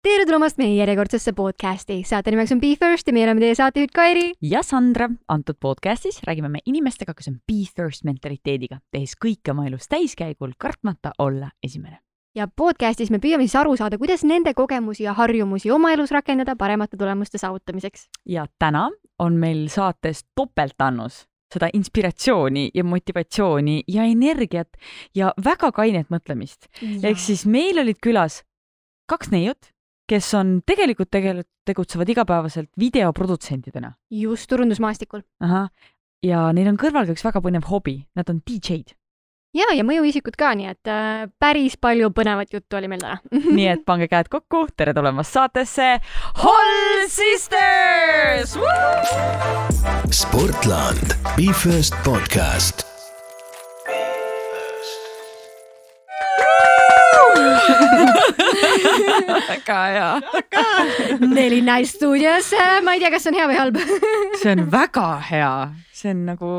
tere 0.00 0.24
tulemast 0.24 0.56
meie 0.56 0.78
järjekordsesse 0.78 1.34
podcasti, 1.36 1.98
saate 2.08 2.32
nimeks 2.32 2.54
on 2.54 2.60
Be 2.62 2.70
First 2.80 3.08
ja 3.08 3.12
meie 3.12 3.26
oleme 3.26 3.42
teie 3.42 3.54
saatejuht 3.58 3.90
Kairi. 3.92 4.30
ja 4.40 4.62
Sandra, 4.64 5.10
antud 5.28 5.58
podcastis 5.60 6.22
räägime 6.24 6.48
me 6.48 6.62
inimestega, 6.64 7.12
kes 7.14 7.28
on 7.28 7.34
Be 7.44 7.66
First 7.68 8.06
mentaliteediga, 8.08 8.78
tehes 8.92 9.12
kõike 9.20 9.52
oma 9.52 9.66
elus 9.68 9.90
täiskäigul, 9.92 10.54
kartmata 10.58 11.12
olla 11.18 11.50
esimene. 11.62 11.98
ja 12.34 12.46
podcastis 12.48 13.10
me 13.10 13.18
püüame 13.20 13.44
siis 13.44 13.58
aru 13.60 13.76
saada, 13.76 13.98
kuidas 13.98 14.24
nende 14.24 14.54
kogemusi 14.54 15.04
ja 15.04 15.12
harjumusi 15.12 15.70
oma 15.70 15.92
elus 15.92 16.14
rakendada 16.16 16.54
paremate 16.56 16.96
tulemuste 16.96 17.38
saavutamiseks. 17.38 18.08
ja 18.24 18.46
täna 18.58 18.88
on 19.18 19.36
meil 19.36 19.68
saates 19.68 20.24
topeltannus 20.34 21.26
seda 21.52 21.68
inspiratsiooni 21.74 22.70
ja 22.74 22.84
motivatsiooni 22.84 23.82
ja 23.88 24.04
energiat 24.04 24.68
ja 25.14 25.34
väga 25.44 25.72
kainet 25.72 26.08
mõtlemist. 26.08 26.72
ehk 27.02 27.18
siis 27.18 27.44
meil 27.46 27.78
olid 27.78 28.00
külas 28.00 28.42
kaks 29.06 29.30
neiut, 29.30 29.72
kes 30.10 30.34
on 30.38 30.58
tegelikult 30.66 31.10
tegel-, 31.14 31.44
tegutsevad 31.68 32.08
igapäevaselt 32.08 32.70
videoprodutsentidena. 32.78 33.92
just, 34.10 34.48
turundusmaastikul. 34.50 35.22
ahah, 35.40 35.68
ja 36.26 36.48
neil 36.56 36.72
on 36.72 36.80
kõrval 36.80 37.06
ka 37.06 37.14
üks 37.16 37.26
väga 37.26 37.42
põnev 37.44 37.68
hobi, 37.70 38.00
nad 38.18 38.30
on 38.32 38.42
DJ-d. 38.46 38.96
ja, 39.56 39.70
ja 39.76 39.86
mõjuisikud 39.86 40.36
ka, 40.38 40.52
nii 40.58 40.70
et 40.72 40.90
äh, 40.90 41.26
päris 41.42 41.78
palju 41.80 42.10
põnevat 42.16 42.52
juttu 42.54 42.80
oli 42.80 42.90
meil 42.90 43.02
täna 43.04 43.18
nii 43.58 43.68
et 43.76 43.86
pange 43.86 44.10
käed 44.10 44.30
kokku, 44.32 44.66
tere 44.76 44.94
tulemast 44.96 45.38
saatesse 45.38 45.96
Hall 46.42 47.08
Sisters! 47.08 48.58
Sportland, 50.10 51.14
Be 51.36 51.52
First 51.54 51.94
podcast. 52.04 52.86
väga 59.28 59.78
hea. 59.94 60.10
neli 61.36 61.60
naist 61.66 61.98
stuudios, 62.00 62.52
ma 62.84 62.96
ei 62.96 63.02
tea, 63.02 63.12
kas 63.14 63.26
see 63.26 63.32
on 63.32 63.40
hea 63.40 63.48
või 63.50 63.58
halb 63.60 63.80
see 64.42 64.52
on 64.54 64.66
väga 64.72 65.06
hea, 65.30 65.54
see 66.02 66.14
on 66.14 66.26
nagu, 66.28 66.52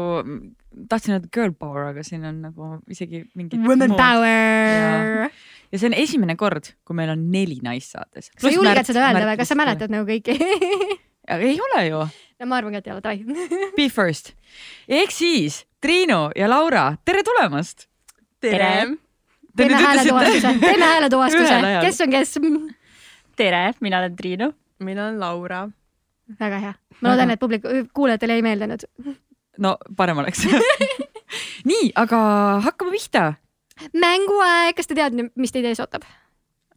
tahtsin 0.91 1.17
öelda 1.17 1.31
girl 1.33 1.55
power, 1.57 1.91
aga 1.91 2.05
siin 2.07 2.25
on 2.27 2.41
nagu 2.47 2.73
isegi 2.91 3.25
mingi. 3.35 3.59
Women 3.65 3.95
power. 3.99 5.29
ja 5.71 5.79
see 5.81 5.91
on 5.91 5.97
esimene 5.97 6.37
kord, 6.39 6.73
kui 6.87 6.97
meil 6.97 7.13
on 7.13 7.29
neli 7.33 7.59
naist 7.65 7.95
saates. 7.97 8.31
sa 8.37 8.53
julged 8.53 8.91
seda 8.91 9.07
öelda 9.09 9.25
või, 9.29 9.39
kas 9.41 9.53
sa 9.53 9.59
mäletad 9.59 9.93
nagu 9.93 10.07
kõiki 10.09 10.37
aga 11.31 11.43
ei 11.45 11.59
ole 11.61 11.85
ju. 11.87 12.01
no 12.39 12.49
ma 12.49 12.59
arvan 12.59 12.75
ka, 12.75 12.81
et 12.81 12.89
ei 12.89 12.95
ole, 12.95 13.03
davai. 13.05 13.69
Be 13.77 13.87
first. 13.89 14.33
ehk 14.87 15.13
siis 15.15 15.63
Triinu 15.81 16.29
ja 16.37 16.49
Laura, 16.49 16.91
tere 17.05 17.23
tulemast. 17.25 17.87
tere. 18.41 18.97
Teeme 19.57 19.75
hääletuvastuse, 19.75 20.53
teeme 20.65 20.85
hääletuvastuse, 20.85 21.61
kes 21.81 22.01
on 22.01 22.09
kes? 22.09 22.33
tere, 23.35 23.73
mina 23.79 23.99
olen 23.99 24.15
Triinu. 24.15 24.53
mina 24.79 25.05
olen 25.05 25.19
Laura. 25.19 25.69
väga 26.39 26.59
hea, 26.59 26.73
ma 27.01 27.09
loodan, 27.09 27.31
et 27.31 27.39
publik, 27.39 27.63
kuulajatele 27.93 28.39
jäi 28.39 28.41
meelde 28.41 28.67
nüüd. 28.67 28.87
no 29.57 29.77
parem 29.97 30.17
oleks 30.17 30.47
nii, 31.71 31.91
aga 31.95 32.17
hakkame 32.63 32.91
pihta. 32.91 33.33
mänguaeg, 33.93 34.75
kas 34.75 34.87
te 34.87 34.95
teate, 34.95 35.31
mis 35.35 35.51
teid 35.51 35.65
ees 35.65 35.79
ootab? 35.79 36.07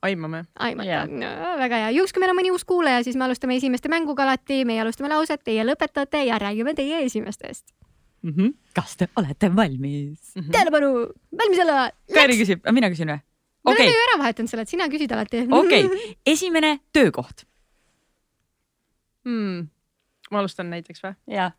aimame. 0.03 0.45
aimata 0.59 0.89
yeah. 0.89 1.09
no,, 1.09 1.57
väga 1.59 1.85
hea. 1.85 1.95
juhuks, 1.99 2.13
kui 2.13 2.25
meil 2.25 2.35
on 2.35 2.41
mõni 2.41 2.53
uus 2.53 2.65
kuulaja, 2.65 3.05
siis 3.05 3.17
me 3.17 3.29
alustame 3.29 3.57
esimeste 3.57 3.89
mänguga 3.89 4.27
alati, 4.27 4.65
meie 4.65 4.83
alustame 4.83 5.13
lauset, 5.13 5.43
teie 5.45 5.65
lõpetate 5.65 6.27
ja 6.27 6.39
räägime 6.43 6.75
teie 6.75 7.05
esimestest 7.07 7.71
mm. 8.25 8.35
-hmm. 8.35 8.57
kas 8.77 8.97
te 9.01 9.09
olete 9.17 9.51
valmis 9.57 10.35
mm 10.35 10.43
-hmm.? 10.43 10.51
tähelepanu, 10.53 10.91
valmis 11.39 11.63
olla. 11.67 11.91
Kairi 12.15 12.39
küsib, 12.41 12.67
mina 12.73 12.91
küsin 12.93 13.13
või? 13.13 13.21
me 13.65 13.73
okay. 13.73 13.87
oleme 13.87 13.97
ju 13.97 14.07
ära 14.09 14.19
vahetanud 14.25 14.51
selle, 14.51 14.63
et 14.63 14.73
sina 14.73 14.89
küsid 14.93 15.13
alati. 15.13 15.47
okei 15.51 15.85
okay., 15.87 16.15
esimene 16.35 16.79
töökoht 16.93 17.47
hmm.. 19.25 19.69
ma 20.31 20.43
alustan 20.43 20.71
näiteks 20.71 21.05
või? 21.05 21.15
jaa 21.37 21.53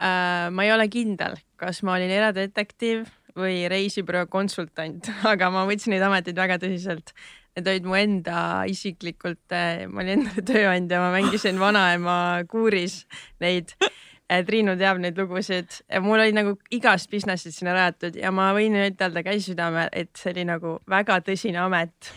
äh,. 0.00 0.50
ma 0.50 0.64
ei 0.64 0.72
ole 0.72 0.88
kindel, 0.88 1.36
kas 1.56 1.82
ma 1.82 1.96
olin 1.98 2.10
eradetektiiv 2.10 3.06
või 3.38 3.64
reisibüroo 3.70 4.26
konsultant, 4.30 5.10
aga 5.32 5.50
ma 5.52 5.64
võtsin 5.68 5.94
neid 5.94 6.04
ameteid 6.06 6.38
väga 6.38 6.60
tõsiselt. 6.62 7.14
Need 7.54 7.68
olid 7.70 7.84
mu 7.86 7.94
enda 7.94 8.38
isiklikult, 8.66 9.54
ma 9.90 10.02
olin 10.02 10.24
enda 10.24 10.42
tööandja, 10.42 10.98
ma 11.02 11.12
mängisin 11.14 11.60
vanaema 11.62 12.16
kuuris 12.50 13.04
neid. 13.42 13.76
Triinu 14.24 14.72
teab 14.80 14.98
neid 15.02 15.18
lugusid, 15.20 15.82
mul 16.00 16.22
oli 16.22 16.32
nagu 16.32 16.54
igast 16.72 17.10
business'id 17.12 17.52
sinna 17.52 17.74
rajatud 17.76 18.16
ja 18.16 18.32
ma 18.32 18.48
võin 18.56 18.78
ütelda 18.86 19.20
käsi 19.26 19.50
südamel, 19.50 19.90
et 19.92 20.14
see 20.16 20.32
oli 20.32 20.46
nagu 20.48 20.78
väga 20.90 21.20
tõsine 21.26 21.60
amet. 21.64 22.12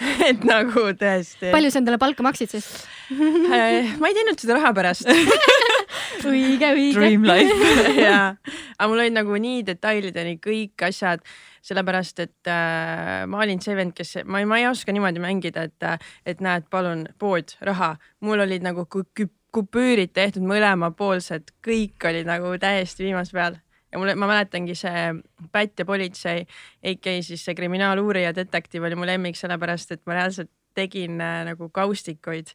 Et 0.30 0.44
nagu 0.48 0.86
tõesti. 0.96 1.50
palju 1.52 1.68
sa 1.72 1.80
endale 1.82 1.98
palka 2.00 2.24
maksid 2.24 2.48
siis? 2.54 2.68
Ma 4.00 4.08
ei 4.08 4.16
teinud 4.16 4.40
seda 4.40 4.56
raha 4.56 4.72
pärast. 4.76 5.10
Õige, 6.20 6.68
õige. 6.74 6.94
Dream 6.96 7.24
life. 7.24 7.54
Jaa, 7.96 8.32
aga 8.76 8.88
mul 8.90 9.02
olid 9.02 9.14
nagu 9.14 9.36
nii 9.40 9.62
detailideni 9.68 10.36
kõik 10.42 10.84
asjad, 10.88 11.22
sellepärast 11.64 12.22
et 12.24 12.50
äh, 12.50 13.26
ma 13.30 13.40
olin 13.44 13.60
see 13.64 13.76
vend, 13.76 13.94
kes, 13.96 14.18
ma 14.28 14.42
ei, 14.42 14.48
ma 14.48 14.60
ei 14.60 14.66
oska 14.68 14.92
niimoodi 14.94 15.22
mängida, 15.22 15.66
et, 15.68 16.08
et 16.28 16.42
näed, 16.44 16.68
palun 16.72 17.06
pood 17.20 17.54
raha, 17.66 17.94
mul 18.26 18.44
olid 18.44 18.64
nagu 18.64 18.86
kupüürid 19.54 20.12
tehtud 20.14 20.44
mõlemapoolsed, 20.46 21.54
kõik 21.64 22.06
olid 22.10 22.28
nagu 22.28 22.54
täiesti 22.60 23.06
viimase 23.06 23.34
peal. 23.36 23.58
Ja 23.90 23.98
mulle, 23.98 24.14
ma 24.14 24.28
mäletangi 24.30 24.76
see 24.78 25.08
Pätt 25.50 25.82
ja 25.82 25.86
politsei, 25.86 26.44
AK 26.86 27.08
siis 27.26 27.42
see 27.42 27.56
kriminaaluurija 27.58 28.30
detektiiv 28.36 28.86
oli 28.86 28.98
mu 28.98 29.08
lemmik, 29.08 29.38
sellepärast 29.38 29.96
et 29.96 30.04
ma 30.06 30.20
reaalselt 30.20 30.50
tegin 30.78 31.18
äh, 31.20 31.42
nagu 31.48 31.68
kaustikuid 31.74 32.54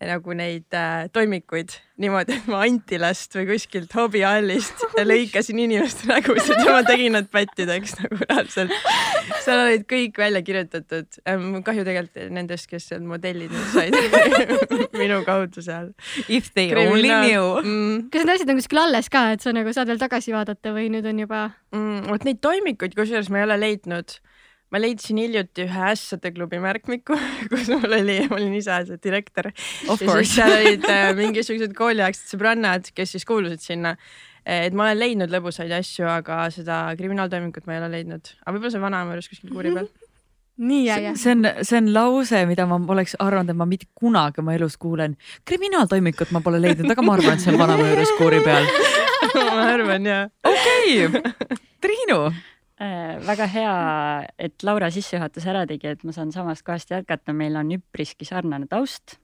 nagu 0.00 0.32
neid 0.36 0.72
äh, 0.76 1.08
toimikuid 1.12 1.74
niimoodi, 2.00 2.38
et 2.38 2.46
ma 2.48 2.62
Antilast 2.64 3.34
või 3.36 3.44
kuskilt 3.50 3.92
hobihallist 3.92 4.80
lõikasin 5.10 5.60
inimeste 5.60 6.08
nägusid 6.08 6.62
ja 6.64 6.78
ma 6.78 6.80
tegin 6.86 7.12
nad 7.18 7.28
pättideks 7.32 7.98
nagu 7.98 8.20
reaalselt. 8.22 8.72
seal 9.44 9.60
olid 9.66 9.84
kõik 9.90 10.16
välja 10.22 10.40
kirjutatud 10.46 11.20
ähm,. 11.28 11.60
kahju 11.66 11.84
tegelikult 11.84 12.32
nendest, 12.32 12.70
kes 12.70 12.88
seal 12.92 13.04
modellid 13.04 13.52
said 13.74 13.96
minu 15.02 15.20
kaudu 15.28 15.64
seal. 15.64 15.92
If 16.28 16.52
they 16.56 16.72
only 16.72 17.12
knew 17.12 17.60
mm.. 17.60 18.08
kas 18.12 18.24
need 18.24 18.34
asjad 18.38 18.54
on 18.54 18.62
kuskil 18.62 18.84
alles 18.86 19.12
ka, 19.12 19.26
et 19.36 19.44
sa 19.44 19.52
nagu 19.56 19.76
saad 19.76 19.92
veel 19.92 20.00
tagasi 20.00 20.32
vaadata 20.36 20.72
või 20.76 20.88
nüüd 20.94 21.08
on 21.12 21.24
juba 21.26 21.46
mm,? 21.76 22.08
vot 22.08 22.24
neid 22.28 22.40
toimikuid, 22.44 22.96
kusjuures 22.96 23.28
ma 23.28 23.42
ei 23.42 23.50
ole 23.50 23.60
leidnud 23.66 24.16
ma 24.70 24.80
leidsin 24.80 25.18
hiljuti 25.20 25.64
ühe 25.66 25.86
ässade 25.90 26.32
klubi 26.34 26.60
märkmiku, 26.62 27.16
kus 27.52 27.70
mul 27.72 27.96
oli, 28.00 28.18
ma 28.30 28.38
olin 28.38 28.56
ise 28.58 28.80
see 28.88 29.00
direktor. 29.02 29.50
ja 29.52 29.96
siis 30.00 30.34
seal 30.36 30.56
olid 30.58 30.90
äh, 30.90 31.06
mingisugused 31.20 31.74
kooliaegsed 31.78 32.34
sõbrannad, 32.34 32.92
kes 32.94 33.16
siis 33.16 33.26
kuulusid 33.28 33.62
sinna. 33.64 33.96
et 34.46 34.74
ma 34.74 34.86
olen 34.88 34.98
leidnud 34.98 35.32
lõbusaid 35.32 35.72
asju, 35.76 36.06
aga 36.08 36.44
seda 36.54 36.84
kriminaaltoimikut 36.98 37.66
ma 37.66 37.76
ei 37.76 37.82
ole 37.82 37.90
leidnud, 37.98 38.30
aga 38.44 38.54
võib-olla 38.54 38.76
see 38.76 38.86
vanaema 38.86 39.16
juures 39.16 39.28
kuskil 39.32 39.52
kuuri 39.52 39.74
peal 39.74 39.90
nii 40.70 40.86
äge. 40.92 41.12
see 41.16 41.34
on, 41.34 41.50
see 41.62 41.80
on 41.80 41.90
lause, 41.94 42.44
mida 42.48 42.66
ma 42.68 42.78
poleks 42.86 43.16
arvanud, 43.18 43.52
et 43.52 43.58
ma 43.58 43.66
mitte 43.68 43.88
kunagi 43.96 44.42
oma 44.42 44.54
elus 44.56 44.78
kuulen. 44.80 45.16
kriminaaltoimikut 45.48 46.32
ma 46.36 46.44
pole 46.44 46.62
leidnud, 46.62 46.90
aga 46.92 47.04
ma 47.04 47.18
arvan, 47.18 47.36
et 47.36 47.44
see 47.44 47.52
on 47.52 47.60
vanaema 47.60 47.90
juures 47.90 48.14
kuuri 48.20 48.40
peal 48.46 48.70
ma 49.34 49.66
arvan 49.74 50.06
ja. 50.06 50.22
okei 50.44 51.06
okay., 51.06 51.58
Triinu 51.80 52.20
väga 52.80 53.46
hea, 53.52 53.72
et 54.40 54.62
Laura 54.64 54.88
sissejuhatus 54.90 55.44
ära 55.52 55.66
tegi, 55.68 55.90
et 55.90 56.04
ma 56.04 56.14
saan 56.16 56.30
samast 56.32 56.64
kohast 56.64 56.94
jätkata, 56.94 57.34
meil 57.36 57.58
on 57.60 57.74
üpriski 57.76 58.24
sarnane 58.24 58.70
taust 58.70 59.18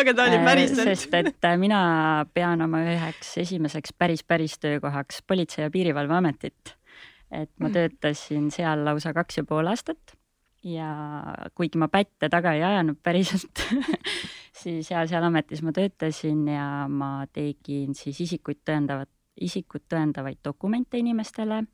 aga 0.00 0.14
ta 0.14 0.26
oli 0.26 0.38
päriselt. 0.44 0.82
sest 0.88 1.14
et 1.14 1.44
äh, 1.44 1.56
mina 1.58 2.26
pean 2.34 2.62
oma 2.62 2.82
üheks 2.86 3.36
esimeseks 3.42 3.94
päris, 3.98 4.24
päris 4.26 4.58
töökohaks 4.58 5.22
Politsei- 5.22 5.62
ja 5.62 5.70
Piirivalveametit. 5.70 6.76
et 7.30 7.50
ma 7.58 7.68
mm. 7.68 7.72
töötasin 7.72 8.50
seal 8.50 8.84
lausa 8.84 9.12
kaks 9.14 9.38
ja 9.38 9.44
pool 9.44 9.66
aastat 9.66 10.16
ja 10.66 10.90
kuigi 11.54 11.78
ma 11.78 11.88
pätte 11.88 12.28
taga 12.30 12.52
ei 12.54 12.62
ajanud 12.62 12.98
päriselt 13.02 13.62
siis 14.62 14.90
ja 14.90 15.06
seal 15.06 15.26
ametis 15.26 15.62
ma 15.62 15.72
töötasin 15.72 16.46
ja 16.48 16.86
ma 16.88 17.26
tegin 17.32 17.94
siis 17.94 18.20
isikuid 18.20 18.62
tõendavat, 18.66 19.10
isikut 19.40 19.86
tõendavaid 19.90 20.42
dokumente 20.44 20.98
inimestele 20.98 21.64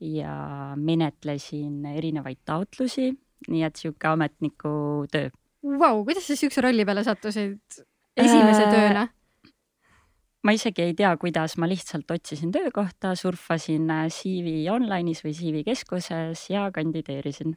ja 0.00 0.74
menetlesin 0.76 1.84
erinevaid 1.96 2.42
taotlusi, 2.44 3.10
nii 3.48 3.66
et 3.66 3.76
sihuke 3.76 4.08
ametniku 4.10 4.70
töö. 5.12 5.30
Vau, 5.80 6.04
kuidas 6.06 6.28
sa 6.28 6.36
siukse 6.38 6.62
rolli 6.62 6.84
peale 6.86 7.04
sattusid 7.06 7.80
esimese 8.16 8.64
äh, 8.66 8.72
tööna? 8.72 9.06
ma 10.46 10.54
isegi 10.54 10.84
ei 10.84 10.92
tea, 10.94 11.10
kuidas, 11.18 11.56
ma 11.58 11.66
lihtsalt 11.66 12.10
otsisin 12.14 12.52
töökohta, 12.54 13.16
surfasin 13.18 13.90
CV 14.14 14.68
online'is 14.70 15.24
või 15.24 15.32
CV 15.34 15.64
keskuses 15.66 16.44
ja 16.52 16.68
kandideerisin 16.74 17.56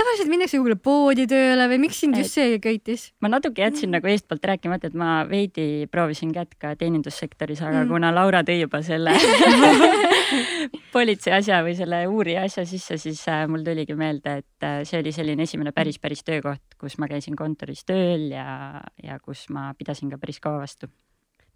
tavaliselt 0.00 0.30
minnakse 0.32 0.56
kuhugile 0.58 0.78
poodi 0.80 1.26
tööle 1.30 1.66
või 1.70 1.78
miks 1.84 2.00
sind 2.02 2.16
just 2.18 2.36
see 2.38 2.56
köitis? 2.62 3.10
ma 3.20 3.28
natuke 3.32 3.62
jätsin 3.62 3.92
nagu 3.94 4.08
eestpoolt 4.10 4.44
rääkimata, 4.52 4.88
et 4.90 4.96
ma 4.98 5.20
veidi 5.28 5.86
proovisin 5.92 6.32
kätt 6.36 6.56
ka 6.60 6.74
teenindussektoris, 6.80 7.60
aga 7.62 7.84
Mm. 7.84 7.88
kuna 7.92 8.10
Laura 8.14 8.40
tõi 8.46 8.58
juba 8.62 8.80
selle 8.86 9.12
politsei 10.94 11.32
asja 11.36 11.60
või 11.66 11.74
selle 11.78 12.00
uurija 12.10 12.44
asja 12.48 12.64
sisse, 12.68 12.98
siis 13.00 13.20
äh, 13.30 13.44
mul 13.50 13.64
tuligi 13.66 13.94
meelde, 13.98 14.40
et 14.42 14.66
äh, 14.66 14.80
see 14.88 15.00
oli 15.02 15.12
selline 15.14 15.46
esimene 15.46 15.72
päris, 15.76 15.98
päris 16.02 16.24
töökoht, 16.26 16.62
kus 16.80 16.98
ma 16.98 17.08
käisin 17.10 17.36
kontoris 17.38 17.84
tööl 17.88 18.30
ja, 18.34 18.80
ja 19.02 19.18
kus 19.22 19.46
ma 19.54 19.70
pidasin 19.78 20.10
ka 20.12 20.18
päris 20.20 20.40
kaua 20.42 20.62
vastu. 20.64 20.90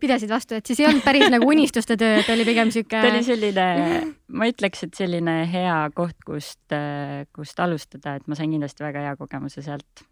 Pidasid 0.04 0.32
vastu, 0.32 0.58
et 0.58 0.68
siis 0.68 0.80
ei 0.82 0.88
olnud 0.88 1.04
päris 1.04 1.26
nagu 1.32 1.48
unistuste 1.50 1.96
töö, 2.00 2.20
et 2.20 2.30
oli 2.34 2.46
pigem 2.48 2.72
sihuke 2.74 3.00
ta 3.00 3.10
oli 3.10 3.22
selline, 3.26 3.66
ma 4.38 4.48
ütleks, 4.50 4.86
et 4.86 4.98
selline 4.98 5.36
hea 5.50 5.76
koht, 5.96 6.18
kust, 6.26 6.76
kust 7.36 7.62
alustada, 7.64 8.18
et 8.20 8.28
ma 8.30 8.38
sain 8.38 8.52
kindlasti 8.54 8.86
väga 8.86 9.06
hea 9.08 9.14
kogemuse 9.20 9.64
sealt. 9.64 10.04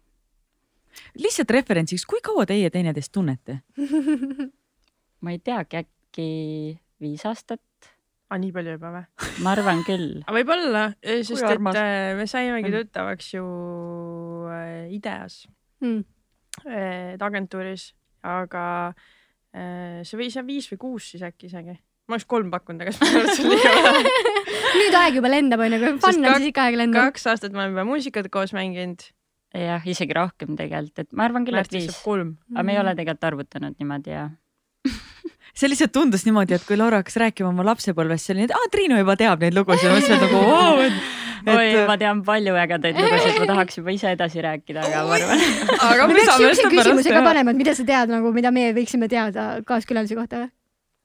lihtsalt 1.19 1.51
referentsiks, 1.53 2.05
kui 2.09 2.21
kaua 2.25 2.45
teie 2.49 2.69
teineteist 2.73 3.13
tunnete? 3.13 3.61
ma 5.23 5.33
ei 5.33 5.39
teagi, 5.39 5.85
äkki 5.85 6.29
viis 7.03 7.23
aastat, 7.27 7.63
aa, 8.29 8.39
nii 8.41 8.51
palju 8.55 8.75
juba 8.77 8.91
või? 8.93 9.31
ma 9.45 9.55
arvan 9.55 9.83
küll. 9.87 10.21
aga 10.25 10.35
võib-olla, 10.37 10.83
sest 11.01 11.47
armas. 11.47 11.77
et 11.77 11.81
äh, 11.81 12.13
me 12.19 12.27
saimegi 12.29 12.73
tuttavaks 12.73 13.33
ju 13.35 13.47
äh, 14.51 14.93
Ideas, 14.93 15.43
mm.. 15.83 16.03
et 16.67 17.25
agentuuris, 17.25 17.91
aga 18.23 18.63
äh, 19.55 20.03
see 20.07 20.19
võis 20.19 20.37
jah 20.37 20.45
viis 20.47 20.69
või 20.71 20.81
kuus 20.85 21.09
siis 21.13 21.25
äkki 21.25 21.49
isegi. 21.49 21.75
ma 22.07 22.17
oleks 22.17 22.27
kolm 22.29 22.51
pakkunud, 22.53 22.83
aga 22.83 22.93
siis 22.93 23.01
ma 23.01 23.09
arvan, 23.09 23.29
et 23.29 23.37
see 23.37 23.47
on 23.47 23.53
liiga 23.55 23.73
vähe. 23.87 24.13
nüüd 24.81 24.99
aeg 24.99 25.19
juba 25.19 25.33
lendab, 25.33 25.65
onju, 25.65 25.81
kui 25.83 25.97
fun 26.05 26.21
on, 26.21 26.37
siis 26.37 26.53
ikka 26.53 26.67
aeg 26.67 26.79
lendab. 26.83 27.11
kaks 27.11 27.27
aastat 27.33 27.55
me 27.55 27.63
oleme 27.63 27.77
juba 27.77 27.89
muusikat 27.91 28.29
koos 28.33 28.55
mänginud. 28.57 29.09
jah, 29.53 29.83
isegi 29.85 30.17
rohkem 30.17 30.55
tegelikult, 30.59 31.05
et 31.05 31.11
ma 31.13 31.27
arvan 31.29 31.45
küll, 31.47 31.59
et 31.61 31.75
viis 31.75 31.91
saab, 31.91 32.03
kolm. 32.05 32.37
aga 32.55 32.65
me 32.67 32.75
ei 32.75 32.81
ole 32.83 32.95
tegelikult 32.99 33.29
arvutanud 33.31 33.77
niimoodi 33.79 34.15
ja 34.15 34.29
see 35.57 35.69
lihtsalt 35.69 35.93
tundus 35.95 36.25
niimoodi, 36.27 36.57
et 36.57 36.65
kui 36.67 36.77
Laura 36.79 37.01
hakkas 37.01 37.19
rääkima 37.21 37.51
oma 37.53 37.65
lapsepõlvest, 37.71 38.25
see 38.25 38.35
oli 38.35 38.43
nii, 38.43 38.49
et 38.49 38.55
aa, 38.57 38.71
Triinu 38.73 38.97
juba 38.99 39.15
teab 39.19 39.43
neid 39.45 39.55
lugusid, 39.57 39.89
ma 39.89 39.99
mõtlesin 39.99 40.23
nagu 40.25 40.41
oo, 40.41 40.87
et, 40.87 41.22
oi, 41.47 41.67
et 41.69 41.87
ma 41.89 41.95
tean 42.01 42.23
palju 42.25 42.55
ägedaid 42.63 42.99
lugusid, 42.99 43.39
ma 43.43 43.47
tahaks 43.51 43.79
juba 43.79 43.93
ise 43.95 44.11
edasi 44.15 44.43
rääkida, 44.45 44.83
aga 44.87 45.03
ma 45.07 45.19
arvan, 45.19 45.45
aga 45.89 46.07
me 46.07 46.13
me 46.13 46.19
peaks 46.19 46.35
siukse 46.39 46.59
seda 46.61 46.73
küsimuse 46.73 47.13
ka 47.13 47.21
panema, 47.25 47.53
et 47.53 47.61
mida 47.61 47.75
sa 47.77 47.85
tead 47.87 48.13
nagu, 48.13 48.33
mida 48.35 48.51
meie 48.55 48.73
võiksime 48.77 49.09
teada 49.11 49.47
kaaskülalise 49.67 50.17
kohta 50.19 50.43
või? 50.45 50.51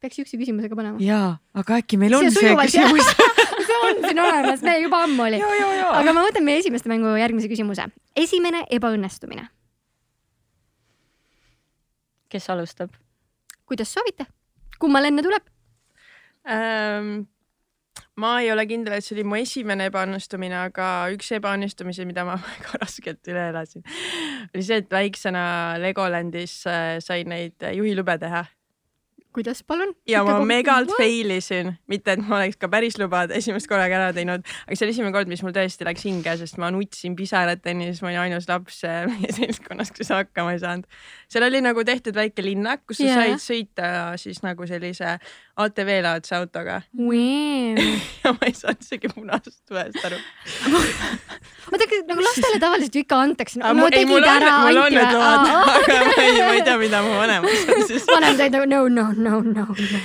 peaks 0.02 0.18
siukse 0.20 0.38
küsimuse 0.38 0.70
ka 0.70 0.78
panema. 0.78 1.00
jaa, 1.02 1.36
aga 1.58 1.80
äkki 1.82 1.98
meil 2.00 2.14
on 2.18 2.26
See 2.26 2.34
see, 2.36 2.54
küsimus. 2.62 3.08
see 3.68 3.78
on 3.88 4.02
siin 4.04 4.22
olemas, 4.22 4.62
meil 4.66 4.84
juba 4.86 5.02
ammu 5.06 5.26
oli. 5.26 5.40
aga 5.42 6.14
ma 6.14 6.26
võtan 6.28 6.46
meie 6.46 6.62
esimeste 6.62 6.90
mängu 6.90 7.14
järgmise 7.18 7.50
küsimuse. 7.50 7.88
esimene 8.16 8.64
ebaõnnestumine. 8.78 9.48
kes 12.28 12.50
alustab? 12.54 12.94
kuidas 13.66 13.90
soovite? 13.94 14.28
kummal 14.78 15.10
enne 15.10 15.26
tuleb? 15.26 15.50
ähm,. 16.46 17.26
Ma 18.18 18.34
ei 18.42 18.50
ole 18.52 18.66
kindel, 18.68 18.98
et 18.98 19.06
see 19.06 19.16
oli 19.16 19.24
mu 19.28 19.38
esimene 19.38 19.88
ebaõnnestumine, 19.92 20.58
aga 20.68 20.88
üks 21.14 21.30
ebaõnnestumisi, 21.38 22.06
mida 22.08 22.26
ma 22.28 22.36
väga 22.44 22.82
raskelt 22.82 23.32
üle 23.32 23.48
elasin, 23.52 23.86
oli 24.52 24.66
see, 24.66 24.82
et 24.82 24.92
väiksena 24.92 25.42
Legolandis 25.82 26.60
äh, 26.70 26.96
sai 27.04 27.24
neid 27.28 27.58
äh, 27.62 27.76
juhilube 27.78 28.18
teha 28.20 28.46
kuidas, 29.38 29.62
palun? 29.62 29.92
ja 30.08 30.22
ma 30.26 30.38
megalt 30.46 30.90
fail 30.98 31.30
isin, 31.36 31.74
mitte 31.90 32.14
et 32.16 32.22
ma 32.24 32.40
oleks 32.40 32.58
ka 32.60 32.70
päris 32.72 32.96
lubad 32.98 33.30
esimest 33.36 33.68
korraga 33.70 33.98
ära 34.00 34.08
teinud, 34.16 34.42
aga 34.66 34.78
see 34.78 34.86
oli 34.86 34.94
esimene 34.96 35.14
kord, 35.14 35.30
mis 35.30 35.42
mul 35.44 35.54
tõesti 35.54 35.86
läks 35.86 36.06
hinge, 36.08 36.34
sest 36.40 36.58
ma 36.58 36.70
nutsin 36.74 37.14
pisarateni, 37.18 37.90
siis 37.92 38.02
ma 38.02 38.10
olin 38.10 38.22
ainus 38.24 38.48
laps 38.50 38.80
äh, 38.88 39.04
meie 39.10 39.30
seltskonnas, 39.36 39.92
kes 39.94 40.10
hakkama 40.14 40.56
ei 40.56 40.62
saanud. 40.64 40.88
seal 41.30 41.46
oli 41.46 41.62
nagu 41.64 41.84
tehtud 41.86 42.18
väike 42.18 42.44
linnak, 42.44 42.82
kus 42.88 43.02
sa 43.02 43.10
Jaa. 43.10 43.20
said 43.38 43.44
sõita 43.44 43.92
siis 44.20 44.42
nagu 44.46 44.66
sellise 44.70 45.18
ATV-laadse 45.64 46.34
autoga 46.38 46.76
wow.. 46.94 47.78
ja 48.24 48.32
ma 48.36 48.46
ei 48.46 48.54
saanud 48.54 48.84
isegi 48.84 49.10
punasest 49.14 49.58
tulest 49.68 50.04
aru. 50.08 50.18
oota, 51.72 51.84
aga 51.86 51.98
nagu 52.12 52.24
lastele 52.26 52.60
tavaliselt 52.62 52.94
ju 52.98 53.02
ikka 53.04 53.18
antakse. 53.26 53.60
Aga 53.62 53.72
no 53.74 53.80
mu- 53.80 53.88
ei, 53.88 53.96
tegid 53.96 54.12
mul 54.12 54.22
on- 54.22 54.30
ära, 54.36 54.52
mul 54.64 54.80
on 54.82 54.84
anti 54.84 54.98
need 54.98 55.16
load, 55.18 55.46
või? 55.48 55.56
aga 55.74 55.98
ma 56.04 56.22
ei, 56.26 56.38
ma 56.38 56.52
ei 56.58 56.62
tea, 56.68 56.76
mida 56.84 57.02
mu 57.06 57.14
vanemad 57.18 57.64
on 57.76 57.86
siis. 57.90 58.06
vanemad 58.12 58.44
olid 58.46 58.56
nagu 58.58 58.68
no, 58.70 58.82
no, 58.88 59.06
no, 59.16 59.40
no, 59.48 59.66
no. 59.74 60.02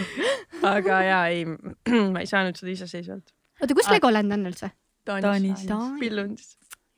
aga 0.73 1.01
ja 1.07 1.19
ei, 1.33 1.45
ma 2.15 2.23
ei 2.25 2.29
saanud 2.33 2.57
seda 2.59 2.73
iseseisvalt. 2.73 3.25
oota, 3.61 3.77
kus 3.77 3.91
Legoland 3.94 4.33
on 4.39 4.50
üldse? 4.51 4.71
Taanis. 5.03 5.65
Taanis. 5.67 6.00
Pillundis. 6.00 6.53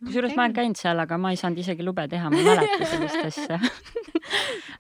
Kusjuures 0.06 0.36
ma 0.38 0.46
olen 0.46 0.56
käinud 0.56 0.80
seal, 0.80 1.00
aga 1.02 1.18
ma 1.22 1.32
ei 1.34 1.40
saanud 1.40 1.62
isegi 1.62 1.86
lube 1.86 2.06
teha, 2.12 2.30
ma 2.32 2.40
ei 2.40 2.46
mäleta 2.48 2.88
sellist 2.92 3.22
asja. 3.30 3.60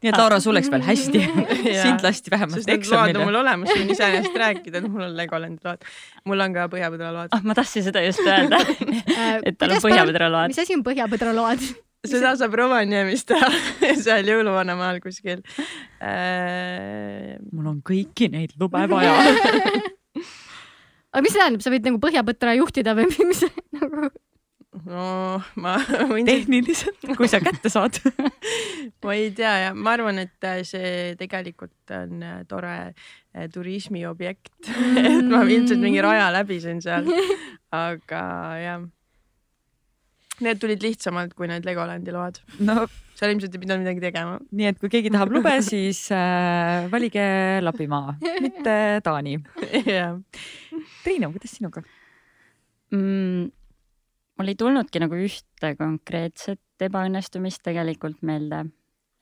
nii 0.02 0.12
et 0.12 0.18
Laura, 0.20 0.40
sul 0.44 0.56
läks 0.58 0.70
veel 0.74 0.86
hästi. 0.86 1.22
Sind 1.84 2.06
lasti 2.06 2.34
vähemalt 2.34 2.62
load 2.62 2.74
eksamile. 2.76 3.24
mul 3.26 3.40
olemas, 3.42 3.72
võin 3.74 3.94
iseenesest 3.96 4.38
rääkida, 4.42 4.82
et 4.82 4.90
mul 4.90 5.08
on 5.08 5.16
Legolandi 5.18 5.66
load. 5.66 5.88
mul 6.30 6.46
on 6.46 6.58
ka 6.58 6.68
Põhjapõdra 6.74 7.14
load. 7.16 7.34
ah, 7.36 7.44
ma 7.46 7.58
tahtsin 7.58 7.86
seda 7.88 8.04
just 8.06 8.24
öelda, 8.26 8.62
et 9.48 9.58
tal 9.60 9.76
on 9.78 9.84
põhjapõdraload 9.86 10.54
mis. 10.54 10.62
asi 10.66 10.78
on 10.78 10.86
põhjapõdraload? 10.86 11.66
seda 12.06 12.36
saab 12.38 12.54
Rovaniemis 12.60 13.26
teha, 13.30 13.50
seal 13.98 14.30
jõuluvanamaal 14.30 15.02
kuskil 15.04 15.42
äh,. 16.04 17.36
mul 17.52 17.74
on 17.74 17.82
kõiki 17.86 18.30
neid 18.34 18.54
lube 18.62 18.86
vaja. 18.92 19.16
aga 21.16 21.24
mis 21.26 21.34
see 21.34 21.42
tähendab, 21.42 21.66
sa 21.66 21.74
võid 21.74 21.90
nagu 21.90 22.02
põhjapõtra 22.04 22.56
juhtida 22.60 22.96
või 22.98 23.10
mis 23.26 23.46
nagu? 23.80 24.12
No 24.84 25.06
ma 25.62 25.76
võin 26.12 26.28
tehniliselt, 26.28 27.06
kui 27.18 27.30
sa 27.32 27.40
kätte 27.44 27.72
saad. 27.72 28.00
ma 29.06 29.16
ei 29.16 29.32
tea 29.36 29.54
ja 29.68 29.72
ma 29.78 29.96
arvan, 29.96 30.20
et 30.26 30.48
äh, 30.48 30.62
see 30.68 31.14
tegelikult 31.20 31.96
on 31.96 32.26
äh, 32.26 32.42
tore 32.50 32.76
äh, 32.90 33.48
turismiobjekt, 33.54 34.54
et 35.06 35.32
ma 35.32 35.46
ilmselt 35.46 35.82
mingi 35.84 36.04
raja 36.06 36.28
läbisin 36.36 36.84
seal, 36.86 37.10
aga 37.76 38.22
jah. 38.62 38.86
Need 40.44 40.60
tulid 40.60 40.82
lihtsamalt 40.84 41.32
kui 41.32 41.48
need 41.48 41.64
Legolandi 41.64 42.12
load, 42.12 42.42
no 42.68 42.82
seal 43.16 43.32
ilmselt 43.32 43.54
ei 43.56 43.62
pidanud 43.62 43.86
midagi 43.86 44.02
tegema. 44.04 44.40
nii 44.52 44.68
et 44.68 44.80
kui 44.82 44.92
keegi 44.92 45.12
tahab 45.14 45.32
lube, 45.32 45.54
siis 45.64 46.02
äh, 46.12 46.90
valige 46.92 47.24
Lapimaa, 47.64 48.18
mitte 48.44 48.74
Taani. 49.06 49.38
jah, 49.88 50.18
Triinu, 51.06 51.32
kuidas 51.32 51.56
sinuga? 51.56 51.86
mm,. 52.92 53.54
Mul 54.40 54.52
ei 54.52 54.58
tulnudki 54.60 55.02
nagu 55.04 55.20
ühte 55.20 55.76
konkreetset 55.80 56.88
ebaõnnestumist 56.88 57.64
tegelikult 57.66 58.24
meelde. 58.28 58.66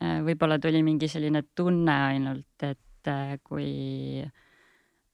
võib-olla 0.03 0.57
tuli 0.59 0.81
mingi 0.83 1.07
selline 1.07 1.45
tunne 1.55 1.93
ainult, 2.09 2.63
et 2.65 3.07
äh, 3.07 3.37
kui, 3.45 4.19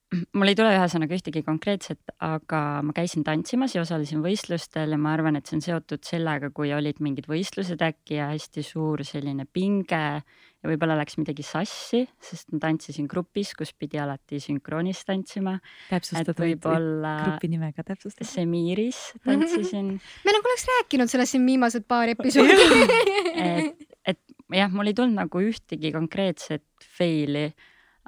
mul 0.40 0.50
ei 0.50 0.58
tule 0.58 0.72
ühesõnaga 0.74 1.14
ühtegi 1.14 1.44
konkreetset, 1.46 2.16
aga 2.26 2.62
ma 2.82 2.96
käisin 2.98 3.26
tantsimas 3.28 3.76
ja 3.76 3.84
osalesin 3.84 4.24
võistlustel 4.26 4.96
ja 4.96 4.98
ma 4.98 5.14
arvan, 5.14 5.38
et 5.38 5.46
see 5.46 5.60
on 5.60 5.66
seotud 5.68 6.02
sellega, 6.08 6.50
kui 6.50 6.74
olid 6.74 7.04
mingid 7.06 7.30
võistlused 7.30 7.84
äkki 7.86 8.18
ja 8.18 8.32
hästi 8.32 8.66
suur 8.66 9.06
selline 9.06 9.46
pinge 9.46 10.24
ja 10.60 10.68
võib-olla 10.68 10.98
läks 11.00 11.16
midagi 11.20 11.44
sassi, 11.46 12.02
sest 12.24 12.52
ma 12.52 12.60
tantsisin 12.66 13.08
grupis, 13.10 13.54
kus 13.58 13.72
pidi 13.80 14.00
alati 14.02 14.42
sünkroonis 14.44 15.06
tantsima, 15.08 15.56
et 15.56 15.94
täpsustatud 15.94 16.44
võib-olla 16.44 17.14
grupi 17.24 17.52
nimega 17.54 17.86
täpsustatud. 17.88 18.28
Semiiris 18.28 19.00
tantsisin, 19.24 19.94
me 20.26 20.36
nagu 20.36 20.52
oleks 20.52 20.68
rääkinud 20.74 21.12
sellest 21.12 21.36
siin 21.38 21.48
viimased 21.48 21.88
paar 21.90 22.12
episoodi. 22.12 22.58
et, 23.46 23.88
et 24.14 24.22
jah, 24.60 24.72
mul 24.74 24.92
ei 24.92 24.98
tulnud 24.98 25.22
nagu 25.22 25.44
ühtegi 25.48 25.94
konkreetset 25.96 26.90
faili, 26.98 27.48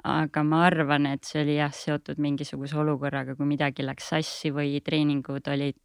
aga 0.08 0.44
ma 0.44 0.66
arvan, 0.66 1.08
et 1.14 1.24
see 1.24 1.40
oli 1.44 1.56
jah 1.56 1.72
seotud 1.72 2.20
mingisuguse 2.20 2.76
olukorraga, 2.82 3.36
kui 3.38 3.48
midagi 3.48 3.86
läks 3.86 4.12
sassi 4.12 4.52
või 4.52 4.76
treeningud 4.84 5.48
olid 5.52 5.80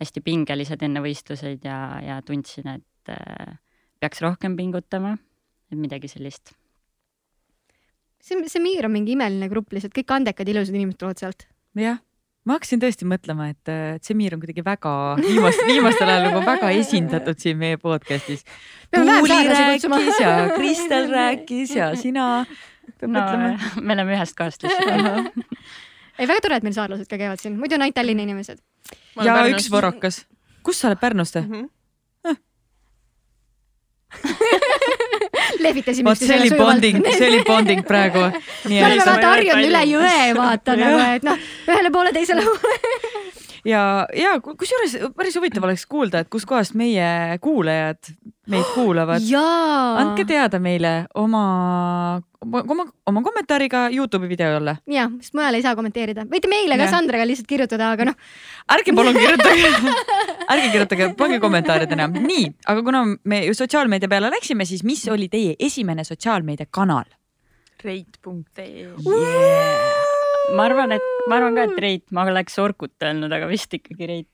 hästi 0.00 0.24
pingelised 0.24 0.82
enne 0.82 1.02
võistluseid 1.04 1.68
ja, 1.68 1.78
ja 2.02 2.18
tundsin, 2.26 2.72
et 2.78 3.12
äh, 3.12 3.54
peaks 4.00 4.22
rohkem 4.24 4.56
pingutama, 4.58 5.14
et 5.74 5.82
midagi 5.82 6.10
sellist. 6.10 6.54
see, 8.24 8.40
see 8.48 8.62
Miir 8.62 8.88
on 8.88 8.94
mingi 8.94 9.14
imeline 9.18 9.50
grupp 9.52 9.74
lihtsalt, 9.74 9.94
kõik 9.96 10.16
andekad 10.16 10.48
ilusad 10.48 10.74
inimesed 10.74 11.00
tulevad 11.00 11.22
sealt. 11.22 11.46
jah, 11.78 11.98
ma 12.44 12.58
hakkasin 12.58 12.82
tõesti 12.82 13.08
mõtlema, 13.08 13.48
et, 13.54 13.72
et 13.72 14.04
Semir 14.06 14.36
on 14.36 14.42
kuidagi 14.42 14.64
väga 14.64 14.92
viimast, 15.20 15.64
viimastel 15.68 16.12
ajal 16.12 16.28
nagu 16.28 16.44
väga 16.44 16.70
esindatud 16.76 17.40
siin 17.40 17.58
meie 17.60 17.78
podcast'is. 17.80 18.44
Tuuli 18.94 19.40
rääkis 19.48 20.20
ja 20.20 20.34
Kristel 20.54 21.10
rääkis 21.12 21.74
ja 21.78 21.90
sina. 21.98 22.44
peab 23.00 23.10
no 23.10 23.18
mõtlema. 23.18 23.48
me 23.86 23.96
oleme 23.96 24.16
ühest 24.18 24.36
kohast 24.38 24.64
lihtsalt. 24.66 25.32
ei, 26.18 26.28
väga 26.28 26.40
tore, 26.44 26.60
et 26.60 26.66
meil 26.66 26.76
saarlased 26.76 27.08
ka 27.10 27.20
käivad 27.20 27.40
siin, 27.42 27.56
muidu 27.60 27.78
on 27.78 27.86
ainult 27.86 27.96
Tallinna 27.96 28.28
inimesed. 28.28 28.60
ja 29.24 29.40
üks 29.52 29.70
võrokas. 29.72 30.24
kus 30.62 30.80
sa 30.80 30.92
oled 30.92 31.00
Pärnust 31.00 31.40
või? 31.40 31.48
Mhm. 31.48 31.70
lehvitasime 35.60 36.08
vot 36.10 36.18
see 36.18 36.36
oli 36.40 36.50
bonding, 36.58 37.00
see 37.18 37.28
oli 37.28 37.42
bonding 37.46 37.84
praegu. 37.86 38.26
nii 38.68 38.80
me 38.80 38.86
oleme 38.88 39.06
vaata 39.06 39.30
harjunud 39.34 39.68
üle 39.70 39.82
jõe 39.92 40.26
vaata 40.38 40.76
nagu, 40.80 41.00
et 41.16 41.26
noh, 41.26 41.46
ühele 41.68 41.90
poole, 41.94 42.12
teisele 42.16 42.44
poole. 42.46 42.94
ja, 43.64 43.82
ja 44.18 44.34
ku- 44.44 44.56
kusjuures 44.60 44.96
päris 45.16 45.36
huvitav 45.38 45.64
oleks 45.68 45.86
kuulda, 45.90 46.24
et 46.24 46.30
kuskohast 46.32 46.74
meie 46.78 47.38
kuulajad 47.44 48.12
meid 48.50 48.66
kuulavad. 48.74 49.24
andke 50.00 50.24
teada 50.28 50.60
meile 50.60 50.92
oma, 51.14 51.42
oma, 52.42 52.86
oma 53.06 53.22
kommentaariga 53.24 53.88
Youtube'i 53.94 54.28
video 54.28 54.56
alla. 54.58 54.76
jah, 54.90 55.10
sest 55.20 55.34
mujal 55.38 55.58
ei 55.58 55.64
saa 55.64 55.74
kommenteerida. 55.78 56.26
võite 56.30 56.50
meile 56.50 56.78
ka. 56.80 56.88
Sandraga 56.92 57.26
lihtsalt 57.28 57.48
kirjutada, 57.50 57.92
aga 57.96 58.10
noh, 58.10 58.16
ärge 58.76 58.94
palun 58.96 59.16
kirjutage 59.16 59.72
ärge 60.52 60.70
kirjutage, 60.72 61.10
pange 61.18 61.40
kommentaaridena. 61.42 62.08
nii, 62.14 62.46
aga 62.68 62.86
kuna 62.86 63.04
me 63.24 63.44
ju 63.48 63.54
sotsiaalmeedia 63.56 64.10
peale 64.12 64.32
läksime, 64.34 64.68
siis 64.68 64.84
mis 64.84 65.06
oli 65.08 65.28
teie 65.32 65.56
esimene 65.58 66.04
sotsiaalmeediakanal? 66.04 67.08
reit.ee 67.84 68.88
ma 70.52 70.66
arvan, 70.68 70.92
et 70.96 71.04
ma 71.28 71.38
arvan 71.38 71.56
ka, 71.56 71.66
et 71.68 71.80
Reit, 71.80 72.04
ma 72.12 72.24
oleks 72.28 72.58
Orkut 72.60 72.94
öelnud, 73.04 73.32
aga 73.32 73.48
vist 73.50 73.72
ikkagi 73.76 74.08
Reit. 74.10 74.28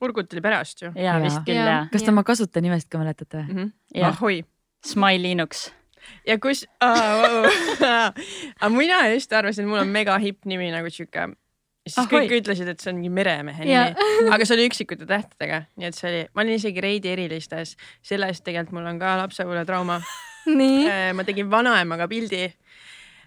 Urgut 0.00 0.32
oli 0.32 0.40
pärast 0.44 0.82
ju 0.82 0.92
ja 0.94 1.02
Jaa. 1.12 1.20
vist 1.22 1.42
küll 1.46 1.60
ja, 1.60 1.82
kas 1.92 2.04
te 2.06 2.12
oma 2.12 2.24
kasutajanimest 2.26 2.88
ka 2.90 2.98
mäletate? 3.02 3.44
mm. 3.48 3.56
-hmm. 3.56 3.70
ja 3.94 4.08
ahoi 4.08 4.42
Smile 4.86 5.22
Linux. 5.22 5.72
ja 6.26 6.38
kus 6.38 6.64
aga 8.60 8.68
mina 8.72 9.08
just 9.12 9.32
arvasin, 9.32 9.64
et 9.64 9.70
mul 9.70 9.82
on 9.82 9.88
mega 9.88 10.18
hipp 10.18 10.44
nimi 10.44 10.70
nagu 10.72 10.90
sihuke. 10.90 11.28
siis 11.88 11.98
Ahoi. 11.98 12.12
kõik 12.12 12.40
ütlesid, 12.40 12.68
et 12.68 12.80
see 12.80 12.92
on 12.92 12.96
mingi 13.00 13.12
meremehe 13.12 13.64
Jaa. 13.68 13.84
nimi, 13.90 14.30
aga 14.34 14.44
see 14.44 14.56
oli 14.56 14.68
üksikute 14.70 15.06
tähtedega, 15.06 15.62
nii 15.76 15.86
et 15.90 15.94
see 15.98 16.10
oli, 16.10 16.24
ma 16.34 16.42
olin 16.42 16.58
isegi 16.60 16.80
Reidi 16.80 17.08
erilistes, 17.12 17.76
sellest 18.02 18.44
tegelikult 18.44 18.72
mul 18.78 18.86
on 18.86 18.98
ka 18.98 19.16
lapsepõlvetrauma. 19.24 20.00
nii. 20.60 20.88
ma 21.14 21.24
tegin 21.24 21.50
vanaemaga 21.50 22.08
pildi, 22.08 22.54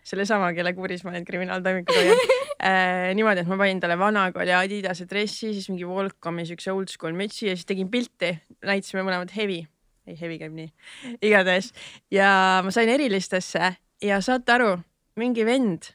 sellesama, 0.03 0.51
kelle 0.55 0.73
kuuris 0.77 1.03
ma 1.05 1.13
neid 1.15 1.25
kriminaaltoimikuid 1.27 1.99
hoian 1.99 2.23
äh, 2.69 3.11
niimoodi, 3.17 3.43
et 3.43 3.51
ma 3.51 3.57
panin 3.59 3.81
talle 3.83 3.97
vanakooli 3.99 4.55
Adidase 4.55 5.07
dressi, 5.09 5.53
siis 5.55 5.69
mingi 5.71 5.87
Volcomi 5.87 6.47
siukse 6.49 6.73
oldschool 6.73 7.15
mütsi 7.17 7.49
ja 7.49 7.57
siis 7.57 7.69
tegin 7.69 7.91
pilti, 7.93 8.33
näitasime 8.65 9.05
mõlemad 9.05 9.33
Hevi, 9.35 9.61
ei 10.07 10.19
Hevi 10.19 10.39
käib 10.41 10.55
nii, 10.57 10.69
igatahes. 11.29 11.71
Ja 12.13 12.61
ma 12.65 12.73
sain 12.75 12.91
erilistesse 12.91 13.75
ja 14.03 14.21
saate 14.23 14.57
aru, 14.57 14.73
mingi 15.19 15.45
vend 15.47 15.93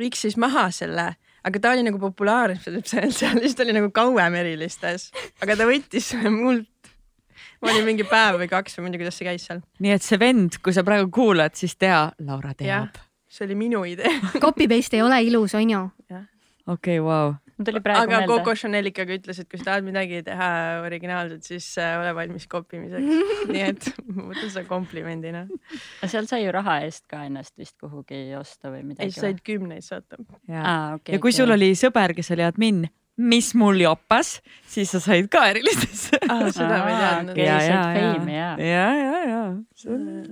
viksis 0.00 0.38
maha 0.40 0.68
selle, 0.74 1.12
aga 1.44 1.60
ta 1.60 1.74
oli 1.74 1.84
nagu 1.86 2.00
populaarne 2.02 2.58
seal, 2.58 3.10
siis 3.12 3.54
ta 3.54 3.64
oli 3.66 3.76
nagu 3.76 3.90
kauem 3.94 4.38
erilistes, 4.40 5.10
aga 5.44 5.58
ta 5.60 5.68
võttis 5.68 6.12
mult. 6.26 6.70
ma 7.62 7.72
olin 7.72 7.86
mingi 7.86 8.04
päev 8.04 8.36
või 8.42 8.48
kaks 8.50 8.76
või 8.76 8.84
ma 8.84 8.88
ei 8.90 8.94
tea, 8.94 9.02
kuidas 9.04 9.18
see 9.20 9.28
käis 9.28 9.48
seal. 9.48 9.64
nii 9.84 9.94
et 9.94 10.04
see 10.04 10.20
vend, 10.20 10.58
kui 10.64 10.74
sa 10.76 10.84
praegu 10.86 11.10
kuulad, 11.14 11.54
siis 11.56 11.76
tea, 11.80 12.08
Laura 12.26 12.54
teab. 12.58 13.03
See 13.34 13.48
oli 13.48 13.56
minu 13.58 13.84
idee. 13.88 14.12
Copy 14.44 14.68
paste 14.70 14.98
ei 14.98 15.02
ole 15.04 15.22
ilus, 15.26 15.56
on 15.58 15.70
ju? 15.70 15.88
okei, 16.70 17.00
vau. 17.04 17.34
mul 17.58 17.66
tuli 17.68 17.80
praegu 17.84 18.06
aga 18.06 18.20
meelde. 18.22 18.30
Coco 18.32 18.54
Chanel 18.58 18.88
ikkagi 18.90 19.18
ütles, 19.18 19.38
et 19.42 19.48
kui 19.50 19.60
sa 19.60 19.68
tahad 19.68 19.86
midagi 19.86 20.22
teha 20.26 20.48
originaalselt, 20.86 21.44
siis 21.46 21.66
äh, 21.82 21.96
ole 22.00 22.14
valmis 22.16 22.46
kopimiseks. 22.50 23.28
nii 23.54 23.64
et 23.68 23.90
ma 24.14 24.28
võtan 24.30 24.48
seda 24.48 24.64
komplimendina. 24.70 25.44
seal 26.02 26.28
sai 26.30 26.44
ju 26.46 26.54
raha 26.54 26.80
eest 26.86 27.04
ka 27.10 27.24
ennast 27.28 27.54
vist 27.60 27.76
kuhugi 27.82 28.26
osta 28.38 28.72
või 28.72 28.82
ei, 28.82 28.90
midagi. 28.92 29.16
sa 29.16 29.28
said 29.28 29.42
kümneid 29.46 29.86
saata. 29.86 30.20
aa, 30.50 30.94
okei. 30.98 31.16
ja 31.16 31.22
kui 31.22 31.34
sul 31.36 31.54
oli 31.54 31.74
sõber, 31.78 32.16
kes 32.16 32.32
oli 32.36 32.46
admin, 32.46 32.84
mis 33.16 33.52
mul 33.54 33.78
jopas, 33.78 34.40
siis 34.70 34.90
sa 34.90 35.00
said 35.02 35.28
ka 35.32 35.46
erilistesse. 35.52 36.18
Ah, 36.24 36.46
seda 36.50 36.78
ma 36.80 36.88
ei 36.88 36.94
teadnud. 36.98 37.38
ja, 37.38 37.56
ja, 37.62 37.80
ja, 37.94 38.46
ja, 38.58 38.86
ja, 38.96 39.18
ja, 39.28 39.42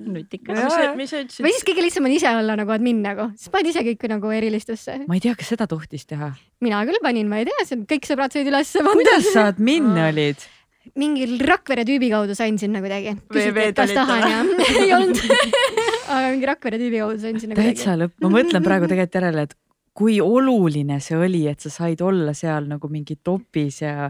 nutikas. 0.09 0.57
mis 0.97 1.13
sa, 1.13 1.21
ütlesid? 1.21 1.45
või 1.45 1.53
siis 1.53 1.67
kõige 1.69 1.85
lihtsam 1.85 2.09
on 2.09 2.15
ise 2.15 2.33
olla 2.39 2.57
nagu 2.59 2.73
admin 2.75 3.03
nagu, 3.05 3.29
siis 3.37 3.53
paned 3.53 3.71
ise 3.71 3.85
kõik 3.87 4.07
nagu 4.11 4.33
erilistesse. 4.35 4.97
ma 5.05 5.19
ei 5.19 5.23
tea, 5.23 5.37
kas 5.39 5.53
seda 5.53 5.69
tohtis 5.71 6.09
teha. 6.09 6.33
mina 6.65 6.81
küll 6.89 7.03
panin, 7.05 7.29
ma 7.31 7.43
ei 7.43 7.47
tea, 7.51 7.67
see 7.69 7.79
on 7.79 7.85
kõik 7.91 8.09
sõbrad 8.09 8.35
said 8.35 8.49
ülesse 8.49 8.83
kuidas 8.89 9.31
sa 9.35 9.47
admin 9.53 9.93
olid? 10.09 10.43
mingil 10.99 11.37
Rakvere 11.47 11.85
tüübi 11.87 12.11
kaudu 12.11 12.35
sain 12.39 12.59
sinna 12.59 12.83
kuidagi. 12.83 13.15
küsiti, 13.31 13.69
et 13.69 13.79
kas 13.79 13.93
tahan 13.95 14.25
ja 14.27 14.43
ei 14.83 14.95
olnud 14.97 15.21
aga 15.23 16.33
mingi 16.33 16.49
Rakvere 16.51 16.81
tüübi 16.81 17.03
kaudu 17.03 17.21
sain 17.23 17.39
sinna 17.43 17.57
kuidagi. 17.57 17.77
täitsa 17.79 17.95
lõpp, 18.01 18.17
ma 18.25 18.33
mõtlen 18.33 18.65
praegu 18.65 18.89
tegelikult 18.91 19.21
järele, 19.21 19.47
et 19.47 19.57
kui 19.97 20.21
oluline 20.25 21.01
see 21.05 21.19
oli, 21.19 21.47
et 21.51 21.61
sa 21.61 21.73
said 21.73 22.01
olla 22.01 22.33
seal 22.37 22.69
nagu 22.71 22.89
mingi 22.93 23.19
topis 23.25 23.83
ja 23.83 24.09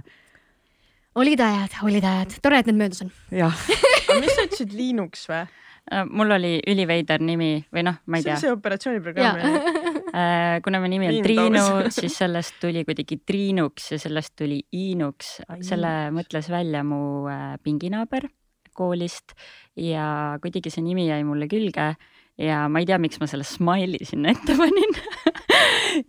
olid 1.19 1.41
ajad, 1.41 1.81
olid 1.85 2.05
ajad, 2.05 2.39
tore, 2.45 2.63
et 2.63 2.71
need 2.71 2.79
möödas 2.79 3.03
on. 3.05 3.11
jah, 3.35 3.67
aga 4.07 4.21
mis 4.23 4.37
sa 4.37 4.47
ütlesid, 4.47 4.77
Linux 4.79 5.27
või? 5.31 5.43
Äh, 5.91 6.05
mul 6.07 6.31
oli 6.31 6.53
üliveider 6.71 7.23
nimi 7.27 7.57
või 7.75 7.83
noh, 7.89 7.97
ma 8.07 8.21
ei 8.21 8.23
see 8.23 8.31
tea 8.31 8.37
on 8.37 8.45
see 8.45 8.55
operatsiooniprogramm. 8.55 9.81
Äh, 10.13 10.59
kuna 10.61 10.77
mu 10.83 10.91
nimi 10.93 11.07
on. 11.09 11.19
Triinu, 11.25 11.63
siis 11.89 12.19
sellest 12.21 12.59
tuli 12.61 12.83
kuidagi 12.85 13.17
Triinuks 13.25 13.87
ja 13.95 13.99
sellest 13.99 14.35
tuli 14.37 14.59
Iinuks. 14.77 15.31
Selle 15.65 15.93
mõtles 16.13 16.51
välja 16.53 16.83
mu 16.85 17.25
äh, 17.33 17.55
pinginaaber 17.65 18.29
koolist 18.77 19.33
ja 19.77 20.37
kuidagi 20.45 20.71
see 20.73 20.85
nimi 20.85 21.07
jäi 21.09 21.23
mulle 21.25 21.49
külge 21.49 21.95
ja 22.41 22.63
ma 22.69 22.83
ei 22.83 22.89
tea, 22.89 22.99
miks 23.01 23.21
ma 23.21 23.29
selle 23.31 23.47
Smile'i 23.49 24.07
sinna 24.09 24.33
ette 24.33 24.57
panin 24.57 24.97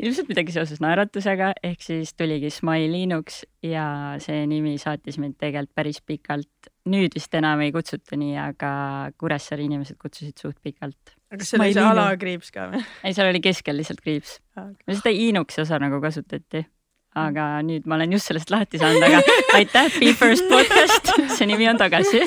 ilmselt 0.04 0.30
midagi 0.32 0.54
seoses 0.56 0.82
naeratusega, 0.84 1.54
ehk 1.66 1.84
siis 1.84 2.14
tuligi 2.18 2.52
Smile 2.54 2.90
Linux 2.92 3.42
ja 3.66 3.86
see 4.24 4.44
nimi 4.50 4.76
saatis 4.82 5.20
mind 5.22 5.38
tegelikult 5.42 5.74
päris 5.78 6.02
pikalt. 6.06 6.70
nüüd 6.90 7.16
vist 7.16 7.34
enam 7.38 7.62
ei 7.64 7.72
kutsuta 7.72 8.18
nii, 8.20 8.36
aga 8.40 8.72
Kuressaare 9.20 9.64
inimesed 9.64 9.98
kutsusid 10.02 10.40
suht 10.40 10.58
pikalt. 10.64 11.16
aga 11.32 11.40
kas 11.42 11.54
seal 11.54 11.64
oli 11.64 11.76
see 11.78 11.90
alakriips 11.90 12.54
ka 12.56 12.70
või? 12.72 12.84
ei, 13.04 13.16
seal 13.16 13.32
oli 13.32 13.44
keskel 13.44 13.80
lihtsalt 13.80 14.04
kriips. 14.04 14.40
no 14.58 14.98
seda 14.98 15.14
Iinuksi 15.14 15.64
osa 15.64 15.80
nagu 15.84 16.02
kasutati. 16.04 16.66
aga 17.20 17.48
nüüd 17.66 17.88
ma 17.88 18.00
olen 18.00 18.18
just 18.18 18.32
sellest 18.32 18.52
lahti 18.54 18.82
saanud, 18.82 19.04
aga 19.06 19.22
aitäh, 19.60 20.00
Be 20.00 20.14
First 20.18 20.50
podcast, 20.52 21.14
see 21.38 21.50
nimi 21.50 21.70
on 21.70 21.80
tagasi. 21.82 22.24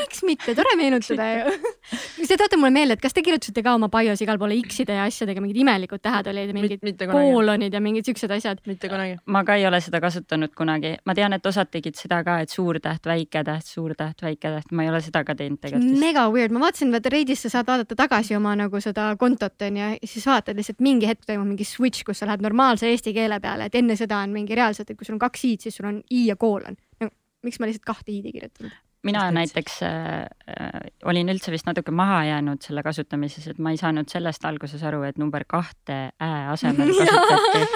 miks 0.00 0.26
mitte, 0.26 0.56
tore 0.58 0.76
meenutada 0.80 1.30
ju. 1.36 1.56
see 1.92 2.38
toote 2.40 2.58
mulle 2.60 2.72
meelde, 2.74 2.96
et 2.96 3.02
kas 3.02 3.14
te 3.16 3.22
kirjutasite 3.24 3.62
ka 3.64 3.74
oma 3.76 3.88
bios 3.92 4.20
igal 4.24 4.38
pool 4.40 4.54
X-ide 4.58 4.96
ja 4.98 5.06
asjadega 5.08 5.42
mingid 5.44 5.60
imelikud 5.62 6.02
tähed 6.02 6.30
olid 6.32 6.52
ja 6.52 6.56
mingid 6.56 7.04
koolonid 7.10 7.74
ja 7.74 7.80
mingid 7.84 8.08
siuksed 8.08 8.32
asjad. 8.36 8.62
mitte 8.66 8.88
kunagi. 8.92 9.18
ma 9.26 9.44
ka 9.44 9.56
ei 9.60 9.66
ole 9.66 9.80
seda 9.84 10.00
kasutanud 10.00 10.54
kunagi, 10.56 10.94
ma 11.06 11.14
tean, 11.18 11.36
et 11.36 11.46
osad 11.46 11.70
tegid 11.72 11.98
seda 11.98 12.22
ka, 12.24 12.38
et 12.44 12.52
suur 12.52 12.80
täht, 12.82 13.06
väike 13.08 13.44
täht, 13.46 13.66
suur 13.66 13.96
täht, 13.98 14.22
väike 14.22 14.54
täht, 14.56 14.72
ma 14.72 14.86
ei 14.86 14.92
ole 14.92 15.02
seda 15.04 15.24
ka 15.24 15.36
teinud 15.38 15.60
tegelikult 15.62 16.00
mega 16.02 16.26
weird, 16.32 16.54
ma 16.54 16.62
vaatasin, 16.66 16.92
vaata 16.94 17.12
Reidis 17.12 17.44
sa 17.46 17.52
saad 17.56 17.68
vaadata 17.68 17.98
tagasi 17.98 18.36
oma 18.38 18.54
nagu 18.58 18.80
seda 18.82 19.10
kontot 19.20 19.66
onju 19.66 19.82
ja 19.82 19.90
siis 20.04 20.26
vaatad 20.28 20.58
lihtsalt 20.58 20.80
mingi 20.84 21.10
hetk 21.10 21.26
toimub 21.28 21.50
mingi 21.52 21.66
switch, 21.68 22.06
kus 22.06 22.22
sa 22.22 22.30
lähed 22.30 22.44
normaalse 22.44 22.90
eesti 22.90 23.14
keele 23.16 23.40
peale, 23.42 23.68
et 23.68 23.76
enne 23.78 23.96
seda 23.98 24.22
on 24.24 24.32
mingi 24.34 24.56
reaalselt, 24.58 24.90
et 24.90 24.98
kui 24.98 25.08
sul 25.08 25.18
on 25.18 25.22
kaks 25.26 25.44
i-d, 25.50 25.66
siis 25.66 25.78
sul 25.78 25.90
on 25.90 26.00
i 26.10 26.26
ja 26.28 26.38
koolon 26.40 26.78
no, 27.02 27.12
miks 27.46 27.60
ma 27.60 27.68
lihtsalt 27.68 27.86
kahte 27.92 28.12
i-d 28.14 28.30
ei 28.30 28.38
kirjutanud? 28.38 28.80
Mina 29.02 29.26
et- 29.28 29.34
näiteks 29.34 29.80
äh, 29.82 30.26
äh, 30.48 30.80
olin 31.04 31.30
üldse 31.32 31.52
vist 31.52 31.66
natuke 31.66 31.90
maha 31.94 32.22
jäänud 32.28 32.62
selle 32.62 32.82
kasutamises, 32.86 33.48
et 33.50 33.58
ma 33.58 33.72
ei 33.74 33.80
saanud 33.80 34.08
sellest 34.10 34.44
alguses 34.44 34.82
aru, 34.86 35.02
et 35.08 35.18
number 35.18 35.44
kahte 35.48 35.98
ä 36.22 36.30
asemel 36.52 36.92
kasutati 37.00 37.66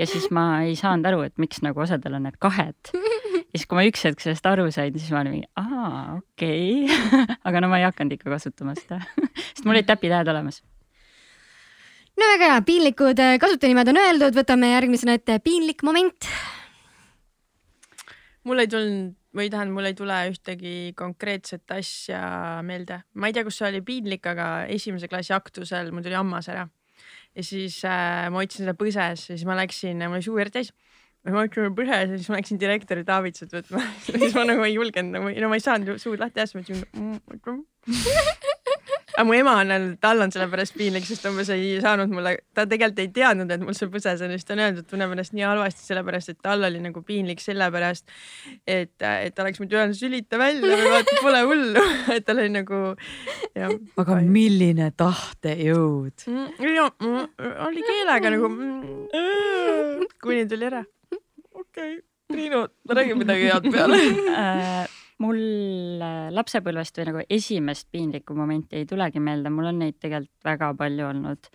ja 0.00 0.06
siis 0.06 0.28
ma 0.30 0.62
ei 0.66 0.76
saanud 0.76 1.08
aru, 1.08 1.22
et 1.28 1.38
miks 1.40 1.62
nagu 1.64 1.80
osadel 1.80 2.18
on 2.18 2.28
need 2.28 2.36
kahed. 2.38 2.92
ja 3.54 3.56
siis, 3.56 3.66
kui 3.66 3.80
ma 3.80 3.86
üks 3.88 4.04
hetk 4.08 4.20
sellest 4.20 4.46
aru 4.50 4.68
sain, 4.74 4.92
siis 4.98 5.10
ma 5.14 5.24
olin 5.24 5.38
mingi, 5.38 5.50
aa, 5.56 6.20
okei 6.20 6.84
okay. 6.84 7.26
aga 7.48 7.64
no 7.64 7.72
ma 7.72 7.80
ei 7.80 7.88
hakanud 7.88 8.18
ikka 8.18 8.32
kasutama 8.36 8.76
seda 8.78 9.00
sest 9.54 9.64
mul 9.64 9.78
olid 9.78 9.88
täpitähed 9.88 10.28
olemas. 10.28 10.60
no 12.20 12.30
väga 12.34 12.52
hea, 12.52 12.62
piinlikud 12.68 13.24
äh, 13.24 13.36
kasutajanimed 13.40 13.94
on 13.94 14.04
öeldud, 14.04 14.36
võtame 14.36 14.74
järgmisena 14.74 15.16
ette 15.16 15.40
piinlik 15.40 15.82
moment. 15.86 16.28
mul 18.44 18.60
ei 18.60 18.68
tulnud 18.68 19.14
või 19.34 19.50
tähendab, 19.50 19.74
mul 19.76 19.88
ei 19.88 19.96
tule 19.98 20.16
ühtegi 20.30 20.74
konkreetset 20.98 21.74
asja 21.74 22.22
meelde. 22.66 23.02
ma 23.14 23.28
ei 23.28 23.36
tea, 23.36 23.44
kus 23.46 23.58
see 23.60 23.68
oli 23.68 23.82
piinlik, 23.86 24.26
aga 24.30 24.48
esimese 24.70 25.10
klassi 25.10 25.34
aktusel 25.36 25.92
mul 25.92 26.06
tuli 26.06 26.18
hammas 26.18 26.48
ära. 26.52 26.68
ja 27.34 27.46
siis 27.46 27.80
äh, 27.88 28.30
ma 28.30 28.42
hoidsin 28.42 28.64
seda 28.64 28.76
põses 28.78 29.28
ja 29.28 29.36
siis 29.36 29.46
ma 29.48 29.58
läksin, 29.58 30.02
mul 30.06 30.20
oli 30.20 30.26
suu 30.26 30.38
järgi 30.38 30.58
täis. 30.60 30.72
ma 31.26 31.40
hoidsin 31.40 31.74
põses 31.78 32.14
ja 32.14 32.18
siis 32.18 32.30
ma 32.30 32.38
läksin 32.40 32.60
direktori 32.62 33.06
Taavitsat 33.08 33.58
võtma 33.58 33.82
siis 34.06 34.36
ma 34.38 34.46
nagu 34.48 34.66
ei 34.66 34.78
julgenud 34.78 35.18
nagu, 35.18 35.34
no 35.34 35.52
ma 35.52 35.60
ei 35.60 35.66
saanud 35.66 35.98
suud 36.02 36.22
lahti 36.22 36.42
ajast, 36.42 36.58
ma 36.58 36.64
ütlesin 36.64 36.86
mm, 36.94 37.64
aga 39.14 39.24
mu 39.28 39.34
ema 39.36 39.54
on 39.60 39.70
öelnud, 39.70 39.98
tal 40.02 40.22
on 40.24 40.32
selle 40.34 40.46
pärast 40.50 40.74
piinlik, 40.78 41.04
sest 41.06 41.26
umbes 41.30 41.50
ei 41.54 41.76
saanud 41.82 42.10
mulle, 42.10 42.34
ta 42.56 42.64
tegelikult 42.70 43.02
ei 43.04 43.10
teadnud, 43.14 43.50
et 43.54 43.62
mul 43.62 43.76
see 43.78 43.90
põses 43.92 44.22
on 44.24 44.32
ja 44.32 44.38
siis 44.38 44.48
ta 44.48 44.56
on 44.56 44.62
öelnud, 44.64 44.80
et 44.82 44.90
tunneb 44.90 45.12
ennast 45.14 45.36
nii 45.36 45.46
halvasti 45.46 45.86
sellepärast, 45.86 46.32
et 46.34 46.40
tal 46.42 46.66
oli 46.66 46.80
nagu 46.82 47.02
piinlik 47.06 47.42
sellepärast, 47.44 48.10
et, 48.66 48.94
et 48.98 49.36
ta 49.36 49.44
oleks 49.44 49.62
muidu 49.62 49.78
öelnud, 49.78 49.98
sülita 49.98 50.40
välja 50.40 50.78
või 50.80 50.90
vaata, 50.96 51.18
pole 51.22 51.44
hullu, 51.50 51.84
et 52.16 52.26
tal 52.26 52.42
oli 52.42 52.54
nagu 52.56 52.80
jah. 53.54 53.76
aga 54.02 54.18
milline 54.38 54.90
tahtejõud. 54.98 56.26
ja 56.64 56.88
mm, 56.90 57.28
oli 57.68 57.86
keelega 57.86 58.34
nagu 58.34 58.50
mm, 58.50 60.10
kuni 60.26 60.42
tuli 60.50 60.68
ära. 60.72 60.82
okei 61.54 61.94
okay. 61.94 62.02
Triinu, 62.34 62.66
räägi 62.88 63.14
midagi 63.14 63.50
head 63.52 63.66
peale. 63.70 64.86
Mul 65.22 66.02
äh, 66.02 66.28
lapsepõlvest 66.34 66.98
või 66.98 67.08
nagu 67.08 67.24
esimest 67.30 67.86
piinlikku 67.94 68.34
momenti 68.34 68.80
ei 68.80 68.86
tulegi 68.90 69.22
meelde, 69.22 69.52
mul 69.54 69.70
on 69.70 69.82
neid 69.84 70.00
tegelikult 70.02 70.48
väga 70.50 70.72
palju 70.78 71.08
olnud. 71.12 71.50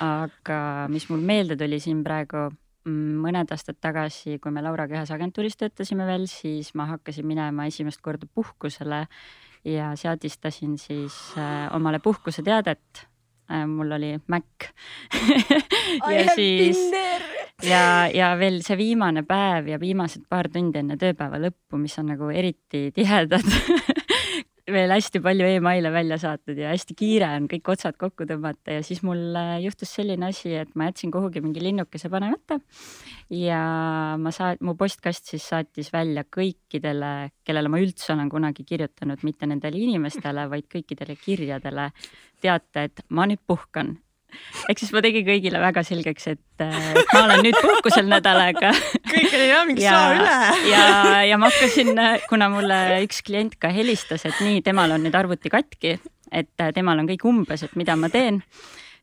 aga 0.00 0.58
mis 0.88 1.04
mul 1.10 1.20
meelde 1.20 1.56
tuli 1.60 1.76
siin 1.82 1.98
praegu, 2.04 2.46
mm, 2.86 3.18
mõned 3.20 3.50
aastad 3.52 3.76
tagasi, 3.80 4.38
kui 4.40 4.54
me 4.54 4.62
Lauraga 4.64 4.96
ühes 4.96 5.10
agentuuris 5.12 5.58
töötasime 5.60 6.06
veel, 6.08 6.24
siis 6.30 6.72
ma 6.78 6.86
hakkasin 6.94 7.26
minema 7.28 7.66
esimest 7.68 8.00
korda 8.00 8.26
puhkusele 8.34 9.06
ja 9.64 9.92
seadistasin 9.96 10.78
siis 10.78 11.18
äh, 11.36 11.68
omale 11.76 11.98
puhkuseteadet. 11.98 13.06
Mul 13.68 13.98
oli 13.98 14.14
Mac. 14.32 14.70
Ja 16.12 16.34
siis 16.34 16.78
ja, 17.62 18.08
ja 18.14 18.32
veel 18.38 18.60
see 18.64 18.78
viimane 18.80 19.22
päev 19.28 19.68
ja 19.70 19.78
viimased 19.80 20.24
paar 20.30 20.48
tundi 20.52 20.80
enne 20.80 20.96
tööpäeva 21.00 21.38
lõppu, 21.42 21.78
mis 21.80 21.94
on 22.00 22.10
nagu 22.12 22.30
eriti 22.32 22.88
tihedad 22.96 23.44
veel 24.72 24.92
hästi 24.92 25.20
palju 25.22 25.46
emaile 25.58 25.92
välja 25.94 26.18
saatnud 26.20 26.58
ja 26.58 26.72
hästi 26.72 26.96
kiire 26.98 27.28
on 27.36 27.48
kõik 27.50 27.70
otsad 27.74 27.96
kokku 28.00 28.26
tõmmata 28.28 28.78
ja 28.78 28.84
siis 28.86 29.02
mul 29.06 29.20
äh, 29.38 29.54
juhtus 29.64 29.92
selline 29.96 30.28
asi, 30.28 30.54
et 30.58 30.72
ma 30.78 30.88
jätsin 30.90 31.12
kuhugi 31.14 31.42
mingi 31.44 31.62
linnukese 31.62 32.10
panemata. 32.12 32.58
ja 33.30 33.62
ma 34.20 34.32
saa-, 34.34 34.58
mu 34.60 34.76
postkast 34.78 35.32
siis 35.32 35.48
saatis 35.48 35.92
välja 35.92 36.24
kõikidele, 36.24 37.32
kellele 37.44 37.72
ma 37.72 37.82
üldse 37.82 38.12
olen 38.14 38.30
kunagi 38.32 38.64
kirjutanud, 38.68 39.22
mitte 39.22 39.48
nendele 39.48 39.78
inimestele, 39.78 40.48
vaid 40.50 40.68
kõikidele 40.72 41.16
kirjadele 41.20 41.90
teate, 42.42 42.88
et 42.88 43.04
ma 43.10 43.28
nüüd 43.30 43.42
puhkan 43.46 43.96
ehk 44.68 44.80
siis 44.80 44.92
ma 44.94 45.02
tegin 45.04 45.24
kõigile 45.26 45.60
väga 45.62 45.84
selgeks, 45.86 46.28
et, 46.32 46.64
äh, 46.64 46.88
ma 47.12 47.24
olen 47.26 47.42
nüüd 47.46 47.58
puhkusel 47.60 48.08
nädal 48.10 48.40
aega. 48.44 48.72
kõik 49.12 49.36
oli 49.38 49.48
jah 49.50 49.66
mingi 49.68 49.86
saa 49.86 50.14
üle. 50.16 50.38
ja, 50.70 50.86
ja 51.28 51.38
ma 51.40 51.50
hakkasin, 51.52 51.92
kuna 52.30 52.50
mulle 52.52 52.80
üks 53.06 53.22
klient 53.26 53.58
ka 53.62 53.72
helistas, 53.74 54.26
et 54.28 54.40
nii, 54.44 54.62
temal 54.66 54.96
on 54.96 55.04
nüüd 55.06 55.18
arvuti 55.18 55.52
katki, 55.52 55.98
et 56.32 56.52
äh, 56.62 56.72
temal 56.74 57.02
on 57.02 57.10
kõik 57.10 57.26
umbes, 57.28 57.66
et 57.66 57.78
mida 57.78 57.96
ma 57.98 58.10
teen, 58.12 58.42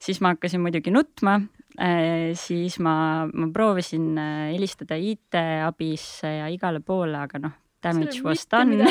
siis 0.02 0.22
ma 0.24 0.36
hakkasin 0.36 0.64
muidugi 0.64 0.94
nutma 0.96 1.40
äh, 1.78 2.36
siis 2.40 2.80
ma, 2.84 3.26
ma 3.28 3.50
proovisin 3.54 4.14
helistada 4.54 5.00
IT-abisse 5.00 6.38
ja 6.42 6.52
igale 6.54 6.84
poole, 6.86 7.18
aga 7.22 7.42
noh, 7.48 7.58
damage 7.84 8.24
was 8.26 8.46
done 8.50 8.84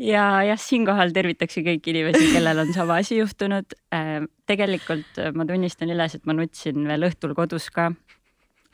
ja 0.00 0.24
jah, 0.48 0.60
siinkohal 0.60 1.14
tervitakse 1.14 1.64
kõiki 1.66 1.94
inimesi, 1.94 2.30
kellel 2.34 2.64
on 2.64 2.72
sama 2.76 2.98
asi 3.02 3.20
juhtunud. 3.20 3.76
Äh, 3.94 4.26
tegelikult 4.48 5.22
ma 5.36 5.46
tunnistan 5.48 5.92
üles, 5.94 6.16
et 6.16 6.26
ma 6.28 6.36
nutsin 6.36 6.84
veel 6.88 7.08
õhtul 7.10 7.36
kodus 7.36 7.70
ka. 7.74 7.92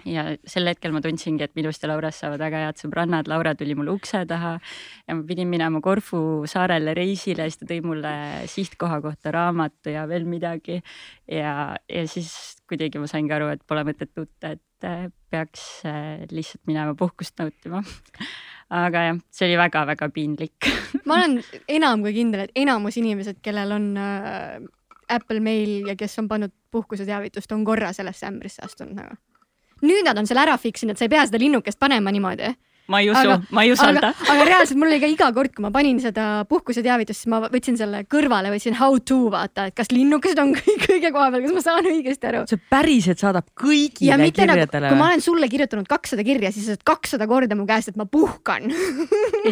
ja 0.09 0.23
sel 0.49 0.64
hetkel 0.64 0.95
ma 0.95 1.02
tundsingi, 1.04 1.45
et 1.45 1.52
minust 1.59 1.83
ja 1.85 1.90
Laurast 1.90 2.23
saavad 2.23 2.40
väga 2.40 2.62
head 2.64 2.78
sõbrannad. 2.80 3.28
Laura 3.28 3.52
tuli 3.54 3.75
mul 3.76 3.90
ukse 3.92 4.23
taha 4.26 4.54
ja 4.57 5.16
ma 5.16 5.26
pidin 5.28 5.50
minema 5.52 5.83
Korfu 5.85 6.47
saarele 6.49 6.95
reisile, 6.97 7.45
siis 7.50 7.61
ta 7.61 7.69
tõi 7.69 7.83
mulle 7.85 8.14
sihtkoha 8.49 9.02
kohta 9.04 9.35
raamatu 9.37 9.92
ja 9.92 10.07
veel 10.09 10.25
midagi. 10.25 10.80
ja, 11.28 11.76
ja 11.85 12.07
siis 12.09 12.33
kuidagi 12.71 13.02
ma 13.02 13.11
saingi 13.11 13.35
aru, 13.37 13.50
et 13.52 13.66
pole 13.69 13.85
mõtet 13.85 14.14
nutta, 14.16 14.54
et 14.57 14.88
äh, 14.88 15.11
peaks 15.30 15.83
äh, 15.85 16.25
lihtsalt 16.33 16.64
minema 16.71 16.95
puhkust 16.99 17.37
nautima 17.42 17.83
aga 18.70 19.04
jah, 19.08 19.22
see 19.34 19.48
oli 19.48 19.56
väga-väga 19.58 20.08
piinlik 20.14 20.68
ma 21.08 21.20
olen 21.20 21.40
enam 21.68 22.04
kui 22.04 22.14
kindel, 22.14 22.46
et 22.46 22.62
enamus 22.62 22.98
inimesed, 23.00 23.40
kellel 23.42 23.74
on 23.76 23.90
äh, 23.98 24.60
Apple 25.10 25.40
Mail 25.42 25.90
ja 25.90 25.96
kes 25.98 26.18
on 26.22 26.28
pannud 26.30 26.54
puhkuseteavitust, 26.70 27.50
on 27.52 27.64
korra 27.66 27.92
sellesse 27.92 28.28
ämbrisse 28.28 28.62
astunud 28.64 28.94
nagu. 28.94 29.18
nüüd 29.82 30.04
nad 30.06 30.18
on 30.18 30.28
selle 30.28 30.44
ära 30.46 30.58
fix 30.60 30.84
inud, 30.86 30.98
sa 30.98 31.08
ei 31.08 31.12
pea 31.12 31.26
seda 31.26 31.40
linnukest 31.42 31.80
panema 31.80 32.12
niimoodi 32.14 32.52
ma 32.90 33.00
ei 33.02 33.11
usu, 33.12 33.37
ma 33.54 33.64
ei 33.64 33.73
usalda. 33.75 34.11
aga 34.32 34.47
reaalselt 34.49 34.78
mul 34.80 34.90
oli 34.90 35.00
ka 35.02 35.11
iga 35.11 35.28
kord, 35.37 35.52
kui 35.54 35.64
ma 35.64 35.70
panin 35.75 36.00
seda 36.02 36.26
puhkuseteavitust, 36.50 37.23
siis 37.23 37.30
ma 37.32 37.40
võtsin 37.47 37.78
selle 37.78 38.02
kõrvale, 38.11 38.50
võtsin 38.54 38.76
how 38.80 38.99
to 38.99 39.20
vaata, 39.32 39.68
et 39.70 39.76
kas 39.78 39.92
linnukesed 39.94 40.40
on 40.42 40.54
kõige 40.87 41.12
koha 41.14 41.28
peal, 41.35 41.47
kas 41.47 41.56
ma 41.56 41.64
saan 41.64 41.90
õigesti 41.92 42.30
aru. 42.32 42.44
see 42.50 42.62
päriselt 42.73 43.23
saadab 43.23 43.47
kõigile 43.59 44.18
nagu, 44.18 44.35
kirjadele 44.37 44.85
nagu,. 44.87 44.94
kui 44.94 45.02
ma 45.02 45.11
olen 45.12 45.25
sulle 45.25 45.50
kirjutanud 45.52 45.90
kakssada 45.90 46.26
kirja, 46.26 46.52
siis 46.54 46.66
sa 46.66 46.76
saad 46.76 46.87
kakssada 46.92 47.30
korda 47.30 47.59
mu 47.59 47.68
käest, 47.70 47.92
et 47.92 48.00
ma 48.00 48.09
puhkan. 48.11 48.70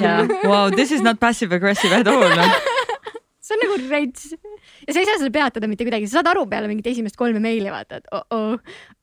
jaa, 0.03 0.25
wow, 0.45 0.67
this 0.75 0.93
is 0.95 1.05
not 1.05 1.23
passive 1.23 1.55
aggressive 1.55 1.95
at 1.95 2.11
all 2.11 2.27
no 2.27 2.51
see 3.49 3.57
on 3.57 3.65
nagu 3.65 3.77
rets 3.89 4.33
ja 4.33 4.93
sa 4.93 5.01
ei 5.01 5.09
saa 5.09 5.21
seda 5.21 5.33
peatada 5.33 5.69
mitte 5.71 5.87
kuidagi, 5.87 6.09
sa 6.09 6.19
saad 6.19 6.33
aru 6.35 6.45
peale 6.51 6.71
mingit 6.71 6.91
esimest 6.91 7.17
kolme 7.19 7.41
meili 7.43 7.71
vaata, 7.73 8.03
et 8.03 8.11
oh-oh, 8.13 8.59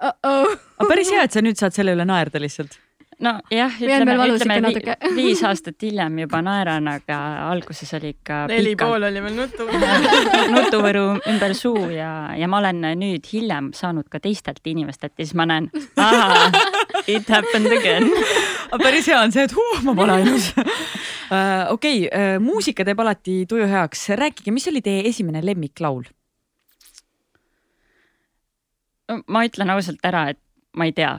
oh-oh. 0.10 0.58
aga 0.80 0.90
päris 0.92 1.14
hea, 1.14 1.24
et 1.26 1.36
sa 1.36 1.44
nüüd 1.46 1.60
saad 1.60 1.76
selle 1.78 1.96
üle 1.98 2.06
naerda 2.08 2.42
lihtsalt 2.44 2.78
nojah, 3.24 3.76
ütleme, 3.80 4.16
ütleme 4.36 4.72
vi, 4.74 4.96
viis 5.20 5.42
aastat 5.48 5.82
hiljem 5.86 6.18
juba 6.26 6.42
naeran, 6.46 6.88
aga 6.92 7.20
alguses 7.50 7.94
oli 7.98 8.12
ikka. 8.16 8.42
neli 8.52 8.76
pool 8.80 9.08
oli 9.08 9.22
veel 9.24 9.38
nutu 9.38 9.68
nutuvõru 10.56 11.06
ümber 11.32 11.56
suu 11.58 11.88
ja, 11.94 12.12
ja 12.36 12.50
ma 12.52 12.60
olen 12.64 12.84
nüüd 13.00 13.28
hiljem 13.32 13.72
saanud 13.78 14.10
ka 14.12 14.20
teistelt 14.24 14.66
inimestelt 14.68 15.16
ja 15.16 15.26
siis 15.26 15.36
ma 15.38 15.48
näen, 15.50 15.70
it 17.08 17.30
happened 17.32 17.72
again 17.72 18.10
aga 18.72 18.82
päris 18.84 19.08
hea 19.12 19.22
on 19.22 19.36
see, 19.36 19.46
et 19.48 19.56
huh, 19.56 19.80
ma 19.88 19.96
pole 19.98 20.20
ainus 20.20 20.52
uh,. 20.58 21.72
okei 21.74 22.06
uh,, 22.10 22.36
muusika 22.44 22.86
teeb 22.88 23.00
alati 23.04 23.44
tuju 23.50 23.70
heaks, 23.72 24.10
rääkige, 24.20 24.54
mis 24.56 24.68
oli 24.72 24.84
teie 24.86 25.08
esimene 25.10 25.44
lemmiklaul? 25.46 26.04
ma 29.30 29.46
ütlen 29.46 29.70
ausalt 29.70 30.02
ära, 30.04 30.28
et 30.34 30.42
ma 30.76 30.90
ei 30.90 30.94
tea 30.98 31.14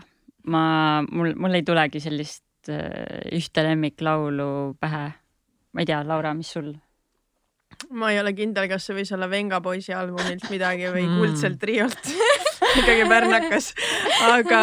ma, 0.53 0.65
mul, 1.11 1.35
mul 1.39 1.59
ei 1.59 1.67
tulegi 1.67 2.03
sellist 2.03 2.71
äh, 2.73 3.23
ühte 3.37 3.67
lemmiklaulu 3.67 4.51
pähe. 4.81 5.07
ma 5.73 5.85
ei 5.85 5.89
tea, 5.89 6.03
Laura, 6.07 6.35
mis 6.35 6.53
sul? 6.57 6.75
ma 7.91 8.11
ei 8.13 8.21
ole 8.21 8.33
kindel, 8.37 8.69
kas 8.71 8.87
see 8.89 8.97
võis 8.97 9.11
olla 9.13 9.29
Venga 9.31 9.61
poisi 9.61 9.93
albumilt 9.93 10.47
midagi 10.53 10.89
või 10.89 11.05
mm. 11.05 11.19
Kuldselt 11.21 11.59
triolt 11.61 12.13
ikkagi 12.81 13.05
pärnakas, 13.09 13.71
aga 14.27 14.61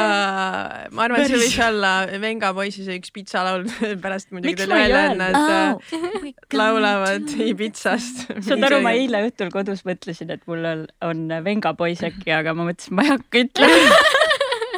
ma 0.93 1.05
arvan, 1.05 1.21
et 1.21 1.29
see 1.29 1.41
võis 1.41 1.57
olla 1.65 1.91
Venga 2.21 2.51
poisi 2.57 2.85
see 2.85 2.97
üks 2.99 3.13
pitsalaul, 3.13 3.67
pärast 4.03 4.33
muidugi 4.33 4.57
tuli 4.63 4.73
välja, 4.73 5.03
et 5.11 5.19
nad 5.19 5.37
oh. 5.37 6.01
laulavad 6.59 7.29
Ibitsast. 7.47 8.25
saad 8.47 8.67
aru, 8.69 8.81
ma 8.85 8.95
eile 8.97 9.23
õhtul 9.27 9.53
kodus 9.53 9.85
mõtlesin, 9.87 10.33
et 10.33 10.43
mul 10.49 10.65
on, 10.73 10.85
on 11.05 11.25
Venga 11.45 11.75
poiss 11.77 12.05
äkki, 12.05 12.33
aga 12.33 12.55
ma 12.57 12.69
mõtlesin, 12.69 12.97
ma 12.97 13.07
ei 13.07 13.13
hakka 13.15 13.45
ütlema 13.45 14.22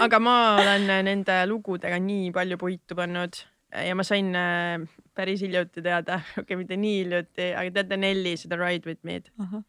aga 0.02 0.20
ma 0.20 0.38
olen 0.60 0.88
nende 1.08 1.36
lugudega 1.50 2.00
nii 2.02 2.32
palju 2.36 2.58
puitu 2.60 2.98
pannud 2.98 3.38
ja 3.72 3.96
ma 3.96 4.04
sain 4.08 4.34
äh, 4.36 4.82
päris 5.16 5.44
hiljuti 5.44 5.84
teada, 5.84 6.20
okei 6.32 6.44
okay,, 6.44 6.60
mitte 6.60 6.78
nii 6.80 6.98
hiljuti, 7.04 7.52
aga 7.54 7.72
teate 7.80 7.98
Nelli 8.00 8.36
seda 8.40 8.60
Ride 8.60 8.90
with 8.90 9.04
me'd 9.04 9.32
uh? 9.40 9.46
-huh. 9.46 9.64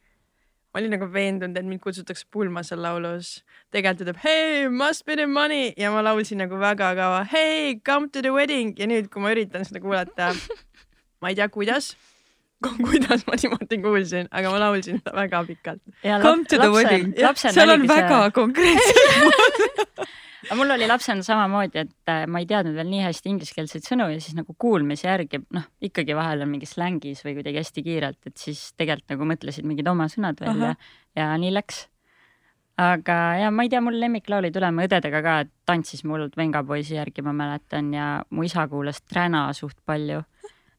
ma 0.73 0.81
olin 0.81 0.95
nagu 0.97 1.09
veendunud, 1.12 1.57
et 1.57 1.67
mind 1.67 1.83
kutsutakse 1.83 2.27
pulma 2.31 2.62
seal 2.62 2.83
laulus. 2.83 3.45
tegelikult 3.71 4.07
ütleb 4.07 4.23
hey, 4.25 4.69
must 4.69 5.07
be 5.07 5.17
the 5.17 5.27
money 5.27 5.73
ja 5.77 5.91
ma 5.91 6.03
laulsin 6.03 6.43
nagu 6.43 6.59
väga 6.61 6.95
kaua 6.95 7.25
hey, 7.33 7.81
come 7.87 8.09
to 8.09 8.23
the 8.23 8.33
wedding 8.33 8.79
ja 8.79 8.87
nüüd, 8.87 9.09
kui 9.09 9.23
ma 9.23 9.33
üritan 9.35 9.65
seda 9.65 9.81
kuulata, 9.81 10.35
ma 11.21 11.33
ei 11.33 11.35
tea, 11.35 11.49
kuidas 11.49 11.95
kuidas 12.87 13.27
ma 13.29 13.37
niimoodi 13.37 13.81
kuulsin, 13.83 14.29
aga 14.31 14.53
ma 14.53 14.61
laulsin 14.66 15.01
seda 15.01 15.16
väga 15.16 15.42
pikalt. 15.49 15.83
Come 16.23 16.45
to 16.49 16.61
the 16.61 16.71
wedding, 16.73 17.12
seal 17.37 17.75
on 17.75 17.88
väga 17.88 18.23
see... 18.23 18.37
konkreetselt 18.40 20.07
aga 20.47 20.57
mul 20.59 20.71
oli 20.77 20.87
lapsena 20.88 21.25
samamoodi, 21.27 21.83
et 21.83 22.12
äh, 22.12 22.25
ma 22.31 22.40
ei 22.42 22.47
teadnud 22.49 22.77
veel 22.77 22.88
nii 22.90 23.03
hästi 23.07 23.33
ingliskeelseid 23.33 23.87
sõnu 23.87 24.07
ja 24.12 24.21
siis 24.23 24.37
nagu 24.38 24.55
kuulmise 24.59 25.09
järgi 25.09 25.40
noh, 25.55 25.66
ikkagi 25.83 26.14
vahel 26.16 26.45
on 26.45 26.53
mingi 26.53 26.69
slängis 26.71 27.25
või 27.27 27.37
kuidagi 27.40 27.61
hästi 27.62 27.85
kiirelt, 27.87 28.21
et 28.29 28.38
siis 28.40 28.62
tegelikult 28.79 29.16
nagu 29.16 29.29
mõtlesid 29.33 29.66
mingid 29.66 29.90
oma 29.90 30.09
sõnad 30.12 30.40
välja 30.42 30.73
Aha. 30.75 30.90
ja 31.19 31.29
nii 31.42 31.53
läks. 31.57 31.87
aga 32.83 33.19
ja 33.40 33.51
ma 33.51 33.66
ei 33.66 33.73
tea, 33.73 33.83
mul 33.83 33.99
lemmiklaul 34.01 34.47
ei 34.47 34.55
tule, 34.55 34.71
me 34.71 34.87
õdedega 34.87 35.23
ka 35.25 35.37
tantsisime 35.66 36.14
hullult 36.14 36.38
vengapoisi 36.38 36.95
järgi, 36.95 37.27
ma 37.27 37.35
mäletan 37.35 37.90
ja 37.95 38.09
mu 38.31 38.47
isa 38.47 38.69
kuulas 38.71 39.03
Träna 39.03 39.49
suht 39.57 39.79
palju 39.87 40.23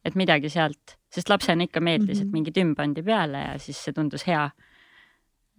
et 0.08 0.15
midagi 0.20 0.50
sealt, 0.54 0.98
sest 1.13 1.30
lapsena 1.30 1.67
ikka 1.67 1.84
meeldis 1.84 2.08
mm, 2.08 2.13
-hmm. 2.13 2.22
et 2.22 2.28
mhm. 2.28 2.34
mingi 2.34 2.56
tümb 2.56 2.78
pandi 2.78 3.04
peale 3.04 3.43
ja 3.43 3.60
siis 3.60 3.84
see 3.84 3.93
tundus 3.93 4.28
hea. 4.28 4.50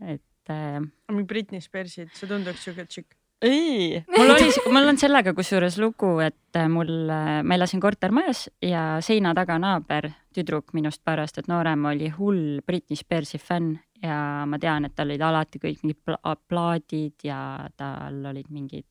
et 0.01 0.51
äh,. 0.51 0.81
mingi 1.13 1.27
Britney 1.27 1.61
Spearsid, 1.61 2.11
see 2.15 2.29
tunduks 2.29 2.65
siuke 2.65 2.87
tšikk 2.87 3.19
ei, 3.43 4.05
mul 4.17 4.31
oli, 4.31 4.49
mul 4.73 4.89
on 4.91 4.99
sellega 4.99 5.33
kusjuures 5.35 5.77
lugu, 5.79 6.17
et 6.25 6.59
äh, 6.59 6.69
mul, 6.71 6.91
äh, 7.13 7.43
ma 7.47 7.55
elasin 7.55 7.81
kortermajas 7.81 8.49
ja 8.63 8.99
seina 9.05 9.35
taga 9.35 9.59
naaber, 9.63 10.11
tüdruk 10.35 10.75
minust 10.75 11.05
paar 11.07 11.23
aastat 11.23 11.47
noorem, 11.51 11.85
oli 11.91 12.11
hull 12.17 12.59
Britney 12.67 12.99
Spearsi 12.99 13.39
fänn 13.39 13.77
ja 14.03 14.19
ma 14.47 14.59
tean, 14.59 14.89
et 14.89 14.97
tal 14.97 15.11
olid 15.11 15.23
alati 15.23 15.63
kõik 15.63 15.85
mingid 15.85 16.01
pla 16.07 16.35
plaadid 16.35 17.27
ja 17.27 17.41
tal 17.77 18.25
olid 18.31 18.51
mingid 18.51 18.87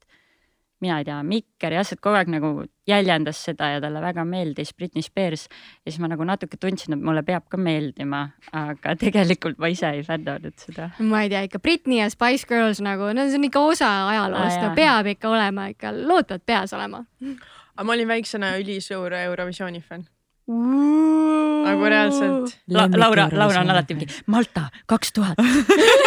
mina 0.84 1.00
ei 1.02 1.06
tea, 1.08 1.18
Mikker 1.26 1.74
jah, 1.74 1.92
et 1.92 2.02
kogu 2.04 2.18
aeg 2.20 2.30
nagu 2.32 2.52
jäljendas 2.88 3.40
seda 3.48 3.72
ja 3.74 3.82
talle 3.84 4.02
väga 4.04 4.26
meeldis 4.28 4.74
Britney 4.78 5.06
Spears. 5.06 5.48
ja 5.86 5.92
siis 5.92 6.00
ma 6.04 6.10
nagu 6.12 6.26
natuke 6.28 6.58
tundsin, 6.62 6.98
et 6.98 7.04
mulle 7.04 7.24
peab 7.28 7.48
ka 7.50 7.58
meeldima, 7.58 8.28
aga 8.54 8.96
tegelikult 9.04 9.58
ma 9.62 9.72
ise 9.74 9.90
ei 9.90 10.04
fännanud 10.08 10.58
seda. 10.62 10.92
ma 11.00 11.24
ei 11.26 11.32
tea, 11.34 11.46
ikka 11.50 11.60
Britney 11.63 12.02
ja 12.02 12.10
Spice 12.13 12.48
Girls 12.50 12.82
nagu, 12.84 13.10
no 13.13 13.28
see 13.28 13.40
on 13.40 13.48
ikka 13.50 13.63
osa 13.74 13.94
ajaloost 14.12 14.60
ah,, 14.60 14.68
no 14.68 14.76
peab 14.78 15.13
ikka 15.16 15.32
olema 15.34 15.70
ikka, 15.74 15.96
lood 15.98 16.28
peavad 16.28 16.46
peas 16.46 16.78
olema. 16.78 17.06
aga 17.78 17.88
ma 17.88 17.98
olin 17.98 18.13
väiksena 18.13 18.56
ülisuur 18.62 19.13
Eurovisiooni 19.13 19.82
fänn 19.82 20.06
nagu 20.48 21.90
reaalselt 21.92 22.54
La. 22.72 22.88
Laura, 22.96 23.28
Laura 23.32 23.60
on 23.62 23.72
alati 23.74 23.98
mingi 23.98 24.08
Malta 24.32 24.70
kaks 24.88 25.12
tuhat 25.13 25.36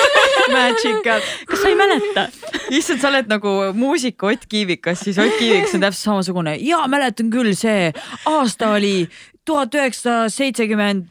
Magic 0.52 1.06
up. 1.06 1.30
kas 1.46 1.62
sa 1.62 1.68
ei 1.68 1.78
mäleta? 1.78 2.26
issand, 2.70 3.00
sa 3.02 3.08
oled 3.12 3.30
nagu 3.30 3.54
muusik 3.76 4.22
Ott 4.22 4.46
Kiivikas, 4.48 5.04
siis 5.06 5.18
Ott 5.18 5.38
Kiivikas 5.38 5.74
on 5.74 5.84
täpselt 5.84 6.04
samasugune 6.08 6.56
ja 6.64 6.82
mäletan 6.88 7.30
küll, 7.32 7.54
see 7.58 7.92
aasta 8.30 8.74
oli 8.76 9.08
tuhat 9.44 9.74
üheksasada 9.74 10.28
seitsekümmend 10.32 11.08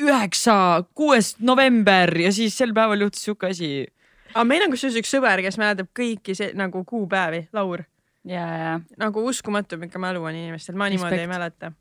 üheksa, 0.00 0.84
kuues 0.94 1.34
november 1.42 2.12
ja 2.20 2.32
siis 2.32 2.56
sel 2.58 2.74
päeval 2.76 3.06
juhtus 3.06 3.24
sihuke 3.26 3.50
asi. 3.50 3.86
aga 4.34 4.44
meil 4.46 4.64
on 4.64 4.72
kusjuures 4.72 5.00
üks 5.02 5.12
sõber, 5.12 5.42
kes 5.44 5.58
mäletab 5.60 5.90
kõiki 5.96 6.36
see 6.38 6.52
nagu 6.58 6.84
kuupäevi, 6.88 7.46
Laur. 7.56 7.84
ja, 8.24 8.46
ja 8.62 8.74
nagu 9.00 9.24
uskumatu, 9.26 9.80
milline 9.80 10.02
mälu 10.02 10.24
on 10.24 10.36
inimestel, 10.36 10.78
ma 10.78 10.88
niimoodi 10.88 11.16
Respekt. 11.16 11.26
ei 11.26 11.32
mäleta. 11.34 11.72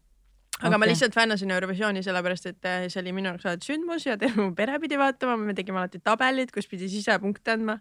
Aga 0.59 0.75
ma 0.75 0.83
Okei. 0.83 0.91
lihtsalt 0.93 1.15
fännasin 1.15 1.53
Eurovisiooni 1.55 2.03
sellepärast, 2.03 2.51
et 2.51 2.67
äh, 2.67 2.89
see 2.91 2.99
oli 3.03 3.15
minu 3.15 3.31
jaoks 3.31 3.47
alati 3.47 3.71
sündmus 3.71 4.05
ja 4.07 4.17
terve 4.19 4.43
mu 4.43 4.51
pere 4.57 4.79
pidi 4.83 4.99
vaatama, 4.99 5.37
me 5.39 5.55
tegime 5.57 5.79
alati 5.79 6.01
tabelid, 6.03 6.51
kus 6.55 6.67
pidi 6.71 6.91
sisepunkte 6.91 7.55
andma 7.55 7.79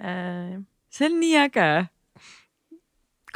äh,. 0.00 0.58
see 0.88 1.10
on 1.10 1.20
nii 1.20 1.36
äge. 1.44 1.68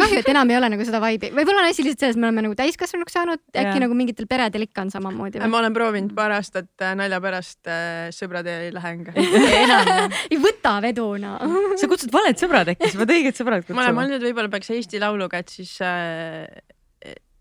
kahju, 0.01 0.23
et 0.23 0.31
enam 0.33 0.49
ei 0.51 0.57
ole 0.57 0.73
nagu 0.73 0.87
seda 0.89 1.03
vibe'i, 1.05 1.29
võib-olla 1.37 1.67
on 1.67 1.69
asi 1.69 1.85
lihtsalt 1.85 2.07
selles, 2.07 2.17
me 2.17 2.31
oleme 2.31 2.47
nagu 2.49 2.57
täiskasvanuks 2.57 3.19
saanud, 3.19 3.43
äkki 3.53 3.77
Jaa. 3.77 3.85
nagu 3.85 4.01
mingitel 4.01 4.31
peredel 4.31 4.65
ikka 4.65 4.87
on 4.87 4.97
samamoodi 4.97 5.45
ma 5.45 5.61
olen 5.61 5.77
proovinud 5.77 6.17
paar 6.17 6.33
aastat 6.39 6.73
äh, 6.81 6.97
nalja 6.97 7.21
pärast 7.21 7.69
äh, 7.69 8.09
sõbrad 8.17 8.49
ei 8.49 8.73
lähe 8.73 8.95
enam. 8.97 9.25
enam 9.61 10.21
ei 10.31 10.41
võta 10.41 10.79
veduna. 10.85 11.37
sa 11.77 11.91
kutsud 11.93 12.17
valed 12.17 12.41
sõbrad 12.41 12.73
äkki, 12.73 12.95
sa 12.95 13.05
pead 13.05 13.19
õiged 13.19 13.43
sõbrad 13.45 13.61
ma 13.69 13.69
olen 13.69 13.83
kutsuma. 13.83 13.99
mõelnud, 14.01 14.31
võib-olla 14.31 14.57
peaks 14.57 14.73
Eesti 14.73 15.05
Lauluga, 15.05 15.45
et 15.45 15.53
siis 15.53 15.77
äh,, 15.85 16.49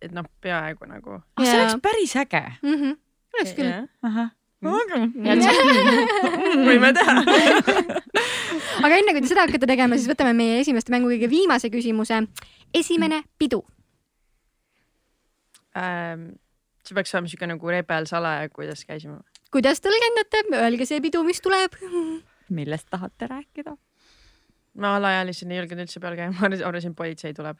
et 0.01 0.13
noh, 0.15 0.25
peaaegu 0.41 0.87
nagu. 0.89 1.21
ah, 1.21 1.43
see 1.43 1.53
Jaa. 1.53 1.63
oleks 1.63 1.81
päris 1.83 2.15
äge. 2.23 2.43
Mhm. 2.61 2.93
oleks 3.37 3.57
küll. 3.57 3.73
võime 6.67 6.91
teha. 6.93 7.13
aga 8.85 8.97
enne 8.97 9.15
kui 9.15 9.23
te 9.23 9.31
seda 9.31 9.47
hakkate 9.47 9.69
tegema, 9.69 9.97
siis 9.97 10.09
võtame 10.11 10.35
meie 10.37 10.59
esimeste 10.61 10.93
mängu 10.93 11.09
kõige 11.09 11.29
viimase 11.31 11.71
küsimuse. 11.73 12.21
esimene 12.73 13.23
pidu. 13.41 13.63
Ähm, 15.77 16.33
see 16.85 16.97
peaks 16.97 17.13
olema 17.15 17.31
siuke 17.31 17.47
nagu 17.47 17.73
rebel 17.73 18.07
salaja, 18.09 18.49
kuidas 18.53 18.83
käisime. 18.85 19.21
kuidas 19.51 19.81
tõlgendate, 19.83 20.43
öelge 20.59 20.87
see 20.89 21.01
pidu, 21.03 21.23
mis 21.27 21.41
tuleb. 21.41 21.77
millest 22.57 22.89
tahate 22.91 23.31
rääkida? 23.31 23.77
ma 24.81 24.95
alaealisena 24.95 25.55
ei 25.55 25.59
julgenud 25.59 25.83
üldse 25.83 25.99
peal 26.03 26.15
käia, 26.19 26.31
ma 26.31 26.47
arvasin, 26.47 26.93
politsei 26.95 27.33
tuleb. 27.35 27.57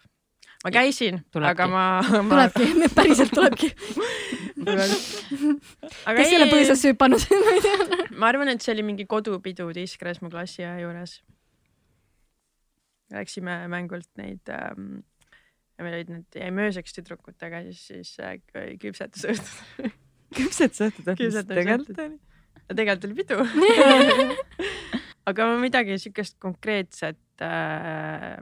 Ma 0.66 0.72
käisin, 0.74 1.20
aga 1.42 1.68
ma, 1.70 1.84
ma. 2.02 2.48
tulebki, 2.54 2.90
päriselt 2.96 3.34
tulebki. 3.34 3.72
aga 4.62 6.16
kes 6.20 6.32
selle 6.34 6.50
põõsasse 6.52 6.94
hüpanud? 6.94 7.26
ma 8.22 8.30
arvan, 8.30 8.52
et 8.54 8.64
see 8.64 8.76
oli 8.76 8.86
mingi 8.86 9.08
kodupidu 9.10 9.70
Tiskres 9.76 10.22
mu 10.22 10.32
klassiõe 10.34 10.76
juures. 10.84 11.20
Läksime 13.12 13.58
mängult 13.72 14.08
neid 14.22 14.48
ähm,, 14.54 15.02
meil 15.82 15.98
olid 15.98 16.12
need, 16.14 16.28
jäime 16.38 16.68
ööseks 16.70 16.96
tüdrukutega, 16.96 17.64
siis, 17.68 17.82
siis 17.90 18.12
äh, 18.24 18.38
küpsetusõhtud. 18.80 19.90
küpsetusõhtud 20.38 21.10
on, 21.12 21.24
mis 21.26 21.40
tegelikult 21.50 22.04
oli? 22.06 22.20
tegelikult 22.72 23.10
oli 23.10 23.18
pidu. 23.18 23.40
aga 25.30 25.50
ma 25.50 25.58
midagi 25.62 25.98
siukest 26.02 26.38
konkreetset 26.42 27.44
äh,, 27.44 28.38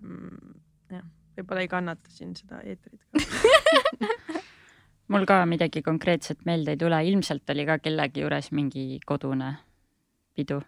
jah, 0.94 1.08
võib-olla 1.40 1.66
ei 1.66 1.72
kannata 1.72 2.12
siin 2.14 2.36
seda 2.38 2.62
eetrit 2.64 3.02
ka. 3.10 4.40
mul 5.14 5.26
ka 5.30 5.44
midagi 5.50 5.82
konkreetset 5.86 6.44
meelde 6.46 6.76
ei 6.76 6.82
tule, 6.82 7.00
ilmselt 7.12 7.50
oli 7.54 7.66
ka 7.70 7.80
kellegi 7.82 8.26
juures 8.26 8.52
mingi 8.56 9.00
kodune 9.06 9.56
pidu. 10.38 10.60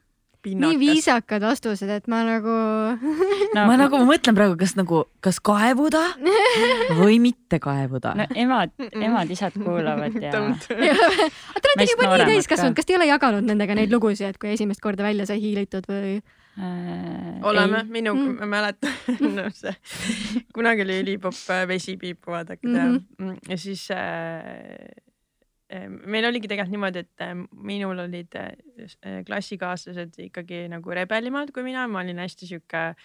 nii 0.42 0.78
viisakad 0.82 1.44
vastused, 1.46 1.90
et 1.94 2.08
ma 2.10 2.24
nagu. 2.26 2.56
no, 3.56 3.66
ma 3.70 3.78
nagu 3.78 4.02
mõtlen 4.10 4.38
praegu, 4.38 4.58
kas 4.58 4.74
nagu, 4.80 5.04
kas 5.22 5.38
kaevuda 5.46 6.02
või 7.02 7.20
mitte 7.22 7.62
kaevuda 7.62 8.16
no 8.18 8.28
emad, 8.34 8.74
emad-isad 8.90 9.60
kuulavad 9.62 10.18
ja 10.18 10.34
aga 10.34 10.58
te 10.66 11.70
olete 11.70 11.90
juba 11.94 12.10
nii 12.10 12.30
täiskasvanud, 12.34 12.74
ka. 12.74 12.82
kas 12.82 12.90
te 12.90 12.96
ei 12.96 13.02
ole 13.02 13.12
jaganud 13.12 13.46
nendega 13.54 13.78
neid 13.78 13.94
lugusid, 13.94 14.34
et 14.34 14.42
kui 14.42 14.56
esimest 14.56 14.82
korda 14.82 15.06
välja 15.06 15.30
sai 15.30 15.38
hiilitud 15.44 15.86
või? 15.92 16.18
Äh, 16.60 17.40
oleme, 17.48 17.84
minu 17.90 18.14
Mm. 18.16 18.36
ma 18.40 18.46
mäletan 18.46 18.92
no, 19.38 19.48
see, 19.56 19.74
kunagi 20.54 20.84
oli 20.86 21.00
ülipopp 21.04 21.40
äh, 21.50 21.64
vesipiipu 21.68 22.32
vaadake 22.36 22.68
teha 22.68 22.86
Mhm. 22.90 23.06
mm 23.18 23.30
-hmm. 23.30 23.40
ja 23.50 23.58
siis 23.58 23.88
äh, 23.92 24.00
äh, 25.74 25.88
meil 25.90 26.26
oligi 26.26 26.48
tegelikult 26.48 26.72
niimoodi, 26.72 27.00
et 27.00 27.22
äh, 27.22 27.36
minul 27.54 28.00
olid 28.00 28.36
äh, 28.36 29.24
klassikaaslased 29.26 30.20
ikkagi 30.20 30.68
nagu 30.70 30.90
rebelimad 30.92 31.52
kui 31.52 31.64
mina, 31.64 31.88
ma 31.88 32.00
olin 32.00 32.18
hästi 32.20 32.48
sihuke, 32.48 32.96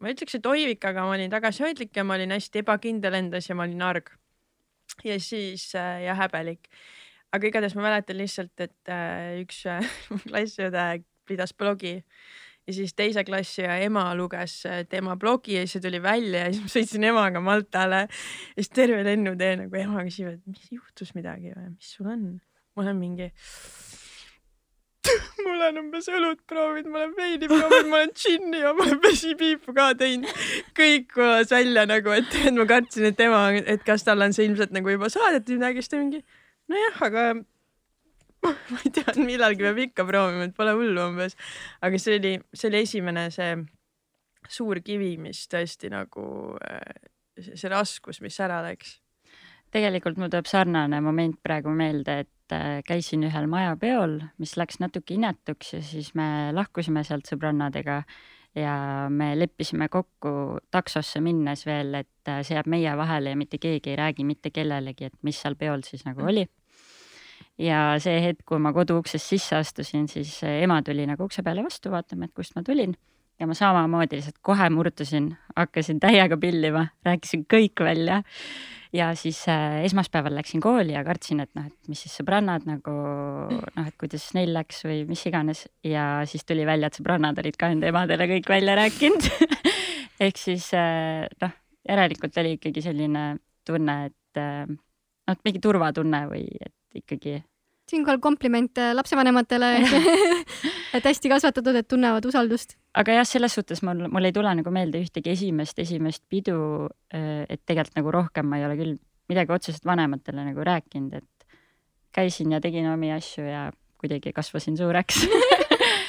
ma 0.00 0.08
ütleks, 0.10 0.34
et 0.34 0.46
oivik, 0.46 0.84
aga 0.84 1.02
ma 1.02 1.14
olin 1.16 1.30
tagasihoidlik 1.30 1.96
ja 1.96 2.04
ma 2.04 2.14
olin 2.14 2.30
hästi 2.30 2.58
ebakindel 2.62 3.14
endas 3.14 3.48
ja 3.48 3.54
ma 3.54 3.62
olin 3.66 3.82
arg. 3.82 4.10
ja 5.04 5.18
siis 5.20 5.74
äh, 5.74 6.02
ja 6.04 6.14
häbelik. 6.14 6.68
aga 7.32 7.46
igatahes 7.46 7.74
ma 7.74 7.82
mäletan 7.82 8.16
lihtsalt, 8.16 8.60
et 8.60 8.88
äh, 8.88 9.40
üks 9.42 9.66
äh, 9.66 9.82
klassiõde 10.28 11.02
pidas 11.26 11.54
blogi 11.54 12.04
ja 12.66 12.74
siis 12.74 12.94
teise 12.96 13.24
klassi 13.24 13.64
ja 13.64 13.76
ema 13.84 14.06
luges 14.16 14.62
äh, 14.68 14.82
tema 14.88 15.16
blogi 15.20 15.58
ja 15.58 15.64
siis 15.64 15.78
see 15.78 15.84
tuli 15.84 16.00
välja 16.02 16.46
ja 16.46 16.52
siis 16.52 16.64
ma 16.64 16.72
sõitsin 16.72 17.08
emaga 17.10 17.42
Maltale 17.44 18.04
ja 18.06 18.58
siis 18.58 18.72
terve 18.72 19.02
lennutee 19.04 19.54
nagu 19.64 19.80
ema 19.80 20.04
küsib, 20.06 20.32
et 20.32 20.42
mis 20.48 20.70
juhtus 20.72 21.14
midagi 21.18 21.52
või 21.52 21.74
mis 21.74 21.94
sul 21.96 22.10
on? 22.10 22.28
ma 22.74 22.82
olen 22.82 22.96
mingi. 22.98 23.28
ma 25.44 25.52
olen 25.52 25.80
umbes 25.82 26.08
õlut 26.08 26.40
proovinud, 26.48 26.90
ma 26.90 27.02
olen 27.04 27.16
veini 27.18 27.50
proovinud, 27.50 27.90
ma 27.90 28.00
olen 28.00 28.14
džinni 28.16 28.62
ja 28.64 28.72
ma 28.74 28.86
olen 28.86 29.02
vesipiipu 29.04 29.74
ka 29.76 29.90
teinud. 30.00 30.44
kõik 30.78 31.10
kõlas 31.12 31.52
välja 31.52 31.84
nagu, 31.90 32.14
et, 32.16 32.38
et 32.40 32.56
ma 32.56 32.66
kartsin, 32.70 33.10
et 33.10 33.18
tema, 33.20 33.46
et 33.60 33.84
kas 33.86 34.06
talle 34.08 34.30
on 34.30 34.36
see 34.36 34.48
ilmselt 34.48 34.72
nagu 34.74 34.96
juba 34.96 35.12
saadetud 35.12 35.60
midagi, 35.60 35.84
siis 35.84 35.92
ta 35.92 36.00
mingi 36.00 36.24
nojah, 36.72 37.02
aga 37.10 37.26
ma 38.44 38.82
ei 38.84 38.92
tea, 38.94 39.14
millalgi 39.20 39.64
peab 39.66 39.80
ikka 39.88 40.06
proovima, 40.08 40.48
et 40.48 40.56
pole 40.56 40.74
hullu 40.76 41.08
umbes. 41.08 41.38
aga 41.84 42.00
see 42.00 42.18
oli, 42.20 42.34
see 42.54 42.70
oli 42.70 42.82
esimene 42.84 43.30
see 43.34 43.54
suur 44.50 44.80
kivi, 44.84 45.14
mis 45.20 45.46
tõesti 45.50 45.90
nagu 45.92 46.26
äh, 46.60 47.08
see 47.40 47.56
see 47.58 47.72
raskus, 47.72 48.20
mis 48.24 48.38
ära 48.42 48.60
läks. 48.66 48.98
tegelikult 49.74 50.20
mul 50.20 50.30
tuleb 50.30 50.46
sarnane 50.46 51.00
moment 51.02 51.40
praegu 51.42 51.72
meelde, 51.74 52.20
et 52.26 52.54
äh, 52.54 52.78
käisin 52.86 53.26
ühel 53.26 53.48
majapeol, 53.50 54.20
mis 54.38 54.54
läks 54.60 54.78
natuke 54.82 55.16
inetuks 55.16 55.74
ja 55.74 55.82
siis 55.82 56.14
me 56.14 56.52
lahkusime 56.54 57.02
sealt 57.06 57.30
sõbrannadega 57.30 58.02
ja 58.54 58.74
me 59.10 59.32
leppisime 59.38 59.88
kokku 59.90 60.60
taksosse 60.70 61.20
minnes 61.24 61.64
veel, 61.66 61.94
et 62.04 62.30
äh, 62.30 62.42
see 62.46 62.58
jääb 62.58 62.70
meie 62.70 62.92
vahele 62.96 63.34
ja 63.34 63.40
mitte 63.40 63.58
keegi 63.58 63.94
ei 63.94 63.98
räägi 63.98 64.26
mitte 64.26 64.54
kellelegi, 64.54 65.10
et 65.10 65.18
mis 65.26 65.40
seal 65.42 65.58
peol 65.58 65.82
siis 65.86 66.06
nagu 66.06 66.22
oli. 66.30 66.46
Ja 67.60 67.80
see 68.02 68.20
hetk, 68.24 68.44
kui 68.48 68.60
ma 68.62 68.72
koduuksest 68.74 69.34
sisse 69.34 69.58
astusin, 69.58 70.08
siis 70.10 70.36
ema 70.48 70.80
tuli 70.86 71.06
nagu 71.06 71.26
ukse 71.28 71.44
peale 71.46 71.64
vastu 71.64 71.92
vaatama, 71.92 72.28
et 72.28 72.34
kust 72.36 72.56
ma 72.56 72.64
tulin. 72.66 72.94
Ja 73.40 73.48
ma 73.50 73.54
samamoodi 73.58 74.20
lihtsalt 74.20 74.38
kohe 74.46 74.68
murdusin, 74.70 75.32
hakkasin 75.56 75.98
täiega 76.02 76.38
pillima, 76.38 76.86
rääkisin 77.06 77.42
kõik 77.50 77.82
välja. 77.82 78.20
Ja 78.94 79.08
siis 79.18 79.40
äh, 79.50 79.80
esmaspäeval 79.88 80.36
läksin 80.38 80.62
kooli 80.62 80.94
ja 80.94 81.02
kartsin, 81.02 81.40
et 81.42 81.50
noh, 81.58 81.64
et 81.66 81.90
mis 81.90 81.98
siis 82.04 82.14
sõbrannad 82.20 82.62
nagu 82.68 82.92
noh, 83.50 83.88
et 83.88 83.96
kuidas 83.98 84.28
neil 84.36 84.54
läks 84.54 84.84
või 84.86 85.00
mis 85.08 85.24
iganes. 85.26 85.64
Ja 85.82 86.22
siis 86.30 86.46
tuli 86.46 86.62
välja, 86.66 86.86
et 86.86 87.00
sõbrannad 87.00 87.40
olid 87.42 87.58
ka 87.58 87.72
enda 87.74 87.90
emadele 87.90 88.28
kõik 88.36 88.52
välja 88.54 88.78
rääkinud. 88.78 89.26
ehk 90.28 90.38
siis 90.38 90.70
äh, 90.78 91.26
noh, 91.42 91.58
järelikult 91.90 92.38
oli 92.38 92.54
ikkagi 92.60 92.86
selline 92.86 93.26
tunne, 93.66 93.98
et 94.12 94.38
äh, 94.38 94.62
noh, 94.70 95.42
mingi 95.42 95.64
turvatunne 95.64 96.22
või 96.30 96.46
et 96.60 96.74
ikkagi 96.94 97.40
siinkohal 97.90 98.18
kompliment 98.18 98.78
äh, 98.80 98.94
lapsevanematele, 98.96 99.70
et 100.96 101.04
hästi 101.04 101.30
kasvatatud, 101.32 101.76
et 101.76 101.88
tunnevad 101.88 102.24
usaldust. 102.28 102.78
aga 102.94 103.18
jah, 103.18 103.28
selles 103.28 103.56
suhtes 103.56 103.82
mul, 103.84 104.06
mul 104.08 104.28
ei 104.28 104.32
tule 104.32 104.54
nagu 104.56 104.72
meelde 104.74 105.02
ühtegi 105.04 105.34
esimest, 105.34 105.78
esimest 105.82 106.24
pidu, 106.30 106.88
et 107.10 107.60
tegelikult 107.66 107.98
nagu 107.98 108.14
rohkem 108.14 108.48
ma 108.48 108.60
ei 108.60 108.68
ole 108.68 108.78
küll 108.78 108.96
midagi 109.28 109.52
otseselt 109.56 109.86
vanematele 109.88 110.44
nagu 110.46 110.64
rääkinud, 110.64 111.16
et 111.20 111.58
käisin 112.14 112.52
ja 112.54 112.60
tegin 112.62 112.86
omi 112.92 113.12
asju 113.12 113.44
ja 113.46 113.70
kuidagi 114.00 114.32
kasvasin 114.36 114.76
suureks. 114.76 115.24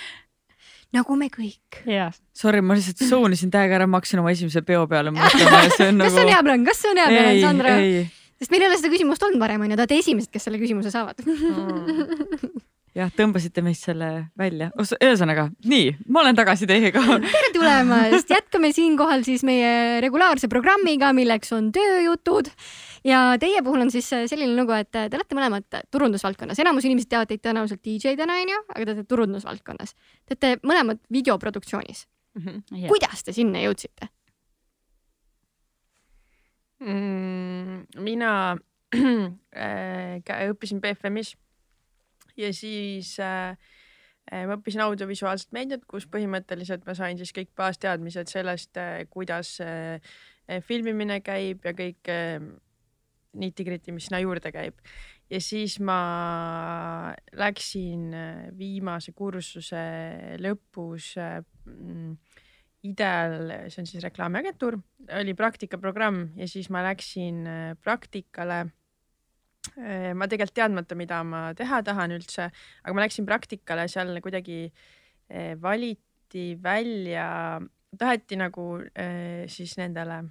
nagu 0.96 1.16
me 1.20 1.30
kõik. 1.34 1.82
jah, 1.90 2.14
Sorry, 2.36 2.62
ma 2.62 2.78
lihtsalt 2.78 3.02
suunisin 3.10 3.52
täiega 3.52 3.80
ära, 3.80 3.88
ma 3.88 4.00
hakkasin 4.00 4.22
oma 4.22 4.32
esimese 4.36 4.62
peo 4.68 4.86
peale 4.92 5.12
mõtlema 5.16 5.64
ja 5.66 5.74
see 5.74 5.90
on 5.90 6.04
kas 6.04 6.06
nagu. 6.06 6.14
see 6.14 6.28
on 6.28 6.32
hea 6.32 6.44
plaan, 6.46 6.68
kas 6.68 6.84
see 6.84 6.94
on 6.94 7.02
hea 7.02 7.10
plaan, 7.12 7.42
Sandra? 7.42 7.74
Sest 8.40 8.52
meil 8.54 8.66
ei 8.66 8.70
ole 8.70 8.80
seda 8.80 8.94
küsimust 8.94 9.26
olnud 9.26 9.42
varem 9.42 9.66
onju, 9.66 9.76
te 9.76 9.84
olete 9.86 10.00
esimesed, 10.04 10.32
kes 10.34 10.48
selle 10.48 10.60
küsimuse 10.62 10.92
saavad. 10.94 11.22
jah, 13.00 13.12
tõmbasite 13.16 13.64
meist 13.66 13.88
selle 13.88 14.10
välja. 14.40 14.70
ühesõnaga, 14.76 15.48
nii, 15.68 15.94
ma 16.12 16.24
olen 16.24 16.38
tagasi 16.38 16.68
teiega. 16.70 17.04
tere 17.26 17.52
tulemast, 17.56 18.32
jätkame 18.32 18.72
siinkohal 18.76 19.24
siis 19.28 19.46
meie 19.48 20.02
regulaarse 20.04 20.50
programmiga, 20.52 21.12
milleks 21.16 21.54
on 21.56 21.72
tööjutud 21.76 22.52
ja 23.08 23.28
teie 23.42 23.64
puhul 23.66 23.86
on 23.86 23.94
siis 23.94 24.10
selline 24.12 24.56
lugu, 24.58 24.76
et 24.78 24.92
te 24.92 25.08
olete 25.12 25.38
mõlemad 25.38 25.80
turundusvaldkonnas, 25.94 26.60
enamus 26.64 26.88
inimesed 26.88 27.12
teavad 27.12 27.32
teid 27.32 27.44
tõenäoliselt 27.46 27.84
DJ-dena 27.86 28.40
onju, 28.44 28.66
aga 28.74 28.82
te 28.82 28.92
olete 28.92 29.08
turundusvaldkonnas. 29.12 29.96
Te 30.26 30.36
olete 30.36 30.68
mõlemad 30.68 31.02
videoproduktsioonis 31.14 32.06
mm. 32.36 32.46
-hmm. 32.46 32.88
kuidas 32.92 33.24
te 33.24 33.36
sinna 33.36 33.64
jõudsite 33.64 34.12
mm,? 36.86 38.04
mina 38.06 38.32
äh, 38.96 40.22
õppisin 40.52 40.82
BFM-is 40.84 41.36
ja 42.38 42.52
siis 42.54 43.16
äh, 43.20 43.56
äh, 44.32 44.46
ma 44.48 44.58
õppisin 44.58 44.84
audiovisuaalset 44.86 45.54
meediat, 45.56 45.86
kus 45.90 46.08
põhimõtteliselt 46.12 46.86
ma 46.88 46.96
sain 46.98 47.20
siis 47.20 47.34
kõik 47.36 47.52
baasteadmised 47.58 48.32
sellest, 48.32 48.76
äh, 48.80 49.04
kuidas 49.12 49.58
äh, 49.64 50.00
filmimine 50.68 51.22
käib 51.26 51.66
ja 51.66 51.74
kõik 51.74 52.06
nitty-gritty, 53.36 53.92
mis 53.92 54.06
sinna 54.08 54.20
juurde 54.22 54.52
käib. 54.54 54.78
ja 55.30 55.40
siis 55.42 55.80
ma 55.82 57.16
läksin 57.34 58.14
viimase 58.54 59.12
kursuse 59.18 59.82
lõpus 60.38 61.16
Ideal, 62.86 63.50
see 63.72 63.82
on 63.82 63.88
siis 63.90 64.04
reklaamiagentuur, 64.04 64.78
oli 65.18 65.34
praktikaprogramm 65.38 66.36
ja 66.38 66.48
siis 66.50 66.70
ma 66.70 66.84
läksin 66.86 67.44
praktikale. 67.82 68.66
Äh, 69.76 70.12
ma 70.14 70.28
tegelikult 70.30 70.56
teadmata, 70.60 70.96
mida 70.98 71.24
ma 71.26 71.48
teha 71.58 71.82
tahan 71.86 72.14
üldse, 72.16 72.52
aga 72.84 72.94
ma 72.94 73.02
läksin 73.02 73.26
praktikale 73.26 73.88
seal 73.90 74.14
kuidagi 74.22 74.60
äh, 74.70 75.56
valiti 75.62 76.52
välja, 76.62 77.58
taheti 77.98 78.38
nagu 78.38 78.68
äh, 78.94 79.48
siis 79.50 79.74
nendele 79.82 80.22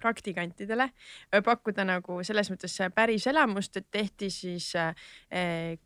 praktikantidele 0.00 0.88
pakkuda 1.44 1.84
nagu 1.88 2.20
selles 2.26 2.50
mõttes 2.52 2.76
päris 2.94 3.26
elamust, 3.30 3.76
et 3.76 3.88
tehti 3.90 4.30
siis 4.34 4.72
eh, 4.76 5.76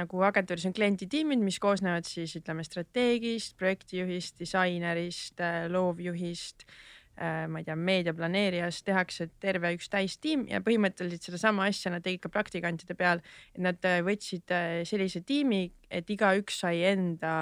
nagu 0.00 0.22
agentuuris 0.26 0.68
on 0.70 0.76
klienditiimid, 0.76 1.42
mis 1.42 1.60
koosnevad 1.62 2.08
siis 2.08 2.36
ütleme 2.40 2.64
strateegist, 2.66 3.56
projektijuhist, 3.60 4.38
disainerist, 4.40 5.42
loovjuhist 5.70 6.66
eh, 6.66 6.80
Äh, 7.20 7.48
ma 7.52 7.60
ei 7.60 7.66
tea, 7.66 7.74
meediaplaneerijas 7.76 8.78
tehakse 8.86 9.26
terve 9.42 9.74
üks 9.76 9.90
täistiim 9.92 10.46
ja 10.48 10.62
põhimõtteliselt 10.64 11.26
sedasama 11.26 11.66
asja 11.68 11.90
nad 11.92 12.04
tegid 12.06 12.22
ka 12.24 12.30
praktikantide 12.32 12.94
peal, 12.96 13.20
et 13.52 13.60
nad 13.60 13.76
äh, 13.84 13.98
võtsid 14.06 14.54
äh, 14.56 14.78
sellise 14.88 15.20
tiimi, 15.28 15.66
et 15.92 16.08
igaüks 16.08 16.62
sai 16.64 16.80
enda 16.94 17.34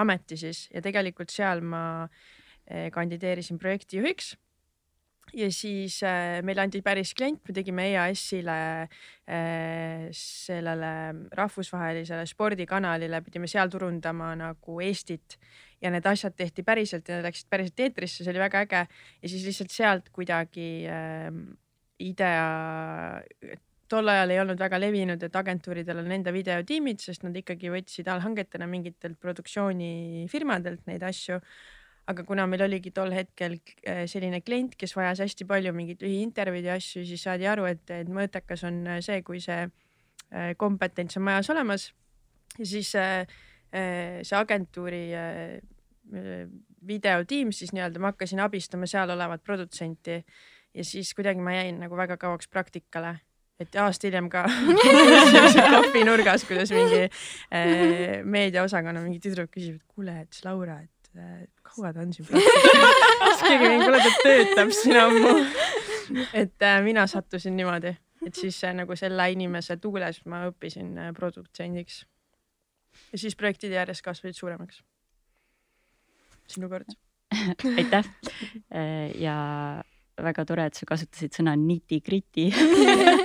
ameti 0.00 0.34
siis 0.40 0.64
ja 0.72 0.80
tegelikult 0.82 1.30
seal 1.30 1.60
ma 1.62 1.82
kandideerisin 2.90 3.58
projektijuhiks 3.62 4.32
ja 5.36 5.48
siis 5.54 6.00
äh, 6.06 6.40
meile 6.46 6.64
anti 6.64 6.82
päris 6.82 7.12
klient, 7.14 7.42
me 7.46 7.54
tegime 7.54 7.86
EAS-ile 7.92 8.58
äh, 8.82 10.08
sellele 10.16 10.92
rahvusvahelisele 11.36 12.26
spordikanalile, 12.28 13.22
pidime 13.26 13.50
seal 13.50 13.70
turundama 13.72 14.32
nagu 14.38 14.80
Eestit 14.84 15.38
ja 15.80 15.92
need 15.92 16.06
asjad 16.06 16.36
tehti 16.36 16.64
päriselt 16.66 17.08
ja 17.08 17.20
läksid 17.24 17.48
päriselt 17.50 17.86
eetrisse, 17.86 18.24
see 18.24 18.32
oli 18.32 18.42
väga 18.42 18.64
äge. 18.66 18.84
ja 19.22 19.32
siis 19.32 19.46
lihtsalt 19.46 19.74
sealt 19.74 20.12
kuidagi 20.14 20.70
äh, 20.90 21.30
idea, 22.00 23.20
tol 23.90 24.08
ajal 24.08 24.32
ei 24.32 24.40
olnud 24.40 24.60
väga 24.60 24.78
levinud, 24.80 25.22
et 25.22 25.36
agentuuridel 25.36 26.02
on 26.02 26.14
enda 26.14 26.32
videotiimid, 26.34 27.02
sest 27.02 27.26
nad 27.26 27.36
ikkagi 27.36 27.72
võtsid 27.72 28.08
allhangetena 28.08 28.68
mingitelt 28.70 29.18
produktsioonifirmadelt 29.20 30.86
neid 30.90 31.04
asju 31.06 31.40
aga 32.10 32.24
kuna 32.26 32.46
meil 32.50 32.64
oligi 32.66 32.92
tol 32.94 33.12
hetkel 33.14 33.56
äh, 33.86 34.04
selline 34.10 34.42
klient, 34.44 34.76
kes 34.78 34.94
vajas 34.96 35.22
hästi 35.24 35.46
palju 35.48 35.72
mingeid 35.76 36.02
lühiintervjuud 36.04 36.68
ja 36.68 36.76
asju, 36.80 37.04
siis 37.06 37.24
saadi 37.26 37.48
aru, 37.50 37.66
et, 37.70 37.84
et 37.94 38.10
mõõtekas 38.10 38.64
on 38.68 38.82
äh, 38.88 39.00
see, 39.04 39.22
kui 39.26 39.42
see 39.42 39.62
äh, 39.66 40.52
kompetents 40.60 41.20
on 41.20 41.26
majas 41.28 41.50
olemas. 41.54 41.90
ja 42.58 42.66
siis 42.66 42.90
see 42.90 44.36
agentuuri 44.36 45.04
videotiim 46.86 47.52
siis 47.54 47.70
nii-öelda, 47.70 48.00
ma 48.02 48.10
hakkasin 48.10 48.40
abistama 48.42 48.88
seal 48.90 49.12
olevat 49.14 49.44
produtsenti 49.46 50.16
ja 50.74 50.84
siis 50.84 51.12
kuidagi 51.14 51.38
ma 51.38 51.54
jäin 51.54 51.78
nagu 51.78 51.94
väga 51.96 52.16
kauaks 52.18 52.50
praktikale 52.50 53.14
et 53.62 53.76
aasta 53.78 54.08
hiljem 54.08 54.26
ka 54.32 54.42
kohvinurgas, 55.76 56.48
kuidas 56.48 56.74
mingi 56.74 57.04
meediaosakonna 58.26 59.04
mingi 59.04 59.22
tüdruk 59.22 59.52
küsib, 59.54 59.78
et 59.78 59.94
kuule, 59.94 60.16
et 60.24 60.42
Laura, 60.42 60.80
et 60.82 61.59
kaua 61.70 61.92
ta 61.94 62.04
on 62.04 62.12
siin 62.12 62.28
siis 62.28 63.42
keegi 63.46 63.68
mingi, 63.68 63.84
kuule 63.84 64.00
ta 64.04 64.12
töötab 64.24 64.72
siin 64.74 65.00
ammu. 65.00 65.34
et 66.42 66.66
äh, 66.66 66.78
mina 66.84 67.06
sattusin 67.10 67.56
niimoodi, 67.56 67.94
et 68.26 68.34
siis 68.34 68.62
äh, 68.64 68.74
nagu 68.76 68.96
selle 68.96 69.30
inimese 69.32 69.76
tuules 69.82 70.22
ma 70.30 70.44
õppisin 70.50 70.96
äh, 70.98 71.12
produktsendiks. 71.16 72.02
ja 73.12 73.22
siis 73.24 73.36
projektid 73.36 73.72
järjest 73.76 74.04
kasvasid 74.06 74.38
suuremaks. 74.38 74.82
sinu 76.50 76.68
kord 76.68 76.90
aitäh 77.78 78.04
ja 79.22 79.36
väga 80.20 80.44
tore, 80.44 80.66
et 80.68 80.76
sa 80.76 80.86
kasutasid 80.88 81.34
sõna 81.38 81.54
nitty-gritty 81.58 82.48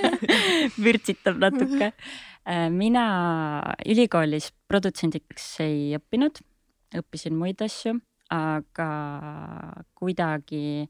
vürtsitab 0.84 1.38
natuke. 1.42 1.92
Äh, 2.46 2.66
mina 2.72 3.06
ülikoolis 3.88 4.52
produtsendiks 4.70 5.48
ei 5.64 5.96
õppinud, 5.98 6.40
õppisin 7.02 7.36
muid 7.38 7.62
asju 7.64 7.96
aga 8.32 8.90
kuidagi 9.98 10.86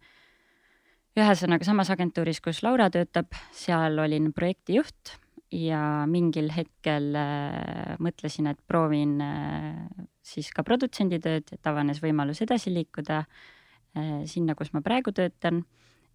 ühesõnaga 1.16 1.64
samas 1.64 1.90
agentuuris, 1.92 2.40
kus 2.44 2.62
Laura 2.64 2.88
töötab, 2.92 3.32
seal 3.56 3.98
olin 4.02 4.32
projektijuht 4.36 5.16
ja 5.54 6.04
mingil 6.10 6.50
hetkel 6.52 7.14
äh, 7.16 7.94
mõtlesin, 8.02 8.50
et 8.50 8.60
proovin 8.68 9.16
äh, 9.24 10.06
siis 10.26 10.50
ka 10.52 10.64
produtsendi 10.66 11.20
tööd, 11.22 11.48
et 11.52 11.70
avanes 11.70 12.02
võimalus 12.02 12.42
edasi 12.44 12.72
liikuda 12.74 13.22
äh, 13.22 14.24
sinna, 14.28 14.56
kus 14.58 14.72
ma 14.74 14.84
praegu 14.84 15.14
töötan. 15.16 15.64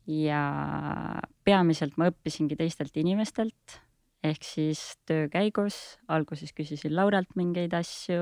ja 0.10 0.42
peamiselt 1.46 1.94
ma 2.02 2.08
õppisingi 2.10 2.56
teistelt 2.58 2.96
inimestelt 2.98 3.76
ehk 4.26 4.46
siis 4.46 4.80
töö 5.06 5.28
käigus, 5.30 5.78
alguses 6.10 6.54
küsisin 6.58 6.96
Lauralt 6.96 7.36
mingeid 7.38 7.74
asju 7.74 8.22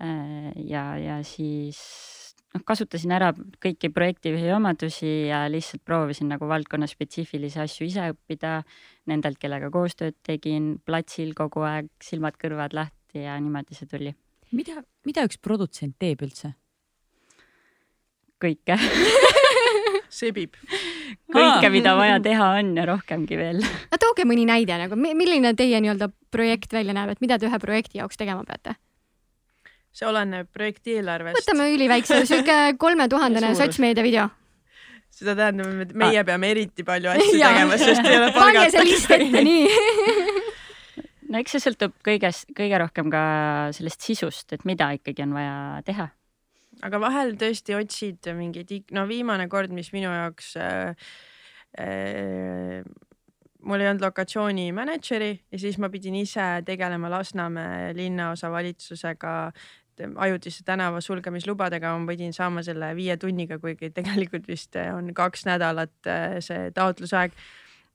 ja, 0.00 0.84
ja 0.96 1.18
siis 1.26 1.80
noh, 2.54 2.62
kasutasin 2.66 3.12
ära 3.14 3.30
kõiki 3.62 3.90
projektijuhi 3.94 4.52
omadusi 4.54 5.10
ja 5.28 5.44
lihtsalt 5.50 5.84
proovisin 5.86 6.30
nagu 6.32 6.48
valdkonna 6.50 6.88
spetsiifilisi 6.90 7.60
asju 7.62 7.88
ise 7.88 8.10
õppida 8.14 8.60
nendelt, 9.10 9.40
kellega 9.42 9.70
koostööd 9.72 10.18
tegin, 10.26 10.74
platsil 10.86 11.34
kogu 11.38 11.64
aeg 11.66 11.90
silmad-kõrvad 12.04 12.76
lahti 12.76 13.26
ja 13.26 13.36
niimoodi 13.40 13.76
see 13.78 13.90
tuli. 13.90 14.14
mida, 14.52 14.82
mida 15.06 15.26
üks 15.28 15.38
produtsent 15.38 15.96
teeb 15.98 16.22
üldse? 16.26 16.54
kõike 18.40 18.76
sebib. 20.20 20.56
kõike, 21.30 21.70
mida 21.70 21.94
vaja 21.98 22.20
teha 22.24 22.52
on 22.58 22.76
ja 22.76 22.86
rohkemgi 22.88 23.38
veel. 23.38 23.60
no 23.62 24.00
tooge 24.00 24.26
mõni 24.28 24.46
näide 24.48 24.78
nagu, 24.80 24.96
milline 24.96 25.54
teie 25.54 25.80
nii-öelda 25.80 26.10
projekt 26.30 26.72
välja 26.72 26.96
näeb, 26.96 27.14
et 27.14 27.20
mida 27.24 27.38
te 27.38 27.50
ühe 27.50 27.58
projekti 27.62 28.00
jaoks 28.00 28.18
tegema 28.20 28.46
peate? 28.48 28.78
See 29.94 30.06
oleneb 30.08 30.50
projekti 30.54 30.98
eelarvest. 30.98 31.42
võtame 31.42 31.70
üliväikse, 31.74 32.22
sihuke 32.30 32.58
kolmetuhandene 32.80 33.54
sotsmeedia 33.58 34.06
video. 34.06 34.28
seda 35.10 35.34
tähendab, 35.38 35.72
et 35.84 35.96
meie 35.98 36.22
ah. 36.22 36.26
peame 36.26 36.52
eriti 36.54 36.86
palju 36.86 37.10
asju 37.14 37.40
tegema, 37.40 37.80
sest 37.80 38.06
ei 38.06 38.16
ole 38.20 38.30
palgata. 38.36 38.44
pange 38.44 38.70
see 38.76 38.86
list 38.88 39.16
ette, 39.18 39.44
nii 39.48 40.46
no 41.30 41.42
eks 41.42 41.56
see 41.56 41.64
sõltub 41.66 41.94
kõigest, 42.06 42.48
kõige 42.56 42.80
rohkem 42.82 43.10
ka 43.12 43.22
sellest 43.76 44.06
sisust, 44.06 44.50
et 44.56 44.64
mida 44.68 44.90
ikkagi 44.96 45.26
on 45.26 45.36
vaja 45.36 45.58
teha. 45.86 46.08
aga 46.86 47.02
vahel 47.02 47.34
tõesti 47.40 47.76
otsid 47.76 48.30
mingeid, 48.38 48.90
no 48.96 49.06
viimane 49.10 49.48
kord, 49.52 49.72
mis 49.74 49.92
minu 49.94 50.10
jaoks 50.10 50.54
äh, 50.60 51.10
äh, 51.78 52.82
mul 53.62 53.82
ei 53.82 53.90
olnud 53.90 54.04
lokatsiooni 54.04 54.70
mänedžeri 54.76 55.30
ja 55.52 55.60
siis 55.60 55.78
ma 55.78 55.90
pidin 55.92 56.16
ise 56.20 56.62
tegelema 56.66 57.10
Lasnamäe 57.12 57.92
linnaosavalitsusega 57.96 59.34
ajutise 60.16 60.64
tänava 60.64 61.00
sulgemislubadega 61.04 61.92
ma 61.98 62.12
pidin 62.12 62.32
saama 62.32 62.62
selle 62.64 62.94
viie 62.96 63.16
tunniga, 63.20 63.58
kuigi 63.60 63.90
tegelikult 63.92 64.48
vist 64.48 64.78
on 64.80 65.12
kaks 65.14 65.44
nädalat 65.48 66.08
äh, 66.08 66.38
see 66.44 66.70
taotlusaeg. 66.76 67.32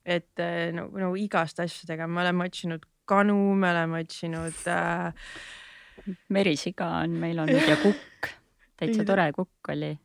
et 0.05 0.37
nagu, 0.73 0.97
nagu 1.01 1.15
igast 1.17 1.59
asjadega 1.59 2.05
me 2.07 2.21
oleme 2.21 2.45
otsinud 2.45 2.83
kanu, 3.09 3.55
me 3.57 3.71
oleme 3.71 4.03
otsinud 4.05 4.67
äh.... 4.69 5.13
merisiga 6.29 6.89
on 7.01 7.15
meil 7.21 7.39
olnud 7.39 7.69
ja 7.69 7.77
kukk, 7.81 8.29
täitsa 8.77 9.05
tore 9.07 9.31
kukk 9.33 9.71
oli. 9.73 9.95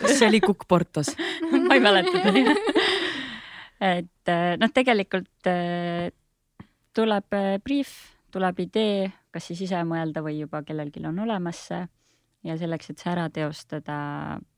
kas 0.00 0.18
see 0.18 0.28
oli 0.28 0.40
kukk 0.40 0.64
Portos 0.68 1.12
ma 1.68 1.76
ei 1.76 1.84
mäleta 1.84 2.24
et 3.80 4.32
äh, 4.32 4.56
noh, 4.60 4.72
tegelikult 4.74 5.50
tuleb 6.96 7.36
briif, 7.64 7.92
tuleb 8.32 8.60
idee 8.64 9.12
kas 9.36 9.50
siis 9.50 9.66
ise 9.68 9.82
mõelda 9.84 10.24
või 10.24 10.40
juba 10.40 10.62
kellelgi 10.64 11.04
on 11.04 11.20
olemas 11.26 11.60
see 11.68 11.84
ja 12.46 12.54
selleks, 12.56 12.92
et 12.92 13.02
see 13.02 13.10
ära 13.10 13.26
teostada, 13.32 13.96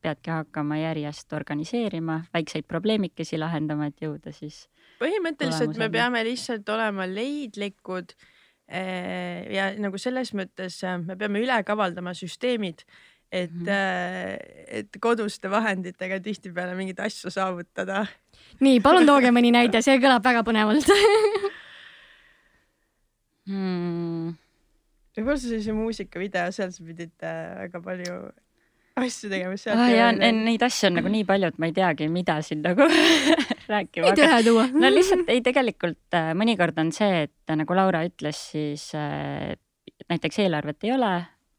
peadki 0.05 0.31
hakkama 0.31 0.77
järjest 0.77 1.33
organiseerima, 1.33 2.21
väikseid 2.35 2.67
probleemikesi 2.69 3.39
lahendama, 3.41 3.89
et 3.89 4.03
jõuda 4.05 4.33
siis 4.37 4.67
põhimõtteliselt 5.01 5.79
me 5.81 5.89
peame 5.95 6.23
lihtsalt 6.27 6.69
olema 6.75 7.07
leidlikud 7.09 8.13
ja 8.69 9.71
nagu 9.81 9.99
selles 9.99 10.35
mõttes 10.37 10.83
me 11.07 11.17
peame 11.17 11.41
üle 11.41 11.57
kavaldama 11.65 12.13
süsteemid, 12.19 12.85
et 13.33 13.53
mm. 13.53 13.67
-hmm. 13.67 14.67
et 14.83 15.01
koduste 15.01 15.51
vahenditega 15.51 16.21
tihtipeale 16.21 16.77
mingeid 16.77 17.01
asju 17.07 17.33
saavutada. 17.33 18.07
Nii, 18.65 18.83
palun 18.85 19.07
tooge 19.09 19.33
mõni 19.35 19.53
näide, 19.55 19.83
see 19.85 20.01
kõlab 20.03 20.25
väga 20.25 20.43
põnevalt 20.47 20.91
hmm. 23.49 24.35
võib-olla 25.17 25.39
see 25.39 25.55
sellise 25.55 25.77
muusikavideo, 25.77 26.51
seal 26.55 26.75
sa 26.75 26.85
pidid 26.87 27.15
äh, 27.27 27.57
väga 27.65 27.83
palju 27.85 28.19
asju 28.99 29.31
tegema. 29.31 29.55
ah, 29.75 29.89
ja 29.93 30.11
neid 30.13 30.63
asju 30.67 30.91
on 30.91 30.99
nagu 30.99 31.13
nii 31.13 31.25
palju, 31.29 31.53
et 31.53 31.63
ma 31.63 31.71
ei 31.71 31.75
teagi, 31.77 32.09
mida 32.13 32.39
siin 32.45 32.65
nagu 32.65 32.87
rääkima 33.73 34.11
võid 34.11 34.23
ühe 34.25 34.43
tuua. 34.47 34.67
no 34.75 34.93
lihtsalt 34.93 35.31
ei, 35.33 35.43
tegelikult 35.45 36.19
äh, 36.19 36.33
mõnikord 36.39 36.79
on 36.83 36.93
see, 36.95 37.25
et 37.29 37.57
nagu 37.59 37.79
Laura 37.79 38.05
ütles, 38.09 38.41
siis 38.53 38.91
äh, 38.99 39.55
näiteks 40.11 40.41
eelarvet 40.45 40.89
ei 40.89 40.95
ole, 40.97 41.13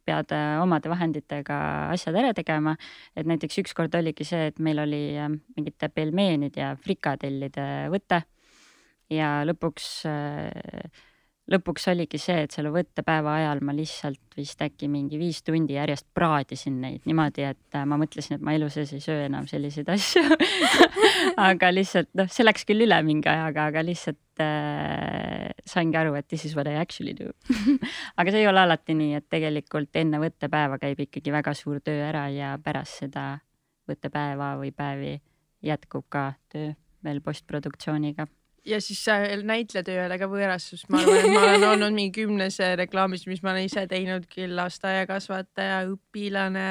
pead 0.10 0.34
äh, 0.36 0.58
omade 0.64 0.90
vahenditega 0.92 1.60
asjad 1.94 2.18
ära 2.20 2.34
tegema. 2.38 2.76
et 3.16 3.30
näiteks 3.30 3.62
ükskord 3.64 3.96
oligi 3.96 4.26
see, 4.28 4.50
et 4.52 4.60
meil 4.60 4.82
oli 4.86 5.04
äh, 5.18 5.30
mingite 5.58 5.92
pelmeenide 5.94 6.66
ja 6.66 6.74
frikadellide 6.80 7.70
võte 7.94 8.24
ja 9.14 9.40
lõpuks 9.48 9.90
äh, 10.10 11.06
lõpuks 11.50 11.88
oligi 11.92 12.20
see, 12.22 12.44
et 12.46 12.54
selle 12.54 12.72
võttepäeva 12.74 13.36
ajal 13.40 13.62
ma 13.66 13.74
lihtsalt 13.76 14.38
vist 14.38 14.62
äkki 14.64 14.90
mingi 14.92 15.20
viis 15.20 15.42
tundi 15.46 15.76
järjest 15.76 16.08
praadisin 16.16 16.80
neid 16.84 17.06
niimoodi, 17.10 17.46
et 17.50 17.78
äh, 17.78 17.86
ma 17.90 17.98
mõtlesin, 18.00 18.38
et 18.38 18.46
ma 18.46 18.54
elu 18.58 18.70
sees 18.74 18.94
ei 18.96 19.04
söö 19.04 19.26
enam 19.26 19.48
selliseid 19.50 19.90
asju. 19.96 20.24
Aga 21.42 21.72
lihtsalt 21.74 22.12
noh, 22.18 22.30
see 22.32 22.46
läks 22.46 22.68
küll 22.70 22.86
üle 22.86 23.00
mingi 23.06 23.30
ajaga, 23.32 23.70
aga 23.72 23.84
lihtsalt 23.86 24.44
äh, 24.44 25.50
saingi 25.70 26.00
aru, 26.00 26.16
et 26.20 26.28
this 26.28 26.46
is 26.46 26.56
what 26.58 26.70
I 26.70 26.78
actually 26.80 27.16
do. 27.18 27.32
Aga 28.20 28.34
see 28.34 28.44
ei 28.44 28.50
ole 28.50 28.64
alati 28.64 28.96
nii, 28.98 29.16
et 29.20 29.30
tegelikult 29.32 29.96
enne 30.00 30.22
võttepäeva 30.22 30.80
käib 30.82 31.06
ikkagi 31.08 31.34
väga 31.34 31.56
suur 31.58 31.82
töö 31.86 32.02
ära 32.08 32.28
ja 32.34 32.56
pärast 32.64 33.04
seda 33.04 33.32
võttepäeva 33.90 34.56
või 34.62 34.74
päevi 34.76 35.16
jätkub 35.66 36.06
ka 36.14 36.32
töö 36.52 36.74
veel 37.04 37.22
postproduktsiooniga 37.24 38.28
ja 38.66 38.80
siis 38.82 39.02
näitlejatöö 39.44 40.06
ole 40.06 40.18
ka 40.22 40.28
võõras, 40.32 40.70
sest 40.72 40.90
ma 40.90 41.02
arvan, 41.02 41.20
et 41.22 41.34
ma 41.34 41.44
olen 41.46 41.68
olnud 41.70 41.96
mingi 41.96 42.14
kümnes 42.22 42.60
reklaamis, 42.80 43.26
mis 43.30 43.44
ma 43.44 43.54
olen 43.54 43.70
ise 43.70 43.86
teinud 43.90 44.28
küll, 44.32 44.56
lasteaiakasvataja, 44.58 45.84
õpilane, 45.94 46.68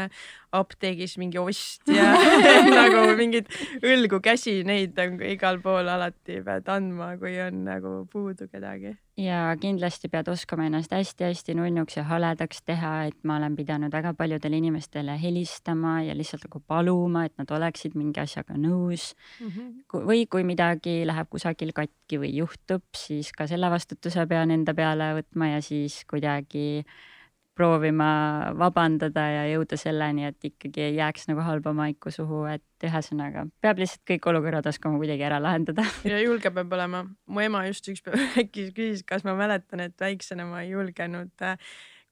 apteegis 0.52 1.18
mingi 1.20 1.38
ostja 1.38 2.12
nagu 2.78 3.04
mingid 3.18 3.50
õlgu 3.82 4.20
käsi, 4.24 4.62
neid 4.68 4.96
nagu 4.98 5.20
igal 5.24 5.60
pool 5.64 5.88
alati 5.88 6.40
pead 6.44 6.70
andma, 6.72 7.14
kui 7.20 7.36
on 7.42 7.64
nagu 7.66 7.92
puudu 8.12 8.48
kedagi. 8.48 8.94
ja 9.18 9.56
kindlasti 9.60 10.08
pead 10.08 10.28
oskama 10.30 10.68
ennast 10.68 10.92
hästi-hästi 10.94 11.56
nunnuks 11.58 11.98
ja 11.98 12.06
haledaks 12.08 12.62
teha, 12.62 12.92
et 13.10 13.18
ma 13.26 13.36
olen 13.40 13.56
pidanud 13.58 13.92
väga 13.92 14.14
paljudele 14.14 14.60
inimestele 14.62 15.18
helistama 15.20 15.98
ja 16.06 16.14
lihtsalt 16.16 16.46
nagu 16.46 16.62
paluma, 16.66 17.26
et 17.26 17.34
nad 17.38 17.50
oleksid 17.50 17.98
mingi 17.98 18.20
asjaga 18.20 18.56
nõus 18.56 19.12
Mm 19.38 19.48
-hmm. 19.48 20.04
Või 20.06 20.26
kui 20.30 20.44
midagi 20.44 21.06
läheb 21.06 21.28
kusagil 21.30 21.72
katki 21.72 22.18
või 22.18 22.34
juhtub, 22.36 22.82
siis 22.96 23.32
ka 23.32 23.46
selle 23.46 23.70
vastutuse 23.70 24.26
pean 24.26 24.50
enda 24.50 24.74
peale 24.74 25.14
võtma 25.20 25.52
ja 25.54 25.62
siis 25.62 26.04
kuidagi 26.10 26.84
proovima 27.58 28.08
vabandada 28.58 29.24
ja 29.32 29.42
jõuda 29.50 29.78
selleni, 29.80 30.28
et 30.30 30.46
ikkagi 30.46 30.84
ei 30.86 30.96
jääks 31.00 31.26
nagu 31.30 31.42
halba 31.42 31.74
maiku 31.76 32.12
suhu, 32.14 32.44
et 32.50 32.86
ühesõnaga 32.86 33.48
peab 33.64 33.82
lihtsalt 33.82 34.04
kõik 34.06 34.28
olukorrad 34.30 34.66
oskama 34.70 35.00
kuidagi 35.00 35.26
ära 35.26 35.40
lahendada. 35.42 35.84
ja 36.12 36.20
julge 36.22 36.52
peab 36.54 36.72
olema. 36.78 37.04
mu 37.26 37.44
ema 37.44 37.64
just 37.66 37.90
üks 37.90 38.04
päev 38.06 38.18
äkki 38.44 38.70
küsis, 38.76 39.04
kas 39.06 39.26
ma 39.26 39.34
mäletan, 39.38 39.82
et 39.88 39.98
väiksena 39.98 40.46
ma 40.48 40.62
ei 40.62 40.74
julgenud 40.76 41.46
äh, 41.46 41.58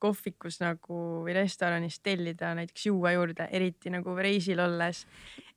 kohvikus 0.03 0.59
nagu 0.61 1.01
või 1.25 1.37
restoranis 1.37 2.01
tellida 2.05 2.53
näiteks 2.59 2.89
juua 2.91 3.15
juurde, 3.17 3.49
eriti 3.55 3.93
nagu 3.95 4.17
reisil 4.19 4.61
olles. 4.61 5.07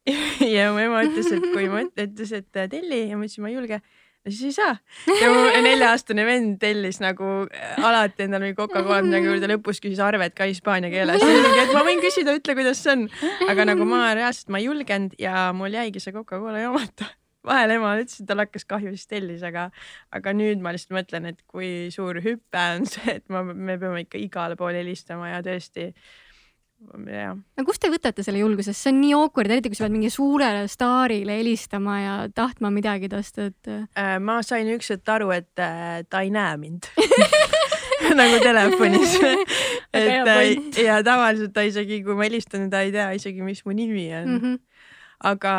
ja 0.56 0.70
mu 0.74 0.80
ema 0.82 1.04
ütles, 1.08 1.34
et 1.36 1.50
kui 1.52 1.68
ma 1.72 1.84
üt- 1.84 2.06
ütles, 2.06 2.36
et 2.38 2.62
äh, 2.62 2.70
telli 2.72 3.08
ja 3.10 3.18
ma 3.18 3.26
ütlesin, 3.26 3.46
ma 3.46 3.52
ei 3.52 3.58
julge 3.58 3.82
no 4.26 4.32
siis 4.32 4.44
ei 4.50 4.56
saa. 4.58 4.76
ja 5.22 5.30
mu 5.34 5.46
nelja-aastane 5.66 6.26
vend 6.28 6.58
tellis 6.62 7.00
nagu 7.04 7.30
äh, 7.46 7.78
alati 7.90 8.26
endale 8.28 8.50
mingi 8.50 8.60
Coca-Cola 8.60 9.02
midagi 9.06 9.32
juurde, 9.32 9.52
lõpus 9.54 9.82
küsis 9.84 10.02
arvet 10.04 10.36
ka 10.38 10.50
hispaania 10.50 10.92
keeles. 10.94 11.24
et 11.24 11.74
ma 11.76 11.86
võin 11.88 12.04
küsida, 12.04 12.36
ütle, 12.40 12.58
kuidas 12.60 12.84
see 12.84 12.98
on. 12.98 13.08
aga 13.50 13.70
nagu 13.72 13.88
ma 13.90 14.10
reaalselt, 14.18 14.52
ma 14.54 14.62
ei 14.62 14.70
julgenud 14.70 15.16
ja 15.22 15.50
mul 15.56 15.80
jäigi 15.80 16.04
see 16.04 16.16
Coca-Cola 16.16 16.62
joomata 16.66 17.10
vahel 17.46 17.76
ema 17.78 17.94
ütles, 18.00 18.20
et 18.22 18.28
tal 18.30 18.44
hakkas 18.44 18.66
kahju, 18.70 18.94
siis 18.96 19.10
tellis, 19.10 19.44
aga, 19.48 19.70
aga 20.16 20.34
nüüd 20.36 20.64
ma 20.64 20.74
lihtsalt 20.76 20.98
mõtlen, 20.98 21.30
et 21.32 21.44
kui 21.50 21.88
suur 21.94 22.20
hüpe 22.24 22.66
on 22.76 22.88
see, 22.90 23.20
et 23.20 23.26
ma, 23.32 23.44
me 23.48 23.78
peame 23.82 24.04
ikka 24.06 24.20
igale 24.22 24.60
poole 24.60 24.82
helistama 24.82 25.32
ja 25.32 25.44
tõesti. 25.46 25.94
Jah, 27.10 27.36
no 27.36 27.66
kust 27.68 27.82
te 27.84 27.92
võtate 27.92 28.24
selle 28.26 28.40
julguse, 28.42 28.74
see 28.74 28.94
on 28.94 29.02
nii 29.04 29.14
awkward, 29.18 29.52
eriti 29.52 29.72
kui 29.72 29.80
sa 29.80 29.86
pead 29.86 29.96
mingi 29.98 30.12
suurele 30.14 30.68
staarile 30.72 31.36
helistama 31.40 31.98
ja 32.00 32.16
tahtma 32.36 32.72
midagi 32.74 33.10
tast, 33.12 33.40
et 33.44 33.70
Äh, 34.00 34.18
ma 34.24 34.40
sain 34.46 34.70
üks 34.72 34.92
hetk 34.94 35.10
aru, 35.12 35.30
et 35.36 35.62
äh, 35.62 36.02
ta 36.10 36.24
ei 36.26 36.32
näe 36.34 36.56
mind 36.62 36.90
nagu 38.20 38.40
telefonis. 38.44 39.18
Et 39.90 40.28
äh, 40.30 40.84
ja 40.86 41.00
tavaliselt 41.06 41.52
ta 41.56 41.64
isegi, 41.66 42.04
kui 42.06 42.14
ma 42.18 42.28
helistan, 42.28 42.68
ta 42.70 42.84
ei 42.86 42.92
tea 42.94 43.08
isegi, 43.18 43.42
mis 43.42 43.64
mu 43.66 43.74
nimi 43.74 44.06
on. 44.14 44.28
Mm. 44.28 44.42
-hmm. 44.44 44.60
aga 45.26 45.54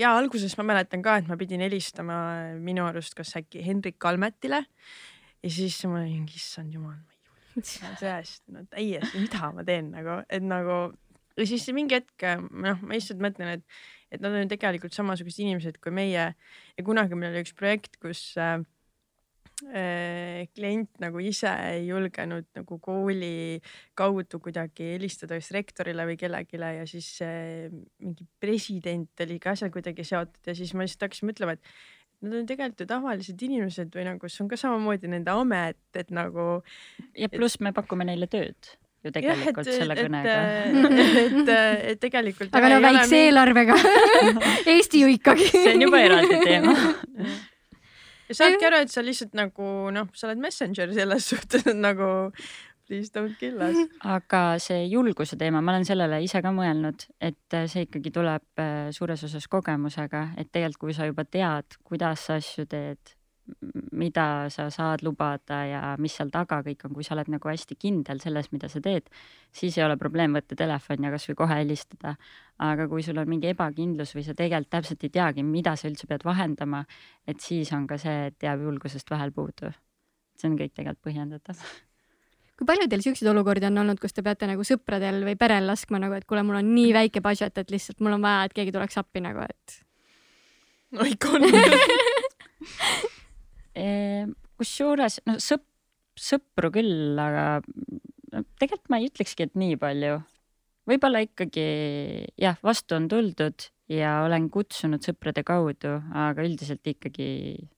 ja 0.00 0.14
alguses 0.16 0.56
ma 0.56 0.64
mäletan 0.64 1.02
ka, 1.04 1.18
et 1.20 1.28
ma 1.28 1.36
pidin 1.36 1.60
helistama 1.60 2.16
minu 2.56 2.86
arust 2.86 3.14
kas 3.14 3.36
äkki 3.36 3.60
Hendrik 3.66 3.98
Kalmetile. 3.98 4.64
Ja 5.42 5.50
siis 5.50 5.84
ma 5.84 6.00
olin, 6.00 6.24
issand 6.34 6.72
jumal, 6.72 6.96
ma 6.96 7.15
ei 7.64 7.64
julge 7.64 7.96
tõesti, 8.00 8.52
no 8.54 8.64
täiesti, 8.70 9.24
mida 9.24 9.50
ma 9.56 9.64
teen 9.66 9.90
nagu, 9.94 10.20
et 10.28 10.44
nagu 10.44 10.78
ja 11.36 11.48
siis 11.48 11.66
mingi 11.76 11.98
hetk 11.98 12.28
noh, 12.50 12.80
ma 12.82 12.96
lihtsalt 12.96 13.20
mõtlen, 13.22 13.58
et, 13.58 13.82
et 14.12 14.22
nad 14.22 14.32
on 14.32 14.44
ju 14.44 14.52
tegelikult 14.54 14.96
samasugused 14.96 15.44
inimesed 15.44 15.80
kui 15.82 15.94
meie. 15.94 16.30
Ja 16.76 16.86
kunagi 16.86 17.18
meil 17.18 17.34
oli 17.34 17.44
üks 17.44 17.54
projekt, 17.56 17.98
kus 18.02 18.22
äh, 18.40 18.58
äh, 19.72 20.46
klient 20.56 20.92
nagu 21.02 21.20
ise 21.24 21.50
ei 21.72 21.86
julgenud 21.88 22.48
nagu 22.56 22.78
kooli 22.82 23.60
kaudu 23.98 24.40
kuidagi 24.44 24.94
helistada 24.94 25.38
kas 25.40 25.52
rektorile 25.54 26.06
või 26.08 26.18
kellelegi 26.20 26.60
ja 26.60 26.86
siis 26.88 27.10
äh, 27.24 27.66
mingi 28.02 28.28
president 28.40 29.26
oli 29.26 29.40
ka 29.42 29.56
seal 29.58 29.72
kuidagi 29.74 30.06
seotud 30.06 30.52
ja 30.52 30.56
siis 30.56 30.74
ma 30.74 30.86
lihtsalt 30.86 31.08
hakkasin 31.08 31.32
mõtlema, 31.32 31.56
et 31.56 31.76
nad 32.24 32.38
on 32.40 32.48
tegelikult 32.48 32.80
ju 32.80 32.88
tavalised 32.88 33.42
inimesed 33.48 33.92
või 33.94 34.06
nagu 34.08 34.30
see 34.30 34.42
on 34.44 34.50
ka 34.50 34.58
samamoodi 34.60 35.10
nende 35.12 35.34
amet, 35.34 35.78
et 35.98 36.10
nagu 36.14 36.62
ja 37.18 37.28
pluss 37.32 37.60
me 37.60 37.74
pakume 37.76 38.06
neile 38.08 38.28
tööd 38.30 38.76
ju 39.06 39.12
tegelikult 39.14 39.68
jah, 39.68 39.80
selle 39.80 39.96
et, 39.96 40.06
kõnega. 40.06 40.36
et, 40.36 41.34
et, 41.50 41.50
et 41.92 42.00
tegelikult. 42.02 42.54
aga 42.56 42.70
no 42.72 42.78
väikse 42.84 43.20
eelarvega 43.28 43.76
Eesti 44.74 45.04
ju 45.04 45.10
ikkagi 45.14 45.50
see 45.52 45.74
on 45.74 45.84
juba 45.86 46.00
eraldi 46.04 46.40
teema. 46.42 46.74
ja 48.30 48.38
saadki 48.40 48.68
aru, 48.68 48.82
et 48.86 48.94
sa 48.94 49.04
lihtsalt 49.06 49.36
nagu 49.38 49.74
noh, 49.94 50.08
sa 50.16 50.30
oled 50.30 50.42
messenger 50.42 50.94
selles 50.96 51.28
suhtes, 51.32 51.66
et 51.66 51.78
nagu 51.78 52.08
please 52.86 53.10
don't 53.12 53.36
kill 53.38 53.60
us. 53.62 53.76
aga 54.16 54.42
see 54.62 54.86
julguse 54.90 55.38
teema, 55.40 55.60
ma 55.60 55.74
olen 55.74 55.86
sellele 55.88 56.22
ise 56.24 56.42
ka 56.44 56.52
mõelnud, 56.54 57.08
et 57.20 57.58
see 57.70 57.86
ikkagi 57.88 58.14
tuleb 58.14 58.62
äh, 58.62 58.88
suures 58.96 59.26
osas 59.28 59.48
kogemusega, 59.50 60.30
et 60.38 60.50
tegelikult, 60.52 60.86
kui 60.86 60.96
sa 60.96 61.08
juba 61.08 61.26
tead, 61.28 61.78
kuidas 61.86 62.28
sa 62.28 62.38
asju 62.40 62.66
teed, 62.70 63.16
mida 63.92 64.48
sa 64.50 64.66
saad 64.74 65.04
lubada 65.06 65.60
ja 65.68 65.80
mis 66.02 66.16
seal 66.18 66.30
taga 66.34 66.58
kõik 66.66 66.82
on, 66.88 66.94
kui 66.96 67.06
sa 67.06 67.14
oled 67.14 67.30
nagu 67.30 67.50
hästi 67.50 67.76
kindel 67.78 68.20
selles, 68.22 68.50
mida 68.50 68.68
sa 68.72 68.82
teed, 68.82 69.08
siis 69.54 69.78
ei 69.78 69.84
ole 69.86 69.96
probleem 70.00 70.34
võtta 70.34 70.58
telefon 70.58 71.06
ja 71.06 71.12
kasvõi 71.14 71.38
kohe 71.38 71.60
helistada. 71.60 72.16
aga 72.58 72.88
kui 72.88 73.02
sul 73.06 73.18
on 73.22 73.28
mingi 73.28 73.52
ebakindlus 73.52 74.14
või 74.16 74.24
sa 74.26 74.34
tegelikult 74.34 74.72
täpselt 74.72 75.04
ei 75.04 75.12
teagi, 75.14 75.42
mida 75.46 75.76
sa 75.76 75.88
üldse 75.88 76.08
pead 76.10 76.24
vahendama, 76.24 76.84
et 77.26 77.40
siis 77.40 77.72
on 77.72 77.86
ka 77.86 77.98
see, 77.98 78.32
et 78.32 78.42
jääb 78.42 78.64
julgusest 78.66 79.10
vahel 79.10 79.32
puudu. 79.32 79.72
see 80.36 80.50
on 80.50 80.58
kõik 80.58 80.74
tegelikult 80.74 81.04
põhjendatav 81.06 81.60
kui 82.56 82.68
palju 82.68 82.88
teil 82.88 83.02
siukseid 83.04 83.28
olukordi 83.30 83.68
on 83.68 83.82
olnud, 83.82 84.00
kus 84.00 84.16
te 84.16 84.24
peate 84.24 84.48
nagu 84.48 84.64
sõpradel 84.64 85.22
või 85.26 85.36
perel 85.40 85.68
laskma 85.68 86.00
nagu, 86.02 86.16
et 86.16 86.24
kuule, 86.28 86.42
mul 86.46 86.60
on 86.62 86.70
nii 86.72 86.94
väike 86.96 87.20
budget, 87.24 87.58
et 87.60 87.72
lihtsalt 87.74 88.00
mul 88.00 88.16
on 88.16 88.24
vaja, 88.24 88.46
et 88.48 88.56
keegi 88.56 88.72
tuleks 88.74 88.96
appi 89.02 89.20
nagu, 89.24 89.44
et. 89.44 89.78
no 90.96 91.06
ikka 91.08 91.36
on 91.36 91.46
Ehm, 93.76 94.32
kusjuures 94.56 95.18
no 95.28 95.36
sõp-, 95.42 95.68
sõpru 96.16 96.70
küll, 96.72 97.18
aga 97.20 97.60
tegelikult 98.56 98.88
ma 98.92 99.00
ei 99.00 99.10
ütlekski, 99.10 99.46
et 99.46 99.58
nii 99.58 99.76
palju. 99.80 100.16
võib-olla 100.88 101.20
ikkagi 101.26 101.66
jah, 102.40 102.56
vastu 102.64 102.96
on 102.96 103.08
tuldud 103.10 103.68
ja 103.92 104.22
olen 104.24 104.48
kutsunud 104.54 105.04
sõprade 105.04 105.44
kaudu, 105.46 105.98
aga 106.14 106.46
üldiselt 106.46 106.88
ikkagi 106.88 107.28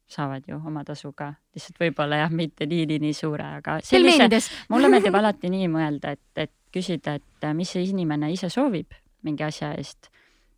saavad 0.08 0.46
ju 0.48 0.56
oma 0.56 0.84
tasu 0.88 1.12
ka, 1.12 1.32
lihtsalt 1.54 1.82
võib-olla 1.82 2.22
jah, 2.22 2.32
mitte 2.32 2.66
nii, 2.66 2.86
nii, 3.02 3.14
suure, 3.16 3.44
aga 3.60 3.78
sellise, 3.84 4.28
mulle 4.72 4.90
meeldib 4.92 5.14
alati 5.18 5.50
nii 5.52 5.68
mõelda, 5.72 6.14
et, 6.16 6.44
et 6.48 6.54
küsida, 6.74 7.18
et 7.18 7.44
äh, 7.44 7.54
mis 7.56 7.70
see 7.74 7.84
inimene 7.88 8.30
ise 8.32 8.50
soovib 8.52 8.96
mingi 9.26 9.44
asja 9.44 9.72
eest. 9.76 10.10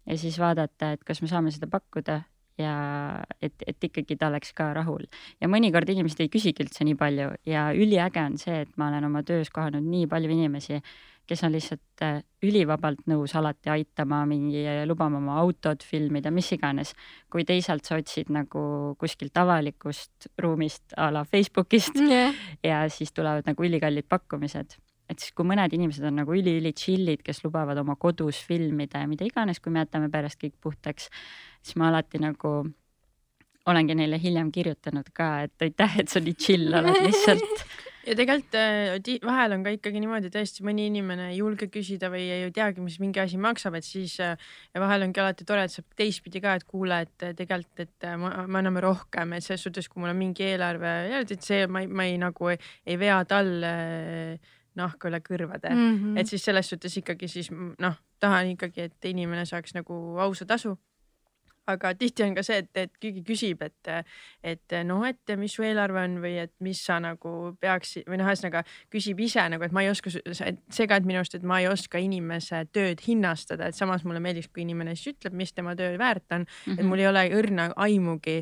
Ja 0.07 0.17
siis 0.19 0.39
vaadata, 0.41 0.95
et 0.95 1.03
kas 1.07 1.21
me 1.23 1.29
saame 1.31 1.53
seda 1.55 1.69
pakkuda 1.71 2.21
ja 2.61 2.75
et, 3.43 3.55
et 3.67 3.89
ikkagi 3.91 4.17
ta 4.21 4.31
oleks 4.31 4.53
ka 4.57 4.71
rahul. 4.77 5.07
ja 5.41 5.49
mõnikord 5.49 5.89
inimesed 5.91 6.21
ei 6.25 6.33
küsigi 6.33 6.65
üldse 6.67 6.87
nii 6.87 6.99
palju 7.01 7.31
ja 7.49 7.71
üliäge 7.77 8.23
on 8.23 8.37
see, 8.41 8.65
et 8.67 8.77
ma 8.77 8.91
olen 8.91 9.09
oma 9.11 9.25
töös 9.27 9.51
kohanud 9.55 9.87
nii 9.87 10.09
palju 10.11 10.33
inimesi, 10.35 10.81
kes 11.31 11.45
on 11.47 11.55
lihtsalt 11.55 12.03
äh, 12.03 12.21
ülivabalt 12.43 13.05
nõus 13.11 13.37
alati 13.39 13.71
aitama 13.71 14.25
mingi, 14.27 14.65
lubama 14.89 15.21
oma 15.21 15.39
autot 15.43 15.85
filmida, 15.87 16.33
mis 16.35 16.51
iganes. 16.57 16.95
kui 17.31 17.47
teisalt 17.47 17.87
sa 17.87 18.01
otsid 18.01 18.33
nagu 18.35 18.97
kuskilt 18.99 19.37
avalikust 19.39 20.31
ruumist 20.43 20.97
a 20.97 21.11
la 21.15 21.25
Facebookist 21.25 21.99
yeah. 22.03 22.35
ja 22.71 22.85
siis 22.91 23.15
tulevad 23.15 23.47
nagu 23.47 23.65
ülikallid 23.65 24.09
pakkumised 24.11 24.79
et 25.11 25.19
siis, 25.19 25.35
kui 25.35 25.49
mõned 25.49 25.75
inimesed 25.75 26.07
on 26.07 26.21
nagu 26.23 26.35
üli-üli 26.37 26.73
chill'id, 26.77 27.25
kes 27.27 27.43
lubavad 27.45 27.79
oma 27.83 27.97
kodus 28.01 28.41
filmida 28.47 29.03
ja 29.03 29.11
mida 29.11 29.27
iganes, 29.27 29.61
kui 29.63 29.75
me 29.75 29.85
jätame 29.85 30.11
perest 30.13 30.41
kõik 30.41 30.57
puhtaks, 30.63 31.11
siis 31.61 31.79
ma 31.81 31.91
alati 31.91 32.23
nagu 32.23 32.61
olengi 33.71 33.97
neile 33.99 34.19
hiljem 34.21 34.51
kirjutanud 34.55 35.13
ka, 35.15 35.31
et 35.47 35.69
aitäh, 35.69 36.03
et 36.03 36.13
sa 36.13 36.23
nii 36.23 36.37
chill 36.39 36.75
oled 36.81 37.01
lihtsalt. 37.05 37.65
Ja 38.09 38.15
tegelikult 38.17 38.55
äh, 38.57 39.19
vahel 39.27 39.53
on 39.53 39.65
ka 39.67 39.75
ikkagi 39.75 40.01
niimoodi, 40.01 40.31
tõesti 40.33 40.65
mõni 40.65 40.87
inimene 40.89 41.27
ei 41.35 41.43
julge 41.43 41.67
küsida 41.71 42.09
või 42.11 42.23
ei 42.33 42.47
teagi, 42.57 42.81
mis 42.81 42.97
mingi 43.03 43.21
asi 43.21 43.37
maksab, 43.37 43.77
et 43.77 43.85
siis 43.85 44.15
äh, 44.25 44.41
ja 44.73 44.81
vahel 44.81 45.05
ongi 45.05 45.21
alati 45.21 45.45
tore, 45.47 45.67
et 45.67 45.75
saab 45.75 45.85
teistpidi 46.01 46.41
ka, 46.41 46.55
et 46.57 46.65
kuule, 46.65 47.03
et 47.05 47.27
äh, 47.27 47.35
tegelikult, 47.37 47.85
et 47.85 48.09
me 48.17 48.63
anname 48.63 48.81
rohkem, 48.83 49.37
et 49.37 49.45
selles 49.45 49.67
suhtes, 49.69 49.91
kui 49.91 50.01
mul 50.01 50.15
on 50.15 50.19
mingi 50.23 50.49
eelarve, 50.49 50.95
et 51.21 51.37
see 51.45 51.69
ma 51.69 51.85
ei, 51.85 51.93
ma 51.93 52.09
ei 52.09 52.17
nagu 52.23 52.55
ei, 52.55 52.57
ei 52.89 52.97
vea 53.05 53.21
talle 53.29 53.75
nahka 54.81 55.11
üle 55.11 55.21
kõrvade 55.25 55.73
mm, 55.73 55.97
-hmm. 55.97 56.21
et 56.21 56.31
siis 56.31 56.45
selles 56.45 56.73
suhtes 56.73 56.97
ikkagi 57.03 57.29
siis 57.29 57.51
noh, 57.53 57.99
tahan 58.21 58.55
ikkagi, 58.57 58.91
et 58.91 59.11
inimene 59.13 59.47
saaks 59.49 59.77
nagu 59.77 60.01
ausa 60.21 60.47
tasu 60.47 60.77
aga 61.69 61.93
tihti 61.99 62.25
on 62.25 62.35
ka 62.37 62.45
see, 62.47 62.61
et, 62.63 62.71
et 62.79 62.93
keegi 63.03 63.23
küsib, 63.27 63.63
et, 63.65 63.91
et 64.47 64.77
noh, 64.87 65.03
et 65.07 65.35
mis 65.39 65.53
su 65.53 65.65
eelarve 65.67 66.03
on 66.03 66.19
või 66.23 66.37
et 66.43 66.53
mis 66.65 66.79
sa 66.87 66.99
nagu 67.03 67.35
peaksid 67.61 68.09
või 68.11 68.21
noh, 68.21 68.29
ühesõnaga 68.31 68.63
küsib 68.93 69.21
ise 69.25 69.45
nagu, 69.53 69.65
et 69.67 69.75
ma 69.77 69.85
ei 69.85 69.91
oska, 69.93 70.13
see 70.13 70.89
ka, 70.91 71.01
et 71.01 71.09
minu 71.09 71.21
arust, 71.21 71.37
et 71.39 71.47
ma 71.47 71.61
ei 71.63 71.69
oska 71.71 72.01
inimese 72.03 72.65
tööd 72.75 73.03
hinnastada, 73.07 73.71
et 73.71 73.79
samas 73.79 74.05
mulle 74.09 74.23
meeldiks, 74.25 74.51
kui 74.53 74.65
inimene 74.65 74.97
siis 74.97 75.15
ütleb, 75.15 75.37
mis 75.41 75.55
tema 75.57 75.77
töö 75.79 75.93
väärt 76.01 76.27
on 76.33 76.45
mm, 76.45 76.49
-hmm. 76.65 76.81
et 76.81 76.91
mul 76.91 77.05
ei 77.05 77.11
ole 77.11 77.27
õrna 77.41 77.71
aimugi, 77.77 78.41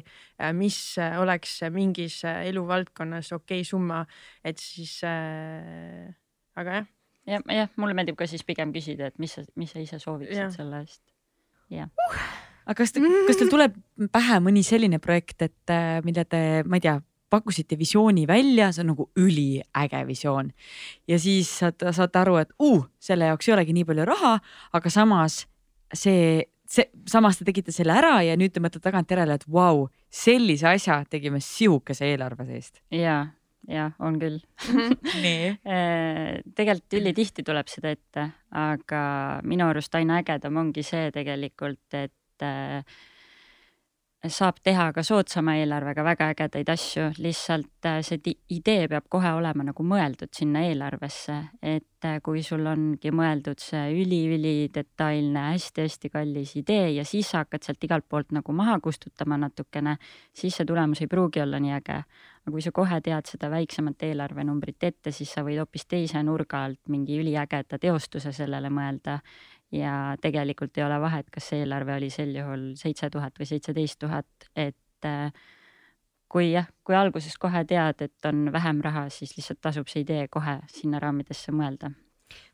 mis 0.55 0.79
oleks 1.19 1.61
mingis 1.75 2.23
eluvaldkonnas 2.25 3.33
okei 3.33 3.61
okay 3.61 3.69
summa, 3.69 4.05
et 4.45 4.59
siis 4.59 5.01
äh,, 5.05 6.15
aga 6.59 6.81
jah. 6.81 6.89
Jah, 7.29 7.43
jah, 7.53 7.69
mulle 7.77 7.93
meeldib 7.93 8.17
ka 8.17 8.25
siis 8.25 8.41
pigem 8.47 8.71
küsida, 8.73 9.11
et 9.11 9.19
mis 9.21 9.35
sa, 9.37 9.43
mis 9.61 9.69
sa 9.75 9.83
ise 9.83 9.99
sooviksid 10.01 10.55
selle 10.55 10.83
eest. 10.85 11.03
jah. 11.73 11.91
Uh. 12.09 12.23
Aga 12.69 12.83
kas, 12.83 12.93
kas 12.93 13.39
teil 13.41 13.49
tuleb 13.49 13.77
pähe 14.13 14.39
mõni 14.45 14.61
selline 14.67 14.99
projekt, 15.01 15.41
et 15.47 15.73
äh, 15.73 16.03
mille 16.05 16.27
te, 16.29 16.41
ma 16.69 16.77
ei 16.77 16.85
tea, 16.85 16.99
pakkusite 17.33 17.79
visiooni 17.81 18.27
välja, 18.29 18.69
see 18.73 18.85
on 18.85 18.93
nagu 18.93 19.07
üliäge 19.21 20.03
visioon. 20.09 20.51
Ja 21.09 21.19
siis 21.21 21.51
saate, 21.63 21.93
saate 21.97 22.21
aru, 22.21 22.37
et 22.43 22.53
uh, 22.65 22.85
selle 23.01 23.31
jaoks 23.31 23.49
ei 23.49 23.57
olegi 23.57 23.77
nii 23.77 23.89
palju 23.89 24.05
raha, 24.09 24.35
aga 24.77 24.93
samas 24.93 25.43
see, 25.97 26.45
see, 26.69 26.89
samas 27.09 27.41
te 27.41 27.49
tegite 27.49 27.73
selle 27.73 27.97
ära 27.97 28.19
ja 28.27 28.37
nüüd 28.41 28.53
te 28.53 28.61
mõtlete 28.65 28.85
tagantjärele, 28.89 29.39
et 29.41 29.49
vau 29.49 29.85
wow,, 29.85 29.89
sellise 30.13 30.69
asja 30.69 31.03
tegime 31.09 31.41
sihukese 31.45 32.09
eelarve 32.13 32.49
seest. 32.49 32.83
ja, 32.93 33.23
ja 33.69 33.91
on 34.01 34.19
küll. 34.21 34.39
Nii. 35.25 35.51
Äh, 35.63 36.39
tegelikult 36.57 37.01
ülitihti 37.01 37.45
tuleb 37.47 37.69
seda 37.71 37.93
ette, 37.95 38.31
aga 38.57 39.03
minu 39.45 39.69
arust 39.69 39.95
aina 39.99 40.23
ägedam 40.23 40.57
ongi 40.65 40.87
see 40.87 41.13
tegelikult, 41.15 41.85
et 41.93 42.15
et 42.39 42.47
äh, 42.47 42.83
saab 44.27 44.57
teha 44.67 44.89
ka 44.93 45.03
soodsama 45.07 45.55
eelarvega 45.61 46.03
väga 46.03 46.27
ägedaid 46.33 46.71
asju, 46.73 47.05
lihtsalt 47.23 47.87
äh, 47.87 48.01
see 48.03 48.35
idee 48.51 48.89
peab 48.91 49.07
kohe 49.09 49.31
olema 49.37 49.63
nagu 49.69 49.85
mõeldud 49.87 50.33
sinna 50.35 50.65
eelarvesse, 50.67 51.37
et 51.63 52.07
äh, 52.07 52.19
kui 52.25 52.43
sul 52.43 52.67
ongi 52.67 53.13
mõeldud 53.15 53.63
see 53.63 53.85
üli-üli-detailne 53.95 55.45
hästi,, 55.53 55.85
hästi-hästi 55.87 56.11
kallis 56.11 56.57
idee 56.59 56.97
ja 56.97 57.05
siis 57.07 57.31
sa 57.31 57.45
hakkad 57.45 57.63
sealt 57.63 57.87
igalt 57.87 58.09
poolt 58.11 58.35
nagu 58.35 58.53
maha 58.53 58.81
kustutama 58.83 59.39
natukene, 59.39 59.95
siis 60.35 60.59
see 60.59 60.67
tulemus 60.67 61.05
ei 61.05 61.11
pruugi 61.11 61.45
olla 61.45 61.63
nii 61.63 61.77
äge. 61.79 62.03
aga 62.43 62.55
kui 62.55 62.65
sa 62.65 62.73
kohe 62.73 62.99
tead 63.05 63.31
seda 63.31 63.51
väiksemat 63.53 64.03
eelarvenumbrit 64.03 64.83
ette, 64.83 65.13
siis 65.13 65.31
sa 65.31 65.45
võid 65.47 65.61
hoopis 65.63 65.87
teise 65.87 66.23
nurga 66.27 66.65
alt 66.65 66.81
mingi 66.89 67.21
üliägeda 67.21 67.79
teostuse 67.79 68.33
sellele 68.33 68.71
mõelda 68.71 69.21
ja 69.75 70.17
tegelikult 70.23 70.79
ei 70.79 70.85
ole 70.87 70.99
vahet, 71.01 71.29
kas 71.33 71.53
eelarve 71.57 71.97
oli 71.99 72.11
sel 72.13 72.35
juhul 72.37 72.73
seitse 72.79 73.11
tuhat 73.13 73.37
või 73.39 73.49
seitseteist 73.51 73.99
tuhat, 74.01 74.49
et 74.57 75.09
äh, 75.09 75.33
kui 76.29 76.51
jah, 76.53 76.69
kui 76.85 76.97
alguses 76.97 77.37
kohe 77.41 77.65
tead, 77.69 78.03
et 78.05 78.29
on 78.29 78.49
vähem 78.53 78.83
raha, 78.85 79.09
siis 79.13 79.35
lihtsalt 79.37 79.61
tasub 79.65 79.89
see 79.89 80.05
idee 80.05 80.29
kohe 80.33 80.59
sinna 80.73 81.01
raamidesse 81.03 81.53
mõelda. 81.53 81.93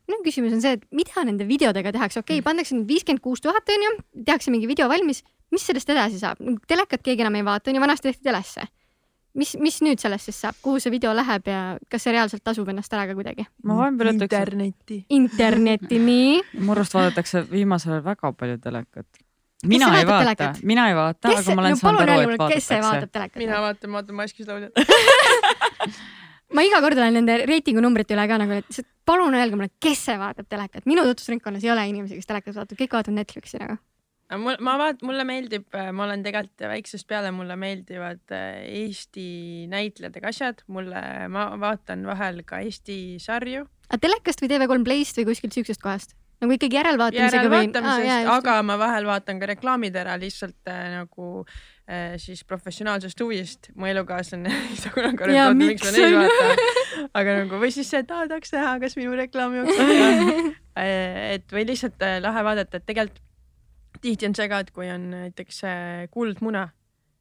Minu 0.04 0.20
küsimus 0.26 0.52
on 0.54 0.62
see, 0.62 0.76
et 0.76 0.84
mida 0.94 1.24
nende 1.26 1.46
videodega 1.48 1.94
tehakse, 1.94 2.20
okei 2.20 2.36
okay, 2.36 2.42
mm., 2.42 2.46
pannakse 2.46 2.76
nüüd 2.76 2.90
viiskümmend 2.90 3.22
kuus 3.24 3.42
tuhat 3.42 3.70
onju, 3.74 3.94
tehakse 4.26 4.52
mingi 4.54 4.68
video 4.70 4.86
valmis, 4.90 5.22
mis 5.54 5.64
sellest 5.66 5.90
edasi 5.90 6.20
saab, 6.20 6.42
telekat 6.70 7.02
keegi 7.02 7.24
enam 7.24 7.38
ei 7.38 7.46
vaata 7.46 7.72
onju, 7.72 7.82
vanasti 7.82 8.10
tehti 8.10 8.28
telesse 8.28 8.66
mis, 9.38 9.54
mis 9.60 9.80
nüüd 9.84 10.02
sellest 10.02 10.30
siis 10.30 10.38
saab, 10.44 10.56
kuhu 10.62 10.80
see 10.82 10.92
video 10.94 11.12
läheb 11.16 11.50
ja 11.50 11.60
kas 11.90 12.06
see 12.06 12.14
reaalselt 12.14 12.44
tasub 12.46 12.70
ennast 12.70 12.94
ära 12.94 13.06
ka 13.10 13.16
kuidagi? 13.18 13.46
ma 13.66 13.78
vahepeal 13.80 14.12
ütleks. 14.14 14.30
internetti. 14.30 14.98
internetti, 15.18 16.00
nii. 16.08 16.40
mu 16.64 16.74
arust 16.76 16.96
vaadatakse 16.96 17.44
viimasel 17.50 17.96
ajal 17.96 18.04
väga 18.08 18.32
palju 18.40 18.58
telekat. 18.64 19.22
mina 19.70 19.90
ei 19.98 20.08
vaata, 20.08 20.52
mina 20.62 20.88
ei 20.90 20.98
vaata, 20.98 21.32
aga 21.34 21.54
ma 21.56 21.64
olen 21.64 21.76
no, 21.76 21.80
saanud 21.82 22.04
aru, 22.04 22.18
et 22.18 22.34
vaadatakse. 22.34 22.58
kes 22.58 22.68
see 22.72 22.82
vaatab 22.88 23.14
telekat? 23.18 23.40
mina 23.42 23.62
vaatan, 23.64 23.94
ma 23.94 24.02
vaatan 24.02 24.20
Maskis 24.20 24.50
lauljat 24.50 24.82
ma 26.54 26.66
iga 26.66 26.82
kord 26.84 27.00
olen 27.00 27.18
nende 27.20 27.40
reitingu 27.50 27.82
numbrite 27.82 28.14
üle 28.14 28.28
ka 28.30 28.38
nagu, 28.38 28.60
et 28.62 28.84
palun 29.08 29.34
öelge 29.34 29.58
mulle, 29.58 29.72
kes 29.82 30.06
see 30.10 30.20
vaatab 30.20 30.48
telekat. 30.48 30.86
minu 30.86 31.06
tutvusringkonnas 31.10 31.66
ei 31.66 31.74
ole 31.74 31.88
inimesi, 31.90 32.20
kes 32.20 32.30
telekat 32.30 32.54
vaatavad, 32.54 32.78
kõik 32.84 32.98
vaatavad 33.00 33.22
Netflixi 33.22 33.62
nagu 33.62 33.80
mul, 34.40 34.58
ma 34.64 34.76
vaat-, 34.80 35.04
mulle 35.06 35.26
meeldib, 35.28 35.68
äh, 35.76 35.90
ma 35.94 36.06
olen 36.08 36.24
tegelikult 36.26 36.66
väiksest 36.72 37.08
peale, 37.10 37.30
mulle 37.34 37.56
meeldivad 37.60 38.34
äh, 38.34 38.64
Eesti 38.84 39.28
näitlejad 39.72 40.18
ega 40.20 40.32
asjad, 40.32 40.64
mulle, 40.66 41.04
ma 41.32 41.48
vaatan 41.60 42.06
vahel 42.08 42.42
ka 42.48 42.62
Eesti 42.64 42.98
sarju. 43.22 43.66
aga 43.88 44.02
telekast 44.02 44.44
või 44.44 44.52
TV3 44.54 44.84
Playst 44.90 45.20
või 45.20 45.30
kuskilt 45.32 45.56
siuksest 45.56 45.84
kohast? 45.84 46.16
nagu 46.42 46.56
ikkagi 46.56 46.78
järelvaatamisega 46.78 47.42
järelvaatamisest 47.42 48.02
või 48.02 48.10
ah,, 48.12 48.38
aga 48.38 48.56
ma 48.66 48.76
vahel 48.80 49.06
vaatan 49.08 49.40
ka 49.40 49.48
reklaamid 49.50 49.96
ära 49.98 50.16
lihtsalt 50.20 50.70
äh, 50.70 50.80
nagu 50.92 51.28
äh, 51.44 52.16
siis 52.20 52.44
professionaalsest 52.48 53.20
huvist. 53.24 53.70
mu 53.74 53.88
elukaaslane 53.90 54.52
ei 54.70 54.78
saa 54.80 54.94
kunagi 54.94 55.24
aru, 55.24 55.36
et 55.36 55.60
miks 55.60 55.86
ma 55.86 55.94
neid 55.96 56.18
vaatan. 56.18 56.64
aga 57.20 57.36
nagu 57.42 57.60
või 57.62 57.70
siis 57.74 57.90
see, 57.90 58.02
et 58.04 58.10
tahaks 58.10 58.54
näha, 58.56 58.74
kas 58.82 58.98
minu 59.00 59.14
reklaam 59.18 59.56
jookseb 59.60 60.50
et 61.34 61.54
või 61.54 61.68
lihtsalt 61.70 62.02
äh, 62.04 62.18
lahe 62.24 62.44
vaadata, 62.46 62.82
et 62.82 62.88
tegelikult 62.90 63.22
tihti 64.04 64.28
on 64.28 64.36
see 64.36 64.48
ka, 64.52 64.62
et 64.64 64.72
kui 64.76 64.90
on 64.92 65.10
näiteks 65.16 65.62
kuldmuna 66.14 66.68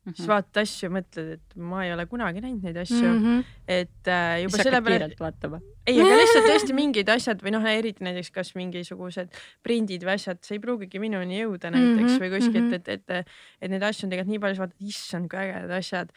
Mm 0.03 0.11
-hmm. 0.11 0.15
siis 0.17 0.27
vaatad 0.27 0.57
asju, 0.61 0.89
mõtled, 0.91 1.27
et 1.37 1.53
ma 1.55 1.85
ei 1.85 1.93
ole 1.93 2.03
kunagi 2.11 2.41
näinud 2.43 2.65
neid 2.67 2.77
asju 2.81 3.07
mm. 3.07 3.21
-hmm. 3.23 3.43
et 3.67 4.07
äh, 4.11 4.41
juba 4.43 4.57
sellepärast. 4.57 5.19
vaatama. 5.19 5.59
ei, 5.87 6.01
aga 6.01 6.17
lihtsalt 6.21 6.49
tõesti 6.49 6.75
mingid 6.75 7.11
asjad 7.13 7.43
või 7.45 7.53
noh, 7.55 7.67
eriti 7.71 8.03
näiteks 8.03 8.31
kas 8.35 8.51
mingisugused 8.59 9.31
prindid 9.63 10.03
või 10.03 10.17
asjad, 10.17 10.43
see 10.43 10.57
ei 10.57 10.63
pruugigi 10.65 10.99
minuni 10.99 11.39
jõuda 11.39 11.71
näiteks 11.71 12.01
mm 12.01 12.09
-hmm. 12.09 12.19
või 12.19 12.33
kuskilt, 12.35 12.65
mhm. 12.65 12.73
et, 12.73 12.87
et, 12.97 13.33
et 13.61 13.71
neid 13.71 13.87
asju 13.89 14.07
on 14.07 14.11
tegelikult 14.11 14.33
nii 14.33 14.43
palju, 14.43 14.59
sa 14.59 14.65
vaatad, 14.65 14.87
issand, 14.91 15.31
kui 15.31 15.39
ägedad 15.39 15.71
asjad. 15.79 16.11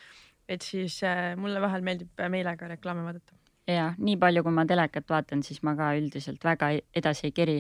et 0.49 0.62
siis 0.62 1.03
äh, 1.03 1.37
mulle 1.37 1.61
vahel 1.61 1.83
meeldib 1.83 2.27
meelega 2.29 2.75
reklaame 2.75 3.07
vaadata 3.07 3.36
ja 3.67 3.91
nii 3.99 4.17
palju, 4.21 4.45
kui 4.47 4.55
ma 4.55 4.64
telekat 4.69 5.09
vaatan, 5.11 5.43
siis 5.47 5.62
ma 5.67 5.75
ka 5.79 5.91
üldiselt 5.99 6.45
väga 6.45 6.71
edasi 6.97 7.29
ei 7.31 7.35
keri. 7.35 7.57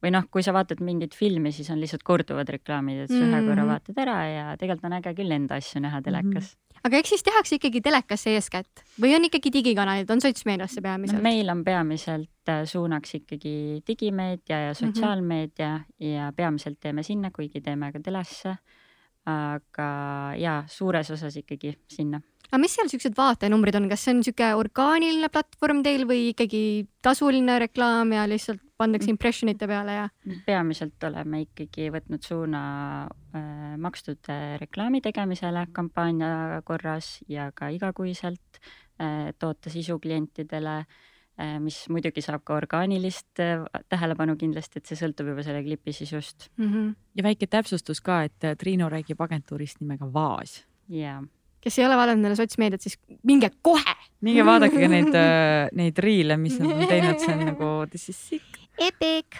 või 0.00 0.14
noh, 0.14 0.24
kui 0.32 0.40
sa 0.40 0.54
vaatad 0.56 0.80
mingit 0.80 1.12
filmi, 1.12 1.52
siis 1.52 1.68
on 1.70 1.80
lihtsalt 1.80 2.02
korduvad 2.02 2.48
reklaamid, 2.48 3.02
et 3.02 3.10
sa 3.10 3.18
mm 3.18 3.26
ühe 3.30 3.40
korra 3.44 3.64
mhm. 3.66 3.68
vaatad 3.68 3.98
ära 4.00 4.16
ja 4.28 4.44
tegelikult 4.56 4.88
on 4.88 4.96
äge 4.96 5.12
küll 5.18 5.36
enda 5.36 5.58
asju 5.60 5.82
näha 5.84 6.00
telekas 6.00 6.54
mm. 6.54 6.80
aga 6.88 7.00
eks 7.02 7.12
siis 7.12 7.22
tehakse 7.26 7.58
ikkagi 7.58 7.82
telekasse 7.84 8.32
eeskätt 8.32 8.84
või 9.02 9.12
on 9.18 9.28
ikkagi 9.28 9.52
digikanalid, 9.52 10.10
on 10.10 10.24
sotsmeediasse 10.24 10.80
peamiselt 10.80 11.20
no,? 11.20 11.26
meil 11.28 11.52
on 11.52 11.64
peamiselt 11.64 12.48
äh, 12.48 12.64
suunaks 12.64 13.14
ikkagi 13.20 13.54
digimeedia 13.86 14.62
ja 14.70 14.72
mhm. 14.72 14.80
sotsiaalmeedia 14.80 15.72
mm 15.76 15.84
-hmm. 15.84 16.14
ja 16.14 16.32
peamiselt 16.36 16.80
teeme 16.80 17.02
sinna, 17.02 17.30
kuigi 17.30 17.60
teeme 17.60 17.92
ka 17.92 18.00
telesse. 18.00 18.56
Aga 19.30 19.90
ja 20.40 20.60
suures 20.70 21.10
osas 21.14 21.36
ikkagi 21.40 21.76
sinna 21.90 22.20
aga 22.50 22.60
mis 22.62 22.74
seal 22.74 22.90
siuksed 22.90 23.14
vaatenumbrid 23.18 23.78
on, 23.78 23.86
kas 23.90 24.04
see 24.04 24.16
on 24.16 24.24
sihuke 24.26 24.48
orgaaniline 24.58 25.30
platvorm 25.32 25.84
teil 25.86 26.02
või 26.08 26.30
ikkagi 26.32 26.62
tasuline 27.04 27.60
reklaam 27.62 28.10
ja 28.16 28.26
lihtsalt 28.30 28.62
pandakse 28.80 29.06
mm. 29.06 29.14
impression 29.14 29.52
ite 29.52 29.68
peale 29.70 29.96
ja? 29.96 30.08
peamiselt 30.46 31.06
oleme 31.06 31.44
ikkagi 31.44 31.90
võtnud 31.94 32.26
suuna 32.26 32.62
äh, 33.06 33.76
makstud 33.80 34.32
äh, 34.32 34.56
reklaami 34.62 35.02
tegemisele 35.04 35.68
kampaania 35.76 36.62
korras 36.66 37.18
ja 37.30 37.50
ka 37.54 37.70
igakuiselt 37.74 38.60
äh,, 38.98 39.30
toota 39.38 39.70
sisu 39.70 40.00
klientidele 40.02 40.82
mis 41.62 41.82
muidugi 41.92 42.22
saab 42.24 42.44
ka 42.44 42.56
orgaanilist 42.58 43.40
äh, 43.40 43.64
tähelepanu 43.88 44.36
kindlasti, 44.40 44.80
et 44.80 44.90
see 44.90 44.98
sõltub 44.98 45.30
juba 45.32 45.44
selle 45.46 45.62
klipi 45.64 45.94
sisust 45.96 46.48
mm. 46.56 46.66
-hmm. 46.72 46.94
ja 47.16 47.26
väike 47.26 47.46
täpsustus 47.46 48.00
ka, 48.00 48.22
et 48.28 48.44
äh, 48.44 48.56
Triinu 48.56 48.88
räägib 48.88 49.20
agentuurist 49.20 49.80
nimega 49.80 50.12
Vaas. 50.12 50.64
jaa 50.88 51.22
kes 51.60 51.78
ei 51.78 51.86
ole 51.86 51.96
vaadanud 51.96 52.24
neile 52.24 52.36
sotsmeediat, 52.36 52.80
siis 52.80 52.98
minge 53.22 53.50
kohe. 53.62 53.94
minge 54.20 54.44
vaadake 54.44 54.80
ka 54.80 54.88
neid, 54.96 55.16
neid 55.76 55.98
riile, 55.98 56.36
mis 56.36 56.58
nad 56.58 56.72
on 56.72 56.88
teinud, 56.88 57.20
see 57.20 57.34
on 57.34 57.46
nagu 57.52 57.70
this 57.90 58.08
is 58.08 58.28
sick. 58.28 58.60
Epic. 58.78 59.36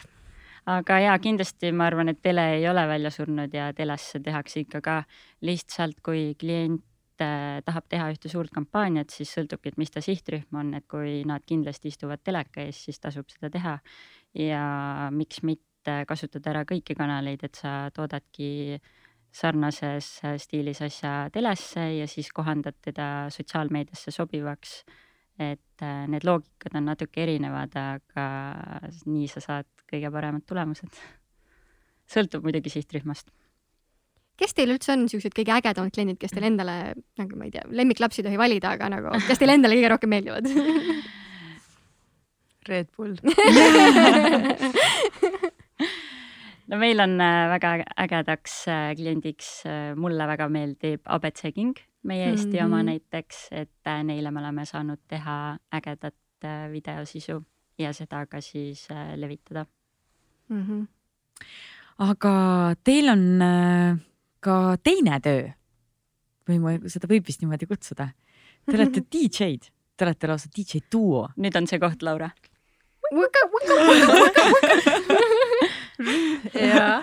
aga 0.66 0.98
ja 1.00 1.18
kindlasti 1.18 1.72
ma 1.72 1.86
arvan, 1.88 2.08
et 2.12 2.20
tele 2.22 2.44
ei 2.58 2.68
ole 2.68 2.86
välja 2.88 3.10
surnud 3.10 3.54
ja 3.54 3.72
telesse 3.72 4.20
tehakse 4.20 4.60
ikka 4.60 4.80
ka 4.80 5.02
lihtsalt, 5.40 6.00
kui 6.04 6.34
klient 6.38 6.84
äh, 6.84 6.89
tahab 7.66 7.88
teha 7.88 8.08
ühte 8.12 8.30
suurt 8.32 8.52
kampaaniat, 8.54 9.10
siis 9.10 9.32
sõltubki, 9.36 9.72
et 9.72 9.80
mis 9.80 9.90
ta 9.90 10.02
sihtrühm 10.04 10.56
on, 10.56 10.72
et 10.78 10.86
kui 10.90 11.20
nad 11.28 11.44
kindlasti 11.46 11.92
istuvad 11.92 12.22
teleka 12.24 12.64
ees, 12.64 12.84
siis 12.86 13.00
tasub 13.00 13.28
seda 13.32 13.50
teha. 13.50 13.78
ja 14.34 14.64
miks 15.10 15.42
mitte 15.42 16.04
kasutada 16.06 16.52
ära 16.52 16.64
kõiki 16.64 16.94
kanaleid, 16.94 17.44
et 17.44 17.58
sa 17.58 17.90
toodadki 17.94 18.50
äh, 18.76 18.90
sarnases 19.32 20.08
äh, 20.24 20.36
stiilis 20.38 20.82
asja 20.82 21.28
telesse 21.32 21.84
ja 21.94 22.06
siis 22.10 22.32
kohandad 22.34 22.78
teda 22.82 23.30
sotsiaalmeediasse 23.30 24.10
sobivaks. 24.10 24.84
et 25.40 25.82
äh, 25.82 26.08
need 26.08 26.24
loogikad 26.24 26.74
on 26.76 26.84
natuke 26.84 27.22
erinevad, 27.22 27.72
aga 27.72 28.24
nii 29.08 29.28
sa 29.30 29.40
saad 29.40 29.68
kõige 29.88 30.10
paremad 30.12 30.44
tulemused. 30.44 30.98
sõltub 32.12 32.44
muidugi 32.44 32.68
sihtrühmast. 32.74 33.30
Kes 34.40 34.56
teil 34.56 34.72
üldse 34.74 34.94
on 34.96 35.06
siuksed 35.12 35.34
kõige 35.36 35.52
ägedamad 35.58 35.92
kliendid, 35.94 36.18
kes 36.20 36.32
teil 36.34 36.48
endale, 36.48 36.76
nagu 37.20 37.36
ma 37.38 37.44
ei 37.48 37.54
tea, 37.54 37.64
lemmiklapsi 37.68 38.22
ei 38.22 38.28
tohi 38.30 38.38
valida, 38.40 38.74
aga 38.76 38.88
nagu, 38.96 39.08
kes 39.28 39.40
teile 39.40 39.58
endale 39.58 39.76
kõige 39.78 39.92
rohkem 39.92 40.10
meeldivad 40.14 40.48
Red 42.70 42.88
Bull 42.96 43.16
no 46.70 46.78
meil 46.78 47.02
on 47.02 47.20
äh, 47.20 47.48
väga 47.50 47.70
ägedaks 48.04 48.56
äh, 48.68 48.94
kliendiks, 48.96 49.66
äh, 49.66 49.94
mulle 49.98 50.26
väga 50.30 50.48
meeldib 50.52 51.00
abc 51.04 51.52
King, 51.54 51.74
meie 52.02 52.30
Eesti 52.30 52.46
mm 52.46 52.58
-hmm. 52.58 52.64
oma 52.66 52.82
näiteks, 52.82 53.48
et 53.50 53.92
neile 54.04 54.30
me 54.30 54.40
oleme 54.40 54.66
saanud 54.66 55.00
teha 55.08 55.58
ägedat 55.72 56.14
videosisu 56.72 57.42
ja 57.78 57.92
seda 57.92 58.26
ka 58.26 58.40
siis 58.40 58.88
levitada 59.16 59.66
mm. 60.48 60.62
-hmm. 60.66 60.86
aga 61.98 62.74
teil 62.84 63.08
on 63.08 63.42
ka 64.44 64.76
teine 64.82 65.20
töö. 65.24 65.48
või 66.50 66.58
ma, 66.58 66.72
seda 66.90 67.06
võib 67.10 67.26
vist 67.28 67.42
niimoodi 67.44 67.68
kutsuda. 67.70 68.10
Te 68.66 68.74
olete 68.76 69.04
DJ-d, 69.12 69.70
te 69.96 70.06
olete 70.06 70.30
lausa 70.30 70.48
DJ 70.56 70.82
duo. 70.92 71.28
nüüd 71.36 71.56
on 71.56 71.66
see 71.70 71.78
koht, 71.82 72.02
Laura. 72.02 72.30
Jaa, 76.54 77.02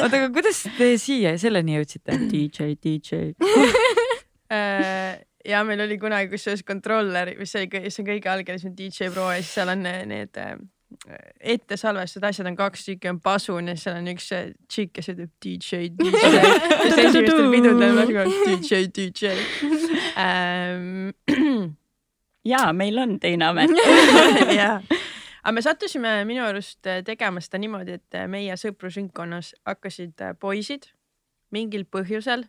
oota, 0.00 0.16
aga 0.16 0.28
kuidas 0.32 0.62
te 0.78 0.94
siia 0.98 1.34
selleni 1.38 1.76
jõudsite? 1.76 2.16
DJ, 2.30 2.74
DJ 2.80 3.34
Äh, 4.50 5.20
ja 5.46 5.60
meil 5.62 5.78
oli 5.84 5.94
kunagi 6.02 6.26
kusjuures 6.32 6.64
kontroller, 6.66 7.36
mis 7.38 7.52
oli, 7.54 7.68
see 7.86 8.02
on 8.02 8.08
kõige 8.08 8.30
algel, 8.32 8.56
see 8.58 8.70
on 8.72 8.74
DJ 8.74 9.10
Pro 9.14 9.28
ja 9.30 9.38
siis 9.38 9.52
seal 9.54 9.70
on 9.70 9.84
need 9.86 10.40
äh, 10.42 10.56
ette 11.40 11.76
salvestatud 11.78 12.28
asjad 12.28 12.48
on 12.50 12.56
kaks 12.58 12.84
tükki, 12.84 13.08
on 13.08 13.20
pasun 13.22 13.68
ja 13.70 13.76
siis 13.76 13.86
seal 13.86 14.00
on 14.00 14.08
üks 14.10 14.30
tšikk, 14.30 14.94
kes 14.98 15.12
ütleb 15.12 15.30
DJ, 15.44 15.90
DJ. 15.98 16.32
ja 16.34 16.56
siis 16.82 17.04
esimestel 17.04 17.50
pidudel 17.52 17.86
on 17.90 18.00
nagu 18.02 18.24
DJ, 18.46 18.82
DJ 18.96 19.34
ähm, 20.18 21.12
ja 22.52 22.66
meil 22.72 22.98
on 22.98 23.18
teine 23.22 23.52
amet 23.52 23.76
jah 24.60 24.82
aga 25.42 25.52
me 25.56 25.62
sattusime 25.64 26.12
minu 26.28 26.44
arust 26.44 26.86
äh, 26.88 27.02
tegema 27.06 27.40
seda 27.44 27.60
niimoodi, 27.62 27.98
et 28.00 28.16
äh, 28.18 28.26
meie 28.30 28.56
sõprusringkonnas 28.60 29.54
hakkasid 29.68 30.20
äh, 30.24 30.34
poisid 30.38 30.90
mingil 31.54 31.86
põhjusel 31.88 32.44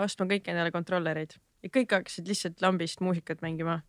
ostma 0.00 0.26
kõik 0.30 0.48
endale 0.48 0.72
kontrollereid 0.74 1.36
ja 1.36 1.72
kõik 1.72 1.92
hakkasid 1.92 2.28
lihtsalt 2.28 2.62
lambist 2.64 3.02
muusikat 3.04 3.42
mängima. 3.44 3.82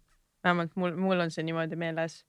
vähemalt 0.43 0.75
mul, 0.75 0.95
mul 0.95 1.19
on 1.19 1.31
see 1.31 1.43
niimoodi 1.43 1.75
meeles. 1.79 2.23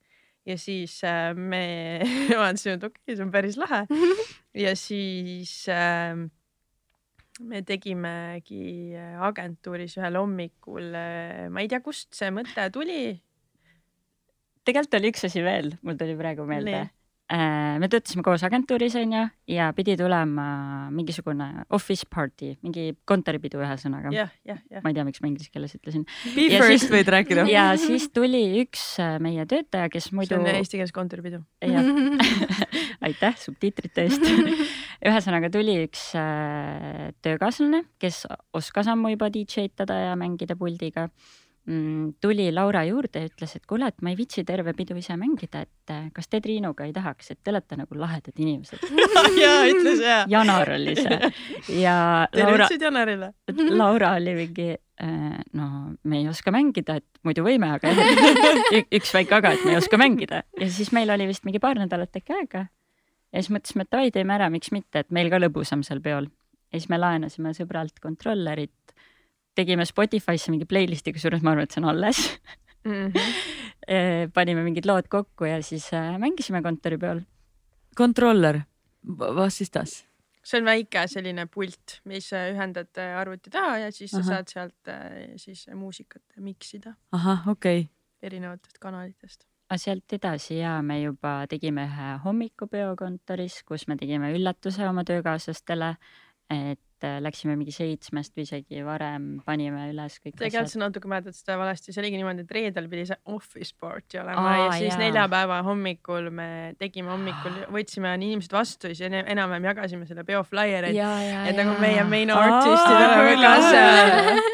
Ja 0.47 0.57
siis 0.59 1.01
me 1.35 1.61
vaatasime, 2.39 2.77
et 2.77 2.87
okei 2.87 3.03
okay,, 3.03 3.15
see 3.15 3.27
on 3.27 3.35
päris 3.35 3.59
lahe. 3.59 3.83
ja 4.65 4.73
siis 4.79 5.53
äh, 5.73 6.15
me 7.43 7.61
tegimegi 7.67 8.95
agentuuris 9.27 9.99
ühel 9.99 10.17
hommikul, 10.17 10.91
ma 11.51 11.63
ei 11.63 11.69
tea, 11.71 11.83
kust 11.85 12.15
see 12.17 12.31
mõte 12.33 12.71
tuli 12.73 13.01
tegelikult 14.67 14.99
oli 14.99 15.11
üks 15.13 15.25
asi 15.27 15.43
veel, 15.45 15.73
mul 15.85 15.97
tuli 15.99 16.15
praegu 16.19 16.45
meelde. 16.47 16.83
Äh, 16.83 16.93
me 17.27 17.87
töötasime 17.91 18.23
koos 18.23 18.43
agentuuris 18.47 18.93
onju 18.95 19.23
ja 19.51 19.67
pidi 19.75 19.97
tulema 19.99 20.45
mingisugune 20.95 21.65
office 21.75 22.07
party, 22.07 22.53
mingi 22.63 22.93
kontoripidu 23.07 23.59
ühesõnaga 23.59 24.13
yeah,. 24.15 24.31
Yeah, 24.47 24.61
yeah. 24.71 24.83
ma 24.83 24.91
ei 24.91 24.95
tea, 24.95 25.03
miks 25.07 25.19
ma 25.23 25.27
inglise 25.31 25.51
keeles 25.51 25.75
ütlesin. 25.75 26.05
Be 26.35 26.47
ja 26.47 26.61
first 26.63 26.85
siis, 26.85 26.93
võid 26.93 27.11
rääkida. 27.11 27.47
ja 27.57 27.65
siis 27.81 28.07
tuli 28.15 28.43
üks 28.63 28.85
äh, 29.03 29.17
meie 29.23 29.43
töötaja, 29.49 29.89
kes 29.91 30.11
muidu. 30.15 30.35
see 30.35 30.39
on 30.39 30.47
eesti 30.53 30.79
keeles 30.79 30.95
kontoripidu. 30.95 31.41
aitäh 33.07 33.35
subtiitrite 33.41 34.07
eest 34.07 34.23
ühesõnaga 34.27 35.51
tuli 35.53 35.81
üks 35.83 36.09
äh, 36.19 37.09
töökaaslane, 37.25 37.83
kes 38.01 38.23
oskas 38.55 38.87
ammu 38.93 39.11
juba 39.15 39.31
DJ 39.33 39.67
itada 39.67 39.99
ja 40.09 40.15
mängida 40.19 40.55
puldiga 40.59 41.09
tuli 42.21 42.47
Laura 42.55 42.83
juurde 42.87 43.21
ja 43.21 43.27
ütles, 43.27 43.55
et 43.57 43.65
kuule, 43.67 43.89
et 43.91 44.03
ma 44.05 44.13
ei 44.13 44.15
viitsi 44.15 44.43
terve 44.47 44.71
pidu 44.77 44.95
ise 44.99 45.17
mängida, 45.19 45.65
et 45.65 45.91
äh, 45.91 46.05
kas 46.15 46.29
te 46.31 46.39
Triinuga 46.43 46.85
ei 46.87 46.93
tahaks, 46.95 47.33
et 47.33 47.39
te 47.43 47.51
olete 47.51 47.75
nagu 47.75 47.97
lahedad 47.99 48.39
inimesed 48.39 48.85
ja 49.43 49.51
ütles 49.67 49.99
ja. 50.03 50.21
Janar 50.31 50.71
oli 50.77 50.95
see 50.95 51.17
ja 51.81 51.97
Laura. 52.31 52.69
tervitused 52.69 52.87
Janarile 52.87 53.33
Laura 53.75 54.13
oli 54.15 54.37
mingi, 54.37 54.69
äh, 55.03 55.35
no 55.59 55.67
me 56.07 56.21
ei 56.21 56.29
oska 56.31 56.55
mängida, 56.55 57.01
et 57.01 57.21
muidu 57.27 57.43
võime, 57.43 57.73
aga 57.75 57.91
üks 59.01 59.11
väike 59.17 59.41
aga, 59.41 59.57
et 59.57 59.67
me 59.67 59.75
ei 59.75 59.81
oska 59.81 59.99
mängida 59.99 60.45
ja 60.55 60.71
siis 60.71 60.93
meil 60.95 61.11
oli 61.11 61.27
vist 61.33 61.43
mingi 61.47 61.59
paar 61.63 61.83
nädalat 61.83 62.15
äkki 62.15 62.37
aega. 62.37 62.67
ja 63.33 63.43
siis 63.43 63.51
mõtlesime, 63.51 63.83
et 63.83 63.91
davai, 63.91 64.15
teeme 64.15 64.39
ära, 64.39 64.47
miks 64.53 64.71
mitte, 64.71 65.03
et 65.03 65.11
meil 65.11 65.27
ka 65.33 65.43
lõbusam 65.43 65.83
seal 65.83 65.99
peol. 65.99 66.31
ja 66.71 66.79
siis 66.79 66.87
me 66.93 67.03
laenasime 67.03 67.51
sõbralt 67.59 67.99
kontrollerit 67.99 68.71
tegime 69.57 69.85
Spotify'sse 69.87 70.53
mingi 70.53 70.67
playlist'i, 70.69 71.13
kusjuures 71.15 71.43
ma 71.45 71.53
arvan, 71.53 71.67
et 71.67 71.75
see 71.75 71.83
on 71.83 71.89
alles 71.91 72.21
mm. 72.85 72.91
-hmm. 72.93 73.39
panime 74.35 74.63
mingid 74.65 74.85
lood 74.89 75.09
kokku 75.09 75.49
ja 75.49 75.61
siis 75.63 75.89
äh, 75.93 76.17
mängisime 76.19 76.61
kontori 76.61 76.97
peal. 76.97 77.21
kontroller, 77.95 78.61
was 79.19 79.61
is 79.61 79.73
das? 79.73 80.05
see 80.43 80.61
on 80.61 80.65
väike 80.65 81.07
selline 81.07 81.45
pult, 81.51 81.99
mis 82.05 82.31
äh, 82.33 82.53
ühendad 82.53 83.03
arvuti 83.19 83.49
taha 83.49 83.77
ja 83.77 83.91
siis 83.91 84.11
sa 84.11 84.23
Aha. 84.23 84.29
saad 84.29 84.47
sealt 84.47 84.95
siis 85.35 85.67
muusikat 85.73 86.23
miksida. 86.37 86.95
ahah, 87.11 87.47
okei 87.47 87.79
okay. 87.79 87.93
erinevatest 88.21 88.77
kanalitest 88.79 89.47
aga 89.67 89.77
sealt 89.81 90.13
edasi 90.15 90.61
ja 90.61 90.77
me 90.81 91.01
juba 91.01 91.41
tegime 91.51 91.83
ühe 91.89 92.11
hommikupeo 92.23 92.95
kontoris, 92.99 93.61
kus 93.67 93.87
me 93.91 93.97
tegime 93.99 94.31
üllatuse 94.35 94.87
oma 94.87 95.03
töökaaslastele, 95.07 95.95
et 96.53 96.79
et 96.97 97.05
äh, 97.05 97.17
läksime 97.21 97.53
mingi 97.57 97.73
seitsmest 97.73 98.33
või 98.37 98.45
isegi 98.47 98.81
varem, 98.85 99.37
panime 99.45 99.85
üles 99.91 100.17
kõik 100.23 100.37
tegelikult 100.39 100.73
sa 100.73 100.81
natuke 100.81 101.09
mäletad 101.11 101.37
seda 101.37 101.57
valesti, 101.61 101.93
see 101.93 102.01
oligi 102.01 102.17
niimoodi, 102.17 102.45
et 102.45 102.53
reedel 102.57 102.89
pidi 102.89 103.05
see 103.11 103.17
office 103.29 103.75
party 103.77 104.21
olema 104.23 104.41
Aa, 104.41 104.57
ja 104.63 104.71
siis 104.79 104.95
jaa. 104.95 105.01
neljapäeva 105.03 105.61
hommikul 105.67 106.31
me 106.33 106.49
tegime 106.81 107.13
hommikul, 107.13 107.61
võtsime 107.75 108.15
inimesed 108.17 108.55
vastu 108.57 108.89
ja 108.89 108.97
siis 108.97 109.13
enam-vähem 109.13 109.69
jagasime 109.69 110.09
selle 110.09 110.25
peo 110.25 110.41
flaiereid. 110.47 110.97
et 110.97 111.59
nagu 111.59 111.77
meie 111.81 112.05
main 112.09 112.33
artist'id 112.33 112.95
oleme 112.97 113.35
ka 113.43 113.55
seal. 113.69 114.45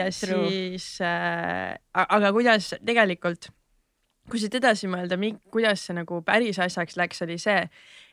ja 0.00 0.08
siis 0.16 0.94
äh,, 1.04 1.76
aga 1.92 2.32
kuidas 2.32 2.72
tegelikult 2.80 3.52
kui 4.30 4.40
siit 4.40 4.54
edasi 4.56 4.88
mõelda, 4.88 5.18
kuidas 5.52 5.82
see 5.84 5.96
nagu 5.98 6.22
päris 6.24 6.60
asjaks 6.62 6.96
läks, 6.96 7.20
oli 7.26 7.36
see, 7.42 7.66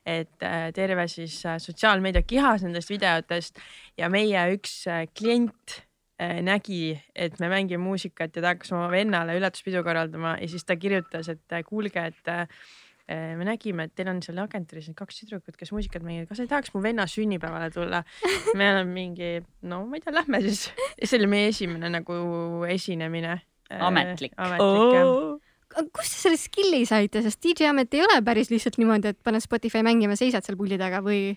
et 0.05 0.43
äh, 0.43 0.69
terve 0.75 1.07
siis 1.11 1.37
äh, 1.45 1.59
sotsiaalmeedia 1.61 2.23
kihas 2.27 2.63
nendest 2.65 2.91
videotest 2.91 3.59
ja 3.99 4.09
meie 4.11 4.49
üks 4.55 4.81
äh, 4.87 5.05
klient 5.13 5.83
nägi, 6.19 6.97
et 7.15 7.37
me 7.39 7.47
mängime 7.47 7.79
muusikat 7.79 8.35
ja 8.35 8.41
ta 8.43 8.49
hakkas 8.51 8.73
oma 8.73 8.89
vennale 8.91 9.37
üllatuspidu 9.39 9.85
korraldama 9.87 10.33
ja 10.41 10.49
siis 10.51 10.65
ta 10.67 10.75
kirjutas, 10.75 11.29
et 11.31 11.55
kuulge, 11.63 12.03
et 12.11 12.31
me 13.07 13.47
nägime, 13.47 13.85
et 13.87 13.93
teil 13.95 14.11
on 14.11 14.19
seal 14.19 14.41
agentuuris 14.43 14.89
need 14.89 14.97
kaks 14.99 15.21
tüdrukut, 15.21 15.55
kes 15.55 15.71
muusikat 15.71 16.03
mängivad, 16.03 16.27
kas 16.27 16.43
ei 16.43 16.51
tahaks 16.51 16.75
mu 16.75 16.83
venna 16.83 17.07
sünnipäevale 17.07 17.71
tulla? 17.71 18.03
me 18.51 18.67
oleme 18.67 18.91
mingi, 18.91 19.31
no 19.71 19.85
ma 19.87 19.95
ei 19.95 20.03
tea, 20.03 20.17
lähme 20.19 20.43
siis. 20.43 20.65
see 20.99 21.21
oli 21.21 21.31
meie 21.37 21.53
esimene 21.55 21.95
nagu 22.01 22.19
esinemine. 22.67 23.39
ametlik, 23.79 24.35
ametlik 24.35 24.99
oh 24.99 25.39
kust 25.75 26.15
te 26.15 26.21
selle 26.23 26.37
skill'i 26.39 26.85
saite, 26.89 27.21
sest 27.25 27.41
DJ 27.43 27.69
amet 27.69 27.93
ei 27.93 28.01
ole 28.05 28.21
päris 28.25 28.49
lihtsalt 28.53 28.79
niimoodi, 28.81 29.13
et 29.13 29.19
paned 29.23 29.43
Spotify 29.43 29.83
mängima, 29.85 30.15
seisad 30.19 30.45
seal 30.45 30.57
puldi 30.59 30.77
taga 30.81 31.01
või? 31.05 31.35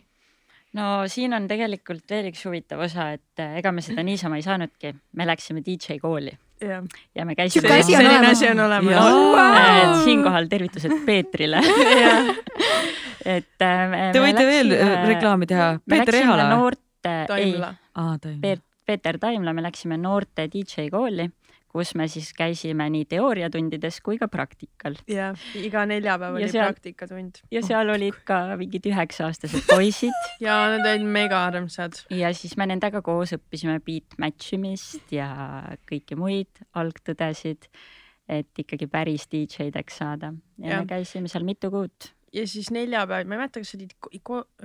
no 0.72 1.02
siin 1.12 1.34
on 1.36 1.44
tegelikult 1.50 2.08
veel 2.10 2.30
üks 2.30 2.46
huvitav 2.48 2.80
osa, 2.86 3.10
et 3.18 3.42
eh, 3.44 3.58
ega 3.60 3.72
me 3.76 3.82
seda 3.84 4.00
niisama 4.06 4.38
ei 4.40 4.46
saanudki, 4.46 4.94
me 5.20 5.26
läksime 5.28 5.60
DJ 5.66 5.98
kooli. 6.00 6.32
jah, 6.62 6.80
ja 7.14 7.26
me 7.28 7.34
käisime 7.36 7.66
Sihuke 7.68 7.80
asi 7.82 7.96
on 7.96 8.00
selline 8.06 8.30
asi 8.30 8.48
on 8.48 8.60
olemas 8.64 8.94
wow.. 8.96 9.36
et 9.82 10.04
siinkohal 10.06 10.48
tervitused 10.48 10.94
Peetrile 11.06 11.60
et 13.36 13.60
me- 13.92 14.10
Te 14.14 14.20
võite 14.22 14.46
veel 14.48 14.72
läksime- 14.72 14.96
äh, 14.96 15.06
reklaami 15.12 15.46
teha. 15.50 15.68
Peeter 15.88 16.14
Ehala. 16.22 16.48
noorte, 16.54 17.14
ei, 17.36 18.56
Peeter 18.86 19.18
Taimla, 19.18 19.52
me 19.54 19.62
läksime 19.62 19.96
noorte 20.00 20.48
DJ 20.52 20.88
kooli, 20.90 21.28
kus 21.72 21.94
me 21.96 22.04
siis 22.12 22.32
käisime 22.36 22.84
nii 22.92 23.06
teooriatundides 23.08 24.00
kui 24.04 24.18
ka 24.20 24.28
praktikal 24.28 24.98
jah, 25.08 25.32
iga 25.56 25.86
neljapäev 25.88 26.36
Ja 26.36 26.44
oli 26.44 26.50
seal- 26.52 26.68
praktikatund 26.72 27.40
ja 27.54 27.62
seal 27.64 27.88
olid 27.94 28.18
ka 28.28 28.42
mingid 28.60 28.84
üheksa-aastased 28.90 29.64
poisid 29.70 30.12
ja 30.46 30.58
nad 30.74 30.84
olid 30.90 31.06
mega 31.08 31.40
armsad. 31.48 32.02
ja 32.12 32.32
siis 32.36 32.56
me 32.60 32.66
nendega 32.68 33.00
koos 33.02 33.32
õppisime 33.38 33.78
beat 33.86 34.18
match 34.20 34.52
imist 34.58 35.12
ja 35.16 35.30
kõiki 35.88 36.16
muid 36.20 36.60
algtõdesid, 36.76 37.68
et 38.28 38.62
ikkagi 38.62 38.86
päris 38.86 39.24
DJ-deks 39.32 39.96
saada 40.02 40.34
ja 40.60 40.74
Jah. 40.76 40.82
me 40.84 40.90
käisime 40.92 41.28
seal 41.32 41.44
mitu 41.48 41.70
kuud. 41.72 42.12
Ja 42.32 42.46
siis 42.48 42.70
neljapäev, 42.72 43.26
ma 43.28 43.36
ei 43.36 43.40
mäleta, 43.42 43.60
kas 43.60 43.74
oli 43.76 43.86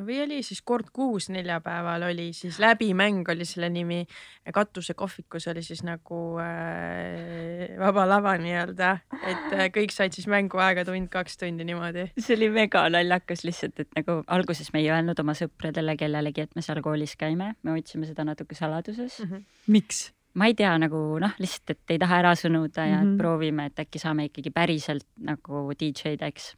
või 0.08 0.18
oli 0.24 0.40
siis 0.46 0.62
kord 0.66 0.90
kuus 0.96 1.28
neljapäeval 1.34 2.08
oli 2.08 2.30
siis 2.36 2.60
läbimäng 2.64 3.28
oli 3.30 3.46
selle 3.46 3.70
nimi. 3.70 4.06
katusekohvikus 4.54 5.48
oli 5.52 5.64
siis 5.64 5.84
nagu 5.84 6.40
äh, 6.40 7.76
vaba 7.80 8.08
lava 8.08 8.38
nii-öelda, 8.40 8.92
et 9.20 9.56
äh, 9.58 9.66
kõik 9.76 9.92
said 9.96 10.16
siis 10.16 10.30
mänguaega 10.32 10.86
tund-kaks 10.88 11.38
tundi 11.42 11.68
niimoodi. 11.68 12.08
see 12.20 12.38
oli 12.38 12.50
mega 12.56 12.86
naljakas 12.90 13.44
lihtsalt, 13.48 13.80
et 13.84 13.90
nagu 14.00 14.22
alguses 14.28 14.72
me 14.74 14.84
ei 14.84 14.92
öelnud 14.92 15.20
oma 15.20 15.36
sõpradele 15.38 15.98
kellelegi, 16.00 16.48
et 16.48 16.56
me 16.56 16.64
seal 16.64 16.82
koolis 16.86 17.18
käime, 17.20 17.56
me 17.64 17.76
hoidsime 17.76 18.08
seda 18.08 18.24
natuke 18.28 18.56
saladuses 18.56 19.20
mm. 19.20 19.32
-hmm. 19.32 19.44
miks? 19.68 20.08
ma 20.38 20.48
ei 20.48 20.56
tea 20.56 20.72
nagu 20.80 21.20
noh, 21.20 21.36
lihtsalt, 21.42 21.76
et 21.76 21.96
ei 21.96 22.00
taha 22.00 22.22
ära 22.22 22.32
sõnuda 22.38 22.86
ja 22.86 23.02
mm. 23.02 23.04
-hmm. 23.04 23.18
proovime, 23.18 23.66
et 23.66 23.80
äkki 23.84 24.00
saame 24.00 24.30
ikkagi 24.32 24.54
päriselt 24.56 25.08
nagu 25.18 25.68
DJ-deks 25.74 26.56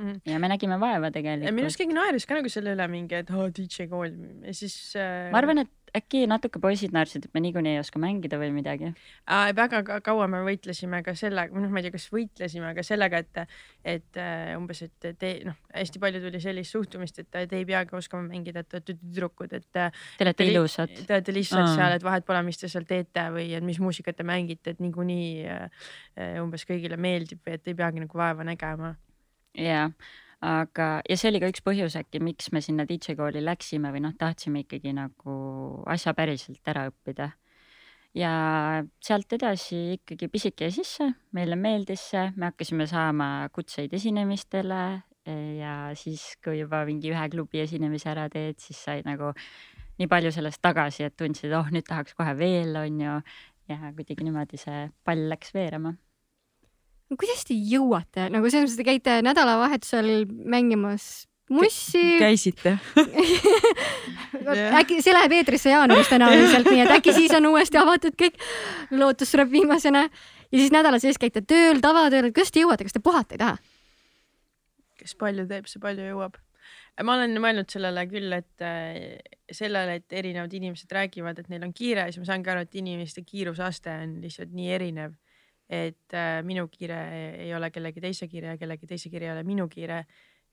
Mhm. 0.00 0.20
ja 0.24 0.38
me 0.40 0.48
nägime 0.48 0.78
vaeva 0.80 1.10
ja 1.12 1.20
minu 1.20 1.28
arust 1.30 1.76
tegelikult. 1.76 1.76
keegi 1.82 1.94
naeris 1.98 2.26
ka 2.26 2.38
nagu 2.38 2.48
selle 2.52 2.72
üle 2.76 2.88
mingi, 2.88 3.14
et 3.20 3.30
oh, 3.30 3.48
DJ 3.52 3.86
kool 3.90 4.14
ja 4.46 4.54
siis 4.56 4.96
äh, 4.96 5.28
ma 5.30 5.42
arvan, 5.42 5.64
et 5.64 5.70
äkki 5.96 6.22
natuke 6.30 6.60
poisid 6.62 6.92
naersid, 6.94 7.26
et 7.26 7.34
me 7.34 7.42
niikuinii 7.42 7.74
ei 7.74 7.80
oska 7.82 7.98
mängida 8.02 8.38
või 8.40 8.52
midagi. 8.54 8.92
äh, 9.26 9.50
väga 9.56 9.82
ka- 9.86 10.00
kaua 10.06 10.28
me 10.30 10.42
võitlesime 10.46 11.02
ka 11.06 11.14
sellega, 11.18 11.54
noh, 11.58 11.70
ma 11.72 11.80
ei 11.80 11.88
tea, 11.88 11.94
kas 11.96 12.06
võitlesime, 12.14 12.70
aga 12.70 12.84
sellega, 12.86 13.22
et, 13.24 13.40
et 13.84 14.20
äh, 14.20 14.54
umbes, 14.58 14.82
et 14.86 15.10
te 15.18 15.32
noh, 15.46 15.58
hästi 15.74 16.02
palju 16.02 16.22
tuli 16.22 16.40
sellist 16.42 16.76
suhtumist, 16.76 17.18
et 17.18 17.30
te 17.34 17.58
ei 17.58 17.66
peagi 17.68 17.96
oskama 17.98 18.28
mängida, 18.28 18.62
et 18.64 18.70
te 18.70 18.78
olete 18.78 18.96
tüdrukud, 19.02 19.52
et 19.58 19.82
äh, 19.82 19.90
Te 20.18 20.26
olete 20.28 20.46
ilusad. 20.46 20.94
Te 21.06 21.18
olete 21.18 21.34
lihtsalt 21.34 21.66
Aa. 21.66 21.74
seal, 21.76 21.98
et 21.98 22.06
vahet 22.06 22.26
pole, 22.26 22.42
mis 22.46 22.58
te 22.60 22.70
seal 22.70 22.86
teete 22.88 23.26
või 23.34 23.50
et 23.58 23.66
mis 23.66 23.80
muusikat 23.82 24.20
te 24.20 24.26
mängite, 24.26 24.76
et 24.76 24.80
niikuinii 24.84 25.30
äh, 25.50 25.86
äh, 26.16 26.42
umbes 26.42 26.66
kõigile 26.68 27.00
meeldib 27.00 27.42
või 27.46 27.58
et 27.58 27.66
ei 27.70 27.74
peagi 27.74 28.06
nagu 28.06 28.18
vaeva 28.18 28.46
nägema. 28.46 28.94
jaa, 29.58 29.90
aga, 30.44 30.88
ja 31.08 31.18
see 31.18 31.30
oli 31.30 31.40
ka 31.42 31.50
üks 31.52 31.64
põhjus 31.64 31.96
äkki, 32.00 32.22
miks 32.24 32.50
me 32.54 32.62
sinna 32.64 32.86
DJ 32.88 33.16
kooli 33.18 33.42
läksime 33.44 33.92
või 33.92 34.04
noh, 34.04 34.14
tahtsime 34.18 34.64
ikkagi 34.64 34.94
nagu 34.96 35.36
asja 35.90 36.14
päriselt 36.16 36.72
ära 36.72 36.88
õppida. 36.90 37.32
ja 38.14 38.32
sealt 38.98 39.32
edasi 39.32 40.00
ikkagi 40.00 40.28
pisike 40.28 40.66
jäi 40.66 40.74
sisse, 40.80 41.12
meile 41.36 41.56
meeldis 41.56 42.08
see, 42.12 42.26
me 42.36 42.50
hakkasime 42.50 42.86
saama 42.90 43.48
kutseid 43.54 43.92
esinemistele 43.94 44.80
ja 45.60 45.74
siis, 45.94 46.24
kui 46.42 46.58
juba 46.58 46.84
mingi 46.88 47.12
ühe 47.12 47.28
klubi 47.30 47.60
esinemise 47.62 48.10
ära 48.10 48.28
teed, 48.32 48.58
siis 48.58 48.80
sai 48.82 49.04
nagu 49.06 49.34
nii 50.00 50.08
palju 50.08 50.32
sellest 50.32 50.62
tagasi, 50.64 51.04
et 51.06 51.16
tundsid, 51.16 51.52
oh 51.52 51.68
nüüd 51.70 51.84
tahaks 51.86 52.16
kohe 52.16 52.32
veel, 52.38 52.74
on 52.80 53.00
ju. 53.04 53.16
ja 53.70 53.92
kuidagi 53.94 54.24
niimoodi 54.26 54.58
see 54.58 54.88
pall 55.06 55.28
läks 55.30 55.52
veerema 55.54 55.92
kuidas 57.18 57.42
te 57.48 57.56
jõuate 57.56 58.28
nagu 58.30 58.50
selles 58.50 58.70
mõttes, 58.70 58.78
te 58.78 58.86
käite 58.86 59.18
nädalavahetusel 59.26 60.26
mängimas 60.28 61.26
mussi, 61.50 62.04
käisite? 62.20 62.76
äkki 64.80 65.00
see 65.02 65.14
läheb 65.14 65.34
eetrisse 65.40 65.72
jaanuaris 65.72 66.10
tõenäoliselt, 66.12 66.70
nii 66.70 66.84
et 66.84 66.94
äkki 66.98 67.16
siis 67.16 67.34
on 67.36 67.50
uuesti 67.50 67.80
avatud 67.80 68.14
kõik. 68.18 68.38
lootus 68.94 69.32
sureb 69.34 69.50
viimasena 69.50 70.06
ja 70.06 70.58
siis 70.58 70.72
nädala 70.74 71.00
sees 71.02 71.18
käite 71.18 71.42
tööl, 71.42 71.82
tavatööl, 71.82 72.30
kuidas 72.34 72.54
te 72.54 72.62
jõuate, 72.62 72.86
kas 72.86 72.96
te 72.96 73.02
puhata 73.02 73.36
ei 73.36 73.42
taha? 73.42 73.58
kes 75.00 75.16
palju 75.16 75.46
teeb, 75.48 75.68
see 75.70 75.82
palju 75.82 76.06
jõuab. 76.12 76.36
ma 77.06 77.16
olen 77.16 77.38
mõelnud 77.42 77.72
sellele 77.72 78.04
küll, 78.10 78.32
et 78.36 78.64
äh, 78.64 79.16
sellele, 79.50 80.00
et 80.00 80.12
erinevad 80.20 80.52
inimesed 80.52 80.92
räägivad, 80.92 81.38
et 81.40 81.48
neil 81.48 81.64
on 81.64 81.72
kiire, 81.76 82.10
siis 82.10 82.20
ma 82.20 82.28
saangi 82.28 82.52
aru, 82.52 82.66
et 82.66 82.76
inimeste 82.76 83.24
kiirusaste 83.26 83.94
on 84.04 84.18
lihtsalt 84.24 84.52
nii 84.56 84.70
erinev. 84.76 85.16
Et 85.70 86.18
äh, 86.18 86.40
minu 86.42 86.66
kiire 86.68 86.98
ei 87.46 87.54
ole 87.54 87.70
kellegi 87.70 88.02
teise 88.02 88.26
kiire 88.28 88.54
ja 88.54 88.58
kellegi 88.58 88.88
teise 88.90 89.10
kiire 89.10 89.28
ei 89.28 89.32
ole 89.36 89.46
minu 89.46 89.68
kiire. 89.70 90.04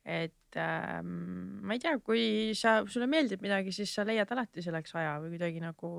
et 0.08 0.56
ähm, 0.56 1.60
ma 1.68 1.76
ei 1.76 1.82
tea, 1.84 1.98
kui 2.00 2.54
sa, 2.56 2.80
sulle 2.88 3.10
meeldib 3.12 3.42
midagi, 3.44 3.74
siis 3.76 3.92
sa 3.92 4.06
leiad 4.08 4.30
alati 4.32 4.62
selleks 4.64 4.96
aja 4.96 5.18
või 5.20 5.34
kuidagi 5.34 5.60
nagu 5.60 5.90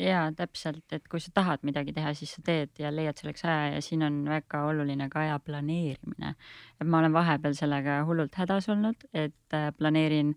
jaa, 0.00 0.30
täpselt, 0.36 0.86
et 0.96 1.04
kui 1.10 1.20
sa 1.20 1.32
tahad 1.34 1.66
midagi 1.66 1.92
teha, 1.94 2.14
siis 2.16 2.32
sa 2.36 2.42
teed 2.46 2.72
ja 2.80 2.90
leiad 2.94 3.18
selleks 3.20 3.44
aja 3.44 3.74
ja 3.74 3.82
siin 3.84 4.02
on 4.06 4.22
väga 4.28 4.64
oluline 4.70 5.10
ka 5.12 5.20
aja 5.26 5.38
planeerimine. 5.38 6.34
et 6.80 6.86
ma 6.86 7.02
olen 7.02 7.12
vahepeal 7.12 7.54
sellega 7.58 8.00
hullult 8.08 8.34
hädas 8.34 8.68
olnud, 8.72 9.04
et 9.12 9.54
äh, 9.54 9.70
planeerin 9.76 10.34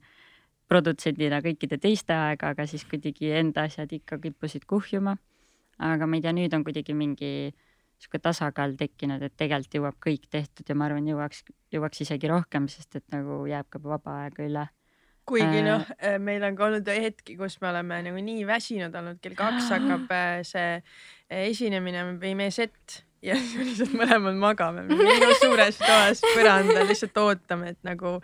produtsendina 0.68 1.39
kõikide 1.45 1.80
teiste 1.80 2.13
aega, 2.13 2.51
aga 2.51 2.68
siis 2.68 2.84
kuidagi 2.86 3.32
enda 3.39 3.63
asjad 3.70 3.93
ikka 3.93 4.20
kippusid 4.20 4.68
kuhjuma. 4.68 5.18
aga 5.80 6.07
ma 6.07 6.18
ei 6.18 6.22
tea, 6.22 6.34
nüüd 6.34 6.53
on 6.53 6.63
kuidagi 6.68 6.93
mingi 6.93 7.53
sihuke 7.98 8.22
tasakaal 8.22 8.76
tekkinud, 8.78 9.24
et 9.26 9.36
tegelikult 9.38 9.78
jõuab 9.80 10.00
kõik 10.04 10.28
tehtud 10.30 10.70
ja 10.70 10.76
ma 10.78 10.88
arvan, 10.89 11.08
jõuaks, 11.10 11.43
jõuaks 11.74 12.04
isegi 12.06 12.30
rohkem, 12.32 12.68
sest 12.72 13.00
et 13.00 13.08
nagu 13.14 13.45
jääb 13.50 13.70
ka 13.74 13.82
vaba 13.84 14.22
aega 14.24 14.45
üle 14.45 14.68
kuigi 15.28 15.60
Äh. 15.60 15.66
noh, 15.66 15.89
meil 16.24 16.43
on 16.48 16.56
ka 16.56 16.70
olnud 16.70 16.88
hetki, 16.88 17.36
kus 17.39 17.60
me 17.62 17.72
oleme 17.74 18.00
nagu 18.06 18.22
nii 18.24 18.45
väsinud 18.48 18.95
olnud, 18.95 19.20
kell 19.24 19.36
kaks 19.36 19.74
hakkab 19.74 20.14
äh, 20.16 20.39
see 20.48 20.78
äh, 20.78 21.50
esinemine 21.50 22.06
või 22.22 22.32
meie 22.39 22.54
set 22.56 23.02
ja 23.22 23.36
siis 23.39 23.58
me 23.58 23.66
lihtsalt 23.68 23.95
mõlemad 23.98 24.38
magame 24.39 24.86
minu 24.88 25.34
suures 25.41 25.80
toas 25.89 26.22
põrandal, 26.36 26.86
lihtsalt 26.88 27.18
ootame, 27.22 27.74
et 27.74 27.82
nagu, 27.88 28.18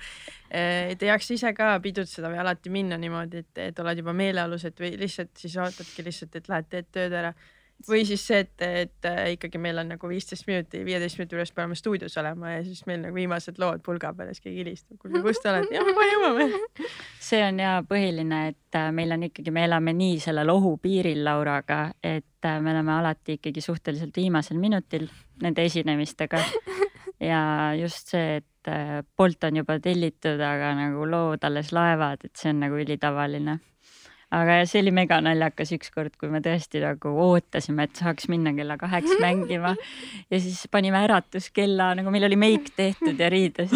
et 0.50 1.02
ei 1.04 1.10
jaksa 1.10 1.36
ise 1.36 1.54
ka 1.58 1.74
pidutseda 1.84 2.32
või 2.32 2.40
alati 2.44 2.72
minna 2.74 3.00
niimoodi, 3.02 3.44
et, 3.44 3.64
et 3.70 3.84
oled 3.84 4.04
juba 4.04 4.16
meeleolus, 4.18 4.68
et 4.70 4.80
või 4.80 4.94
lihtsalt 5.02 5.34
siis 5.40 5.58
ootadki 5.60 6.06
lihtsalt, 6.08 6.40
et 6.40 6.50
lähed 6.52 6.72
teed 6.72 6.92
tööd 6.94 7.18
ära. 7.24 7.34
Või 7.90 8.04
siis 8.08 8.24
see, 8.28 8.44
et, 8.44 8.64
et 8.64 9.08
äh, 9.08 9.34
ikkagi 9.36 9.60
meil 9.62 9.80
on 9.82 9.90
nagu 9.94 10.10
viisteist 10.10 10.48
minuti, 10.48 10.84
viieteist 10.86 11.20
minuti 11.20 11.38
pärast 11.38 11.56
peame 11.56 11.76
stuudios 11.76 12.16
olema 12.22 12.56
ja 12.56 12.62
siis 12.66 12.86
meil 12.90 13.02
nagu 13.04 13.16
viimased 13.16 13.60
lood 13.62 13.84
pulga 13.86 14.14
peal 14.18 14.32
ja 14.32 14.36
siis 14.36 14.46
keegi 14.46 14.64
helistab, 14.64 15.00
kuulge, 15.02 15.22
kus 15.26 15.42
te 15.44 15.52
olete? 15.52 15.76
jah, 15.76 15.90
kohe 15.90 16.08
jõuame. 16.12 16.48
see 17.30 17.42
on 17.46 17.60
ja 17.64 17.74
põhiline, 17.90 18.40
et 18.54 18.80
äh, 18.80 18.90
meil 18.96 19.16
on 19.16 19.28
ikkagi, 19.30 19.54
me 19.56 19.66
elame 19.68 19.96
nii 19.98 20.22
sellel 20.24 20.54
ohupiiril 20.54 21.24
Lauraga, 21.26 21.82
et 22.04 22.48
äh, 22.48 22.62
me 22.64 22.74
oleme 22.76 22.96
alati 23.00 23.38
ikkagi 23.40 23.64
suhteliselt 23.66 24.16
viimasel 24.18 24.60
minutil 24.62 25.10
nende 25.44 25.66
esinemistega. 25.68 26.42
ja 27.32 27.44
just 27.80 28.16
see, 28.16 28.40
et 28.40 28.50
Bolt 29.18 29.44
on 29.44 29.58
juba 29.60 29.76
tellitud, 29.84 30.40
aga 30.40 30.70
nagu 30.78 31.04
lood 31.04 31.44
alles 31.44 31.74
laevad, 31.76 32.22
et 32.24 32.40
see 32.40 32.54
on 32.54 32.62
nagu 32.64 32.78
ülitavaline. 32.80 33.58
Aga 34.34 34.60
see 34.70 34.82
oli 34.82 34.94
mega 34.96 35.20
naljakas 35.22 35.76
ükskord, 35.78 36.16
kui 36.20 36.32
me 36.34 36.42
tõesti 36.44 36.82
nagu 36.84 37.14
ootasime, 37.28 37.88
et 37.88 38.02
saaks 38.02 38.30
minna 38.32 38.56
kella 38.58 38.80
kaheks 38.82 39.16
mängima 39.22 39.76
ja 40.32 40.42
siis 40.42 40.66
panime 40.74 41.04
äratuskella, 41.06 41.94
nagu 42.00 42.14
meil 42.14 42.28
oli 42.30 42.40
meik 42.40 42.74
tehtud 42.78 43.20
ja 43.20 43.30
riides 43.34 43.74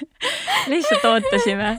lihtsalt 0.72 1.06
ootasime 1.10 1.76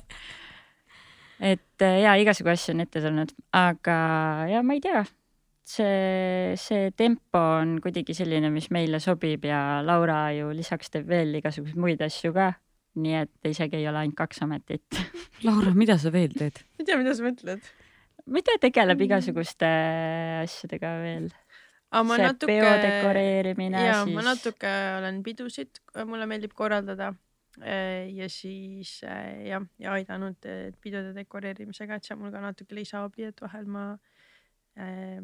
et 1.44 1.82
äh, 1.84 2.00
ja 2.04 2.16
igasugu 2.20 2.54
asju 2.54 2.74
on 2.76 2.86
ette 2.86 3.02
tulnud, 3.04 3.34
aga 3.58 3.98
ja 4.52 4.64
ma 4.66 4.78
ei 4.78 4.82
tea, 4.84 5.04
see, 5.68 6.56
see 6.60 6.92
tempo 6.98 7.42
on 7.60 7.78
kuidagi 7.84 8.16
selline, 8.18 8.52
mis 8.54 8.70
meile 8.74 9.02
sobib 9.04 9.48
ja 9.48 9.82
Laura 9.86 10.26
ju 10.36 10.52
lisaks 10.56 10.94
teeb 10.94 11.10
veel 11.12 11.36
igasuguseid 11.42 11.80
muid 11.80 12.04
asju 12.06 12.34
ka. 12.36 12.54
nii 12.94 13.16
et 13.18 13.48
isegi 13.50 13.80
ei 13.80 13.88
ole 13.90 14.04
ainult 14.04 14.20
kaks 14.20 14.44
ametit. 14.46 15.00
Laura, 15.48 15.72
mida 15.74 15.98
sa 15.98 16.12
veel 16.14 16.36
teed? 16.38 16.62
ei 16.78 16.86
tea, 16.86 17.00
mida 17.00 17.16
sa 17.18 17.26
mõtled? 17.26 17.72
Mida 18.26 18.56
tegeleb 18.62 19.02
igasuguste 19.08 19.70
asjadega 20.44 20.96
veel? 21.04 21.28
see 21.94 22.24
natuke, 22.24 22.50
peo 22.50 22.72
dekoreerimine 22.82 23.84
ja 23.86 24.00
siis 24.02 24.16
ma 24.16 24.24
natuke 24.26 24.72
olen 24.98 25.20
pidusid, 25.26 25.78
mulle 26.10 26.26
meeldib 26.30 26.56
korraldada. 26.58 27.14
ja 27.62 28.30
siis 28.34 28.96
äh, 29.06 29.46
jah, 29.46 29.62
ja 29.78 29.92
aidanud 29.94 30.48
äh, 30.50 30.72
pidude 30.82 31.14
dekoreerimisega, 31.14 32.00
et 32.00 32.08
see 32.08 32.16
on 32.16 32.24
mul 32.24 32.32
ka 32.34 32.42
natuke 32.42 32.74
lisahobi, 32.74 33.28
et 33.30 33.44
vahel 33.46 33.68
ma 33.70 33.84
äh, 34.74 35.22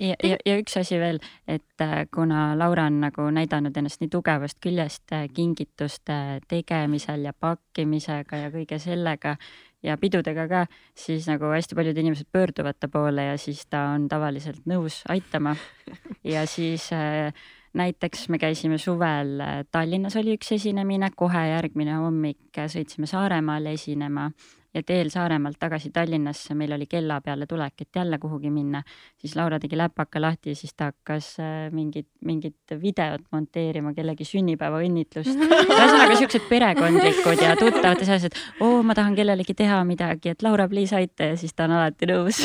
ja, 0.00 0.14
ja, 0.22 0.36
ja 0.46 0.56
üks 0.60 0.76
asi 0.78 0.98
veel, 1.00 1.18
et 1.48 1.82
äh, 1.82 2.06
kuna 2.14 2.52
Laura 2.58 2.86
on 2.88 3.00
nagu 3.02 3.28
näidanud 3.34 3.76
ennast 3.76 4.02
nii 4.02 4.10
tugevast 4.12 4.60
küljest 4.64 5.12
äh, 5.14 5.26
kingituste 5.34 6.40
tegemisel 6.48 7.26
ja 7.28 7.34
pakkimisega 7.34 8.44
ja 8.44 8.52
kõige 8.54 8.78
sellega, 8.82 9.36
ja 9.82 9.96
pidudega 10.00 10.46
ka, 10.50 10.64
siis 10.98 11.28
nagu 11.30 11.52
hästi 11.52 11.76
paljud 11.78 11.98
inimesed 11.98 12.28
pöörduvad 12.32 12.78
ta 12.80 12.88
poole 12.90 13.28
ja 13.30 13.36
siis 13.38 13.64
ta 13.70 13.88
on 13.94 14.08
tavaliselt 14.10 14.66
nõus 14.66 15.02
aitama. 15.08 15.54
ja 16.34 16.46
siis 16.46 16.90
äh, 16.92 17.32
näiteks 17.78 18.28
me 18.28 18.38
käisime 18.38 18.78
suvel 18.78 19.38
äh, 19.40 19.62
Tallinnas 19.70 20.16
oli 20.18 20.36
üks 20.38 20.52
esinemine, 20.58 21.10
kohe 21.16 21.48
järgmine 21.52 22.00
hommik 22.02 22.58
äh, 22.58 22.70
sõitsime 22.72 23.10
Saaremaale 23.10 23.76
esinema 23.78 24.30
ja 24.74 24.82
teel 24.82 25.10
Saaremaalt 25.10 25.58
tagasi 25.58 25.90
Tallinnasse, 25.90 26.54
meil 26.54 26.72
oli 26.76 26.86
kella 26.86 27.20
peale 27.24 27.46
tulek, 27.46 27.74
et 27.82 27.96
jälle 27.96 28.18
kuhugi 28.18 28.50
minna, 28.50 28.82
siis 29.16 29.36
Laura 29.36 29.58
tegi 29.60 29.78
läpaka 29.78 30.20
lahti 30.20 30.52
ja 30.52 30.56
siis 30.56 30.74
ta 30.74 30.90
hakkas 30.92 31.30
äh, 31.40 31.70
mingit, 31.72 32.08
mingit 32.24 32.76
videot 32.82 33.24
monteerima 33.32 33.94
kellegi 33.96 34.26
sünnipäevaõnnitlust. 34.28 35.32
ühesõnaga 35.78 36.18
siuksed 36.20 36.48
perekondlikud 36.50 37.42
ja 37.44 37.56
tuttavad 37.56 38.04
ja 38.04 38.10
sellised, 38.12 38.36
oo, 38.60 38.82
ma 38.82 38.96
tahan 38.98 39.16
kellelegi 39.18 39.56
teha 39.56 39.80
midagi, 39.88 40.34
et 40.34 40.44
Laura, 40.44 40.68
please 40.68 40.96
aita. 40.96 41.32
Ja 41.32 41.40
siis 41.40 41.56
ta 41.56 41.68
on 41.68 41.78
alati 41.78 42.08
nõus. 42.10 42.44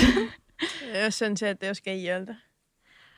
Jah, 0.94 1.12
see 1.12 1.28
on 1.28 1.38
see, 1.38 1.52
et 1.52 1.64
ei 1.64 1.74
oska 1.74 1.92
ei 1.92 2.08
öelda. 2.08 2.38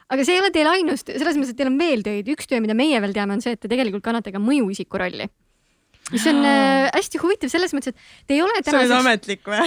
Aga 0.10 0.26
see 0.26 0.36
ei 0.38 0.41
ole 0.41 0.51
teil 0.53 0.68
ainus 0.70 1.01
selles 1.06 1.38
mõttes, 1.38 1.53
et 1.53 1.58
teil 1.58 1.72
on 1.72 1.80
veel 1.82 2.03
töid, 2.06 2.28
üks 2.30 2.49
töö, 2.49 2.62
mida 2.62 2.76
meie 2.78 2.99
veel 3.01 3.14
teame, 3.14 3.38
on 3.38 3.41
see, 3.41 3.56
et 3.58 3.62
te 3.62 3.70
tegelikult 3.70 4.06
kannate 4.06 4.34
ka 4.34 4.41
mõjuisiku 4.41 5.01
rolli 5.01 5.30
mis 6.14 6.26
on 6.30 6.43
äh, 6.45 6.86
hästi 6.93 7.20
huvitav 7.22 7.49
selles 7.49 7.74
mõttes, 7.74 7.95
et 7.95 8.28
te 8.30 8.36
ei 8.36 8.41
ole 8.45 8.60
see 8.62 8.82
on 8.84 8.91
ametlik 8.99 9.47
või 9.49 9.58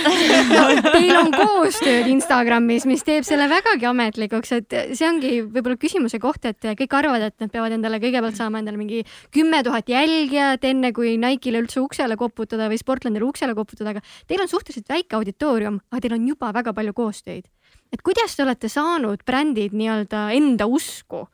Teil 0.94 1.16
on 1.18 1.32
koostööd 1.34 2.06
Instagramis, 2.12 2.86
mis 2.86 3.02
teeb 3.06 3.26
selle 3.26 3.48
vägagi 3.50 3.88
ametlikuks, 3.90 4.52
et 4.54 4.76
see 4.92 5.08
ongi 5.08 5.32
võib-olla 5.42 5.78
küsimuse 5.80 6.20
koht, 6.22 6.46
et 6.46 6.70
kõik 6.78 6.94
arvavad, 7.00 7.26
et 7.26 7.42
nad 7.42 7.50
peavad 7.50 7.74
endale 7.74 7.98
kõigepealt 8.02 8.38
saama 8.38 8.62
endale 8.62 8.78
mingi 8.78 9.02
kümme 9.34 9.64
tuhat 9.66 9.90
jälgijat, 9.90 10.62
enne 10.70 10.92
kui 10.94 11.16
Nike'ile 11.18 11.64
üldse 11.64 11.82
uksele 11.82 12.18
koputada 12.20 12.70
või 12.70 12.78
Sportlandile 12.78 13.26
uksele 13.26 13.58
koputada, 13.58 13.96
aga 13.96 14.04
teil 14.30 14.44
on 14.44 14.50
suhteliselt 14.52 14.86
väike 14.94 15.18
auditoorium, 15.18 15.82
aga 15.90 16.04
teil 16.06 16.18
on 16.20 16.30
juba 16.30 16.54
väga 16.54 16.74
palju 16.76 16.94
koostöid. 16.94 17.50
et 17.92 18.02
kuidas 18.04 18.36
te 18.36 18.44
olete 18.44 18.68
saanud 18.68 19.24
brändid 19.26 19.72
nii-öelda 19.72 20.28
enda 20.36 20.66
usku, 20.70 21.26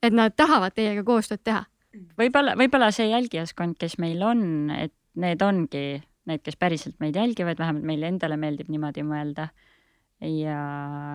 et 0.00 0.14
nad 0.14 0.32
tahavad 0.36 0.72
teiega 0.72 1.04
koostööd 1.04 1.44
teha? 1.44 1.66
Võib-olla, 2.18 2.56
võib-olla 2.58 2.90
see 2.94 3.08
jälgijaskond, 3.10 3.78
kes 3.80 3.98
meil 4.02 4.22
on, 4.24 4.70
et 4.74 4.94
need 5.16 5.42
ongi 5.42 5.86
need, 6.26 6.42
kes 6.44 6.58
päriselt 6.58 6.98
meid 7.02 7.16
jälgivad, 7.16 7.58
vähemalt 7.58 7.86
meile 7.86 8.10
endale 8.10 8.38
meeldib 8.40 8.70
niimoodi 8.72 9.04
mõelda. 9.06 9.50
ja, 10.20 10.60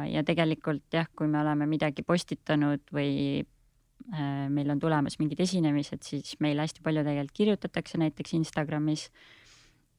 ja 0.06 0.22
tegelikult 0.24 0.94
jah, 0.94 1.08
kui 1.18 1.28
me 1.28 1.40
oleme 1.42 1.66
midagi 1.66 2.04
postitanud 2.06 2.84
või 2.94 3.42
äh, 3.42 4.48
meil 4.50 4.70
on 4.70 4.80
tulemas 4.80 5.18
mingid 5.20 5.42
esinemised, 5.42 6.04
siis 6.06 6.36
meile 6.40 6.62
hästi 6.62 6.84
palju 6.86 7.04
tegelikult 7.04 7.38
kirjutatakse 7.38 7.98
näiteks 7.98 8.34
Instagramis. 8.40 9.10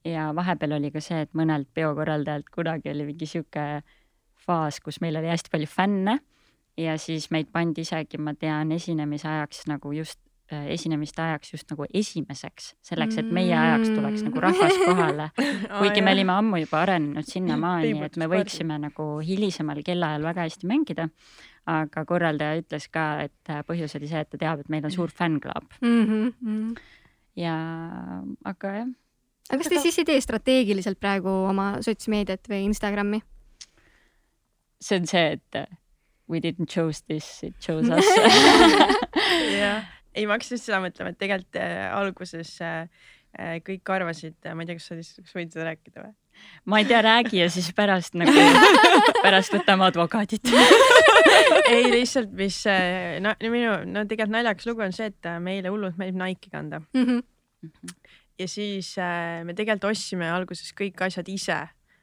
ja 0.04 0.30
vahepeal 0.34 0.78
oli 0.78 0.90
ka 0.90 1.00
see, 1.00 1.20
et 1.26 1.34
mõnelt 1.34 1.68
peokorraldajalt 1.74 2.50
kunagi 2.50 2.90
oli 2.90 3.10
mingi 3.10 3.26
sihuke 3.26 3.82
faas, 4.46 4.80
kus 4.80 5.00
meil 5.00 5.16
oli 5.16 5.30
hästi 5.30 5.50
palju 5.50 5.66
fänne 5.66 6.18
ja 6.76 6.96
siis 6.98 7.30
meid 7.30 7.50
pandi 7.52 7.84
isegi, 7.84 8.18
ma 8.18 8.34
tean, 8.34 8.72
esinemise 8.72 9.28
ajaks 9.28 9.66
nagu 9.68 9.92
just 9.92 10.18
esinemiste 10.72 11.22
ajaks 11.22 11.52
just 11.54 11.70
nagu 11.72 11.86
esimeseks, 11.94 12.72
selleks, 12.84 13.18
et 13.20 13.30
meie 13.34 13.54
ajaks 13.56 13.92
tuleks 13.92 14.24
nagu 14.26 14.42
rahvas 14.42 14.78
kohale. 14.84 15.28
kuigi 15.80 16.04
me 16.04 16.14
olime 16.16 16.34
ammu 16.34 16.62
juba 16.62 16.82
arenenud 16.86 17.28
sinnamaani, 17.28 17.94
et 18.06 18.18
me 18.20 18.28
võiksime 18.30 18.78
nagu 18.82 19.08
hilisemal 19.24 19.82
kellaajal 19.86 20.28
väga 20.30 20.46
hästi 20.48 20.70
mängida. 20.70 21.08
aga 21.66 22.02
korraldaja 22.02 22.58
ütles 22.58 22.88
ka, 22.90 23.22
et 23.22 23.50
äh, 23.50 23.60
põhjus 23.62 23.92
oli 23.94 24.08
see, 24.10 24.18
et 24.24 24.30
ta 24.32 24.38
teab, 24.38 24.64
et 24.64 24.68
meil 24.72 24.82
on 24.82 24.90
suur 24.90 25.12
fännklaab 25.14 25.76
mm. 25.80 26.32
-hmm. 26.42 26.80
ja, 27.38 27.54
aga 28.44 28.72
jah. 28.78 28.88
aga 29.48 29.58
kas 29.58 29.70
te 29.70 29.78
siis 29.78 29.98
ei 29.98 30.04
tee 30.04 30.20
strateegiliselt 30.20 30.98
praegu 30.98 31.28
oma 31.28 31.76
sotsmeediat 31.80 32.50
või 32.50 32.64
Instagrami? 32.66 33.22
see 34.80 34.98
on 34.98 35.06
see, 35.06 35.38
et 35.38 35.54
äh, 35.54 35.66
we 36.28 36.40
didn't 36.40 36.66
choose 36.66 37.04
this, 37.06 37.44
it 37.44 37.54
chose 37.60 37.86
us 37.96 38.06
jah 39.54 39.86
ei, 40.14 40.26
ma 40.26 40.36
hakkasin 40.36 40.58
just 40.58 40.68
seda 40.68 40.80
mõtlema, 40.82 41.12
et 41.12 41.20
tegelikult 41.20 41.58
äh, 41.60 41.84
alguses 41.96 42.54
äh, 42.64 43.06
äh 43.38 43.54
kõik 43.64 43.92
arvasid, 43.94 44.36
ma 44.52 44.64
ei 44.64 44.68
tea, 44.68 44.78
kas 44.78 44.90
sa 44.90 44.98
lihtsalt, 44.98 45.26
kas 45.26 45.38
võid 45.38 45.54
seda 45.54 45.68
rääkida 45.70 46.04
või? 46.04 46.14
ma 46.70 46.80
ei 46.80 46.88
tea, 46.88 47.02
räägi 47.04 47.42
ja 47.42 47.48
siis 47.52 47.68
pärast 47.76 48.16
nagu, 48.18 48.32
pärast 49.24 49.52
võtame 49.52 49.86
advokaadid 49.88 50.48
ei, 51.72 51.90
lihtsalt, 51.92 52.32
mis 52.36 52.62
no 53.24 53.34
minu, 53.42 53.76
no 53.88 54.06
tegelikult 54.08 54.36
naljakas 54.38 54.68
lugu 54.70 54.84
on 54.84 54.96
see, 54.96 55.10
et 55.12 55.30
meile 55.44 55.72
hullult 55.72 56.00
meeldib 56.00 56.20
Nike'i 56.22 56.52
kanda 56.52 56.80
mm. 56.80 57.04
-hmm. 57.04 57.94
ja 58.40 58.48
siis 58.48 58.94
me 58.96 59.54
tegelikult 59.54 59.92
ostsime 59.92 60.30
alguses 60.32 60.72
kõik 60.76 61.04
asjad 61.04 61.28
ise 61.28 61.60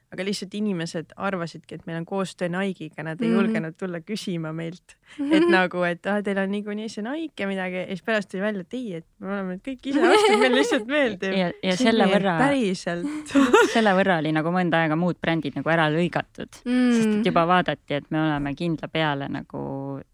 aga 0.10 0.26
lihtsalt 0.26 0.56
inimesed 0.58 1.12
arvasidki, 1.22 1.78
et 1.78 1.86
meil 1.86 2.00
on 2.00 2.06
koostöö 2.10 2.50
Nike'iga, 2.50 3.04
nad 3.06 3.20
ei 3.22 3.28
mm 3.28 3.34
-hmm. 3.34 3.38
julgenud 3.38 3.76
tulla 3.78 4.00
küsima 4.02 4.52
meilt, 4.54 4.96
et 5.20 5.46
nagu, 5.50 5.84
et 5.86 6.06
ah, 6.10 6.22
teil 6.26 6.38
on 6.42 6.50
niikuinii 6.52 6.90
see 6.90 7.04
Nike 7.06 7.44
ja 7.44 7.48
midagi 7.48 7.76
ja 7.76 7.86
siis 7.88 8.02
pärast 8.02 8.32
tuli 8.32 8.42
välja, 8.42 8.62
et 8.62 8.74
ei, 8.74 8.94
et 8.96 9.06
me 9.20 9.34
oleme 9.34 9.58
kõik 9.68 9.92
ise 9.92 10.02
ostnud, 10.02 10.40
meile 10.40 10.56
lihtsalt 10.56 10.88
meeldib. 10.88 11.36
ja, 11.38 11.52
ja 11.64 11.76
selle 11.78 12.08
võrra. 12.10 12.38
päriselt 12.42 13.36
selle 13.76 13.94
võrra 14.00 14.18
oli 14.24 14.32
nagu 14.34 14.54
mõnda 14.54 14.82
aega 14.82 14.96
muud 14.96 15.20
brändid 15.22 15.60
nagu 15.60 15.70
ära 15.70 15.90
lõigatud 15.94 16.62
mm., 16.66 16.96
sest 16.96 17.20
et 17.20 17.30
juba 17.30 17.46
vaadati, 17.46 17.94
et 18.02 18.10
me 18.10 18.22
oleme 18.22 18.56
kindla 18.56 18.90
peale 18.90 19.30
nagu 19.30 19.62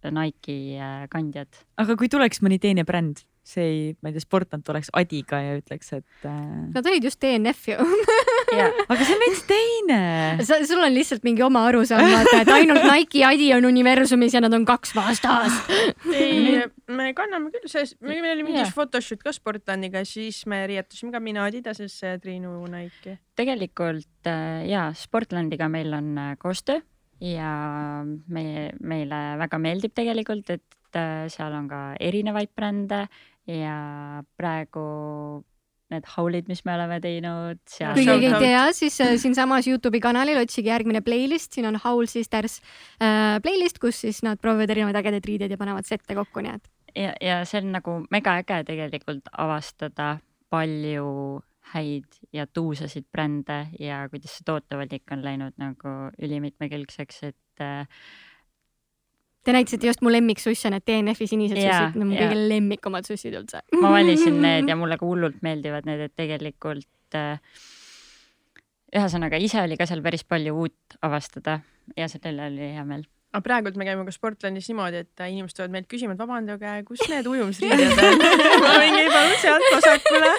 Nike'i 0.04 0.76
äh, 0.76 1.08
kandjad. 1.10 1.64
aga 1.78 1.96
kui 1.96 2.12
tuleks 2.12 2.44
mõni 2.44 2.60
teine 2.60 2.84
bränd, 2.84 3.24
see 3.46 3.64
ei, 3.64 3.82
ma 4.02 4.10
ei 4.10 4.18
tea, 4.18 4.26
sportlant 4.26 4.70
oleks 4.74 4.92
Adiga 4.94 5.40
ja 5.40 5.56
ütleks, 5.60 5.94
et 5.94 6.28
äh.... 6.28 6.72
Nad 6.76 6.86
olid 6.86 7.04
just 7.08 7.22
DNF 7.22 7.70
ju 7.72 7.80
aga 8.64 9.00
see 9.02 9.16
on 9.16 9.22
veits 9.24 9.44
teine. 9.50 10.00
sul 10.68 10.84
on 10.84 10.94
lihtsalt 10.96 11.26
mingi 11.28 11.44
oma 11.46 11.66
arusaam, 11.70 12.06
vaata, 12.12 12.42
et 12.44 12.54
ainult 12.56 12.86
Nike 12.90 13.22
ja 13.22 13.34
Adi 13.36 13.52
on 13.58 13.68
universumis 13.70 14.36
ja 14.36 14.42
nad 14.44 14.54
on 14.56 14.66
kaks 14.68 14.96
vastast 14.98 15.72
ei, 16.14 16.64
me 16.92 17.12
kanname 17.18 17.52
küll, 17.54 17.70
sest 17.72 17.98
meil 18.06 18.26
oli 18.32 18.46
mingi 18.48 18.66
photoshoot 18.76 19.24
ka 19.26 19.34
Sportlandiga, 19.36 20.04
siis 20.08 20.44
me 20.50 20.64
riietusime 20.70 21.14
ka 21.16 21.22
mina 21.24 21.46
Adidasesse 21.50 22.16
ja 22.16 22.20
Triinu 22.22 22.58
Nike'i. 22.72 23.18
tegelikult 23.38 24.30
äh, 24.32 24.66
ja 24.70 24.90
Sportlandiga 24.98 25.70
meil 25.72 25.94
on 25.96 26.12
äh, 26.18 26.36
koostöö 26.42 26.82
ja 27.24 27.52
me, 28.06 28.46
meile 28.82 29.22
väga 29.40 29.60
meeldib 29.62 29.96
tegelikult, 29.96 30.50
et 30.50 31.00
äh, 31.00 31.26
seal 31.32 31.56
on 31.56 31.70
ka 31.72 31.82
erinevaid 32.00 32.52
brände 32.56 33.06
ja 33.48 33.78
praegu 34.38 34.86
need 35.94 36.08
haulid, 36.16 36.48
mis 36.50 36.64
me 36.66 36.74
oleme 36.76 37.00
teinud. 37.04 37.62
kui 37.70 38.06
keegi 38.08 38.30
ei 38.30 38.40
tea, 38.42 38.64
siis 38.74 38.98
äh, 39.04 39.16
siinsamas 39.22 39.68
Youtube'i 39.70 40.02
kanalil 40.04 40.40
otsige 40.42 40.72
järgmine 40.72 41.04
playlist, 41.06 41.54
siin 41.56 41.70
on 41.70 41.80
Howl 41.84 42.10
Sisters 42.10 42.60
äh, 42.98 43.38
playlist, 43.46 43.80
kus 43.84 44.02
siis 44.06 44.24
nad 44.26 44.42
proovivad 44.42 44.74
erinevaid 44.74 45.02
ägedaid 45.02 45.30
riideid 45.30 45.54
ja 45.54 45.60
panevad 45.62 45.88
sette 45.88 46.18
kokku, 46.18 46.44
nii 46.46 46.56
et. 46.58 46.72
ja, 46.96 47.12
ja 47.22 47.42
see 47.46 47.62
on 47.62 47.74
nagu 47.76 48.00
mega 48.14 48.40
äge 48.42 48.64
tegelikult 48.72 49.30
avastada 49.38 50.16
palju 50.54 51.42
häid 51.74 52.20
ja 52.34 52.46
tuusasid 52.48 53.08
brände 53.12 53.66
ja 53.82 54.04
kuidas 54.10 54.38
see 54.38 54.46
tootevalik 54.46 55.12
on 55.12 55.26
läinud 55.26 55.58
nagu 55.62 55.96
ülimitmekülgseks, 56.22 57.24
et 57.32 57.64
äh, 57.66 57.86
Te 59.46 59.54
näitasite 59.54 59.86
just 59.92 60.02
mu 60.02 60.10
lemmiksusse, 60.10 60.72
need 60.74 60.86
DNF-i 60.90 61.28
sinised 61.30 61.60
ja, 61.62 61.78
sussid, 61.78 62.00
need 62.00 62.08
on 62.08 62.12
mu 62.12 62.18
kõige 62.18 62.44
lemmikumad 62.50 63.06
sussid 63.06 63.36
üldse. 63.38 63.62
ma 63.78 63.94
valisin 63.94 64.40
need 64.46 64.72
ja 64.72 64.78
mulle 64.80 64.98
ka 64.98 65.06
hullult 65.06 65.42
meeldivad 65.46 65.86
need, 65.86 66.02
et 66.08 66.16
tegelikult 66.18 67.18
äh, 67.20 67.38
ühesõnaga 68.96 69.40
ise 69.42 69.62
oli 69.62 69.78
ka 69.78 69.88
seal 69.90 70.02
päris 70.06 70.26
palju 70.28 70.56
uut 70.66 70.98
avastada 71.06 71.60
ja 71.98 72.10
sellele 72.12 72.50
oli 72.50 72.72
hea 72.78 72.86
meel 72.88 73.06
aga 73.36 73.44
praegult 73.44 73.76
me 73.76 73.86
käime 73.88 74.06
ka 74.08 74.14
Sportlandis 74.16 74.70
niimoodi, 74.70 75.02
et 75.04 75.24
inimesed 75.28 75.58
tulevad 75.58 75.74
meilt 75.74 75.88
küsima, 75.92 76.16
et 76.16 76.22
vabandage, 76.22 76.74
kus 76.88 77.02
need 77.12 77.28
ujumisriided 77.28 78.00
on? 78.00 78.22
Ma 78.64 78.76
mingi 78.80 79.04
palun 79.12 79.36
sealt 79.42 79.66
vasakule. 79.74 80.30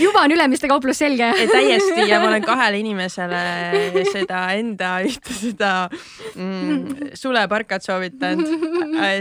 juba 0.00 0.22
on 0.24 0.34
Ülemiste 0.36 0.70
kauplus 0.70 1.02
selge. 1.02 1.28
Täiesti. 1.52 2.06
Ja 2.08 2.20
ma 2.22 2.30
olen 2.30 2.44
kahele 2.46 2.80
inimesele 2.80 4.04
seda 4.08 4.40
enda 4.56 4.92
ühte 5.04 5.36
seda 5.36 5.72
mm, 6.34 7.12
suleparkat 7.18 7.84
soovitanud. 7.84 8.48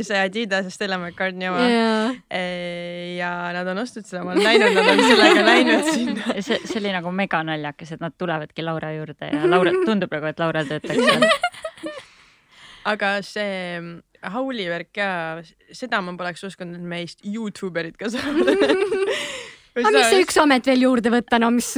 see 0.06 0.20
Adidas 0.20 0.72
Stella 0.74 1.00
McCartney 1.02 1.52
oma. 1.52 1.66
Yeah.. 1.66 3.18
ja 3.18 3.32
nad 3.56 3.68
on 3.74 3.84
ostnud 3.84 4.08
seda, 4.08 4.24
ma 4.24 4.36
olen 4.36 4.48
näinud, 4.48 4.80
nad 4.80 4.92
on 4.94 5.04
sellega 5.04 5.44
läinud 5.50 5.92
sinna. 5.92 6.38
see, 6.40 6.62
see 6.64 6.80
oli 6.80 6.96
nagu 6.96 7.12
mega 7.16 7.44
naljakas, 7.48 7.96
et 7.98 8.04
nad 8.04 8.16
tulevadki 8.18 8.64
Laura 8.64 8.94
juurde 8.96 9.34
ja 9.34 9.44
Laura, 9.50 9.76
tundub 9.84 10.16
nagu, 10.16 10.32
et 10.32 10.40
Laura 10.40 10.64
töötaks 10.68 11.04
seal 11.04 11.45
aga 12.86 13.18
see 13.26 13.80
Hauli 14.26 14.66
värk 14.72 14.90
ka, 14.96 15.10
seda 15.76 16.00
ma 16.02 16.16
poleks 16.18 16.46
uskunud, 16.48 16.80
et 16.80 16.90
meist 16.96 17.22
Youtuberid 17.26 17.98
ka 18.00 18.10
saavad 18.14 18.50
aga 19.76 19.92
mis 19.92 20.10
see 20.10 20.24
üks 20.24 20.40
amet 20.42 20.68
veel 20.70 20.86
juurde 20.88 21.12
võtta, 21.14 21.40
no 21.42 21.52
mis 21.54 21.70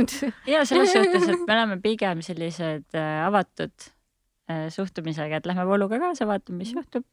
ja 0.47 0.63
selles 0.67 0.93
suhtes, 0.95 1.27
et 1.33 1.43
me 1.43 1.55
oleme 1.57 1.79
pigem 1.83 2.23
sellised 2.25 2.97
äh, 2.97 3.19
avatud 3.25 3.73
äh, 4.51 4.67
suhtumisega, 4.73 5.41
et 5.41 5.49
lähme 5.49 5.67
vooluga 5.67 5.99
kaasa, 6.01 6.29
vaatame, 6.29 6.61
mis 6.61 6.73
juhtub. 6.75 7.05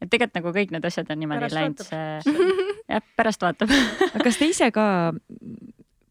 et 0.00 0.10
tegelikult 0.10 0.40
nagu 0.40 0.54
kõik 0.56 0.74
need 0.74 0.90
asjad 0.90 1.12
on 1.12 1.22
niimoodi 1.22 1.52
läinud, 1.54 1.84
see 1.86 2.36
jah, 2.90 3.04
pärast 3.18 3.44
vaatab 3.44 3.72
aga 3.74 4.26
kas 4.26 4.40
te 4.40 4.50
ise 4.50 4.70
ka 4.74 4.86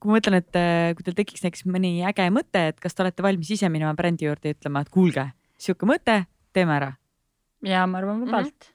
kui 0.04 0.12
ma 0.12 0.18
mõtlen, 0.20 0.42
et 0.44 0.60
äh, 0.60 0.92
kui 0.98 1.06
teil 1.08 1.16
tekiks 1.16 1.46
näiteks 1.46 1.64
mõni 1.72 1.96
äge 2.06 2.28
mõte, 2.36 2.68
et 2.74 2.80
kas 2.84 2.96
te 2.96 3.06
olete 3.06 3.24
valmis 3.24 3.54
ise 3.56 3.70
minema 3.72 3.96
brändi 3.96 4.28
juurde 4.28 4.52
ja 4.52 4.58
ütlema, 4.58 4.84
et 4.84 4.92
kuulge, 4.94 5.30
sihuke 5.56 5.88
mõte, 5.88 6.26
teeme 6.54 6.76
ära. 6.76 6.92
Ja 7.64 7.86
ma 7.88 8.02
arvan 8.02 8.26
vabalt 8.26 8.74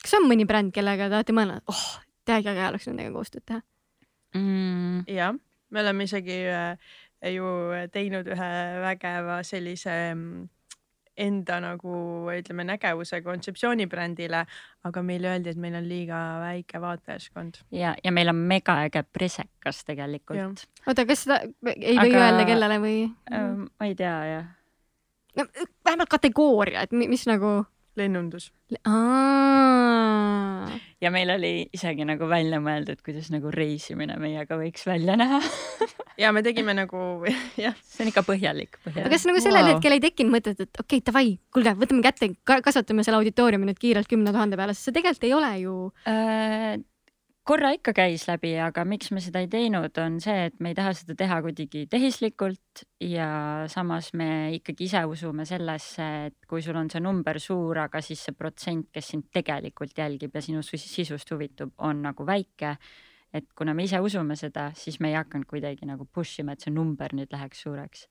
kas 0.00 0.16
on 0.18 0.28
mõni 0.30 0.46
bränd, 0.48 0.72
kellega 0.76 1.10
te 1.10 1.18
olete 1.18 1.36
mõelnud, 1.36 1.64
oh, 1.70 1.84
täiega 2.28 2.54
äge 2.54 2.68
oleks 2.70 2.88
nendega 2.88 3.12
koostööd 3.14 3.44
teha? 3.48 3.60
mm.. 4.36 5.04
jah, 5.10 5.36
me 5.70 5.82
oleme 5.84 6.06
isegi 6.08 6.38
äh, 6.48 6.94
ju 7.34 7.50
teinud 7.92 8.30
ühe 8.32 8.50
vägeva 8.84 9.40
sellise 9.46 9.96
mm, 10.14 10.48
enda 11.20 11.58
nagu 11.60 11.94
ütleme 12.32 12.64
nägevuse 12.64 13.20
kontseptsiooni 13.24 13.84
brändile, 13.90 14.44
aga 14.88 15.02
meile 15.04 15.34
öeldi, 15.34 15.52
et 15.52 15.58
meil 15.60 15.76
on 15.76 15.88
liiga 15.88 16.20
väike 16.40 16.80
vaatajaskond. 16.80 17.60
ja, 17.76 17.92
ja 18.04 18.12
meil 18.14 18.32
on 18.32 18.40
mega 18.48 18.78
äge 18.86 19.02
presekas 19.12 19.82
tegelikult 19.88 20.64
oota, 20.86 21.04
kas 21.08 21.26
seda 21.26 21.42
ei 21.74 21.98
või 21.98 22.14
Aga- 22.14 22.24
öelda 22.24 22.46
kellele 22.48 22.80
või? 22.86 22.96
ma 23.28 23.90
ei 23.90 23.98
tea 23.98 24.16
jah. 24.30 24.48
no 25.36 25.46
vähemalt 25.84 26.16
kategooria, 26.16 26.86
et 26.88 26.96
mi- 26.96 27.10
mis 27.10 27.26
nagu. 27.28 27.60
lennundus. 28.00 28.50
ja 31.00 31.10
meil 31.12 31.30
oli 31.34 31.52
isegi 31.74 32.06
nagu 32.08 32.28
välja 32.30 32.60
mõeldud, 32.62 33.00
kuidas 33.04 33.30
nagu 33.34 33.52
reisimine 33.54 34.16
meiega 34.20 34.58
võiks 34.60 34.86
välja 34.88 35.16
näha. 35.20 35.40
ja 36.20 36.32
me 36.36 36.42
tegime 36.46 36.74
nagu 36.76 37.24
jah, 37.64 37.76
see 37.86 38.04
on 38.04 38.12
ikka 38.12 38.24
põhjalik, 38.26 38.78
aga 38.80 38.86
põhjalik. 38.88 39.14
kas 39.14 39.26
nagu 39.30 39.42
sellel 39.44 39.60
Wow. 39.60 39.74
hetkel 39.76 39.96
ei 39.96 40.04
tekkinud 40.04 40.32
mõtet, 40.34 40.58
et 40.60 40.70
okei 40.80 41.00
okay,, 41.00 41.06
davai, 41.06 41.26
kuulge, 41.52 41.74
võtame 41.82 42.04
kätte, 42.06 42.30
kasvatame 42.48 43.04
selle 43.06 43.20
auditooriumi 43.20 43.68
nüüd 43.68 43.80
kiirelt 43.80 44.08
kümne 44.10 44.32
tuhande 44.32 44.56
peale, 44.60 44.76
sest 44.76 44.88
see 44.88 44.96
tegelikult 44.96 45.26
ei 45.28 45.34
ole 45.36 45.50
ju. 45.60 45.74
Äh, 46.08 46.80
korra 47.48 47.70
ikka 47.74 47.92
käis 47.96 48.26
läbi, 48.28 48.52
aga 48.62 48.84
miks 48.86 49.10
me 49.14 49.20
seda 49.24 49.40
ei 49.42 49.48
teinud, 49.50 49.96
on 50.02 50.18
see, 50.22 50.46
et 50.50 50.56
me 50.62 50.70
ei 50.70 50.76
taha 50.78 50.92
seda 50.96 51.16
teha 51.18 51.40
kuidagi 51.44 51.86
tehislikult 51.90 52.84
ja 53.02 53.28
samas 53.72 54.12
me 54.18 54.28
ikkagi 54.58 54.86
ise 54.86 55.02
usume 55.08 55.46
sellesse, 55.48 56.08
et 56.30 56.48
kui 56.50 56.62
sul 56.62 56.78
on 56.78 56.90
see 56.92 57.02
number 57.02 57.40
suur, 57.42 57.82
aga 57.86 58.02
siis 58.04 58.22
see 58.28 58.36
protsent, 58.36 58.90
kes 58.94 59.12
sind 59.14 59.30
tegelikult 59.34 59.96
jälgib 59.98 60.36
ja 60.36 60.44
sinu 60.44 60.62
sis- 60.66 60.88
sisust 60.92 61.30
huvitub, 61.34 61.72
on 61.78 62.02
nagu 62.06 62.26
väike. 62.26 62.76
et 63.32 63.44
kuna 63.54 63.70
me 63.74 63.84
ise 63.86 64.00
usume 64.02 64.34
seda, 64.34 64.72
siis 64.74 64.96
me 64.98 65.12
ei 65.12 65.14
hakanud 65.14 65.46
kuidagi 65.46 65.86
nagu 65.86 66.02
push 66.04 66.40
ima, 66.42 66.52
et 66.52 66.64
see 66.64 66.72
number 66.74 67.12
nüüd 67.14 67.30
läheks 67.30 67.60
suureks. 67.62 68.08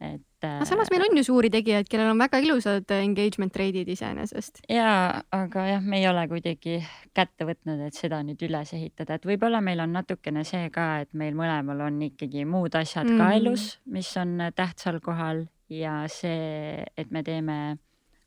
et. 0.00 0.22
aga 0.46 0.64
samas 0.68 0.90
meil 0.92 1.04
on 1.04 1.18
ju 1.20 1.24
suuri 1.26 1.50
tegijaid, 1.52 1.88
kellel 1.90 2.12
on 2.14 2.20
väga 2.20 2.40
ilusad 2.40 2.88
engagement 2.96 3.56
rate'id 3.60 3.88
iseenesest. 3.92 4.62
jaa, 4.72 5.20
aga 5.36 5.66
jah, 5.68 5.84
me 5.84 6.00
ei 6.00 6.08
ole 6.08 6.26
kuidagi 6.30 6.80
kätte 7.16 7.46
võtnud, 7.48 7.82
et 7.86 7.98
seda 7.98 8.22
nüüd 8.26 8.40
üles 8.48 8.72
ehitada, 8.76 9.18
et 9.18 9.28
võib-olla 9.28 9.60
meil 9.64 9.84
on 9.84 9.92
natukene 9.98 10.44
see 10.48 10.70
ka, 10.74 10.88
et 11.04 11.12
meil 11.12 11.36
mõlemal 11.36 11.86
on 11.90 12.00
ikkagi 12.08 12.46
muud 12.48 12.76
asjad 12.80 13.06
mm. 13.06 13.20
ka 13.20 13.28
Mhm. 13.28 13.36
elus, 13.42 13.68
mis 13.86 14.10
on 14.16 14.36
tähtsal 14.56 15.00
kohal 15.04 15.46
ja 15.70 16.02
see, 16.08 16.84
et 16.96 17.10
me 17.10 17.22
teeme 17.22 17.78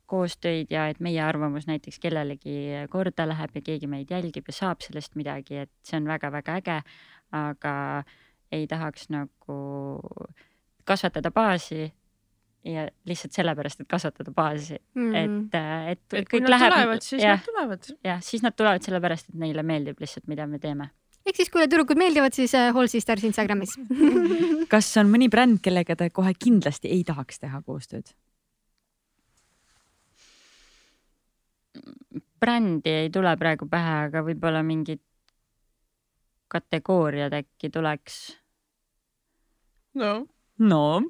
koostöid 0.06 0.70
ja 0.70 0.88
et 0.92 1.00
meie 1.00 1.20
arvamus 1.24 1.66
näiteks 1.66 1.98
kellelegi 1.98 2.86
korda 2.92 3.26
läheb 3.28 3.56
ja 3.56 3.62
keegi 3.64 3.88
meid 3.90 4.10
jälgib 4.12 4.48
ja 4.48 4.52
saab 4.52 4.84
sellest 4.84 5.16
midagi, 5.16 5.64
et 5.64 5.72
see 5.82 5.96
on 5.96 6.08
väga-väga 6.08 6.58
äge, 6.60 6.80
aga 7.34 7.74
ei 8.52 8.66
tahaks 8.70 9.08
nagu 9.10 9.56
kasvatada 10.84 11.30
baasi 11.34 11.92
ja 12.64 12.86
lihtsalt 13.08 13.36
sellepärast, 13.36 13.80
et 13.80 13.88
kasvatada 13.88 14.32
baasi 14.32 14.78
Mm. 14.94 15.14
et, 15.14 15.54
et, 15.54 16.00
et 16.00 16.18
et 16.20 16.28
kui 16.28 16.38
kõik 16.40 16.46
nad 16.46 16.54
läheb 16.54 16.72
tulevad, 16.72 17.02
siis 17.02 17.22
jah 17.22 17.38
nad, 17.38 17.46
tulevad. 17.46 17.88
jah, 18.04 18.20
siis 18.22 18.42
nad 18.42 18.56
tulevad 18.56 18.82
sellepärast, 18.86 19.28
et 19.28 19.40
neile 19.40 19.62
meeldib 19.62 20.00
lihtsalt, 20.00 20.26
mida 20.28 20.46
me 20.46 20.58
teeme. 20.58 20.90
ehk 21.26 21.36
siis, 21.36 21.50
kui 21.50 21.66
tüdrukud 21.66 21.98
meeldivad, 22.00 22.32
siis 22.36 22.54
äh, 22.54 22.72
Hall 22.74 22.88
Sisters 22.88 23.24
Instagramis. 23.24 23.76
kas 24.72 24.96
on 25.00 25.12
mõni 25.12 25.28
bränd, 25.28 25.60
kellega 25.64 25.96
te 25.96 26.10
kohe 26.10 26.32
kindlasti 26.34 26.88
ei 26.88 27.04
tahaks 27.04 27.40
teha 27.44 27.62
koostööd? 27.62 28.14
brändi 32.44 32.90
ei 32.90 33.10
tule 33.10 33.32
praegu 33.40 33.66
pähe, 33.68 33.94
aga 34.06 34.20
võib-olla 34.22 34.60
mingid 34.62 35.00
kategooriad 36.52 37.32
äkki 37.34 37.70
tuleks. 37.72 38.36
no 39.98 40.26
no 40.58 41.02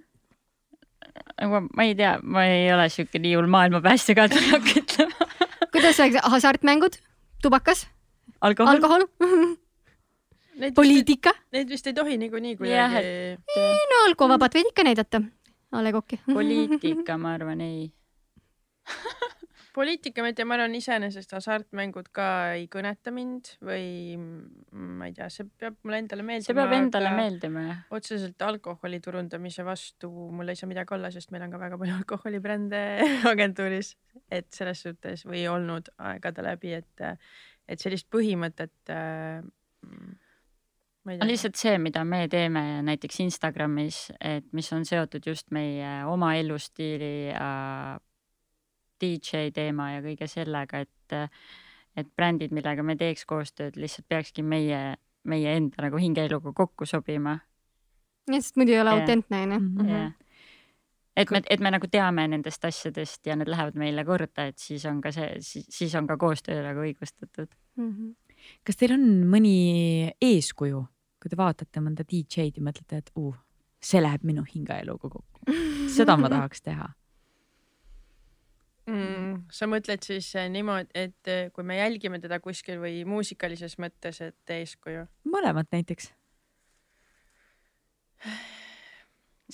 aga 1.39 1.61
ma 1.75 1.85
ei 1.87 1.95
tea, 1.99 2.15
ma 2.23 2.45
ei 2.47 2.71
ole 2.73 2.87
siuke 2.93 3.21
nii 3.23 3.35
hull 3.39 3.51
maailmapäästja 3.51 4.17
ka, 4.19 4.29
et 4.29 4.37
ma 4.37 4.41
ei 4.43 4.53
hakka 4.55 4.81
ütlema. 4.81 5.29
kuidas 5.75 6.01
oleks 6.01 6.31
hasartmängud, 6.37 6.99
tubakas, 7.43 7.87
alkohol, 8.41 8.77
alkohol, 8.77 9.07
poliitika? 10.79 11.35
neid 11.55 11.73
vist 11.75 11.87
ei 11.91 11.97
tohi 11.97 12.19
niikuinii 12.23 12.57
kuidagi. 12.61 13.05
no 13.93 14.05
alkovabad 14.09 14.55
võid 14.55 14.71
ikka 14.73 14.87
näidata. 14.87 15.23
A 15.75 15.81
Le 15.83 15.91
Coq'i. 15.91 16.21
poliitika, 16.31 17.17
ma 17.19 17.33
arvan, 17.35 17.61
ei. 17.65 17.89
poliitika, 19.75 20.23
ma 20.23 20.31
ei 20.31 20.37
tea, 20.37 20.47
ma 20.47 20.57
arvan 20.57 20.75
iseenesest 20.79 21.35
hasartmängud 21.35 22.11
ka 22.15 22.27
ei 22.55 22.67
kõneta 22.71 23.11
mind 23.15 23.55
või 23.65 24.15
mm, 24.17 24.93
ma 25.01 25.09
ei 25.11 25.17
tea, 25.17 25.29
see 25.33 25.49
peab 25.61 25.77
mulle 25.83 26.01
endale 26.05 26.27
meeldima. 26.27 26.47
see 26.47 26.59
peab 26.59 26.75
endale 26.77 27.11
meeldima, 27.17 27.65
jah. 27.67 27.83
otseselt 27.99 28.47
alkoholi 28.47 29.01
turundamise 29.05 29.67
vastu 29.67 30.11
mul 30.11 30.53
ei 30.53 30.61
saa 30.61 30.71
midagi 30.71 30.95
olla, 30.97 31.11
sest 31.15 31.35
meil 31.35 31.47
on 31.47 31.55
ka 31.55 31.61
väga 31.65 31.81
palju 31.81 31.99
alkoholibrände 31.99 32.83
agentuuris, 33.33 33.95
et 34.31 34.51
selles 34.55 34.85
suhtes 34.87 35.27
või 35.29 35.45
olnud 35.51 35.91
aegade 36.13 36.47
läbi, 36.47 36.77
et, 36.79 37.07
et 37.67 37.83
sellist 37.83 38.11
põhimõtet 38.15 38.95
äh,. 38.95 39.43
tea. 41.05 41.21
lihtsalt 41.27 41.59
see, 41.61 41.77
mida 41.83 42.07
me 42.09 42.25
teeme 42.33 42.65
näiteks 42.87 43.23
Instagramis, 43.27 44.07
et 44.23 44.47
mis 44.55 44.71
on 44.77 44.87
seotud 44.87 45.27
just 45.27 45.51
meie 45.55 46.03
oma 46.09 46.37
elustiili 46.39 47.15
ja 47.33 47.55
DJ 49.01 49.51
teema 49.55 49.91
ja 49.95 50.03
kõige 50.05 50.29
sellega, 50.31 50.85
et, 50.85 51.17
et 51.97 52.13
brändid, 52.17 52.53
millega 52.55 52.83
me 52.83 52.97
teeks 52.97 53.27
koostööd, 53.29 53.77
lihtsalt 53.81 54.07
peakski 54.09 54.43
meie, 54.43 54.97
meie 55.25 55.57
enda 55.57 55.87
nagu 55.87 56.01
hingeeluga 56.01 56.53
kokku 56.57 56.87
sobima 56.87 57.39
sest 58.33 58.57
muidu 58.57 58.73
ei 58.73 58.81
ole 58.81 58.91
Jah. 58.91 59.01
autentne 59.01 59.43
onju. 59.43 59.61
Mhm. 59.61 60.13
et 61.17 61.31
me, 61.31 61.43
et 61.51 61.61
me 61.61 61.71
nagu 61.71 61.87
teame 61.87 62.27
nendest 62.29 62.65
asjadest 62.65 63.27
ja 63.27 63.37
need 63.37 63.49
lähevad 63.49 63.77
meile 63.79 64.05
korda, 64.05 64.49
et 64.49 64.59
siis 64.59 64.85
on 64.91 65.01
ka 65.01 65.13
see, 65.13 65.37
siis 65.41 65.95
on 65.95 66.07
ka 66.07 66.17
koostöö 66.17 66.63
nagu 66.63 66.81
õigustatud. 66.81 67.49
kas 68.65 68.77
teil 68.77 68.93
on 68.93 69.07
mõni 69.31 70.11
eeskuju, 70.21 70.87
kui 71.23 71.31
te 71.31 71.37
vaatate 71.37 71.81
mõnda 71.81 72.05
DJ-d 72.05 72.59
ja 72.59 72.63
mõtlete, 72.63 72.99
et 72.99 73.11
uh, 73.17 73.35
see 73.81 74.03
läheb 74.03 74.25
minu 74.25 74.43
hingeeluga 74.43 75.09
kokku, 75.09 75.41
seda 75.95 76.17
ma 76.17 76.29
tahaks 76.29 76.63
teha. 76.63 76.93
mm,. 78.87 79.47
sa 79.53 79.69
mõtled 79.71 80.05
siis 80.07 80.29
eh, 80.37 80.49
niimoodi, 80.53 80.91
et 80.95 81.31
eh, 81.31 81.47
kui 81.55 81.65
me 81.65 81.79
jälgime 81.79 82.21
teda 82.23 82.41
kuskil 82.45 82.81
või 82.83 83.05
muusikalises 83.09 83.79
mõttes, 83.83 84.21
et 84.25 84.55
eeskuju? 84.57 85.07
mõlemat 85.31 85.71
näiteks. 85.75 86.11
no 88.25 88.31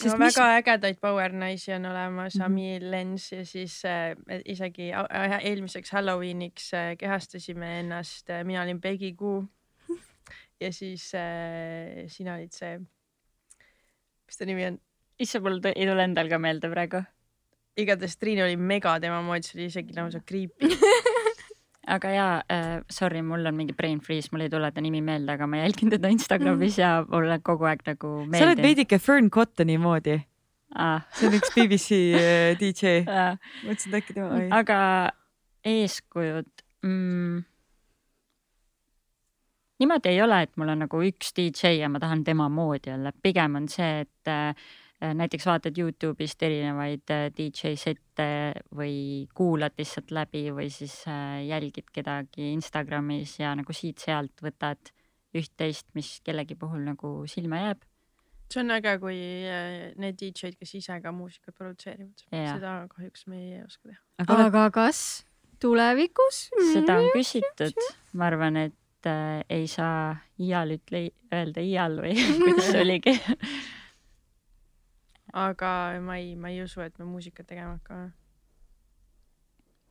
Sest 0.01 0.17
mis... 0.17 0.19
mis- 0.19 0.37
väga 0.39 0.59
ägedaid 0.61 1.01
power 1.03 1.33
naisi 1.33 1.73
on 1.75 1.87
olemas 1.91 2.35
mm, 2.35 2.41
-hmm. 2.41 2.45
Ami 2.47 2.91
Lens 2.91 3.33
ja 3.33 3.45
siis 3.45 3.83
äh, 3.85 4.15
isegi 4.45 4.93
a- 4.93 5.41
eelmiseks 5.41 5.91
Halloweeniks 5.93 6.75
äh, 6.75 6.97
kehastasime 6.99 7.79
ennast 7.81 8.31
äh,, 8.31 8.45
mina 8.45 8.63
olin 8.63 8.81
Peggy 8.81 9.13
Goo 9.13 9.47
ja 10.61 10.73
siis 10.73 11.13
äh, 11.15 12.07
sina 12.13 12.35
olid 12.37 12.53
see, 12.53 12.79
mis 14.27 14.37
ta 14.39 14.47
nimi 14.49 14.67
on, 14.69 14.77
issand, 15.19 15.47
mul 15.47 15.61
ei 15.73 15.87
tule 15.89 16.05
endal 16.05 16.29
ka 16.29 16.39
meelde 16.39 16.71
praegu. 16.73 17.03
Igatahes 17.79 18.17
Triin 18.19 18.43
oli 18.45 18.57
mega 18.57 18.97
tema 19.01 19.21
moodi, 19.23 19.47
see 19.47 19.59
oli 19.61 19.69
isegi 19.71 19.97
lausa 19.97 20.21
creepy. 20.27 20.71
aga 21.95 22.11
jaa 22.15 22.33
äh,, 22.53 22.81
sorry, 22.93 23.23
mul 23.23 23.47
on 23.47 23.57
mingi 23.57 23.75
brain 23.77 24.01
freeze, 24.01 24.31
mul 24.33 24.47
ei 24.47 24.51
tule 24.53 24.71
ta 24.73 24.83
nimi 24.85 25.01
meelde, 25.03 25.33
aga 25.35 25.47
ma 25.51 25.63
jälgin 25.63 25.91
teda 25.91 26.11
Instagramis 26.13 26.79
ja 26.85 27.01
mulle 27.09 27.41
kogu 27.43 27.67
aeg 27.71 27.87
nagu 27.87 28.11
sa 28.11 28.27
oled 28.27 28.35
meeldib. 28.35 28.67
veidike 28.67 28.99
Fern 29.03 29.31
Cottoni 29.31 29.79
moodi, 29.81 30.21
Ah, 30.71 31.03
see 31.19 31.27
on 31.27 31.35
üks 31.35 31.51
BBC 31.57 31.97
äh, 32.15 32.53
DJ. 32.59 33.01
ah, 33.11 33.39
mõtlesin, 33.65 33.91
et 33.91 33.97
äkki 33.99 34.15
tema 34.15 34.29
oli. 34.37 34.47
aga 34.55 34.77
eeskujud 35.67 36.47
mm,. 36.87 37.41
niimoodi 39.83 40.13
ei 40.13 40.21
ole, 40.23 40.39
et 40.47 40.55
mul 40.61 40.71
on 40.71 40.85
nagu 40.85 41.03
üks 41.09 41.35
DJ 41.35 41.81
ja 41.81 41.91
ma 41.91 41.99
tahan 42.03 42.23
tema 42.27 42.47
moodi 42.53 42.95
olla, 42.95 43.11
pigem 43.23 43.59
on 43.59 43.67
see, 43.73 44.05
et 44.05 44.31
äh, 44.31 44.55
näiteks 45.01 45.47
vaatad 45.49 45.79
Youtube'ist 45.81 46.43
erinevaid 46.45 47.11
äh, 47.13 47.29
DJ 47.37 47.75
sette 47.81 48.27
või 48.77 49.27
kuulad 49.35 49.79
lihtsalt 49.81 50.13
läbi 50.13 50.51
või 50.53 50.69
siis 50.73 50.93
äh, 51.09 51.41
jälgid 51.49 51.89
kedagi 51.93 52.53
Instagramis 52.53 53.39
ja 53.41 53.55
nagu 53.57 53.73
siit-sealt 53.73 54.45
võtad 54.45 54.93
üht-teist, 55.37 55.87
mis 55.95 56.19
kellegi 56.27 56.59
puhul 56.59 56.85
nagu 56.85 57.15
silma 57.31 57.63
jääb. 57.65 57.87
see 58.51 58.61
on 58.65 58.75
äge, 58.77 58.97
kui 59.01 59.17
äh, 59.49 59.95
need 59.97 60.21
DJ-d, 60.21 60.59
kes 60.61 60.75
ise 60.75 61.01
ka 61.01 61.15
muusikat 61.15 61.57
produtseerivad, 61.57 62.27
seda 62.29 62.77
kahjuks 62.93 63.27
me 63.31 63.41
ei 63.41 63.65
oska 63.65 63.89
teha. 63.89 64.01
aga 64.27 64.39
aga 64.51 64.69
kas 64.75 65.03
tulevikus? 65.63 66.49
seda 66.75 67.01
on 67.01 67.09
küsitud, 67.17 67.85
ma 68.13 68.29
arvan, 68.29 68.61
et 68.69 69.09
äh, 69.09 69.41
ei 69.49 69.65
saa 69.71 70.19
iial 70.37 70.77
ütle 70.77 71.07
öelda 71.33 71.65
iial 71.65 72.01
või 72.05 72.19
kuidas 72.45 72.75
oligi 72.75 73.17
aga 75.33 76.01
ma 76.03 76.17
ei, 76.21 76.35
ma 76.37 76.51
ei 76.51 76.63
usu, 76.65 76.83
et 76.85 76.97
me 76.99 77.07
muusikat 77.09 77.47
tegema 77.47 77.77
hakkame. 77.77 78.11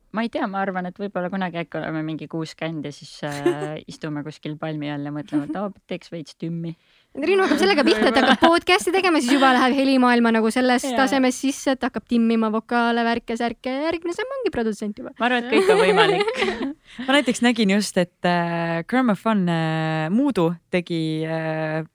ma 0.09 0.23
ei 0.25 0.29
tea, 0.33 0.47
ma 0.49 0.63
arvan, 0.63 0.87
et 0.89 0.97
võib-olla 0.97 1.29
kunagi 1.29 1.59
äkki 1.61 1.77
oleme 1.77 1.99
mingi 2.01 2.25
kuus 2.27 2.55
käinud 2.57 2.87
ja 2.87 2.91
siis 2.91 3.11
äh, 3.27 3.75
istume 3.91 4.23
kuskil 4.25 4.55
palmi 4.57 4.89
all 4.89 5.05
ja 5.05 5.13
mõtleme, 5.13 5.45
et 5.45 5.59
aa, 5.59 5.69
teeks 5.91 6.09
veits 6.09 6.33
tümmi. 6.39 6.73
Triinu 7.13 7.45
hakkab 7.45 7.61
sellega 7.61 7.85
pihta, 7.85 8.07
et 8.09 8.17
hakkab 8.17 8.41
podcast'i 8.41 8.93
tegema, 8.93 9.21
siis 9.21 9.35
juba 9.37 9.51
läheb 9.53 9.77
helimaailma 9.77 10.33
nagu 10.33 10.49
selles 10.53 10.87
Jaa. 10.87 10.95
tasemes 10.97 11.37
sisse, 11.41 11.77
et 11.77 11.85
hakkab 11.85 12.07
timmima 12.09 12.49
vokaale, 12.53 13.05
värke-särke 13.05 13.69
ja 13.69 13.85
järgmine 13.85 14.17
samm 14.17 14.33
ongi 14.39 14.53
produtsent 14.53 14.97
juba. 14.97 15.13
ma 15.19 15.29
arvan, 15.29 15.45
et 15.45 15.53
kõik 15.53 15.71
on 15.75 15.81
võimalik. 15.83 16.43
ma 17.05 17.19
näiteks 17.19 17.45
nägin 17.45 17.77
just, 17.77 18.01
et 18.01 18.29
äh, 18.29 18.81
Gramophone 18.89 19.45
äh, 19.45 20.09
Muudu 20.13 20.49
tegi 20.73 21.21
äh, 21.29 21.85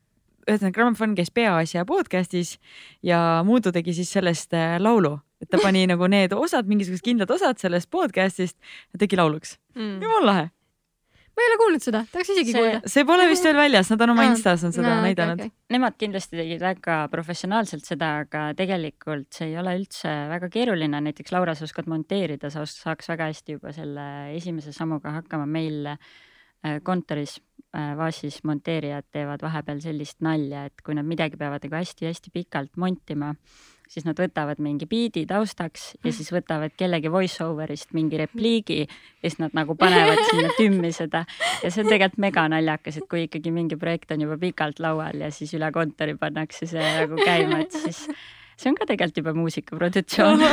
ühesõnaga 0.48 0.74
Gramophone 0.76 1.14
käis 1.18 1.30
Peaasja 1.34 1.84
podcast'is 1.88 2.56
ja 3.02 3.42
Muudu 3.46 3.72
tegi 3.72 3.94
siis 3.96 4.10
sellest 4.12 4.52
äh, 4.56 4.76
laulu, 4.82 5.16
et 5.42 5.48
ta 5.50 5.60
pani 5.62 5.86
nagu 5.92 6.06
need 6.10 6.32
osad, 6.36 6.68
mingisugused 6.70 7.04
kindlad 7.04 7.30
osad 7.34 7.58
sellest 7.62 7.90
podcast'ist 7.90 8.58
ja 8.92 9.00
tegi 9.04 9.16
lauluks. 9.20 9.56
Mm. 9.74 9.96
jumala 10.04 10.26
lahe, 10.28 10.44
ma 11.34 11.42
ei 11.42 11.48
ole 11.50 11.56
kuulnud 11.58 11.82
seda, 11.82 12.04
tahaks 12.12 12.28
isegi 12.30 12.52
See- 12.52 12.60
kuulda. 12.62 12.80
see 12.92 13.02
pole 13.08 13.24
vist 13.26 13.42
veel 13.48 13.56
väljas, 13.58 13.88
nad 13.90 14.04
on 14.06 14.12
oma 14.14 14.22
Aa, 14.22 14.34
Instas 14.34 14.62
on 14.68 14.74
seda 14.76 14.92
näidanud. 15.02 15.40
Nemad 15.74 15.96
kindlasti 15.98 16.38
tegid 16.38 16.60
väga 16.62 16.98
professionaalselt 17.10 17.88
seda, 17.88 18.12
aga 18.22 18.44
tegelikult 18.54 19.32
see 19.34 19.48
ei 19.50 19.56
ole 19.58 19.74
üldse 19.80 20.12
väga 20.30 20.46
keeruline, 20.54 21.00
näiteks 21.08 21.34
Laura, 21.34 21.56
sa 21.58 21.66
oskad 21.66 21.88
monteerida, 21.90 22.52
sa 22.54 22.62
saaks 22.70 23.10
väga 23.10 23.32
hästi 23.32 23.56
juba 23.58 23.72
selle 23.74 24.06
esimese 24.36 24.70
sammuga 24.76 25.16
hakkama, 25.18 25.48
meil 25.50 25.90
kontoris 26.82 27.38
äh, 27.76 27.92
Vaasis 27.98 28.40
monteerijad 28.44 29.10
teevad 29.12 29.44
vahepeal 29.44 29.82
sellist 29.84 30.20
nalja, 30.24 30.66
et 30.70 30.84
kui 30.84 30.96
nad 30.96 31.06
midagi 31.06 31.38
peavad 31.40 31.64
nagu 31.66 31.78
hästi-hästi 31.80 32.32
pikalt 32.34 32.76
montima, 32.80 33.34
siis 33.90 34.06
nad 34.06 34.18
võtavad 34.18 34.60
mingi 34.64 34.86
biidi 34.88 35.24
taustaks 35.28 35.90
ja 36.04 36.12
siis 36.14 36.30
võtavad 36.32 36.72
kellegi 36.78 37.10
voice 37.12 37.44
over'ist 37.44 37.92
mingi 37.96 38.18
repliigi 38.18 38.80
ja 38.84 39.28
siis 39.28 39.38
nad 39.42 39.54
nagu 39.56 39.76
panevad 39.78 40.22
sinna 40.30 40.50
tümmi 40.56 40.92
seda 40.96 41.24
ja 41.62 41.70
see 41.70 41.84
on 41.84 41.90
tegelikult 41.92 42.22
mega 42.24 42.46
naljakas, 42.50 42.98
et 43.00 43.08
kui 43.10 43.26
ikkagi 43.28 43.52
mingi 43.54 43.78
projekt 43.80 44.14
on 44.16 44.24
juba 44.24 44.38
pikalt 44.40 44.80
laual 44.82 45.26
ja 45.26 45.30
siis 45.34 45.52
üle 45.58 45.70
kontori 45.74 46.16
pannakse 46.20 46.68
see 46.70 46.90
nagu 47.00 47.20
käima, 47.20 47.60
et 47.66 47.76
siis 47.84 48.06
see 48.56 48.70
on 48.70 48.78
ka 48.78 48.88
tegelikult 48.88 49.20
juba 49.22 49.34
muusikaproduktsioon. 49.36 50.44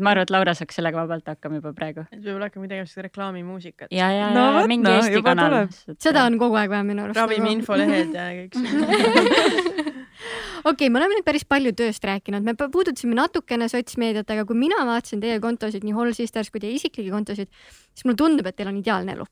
ma 0.00 0.10
arvan, 0.12 0.26
et 0.26 0.30
Laura 0.34 0.54
saaks 0.54 0.76
sellega 0.78 0.98
vabalt 1.02 1.26
hakkama 1.30 1.60
juba 1.60 1.72
praegu. 1.76 2.04
et 2.12 2.20
võib-olla 2.22 2.48
hakkame 2.50 2.68
tegema 2.68 2.86
seda 2.90 3.06
reklaamimuusikat. 3.08 3.88
ja, 3.90 4.10
ja, 4.12 4.30
No 4.34 4.44
ja 4.46 4.52
vot, 4.60 4.68
mingi 4.70 4.88
no, 4.88 4.94
Eesti 5.00 5.22
kanal 5.22 5.56
seda 5.98 6.24
on 6.26 6.38
kogu 6.38 6.56
aeg 6.60 6.70
vaja 6.70 6.84
minu 6.84 7.04
arust. 7.06 7.20
ravimi 7.20 7.52
infolehed 7.58 8.14
ja 8.14 8.26
kõik 8.36 8.58
see. 8.60 9.94
okei, 10.70 10.90
me 10.90 10.98
oleme 11.00 11.18
nüüd 11.18 11.26
päris 11.26 11.44
palju 11.48 11.72
tööst 11.78 12.04
rääkinud, 12.04 12.42
me 12.44 12.54
pu- 12.58 12.68
puudutasime 12.72 13.14
natukene 13.18 13.68
sotsmeediat, 13.70 14.30
aga 14.34 14.44
kui 14.48 14.56
mina 14.58 14.82
vaatasin 14.88 15.20
teie 15.22 15.38
kontosid, 15.42 15.84
nii 15.86 15.94
Hall 15.96 16.14
Sisters 16.16 16.50
kui 16.50 16.60
teie 16.62 16.74
isiklikke 16.76 17.12
kontosid, 17.14 17.50
siis 17.94 18.04
mulle 18.08 18.18
tundub, 18.20 18.46
et 18.50 18.56
teil 18.56 18.70
on 18.72 18.78
ideaalne 18.80 19.12
elu. 19.16 19.26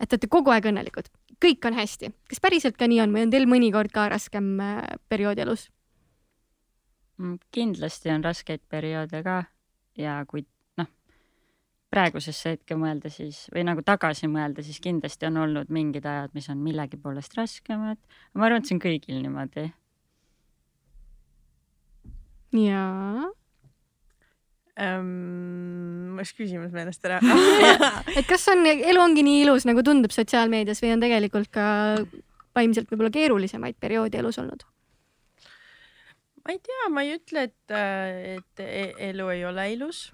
et 0.00 0.08
te 0.08 0.14
olete 0.18 0.28
kogu 0.28 0.52
aeg 0.52 0.66
õnnelikud, 0.68 1.08
kõik 1.42 1.64
on 1.66 1.74
hästi. 1.78 2.12
kas 2.28 2.40
päriselt 2.44 2.76
ka 2.76 2.86
nii 2.86 3.00
on 3.00 3.12
või 3.16 3.22
on 3.26 3.30
teil 3.32 3.46
mõnikord 3.48 3.92
ka 3.92 4.08
raskem 4.12 4.60
äh, 4.60 4.82
periood 5.08 5.38
elus? 5.38 5.70
Mm, 7.18 7.38
kindlasti 7.50 8.10
on 8.12 8.24
raskeid 8.24 8.60
perioode 8.68 9.22
ka 9.24 9.44
ja 10.00 10.18
kui 10.28 10.44
noh, 10.80 10.88
praegusesse 11.92 12.56
hetke 12.56 12.76
mõelda 12.78 13.10
siis 13.12 13.46
või 13.54 13.64
nagu 13.68 13.84
tagasi 13.86 14.28
mõelda, 14.30 14.64
siis 14.66 14.78
kindlasti 14.84 15.28
on 15.30 15.40
olnud 15.44 15.72
mingid 15.72 16.06
ajad, 16.06 16.34
mis 16.36 16.48
on 16.52 16.60
millegi 16.64 17.00
poolest 17.00 17.36
raskemad. 17.38 17.98
ma 18.34 18.46
arvan, 18.48 18.62
et 18.62 18.68
see 18.68 18.76
on 18.76 18.84
kõigil 18.84 19.22
niimoodi. 19.22 19.66
jaa. 22.66 23.26
mul 24.76 26.20
läks 26.20 26.36
küsimus 26.36 26.72
meelest 26.76 27.04
ära. 27.08 27.20
et 28.18 28.26
kas 28.28 28.46
on, 28.52 28.64
elu 28.66 29.02
ongi 29.02 29.24
nii 29.26 29.42
ilus, 29.46 29.68
nagu 29.68 29.84
tundub 29.86 30.14
sotsiaalmeedias 30.14 30.82
või 30.84 30.96
on 30.96 31.04
tegelikult 31.04 31.52
ka 31.52 31.66
vaimselt 32.56 32.88
võib-olla 32.90 33.12
keerulisemaid 33.12 33.76
perioode 33.80 34.20
elus 34.20 34.40
olnud? 34.40 34.64
Ma 36.46 36.54
ei 36.54 36.60
tea, 36.62 36.88
ma 36.94 37.02
ei 37.02 37.16
ütle, 37.16 37.48
et, 37.48 37.74
et 37.74 38.62
e- 38.62 38.94
elu 39.10 39.26
ei 39.34 39.44
ole 39.48 39.66
ilus, 39.74 40.06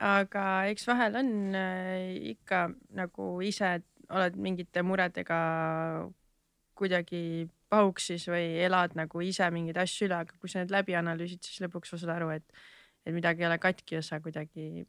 aga 0.00 0.44
eks 0.72 0.86
vahel 0.88 1.18
on 1.20 1.30
äh, 1.58 2.16
ikka 2.32 2.68
nagu 2.96 3.30
ise 3.44 3.76
oled 4.08 4.38
mingite 4.40 4.80
muredega 4.86 5.38
kuidagi 6.78 7.48
pahuksis 7.68 8.28
või 8.30 8.62
elad 8.64 8.94
nagu 8.96 9.20
ise 9.24 9.48
mingeid 9.52 9.80
asju 9.82 10.08
üle, 10.08 10.22
aga 10.22 10.38
kui 10.40 10.48
sa 10.48 10.62
need 10.62 10.72
läbi 10.72 10.96
analüüsid, 10.96 11.42
siis 11.44 11.60
lõpuks 11.66 11.92
sa 11.92 12.00
saad 12.00 12.14
aru, 12.16 12.30
et, 12.38 12.46
et 13.04 13.12
midagi 13.12 13.44
ei 13.44 13.50
ole 13.50 13.58
katki 13.60 13.98
ja 13.98 14.02
sa 14.04 14.22
kuidagi, 14.24 14.86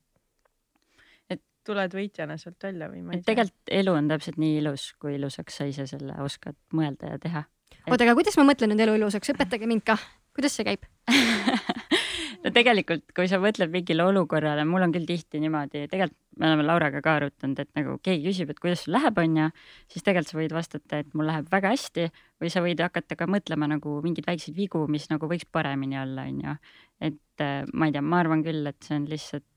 et 1.28 1.44
tuled 1.68 1.98
võitjana 1.98 2.38
sealt 2.40 2.70
välja 2.70 2.88
või 2.92 3.04
ma 3.04 3.14
ei 3.14 3.20
et 3.20 3.26
tea. 3.26 3.34
tegelikult 3.34 3.74
elu 3.82 3.98
on 4.00 4.12
täpselt 4.14 4.40
nii 4.40 4.62
ilus, 4.62 4.92
kui 5.02 5.18
ilusaks 5.18 5.60
sa 5.60 5.68
ise 5.68 5.90
selle 5.92 6.16
oskad 6.24 6.56
mõelda 6.72 7.16
ja 7.16 7.20
teha. 7.20 7.44
oota, 7.90 8.06
aga 8.06 8.16
kuidas 8.22 8.40
ma 8.40 8.48
mõtlen 8.54 8.72
nüüd 8.72 8.86
elu 8.86 8.96
ilusaks, 9.02 9.34
õpetage 9.36 9.68
mind 9.68 9.84
ka, 9.90 9.98
kuidas 10.40 10.56
see 10.56 10.68
käib? 10.68 10.88
no 12.44 12.52
tegelikult, 12.56 13.04
kui 13.16 13.28
sa 13.28 13.40
mõtled 13.44 13.72
mingile 13.74 14.06
olukorrale, 14.08 14.64
mul 14.68 14.86
on 14.88 14.96
küll 14.96 15.08
tihti 15.10 15.42
niimoodi, 15.44 15.86
tegelikult 15.92 16.18
me 16.40 16.48
oleme 16.48 16.64
Lauraga 16.64 17.02
ka 17.04 17.18
arutanud, 17.20 17.60
et 17.60 17.70
nagu 17.76 17.98
keegi 18.04 18.24
küsib, 18.30 18.54
et 18.54 18.60
kuidas 18.64 18.86
sul 18.86 18.94
läheb, 18.96 19.18
onju, 19.20 19.50
siis 19.92 20.06
tegelikult 20.06 20.32
sa 20.32 20.38
võid 20.40 20.56
vastata, 20.56 21.02
et 21.04 21.10
mul 21.18 21.28
läheb 21.28 21.50
väga 21.52 21.74
hästi 21.74 22.08
või 22.40 22.54
sa 22.54 22.64
võid 22.64 22.80
hakata 22.86 23.18
ka 23.20 23.28
mõtlema 23.28 23.68
nagu 23.68 23.98
mingeid 24.06 24.30
väikseid 24.30 24.56
vigu, 24.56 24.86
mis 24.88 25.10
nagu 25.12 25.28
võiks 25.28 25.50
paremini 25.52 26.00
olla, 26.00 26.30
onju. 26.32 26.56
et 27.10 27.44
äh, 27.44 27.66
ma 27.74 27.90
ei 27.90 27.96
tea, 27.96 28.06
ma 28.06 28.24
arvan 28.24 28.46
küll, 28.46 28.64
et 28.72 28.80
see 28.88 28.96
on 28.96 29.10
lihtsalt 29.12 29.48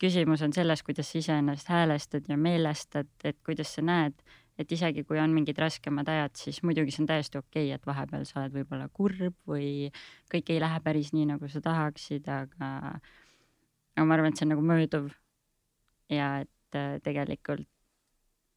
küsimus 0.00 0.42
on 0.44 0.52
selles, 0.52 0.82
kuidas 0.84 1.12
sa 1.12 1.20
iseennast 1.20 1.68
häälestad 1.72 2.26
ja 2.28 2.36
meelestad, 2.40 3.08
et 3.24 3.36
kuidas 3.44 3.76
sa 3.76 3.84
näed, 3.84 4.16
et 4.58 4.72
isegi 4.72 5.04
kui 5.04 5.20
on 5.20 5.34
mingid 5.36 5.58
raskemad 5.60 6.08
ajad, 6.08 6.34
siis 6.40 6.62
muidugi 6.64 6.94
see 6.94 7.04
on 7.04 7.10
täiesti 7.10 7.38
okei 7.40 7.68
okay,, 7.68 7.76
et 7.76 7.86
vahepeal 7.86 8.24
sa 8.28 8.40
oled 8.40 8.56
võib-olla 8.56 8.88
kurb 8.92 9.36
või 9.48 9.90
kõik 10.32 10.52
ei 10.52 10.60
lähe 10.62 10.80
päris 10.84 11.12
nii, 11.16 11.28
nagu 11.34 11.48
sa 11.52 11.60
tahaksid, 11.64 12.28
aga, 12.32 12.70
aga 13.96 14.06
ma 14.06 14.16
arvan, 14.16 14.32
et 14.32 14.40
see 14.40 14.46
on 14.48 14.54
nagu 14.54 14.64
mööduv. 14.64 15.10
ja 16.10 16.36
et 16.44 16.78
äh, 16.78 17.00
tegelikult 17.04 17.66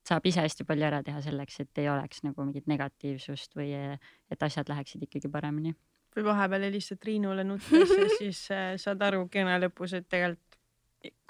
saab 0.07 0.25
ise 0.25 0.41
hästi 0.41 0.65
palju 0.65 0.85
ära 0.87 1.01
teha 1.05 1.19
selleks, 1.21 1.59
et 1.59 1.81
ei 1.81 1.89
oleks 1.89 2.23
nagu 2.23 2.45
mingit 2.45 2.69
negatiivsust 2.69 3.57
või 3.57 3.73
äh, 3.75 4.11
et 4.31 4.43
asjad 4.43 4.69
läheksid 4.69 5.03
ikkagi 5.03 5.31
paremini. 5.31 5.75
või 6.15 6.29
vahepeal 6.31 6.69
helistad 6.69 7.01
Triinule 7.03 7.43
nuttes 7.43 7.91
ja 7.99 8.07
siis 8.15 8.45
äh, 8.55 8.77
saad 8.77 9.03
aru 9.03 9.27
kõne 9.33 9.59
lõpus, 9.65 9.97
et 9.99 10.07
tegelikult 10.07 10.47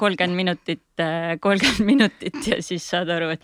kolmkümmend 0.02 0.34
minutit, 0.34 1.02
kolmkümmend 1.42 1.86
minutit 1.86 2.38
ja 2.48 2.56
siis 2.66 2.88
saad 2.90 3.10
aru, 3.14 3.36
et 3.36 3.44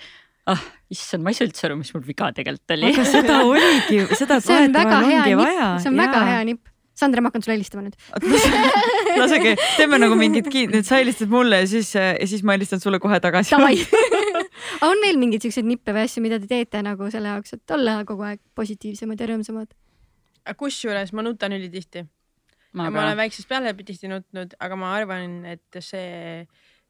ah, 0.51 0.61
issand, 0.93 1.25
ma 1.25 1.33
ei 1.33 1.37
saa 1.37 1.47
üldse 1.47 1.67
aru, 1.67 1.79
mis 1.79 1.91
mul 1.95 2.05
viga 2.05 2.29
tegelikult 2.35 2.75
oli. 2.77 2.93
aga 2.93 3.05
seda 3.09 3.41
oligi, 3.49 3.99
seda 4.13 4.39
see 4.43 4.61
on 4.67 4.79
ongi 4.79 5.35
vaja, 5.41 5.75
see 5.81 5.91
on 5.91 6.01
väga 6.03 6.23
hea 6.31 6.47
nipp. 6.51 6.71
Sandra, 6.95 7.19
ma 7.19 7.27
hakkan 7.27 7.43
sulle 7.43 7.57
helistama 7.57 7.81
nüüd. 7.83 7.95
lasege, 9.19 9.57
teeme 9.75 9.97
nagu 9.99 10.15
mingit 10.15 10.45
kiin-, 10.47 10.71
nüüd 10.71 10.85
sa 10.87 11.01
helistad 11.01 11.27
mulle 11.27 11.59
ja 11.65 11.67
siis, 11.67 11.89
ja 11.91 12.13
siis 12.23 12.39
ma 12.47 12.55
helistan 12.55 12.79
sulle 12.79 13.01
kohe 13.03 13.19
tagasi. 13.19 13.51
Aga 13.57 13.67
on 14.87 15.03
veel 15.03 15.19
mingeid 15.19 15.43
siukseid 15.43 15.67
nippe 15.67 15.91
või 15.91 16.05
asju, 16.07 16.23
mida 16.23 16.39
te 16.39 16.47
teete 16.47 16.79
nagu 16.85 17.09
selle 17.11 17.33
jaoks, 17.33 17.57
et 17.57 17.75
olla 17.75 17.97
kogu 18.07 18.23
aeg 18.29 18.39
positiivsemad 18.55 19.19
ja 19.19 19.33
rõõmsamad? 19.33 19.73
kusjuures 20.55 21.09
ma 21.17 21.23
nutan 21.25 21.55
ülitihti. 21.57 22.05
ma 22.77 22.87
olen 22.91 23.17
väiksest 23.17 23.49
peale 23.49 23.73
tihti 23.75 24.07
nutnud, 24.07 24.53
aga 24.61 24.75
ma 24.79 24.93
arvan, 24.95 25.39
et 25.49 25.79
see 25.81 26.45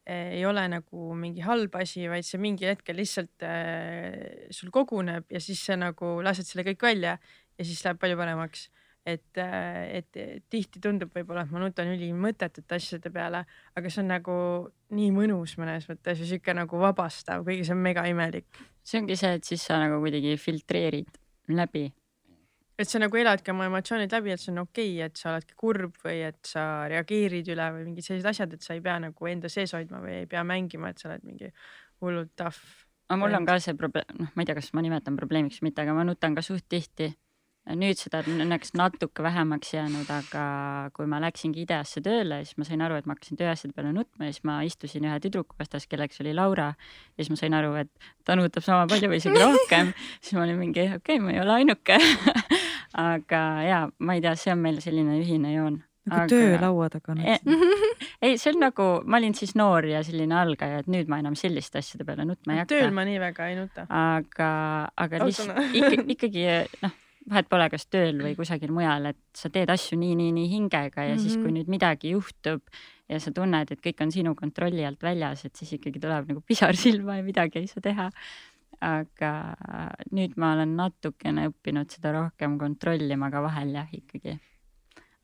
ei 0.05 0.43
ole 0.45 0.67
nagu 0.69 1.15
mingi 1.17 1.41
halb 1.41 1.75
asi, 1.79 2.05
vaid 2.11 2.27
see 2.27 2.41
mingil 2.41 2.69
hetkel 2.69 2.97
lihtsalt 2.99 3.45
äh, 3.45 4.45
sul 4.53 4.69
koguneb 4.73 5.31
ja 5.33 5.41
siis 5.41 5.63
sa 5.65 5.77
nagu 5.79 6.19
lased 6.25 6.45
selle 6.45 6.65
kõik 6.67 6.85
välja 6.85 7.15
ja 7.17 7.65
siis 7.65 7.81
läheb 7.85 8.01
palju 8.01 8.19
paremaks. 8.19 8.69
et, 9.05 9.37
et 9.37 10.17
tihti 10.49 10.79
tundub 10.81 11.11
võib-olla, 11.13 11.43
et 11.45 11.51
ma 11.53 11.59
nutan 11.61 11.91
ülimõttetute 11.93 12.79
asjade 12.79 13.11
peale, 13.13 13.43
aga 13.77 13.89
see 13.93 14.01
on 14.01 14.07
nagu 14.09 14.37
nii 14.97 15.11
mõnus 15.13 15.53
mõnes 15.61 15.85
mõttes 15.89 16.23
ja 16.23 16.25
sihuke 16.25 16.55
nagu 16.57 16.79
vabastav, 16.81 17.45
kuigi 17.45 17.67
see 17.67 17.75
on 17.75 17.83
mega 17.85 18.07
imelik. 18.09 18.49
see 18.81 19.03
ongi 19.03 19.17
see, 19.19 19.37
et 19.37 19.45
siis 19.45 19.61
sa 19.61 19.77
nagu 19.83 20.01
kuidagi 20.01 20.33
filtreerid 20.41 21.21
läbi. 21.53 21.91
Et 22.79 22.89
sa 22.89 22.99
nagu 22.99 23.19
eladki 23.19 23.53
oma 23.53 23.69
emotsioonid 23.69 24.11
läbi, 24.11 24.33
et 24.35 24.41
see 24.41 24.51
on 24.53 24.63
okei 24.65 24.91
okay,, 24.97 25.09
et 25.09 25.19
sa 25.19 25.31
oledki 25.31 25.57
kurb 25.59 25.99
või 26.03 26.21
et 26.27 26.39
sa 26.47 26.85
reageerid 26.91 27.51
üle 27.55 27.67
või 27.77 27.89
mingid 27.89 28.07
sellised 28.07 28.31
asjad, 28.31 28.55
et 28.55 28.65
sa 28.65 28.75
ei 28.75 28.83
pea 28.83 28.97
nagu 29.07 29.31
enda 29.31 29.51
sees 29.51 29.75
hoidma 29.77 30.03
või 30.03 30.21
ei 30.23 30.31
pea 30.31 30.43
mängima, 30.47 30.91
et 30.91 31.01
sa 31.01 31.09
oled 31.11 31.27
mingi 31.27 31.51
hullult 32.03 32.33
tough. 32.35 32.59
aga 33.09 33.19
mul 33.21 33.37
on 33.37 33.45
ka 33.47 33.59
see 33.63 33.77
probleem, 33.79 34.17
noh, 34.19 34.31
ma 34.33 34.43
ei 34.43 34.49
tea, 34.49 34.57
kas 34.57 34.73
ma 34.75 34.83
nimetan 34.83 35.15
probleemiks 35.19 35.61
või 35.61 35.69
mitte, 35.69 35.85
aga 35.85 35.95
ma 35.95 36.03
nutan 36.07 36.35
ka 36.35 36.43
suht 36.45 36.67
tihti. 36.69 37.13
nüüd 37.65 37.97
seda 37.97 38.19
on 38.21 38.43
õnneks 38.43 38.75
natuke 38.77 39.23
vähemaks 39.25 39.71
jäänud, 39.73 40.09
aga 40.13 40.43
kui 40.93 41.07
ma 41.09 41.17
läksingi 41.23 41.63
IDEA-sse 41.63 42.03
tööle, 42.05 42.43
siis 42.45 42.59
ma 42.61 42.67
sain 42.67 42.83
aru, 42.85 42.99
et 42.99 43.07
ma 43.09 43.15
hakkasin 43.15 43.39
tööasjade 43.39 43.73
peale 43.73 43.93
nutma 43.95 44.27
ja 44.27 44.35
siis 44.35 44.45
ma 44.45 44.59
istusin 44.67 45.07
ühe 45.07 45.15
tüdruku 45.23 45.57
vastas, 45.57 45.87
kelleks 45.89 46.21
oli 46.21 46.35
Laura. 46.35 46.75
ja 47.15 47.23
siis 47.23 47.31
ma 47.33 47.39
sain 47.39 47.57
aru, 47.57 47.73
et 47.81 47.89
ta 48.27 48.35
nutab 48.37 48.67
sama 48.67 48.85
palju 48.91 49.09
või 49.09 49.23
isegi 49.23 49.41
rohkem. 49.41 49.95
siis 50.19 50.37
ma 50.37 50.45
olin 50.45 50.61
mingi, 50.61 50.85
okei 50.91 51.17
okay,, 51.17 51.23
ma 51.23 51.33
ei 51.33 51.41
ole 51.41 51.57
ainuke 51.63 51.97
aga 52.95 53.41
ja 53.65 53.81
ma 53.99 54.15
ei 54.15 54.23
tea, 54.23 54.35
see 54.39 54.53
on 54.55 54.63
meil 54.63 54.79
selline 54.83 55.19
ühine 55.19 55.53
joon 55.55 55.81
nagu 56.05 56.21
aga... 56.21 56.27
töö 56.31 56.57
laua 56.61 56.89
taga 56.93 57.15
E 57.25 57.37
ei, 58.21 58.37
see 58.37 58.53
on 58.53 58.61
nagu, 58.63 58.89
ma 59.05 59.19
olin 59.19 59.35
siis 59.37 59.55
noor 59.59 59.87
ja 59.89 60.01
selline 60.05 60.37
algaja, 60.37 60.83
et 60.83 60.91
nüüd 60.91 61.09
ma 61.11 61.19
enam 61.21 61.35
selliste 61.39 61.81
asjade 61.81 62.05
peale 62.07 62.25
nutma 62.27 62.55
ei 62.55 62.61
hakka. 62.63 62.75
tööl 62.75 62.93
ma 62.95 63.05
nii 63.07 63.19
väga 63.21 63.49
ei 63.51 63.57
nuta. 63.59 63.87
aga, 63.89 64.51
aga 65.05 65.25
lihtsalt 65.25 65.59
ikka, 65.79 66.05
ikkagi 66.15 66.45
noh, 66.85 66.95
vahet 67.29 67.49
pole, 67.49 67.69
kas 67.73 67.87
tööl 67.89 68.21
või 68.21 68.35
kusagil 68.37 68.73
mujal, 68.73 69.11
et 69.11 69.21
sa 69.37 69.49
teed 69.53 69.71
asju 69.73 69.97
nii, 69.99 70.17
nii, 70.19 70.33
nii 70.39 70.49
hingega 70.51 71.07
ja 71.07 71.13
mm 71.13 71.17
-hmm. 71.17 71.23
siis, 71.23 71.37
kui 71.37 71.49
Mhm. 71.49 71.55
nüüd 71.59 71.71
midagi 71.73 72.13
juhtub 72.13 72.61
ja 73.09 73.19
sa 73.19 73.31
tunned, 73.31 73.71
et 73.71 73.81
kõik 73.81 74.01
on 74.01 74.11
sinu 74.11 74.35
kontrolli 74.35 74.85
alt 74.85 75.01
väljas, 75.03 75.45
et 75.45 75.55
siis 75.55 75.73
ikkagi 75.77 75.99
tuleb 75.99 76.29
nagu 76.29 76.41
pisar 76.41 76.75
silma 76.75 77.17
ja 77.17 77.23
midagi 77.23 77.59
ei 77.59 77.67
saa 77.67 77.81
teha. 77.81 78.11
Aga 78.85 79.31
nüüd 80.13 80.35
ma 80.41 80.53
olen 80.55 80.75
natukene 80.77 81.47
õppinud 81.49 81.89
seda 81.93 82.11
rohkem 82.15 82.59
kontrollima 82.61 83.31
ka 83.33 83.41
vahel 83.45 83.73
jah, 83.73 83.89
ikkagi 83.93 84.37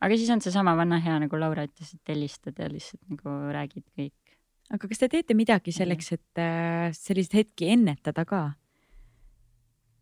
aga 0.02 0.18
siis 0.18 0.32
on 0.34 0.42
seesama 0.44 0.74
vana 0.78 1.00
hea, 1.04 1.18
nagu 1.22 1.40
Laura 1.40 1.66
ütles, 1.68 1.94
et 1.96 2.14
helistad 2.14 2.58
ja 2.60 2.70
lihtsalt 2.72 3.04
nagu 3.12 3.36
räägid 3.54 3.86
kõik. 3.98 4.38
aga 4.72 4.88
kas 4.88 5.04
te 5.04 5.12
teete 5.12 5.38
midagi 5.38 5.74
selleks, 5.76 6.12
et 6.18 6.42
äh, 6.42 6.90
selliseid 6.96 7.38
hetki 7.42 7.70
ennetada 7.76 8.26
ka? 8.26 8.42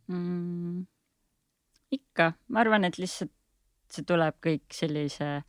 mm,? 0.07 0.85
ikka, 1.99 2.33
ma 2.47 2.63
arvan, 2.63 2.87
et 2.87 2.99
lihtsalt 3.01 3.33
see 3.89 4.05
tuleb 4.05 4.37
kõik 4.45 4.69
sellise 4.75 5.39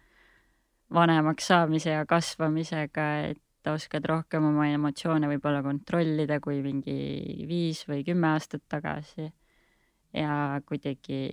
vanemaks 0.90 1.50
saamise 1.52 1.92
ja 1.92 2.06
kasvamisega, 2.08 3.06
et 3.30 3.42
oskad 3.68 4.06
rohkem 4.08 4.46
oma 4.48 4.68
emotsioone 4.72 5.28
võib-olla 5.28 5.60
kontrollida 5.62 6.40
kui 6.40 6.62
mingi 6.64 6.96
viis 7.48 7.84
või 7.88 8.04
kümme 8.06 8.32
aastat 8.32 8.64
tagasi. 8.68 9.30
ja 10.16 10.60
kuidagi 10.66 11.28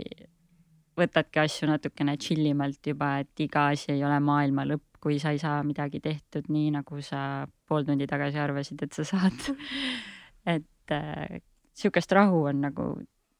võtadki 0.98 1.42
asju 1.42 1.70
natukene 1.70 2.18
chill 2.22 2.46
imalt 2.50 2.86
juba, 2.86 3.18
et 3.22 3.46
iga 3.46 3.68
asi 3.74 3.94
ei 3.94 4.04
ole 4.06 4.18
maailma 4.24 4.66
lõpp, 4.68 4.98
kui 5.02 5.20
sa 5.22 5.32
ei 5.34 5.42
saa 5.42 5.62
midagi 5.66 6.02
tehtud 6.02 6.50
nii, 6.50 6.72
nagu 6.80 7.02
sa 7.06 7.46
pool 7.70 7.86
tundi 7.86 8.08
tagasi 8.10 8.42
arvasid, 8.42 8.82
et 8.84 8.98
sa 8.98 9.06
saad. 9.06 9.52
et 10.56 10.96
äh, 10.96 11.40
sihukest 11.78 12.12
rahu 12.18 12.48
on 12.50 12.66
nagu 12.66 12.90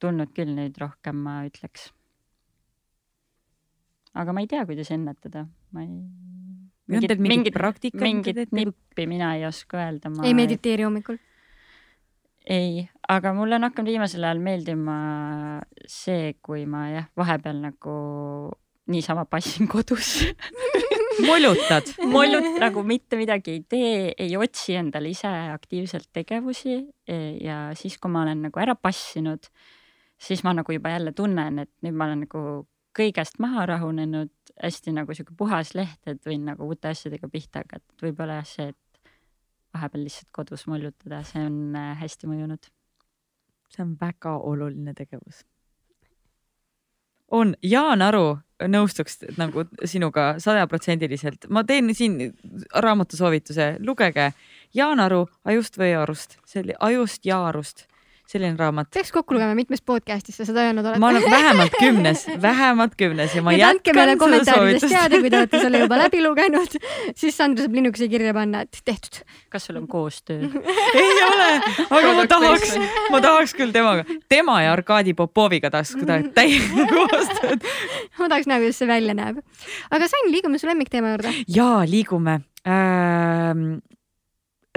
tulnud 0.02 0.34
küll 0.38 0.54
nüüd 0.54 0.78
rohkem, 0.82 1.24
ma 1.26 1.42
ütleks. 1.50 1.92
aga 4.18 4.34
ma 4.34 4.42
ei 4.42 4.50
tea, 4.50 4.66
kuidas 4.66 4.94
ennetada, 4.94 5.48
ma 5.74 5.86
ei. 5.86 6.37
Või 6.88 7.00
on 7.00 7.08
teil 7.08 7.24
mingit 7.24 7.56
praktikat? 7.56 8.04
mingit 8.04 8.54
nippi 8.56 9.08
mina 9.10 9.36
ei 9.38 9.48
oska 9.48 9.82
öelda. 9.84 10.12
ei 10.24 10.36
mediteeri 10.38 10.88
hommikul? 10.88 11.20
ei, 12.48 12.88
aga 13.08 13.34
mulle 13.36 13.60
on 13.60 13.68
hakanud 13.68 13.92
viimasel 13.92 14.24
ajal 14.24 14.40
meeldima 14.44 14.98
see, 15.88 16.36
kui 16.42 16.66
ma 16.70 16.88
jah, 16.94 17.10
vahepeal 17.18 17.60
nagu 17.66 17.98
niisama 18.88 19.26
passin 19.28 19.68
kodus 19.68 20.22
mollutad 21.28 21.90
mollut 22.16 22.60
nagu 22.62 22.84
mitte 22.84 23.20
midagi 23.20 23.58
ei 23.58 23.64
tee, 23.70 24.14
ei 24.18 24.38
otsi 24.38 24.78
endale 24.80 25.12
ise 25.12 25.30
aktiivselt 25.54 26.10
tegevusi 26.14 26.80
ja 27.44 27.60
siis, 27.76 27.98
kui 28.00 28.12
ma 28.12 28.24
olen 28.24 28.48
nagu 28.48 28.64
ära 28.64 28.76
passinud, 28.80 29.50
siis 30.18 30.44
ma 30.48 30.54
nagu 30.58 30.72
juba 30.72 30.94
jälle 30.94 31.14
tunnen, 31.18 31.64
et 31.66 31.72
nüüd 31.86 31.98
ma 31.98 32.10
olen 32.10 32.26
nagu 32.28 32.44
kõigest 32.98 33.42
maha 33.44 33.68
rahunenud, 33.70 34.32
hästi 34.64 34.94
nagu 34.96 35.14
sihuke 35.14 35.36
puhas 35.38 35.74
leht, 35.78 36.00
et 36.10 36.24
võin 36.26 36.46
nagu 36.48 36.68
uute 36.68 36.92
asjadega 36.92 37.30
pihta 37.32 37.64
hakata, 37.64 37.86
et 37.94 38.08
võib-olla 38.08 38.40
jah 38.42 38.50
see, 38.50 38.72
et 38.74 39.14
vahepeal 39.76 40.08
lihtsalt 40.08 40.32
kodus 40.36 40.66
mollutada, 40.68 41.22
see 41.28 41.44
on 41.46 41.76
äh, 41.76 41.94
hästi 42.02 42.30
mõjunud. 42.30 42.72
see 43.68 43.84
on 43.84 43.98
väga 44.00 44.38
oluline 44.48 44.94
tegevus. 44.96 45.44
on, 47.32 47.56
Jaan 47.64 48.02
Aru 48.02 48.38
nõustuks 48.64 49.20
nagu 49.38 49.66
sinuga 49.86 50.36
sajaprotsendiliselt, 50.40 51.50
ma 51.50 51.64
teen 51.64 51.94
siin 51.96 52.34
raamatusoovituse, 52.74 53.76
lugege 53.80 54.32
Jaan 54.74 55.00
Aru 55.00 55.28
Ajust 55.46 55.78
või 55.78 55.94
Arust, 55.96 56.38
see 56.46 56.64
oli 56.64 56.78
Ajust 56.80 57.26
ja 57.26 57.44
Arust, 57.50 57.86
selline 58.28 58.58
raamat. 58.60 58.90
peaks 58.94 59.12
kokku 59.16 59.36
lugema, 59.36 59.56
mitmes 59.56 59.82
podcast'is 59.88 60.36
sa 60.40 60.46
seda 60.48 60.66
öelnud 60.68 60.86
oled. 60.86 61.00
ma 61.02 61.12
olen 61.14 61.26
vähemalt 61.38 61.78
kümnes, 61.80 62.26
vähemalt 62.42 62.98
kümnes 63.00 63.36
ja 63.36 63.44
ma 63.46 63.54
andke 63.56 63.94
jätkan 63.96 64.34
seda 64.36 64.58
soovitust. 64.58 64.92
teada, 64.92 65.22
kui 65.24 65.32
te 65.32 65.40
olete 65.42 65.62
selle 65.64 65.82
juba 65.84 66.00
läbi 66.02 66.22
lugenud, 66.28 66.78
siis 67.16 67.38
Sandra 67.38 67.66
saab 67.66 67.78
linnukese 67.80 68.10
kirja 68.12 68.34
panna, 68.38 68.66
et 68.68 68.82
tehtud. 68.86 69.22
kas 69.54 69.70
sul 69.70 69.80
on 69.80 69.88
koostöö? 69.92 70.50
ei 71.02 71.24
ole, 71.30 71.50
aga 71.88 72.14
ma 72.20 72.28
tahaks, 72.34 72.76
ma 73.14 73.24
tahaks 73.24 73.56
küll 73.58 73.76
temaga, 73.76 74.06
tema 74.30 74.60
ja 74.66 74.76
Arkadi 74.76 75.16
Popoviga 75.18 75.72
tahaks 75.74 75.96
täiega 76.36 76.88
koostööd. 76.92 77.68
ma 78.20 78.28
tahaks 78.28 78.50
näha, 78.50 78.64
kuidas 78.66 78.82
see 78.84 78.92
välja 78.92 79.16
näeb. 79.18 79.44
aga 79.92 80.08
Sain, 80.12 80.32
liigume 80.32 80.60
su 80.60 80.68
lemmikteema 80.68 81.16
juurde. 81.16 81.36
ja 81.48 81.72
liigume 81.88 82.42
ähm, 82.68 83.78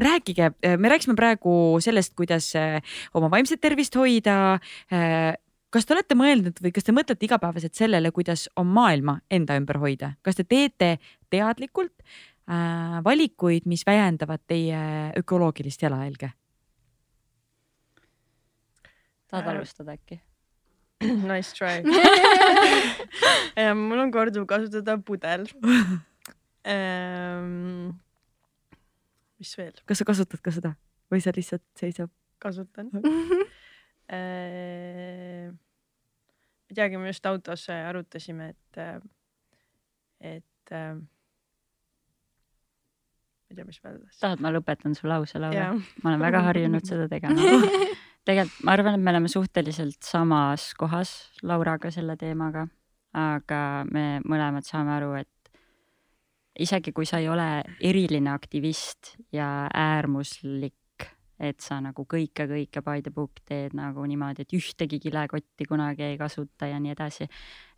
rääkige, 0.01 0.51
me 0.77 0.93
rääkisime 0.93 1.17
praegu 1.19 1.53
sellest, 1.83 2.15
kuidas 2.19 2.53
äh, 2.59 2.81
oma 3.15 3.31
vaimset 3.31 3.61
tervist 3.61 3.97
hoida. 3.97 4.59
kas 5.71 5.87
te 5.87 5.95
olete 5.95 6.17
mõelnud 6.19 6.59
või 6.63 6.73
kas 6.75 6.87
te 6.87 6.93
mõtlete 6.93 7.29
igapäevaselt 7.29 7.79
sellele, 7.79 8.11
kuidas 8.11 8.49
oma 8.59 8.81
maailma 8.81 9.21
enda 9.31 9.55
ümber 9.61 9.79
hoida, 9.79 10.15
kas 10.23 10.41
te 10.41 10.45
teete 10.45 10.97
teadlikult 11.31 11.95
äh, 12.51 12.99
valikuid, 13.05 13.69
mis 13.71 13.87
vähendavad 13.87 14.43
teie 14.47 14.81
ökoloogilist 15.19 15.83
jalajälge? 15.83 16.33
tahad 19.31 19.47
alustada 19.55 19.95
äkki? 19.95 20.21
Nice 21.31 21.55
try 21.57 21.81
mul 23.89 24.03
on 24.03 24.11
korduvkasutada 24.13 24.99
pudel 25.07 25.47
mis 29.41 29.53
veel? 29.59 29.77
kas 29.89 30.03
sa 30.03 30.09
kasutad 30.09 30.41
ka 30.45 30.55
seda 30.55 30.75
või 31.13 31.23
see 31.25 31.37
lihtsalt 31.37 31.67
seisab? 31.81 32.13
kasutan 32.41 32.91
äh,. 34.15 35.49
ei 36.71 36.77
teagi, 36.77 37.01
me 37.01 37.11
just 37.11 37.27
autos 37.27 37.67
arutasime, 37.75 38.53
et, 38.55 38.73
et 40.21 40.75
äh, 40.77 40.95
ma 43.51 43.51
ei 43.51 43.57
tea, 43.59 43.67
mis 43.67 43.81
ma 43.83 43.95
ütlesin. 43.97 44.21
tahad, 44.23 44.45
ma 44.45 44.53
lõpetan 44.55 44.95
su 44.95 45.09
lause, 45.11 45.41
Laura? 45.43 45.73
Ma 46.05 46.13
olen 46.13 46.23
väga 46.23 46.45
harjunud 46.47 46.87
seda 46.87 47.09
tegema. 47.11 47.35
tegelikult 48.29 48.63
ma 48.67 48.77
arvan, 48.77 48.95
et 48.97 49.03
me 49.03 49.11
oleme 49.15 49.31
suhteliselt 49.33 50.01
samas 50.07 50.71
kohas 50.79 51.11
Lauraga 51.47 51.91
selle 51.91 52.17
teemaga, 52.21 52.67
aga 53.17 53.61
me 53.91 54.21
mõlemad 54.23 54.67
saame 54.69 54.95
aru, 54.99 55.15
et 55.25 55.40
isegi 56.61 56.93
kui 56.93 57.09
sa 57.09 57.21
ei 57.21 57.29
ole 57.29 57.49
eriline 57.81 58.31
aktivist 58.33 59.15
ja 59.33 59.69
äärmuslik, 59.75 60.75
et 61.41 61.65
sa 61.65 61.79
nagu 61.81 62.05
kõike, 62.05 62.45
kõike 62.51 62.83
by 62.85 63.01
the 63.01 63.13
book 63.15 63.41
teed 63.49 63.75
nagu 63.77 64.05
niimoodi, 64.07 64.45
et 64.45 64.55
ühtegi 64.57 65.01
kilekotti 65.01 65.67
kunagi 65.69 66.05
ei 66.11 66.19
kasuta 66.21 66.69
ja 66.69 66.81
nii 66.81 66.93
edasi. 66.93 67.29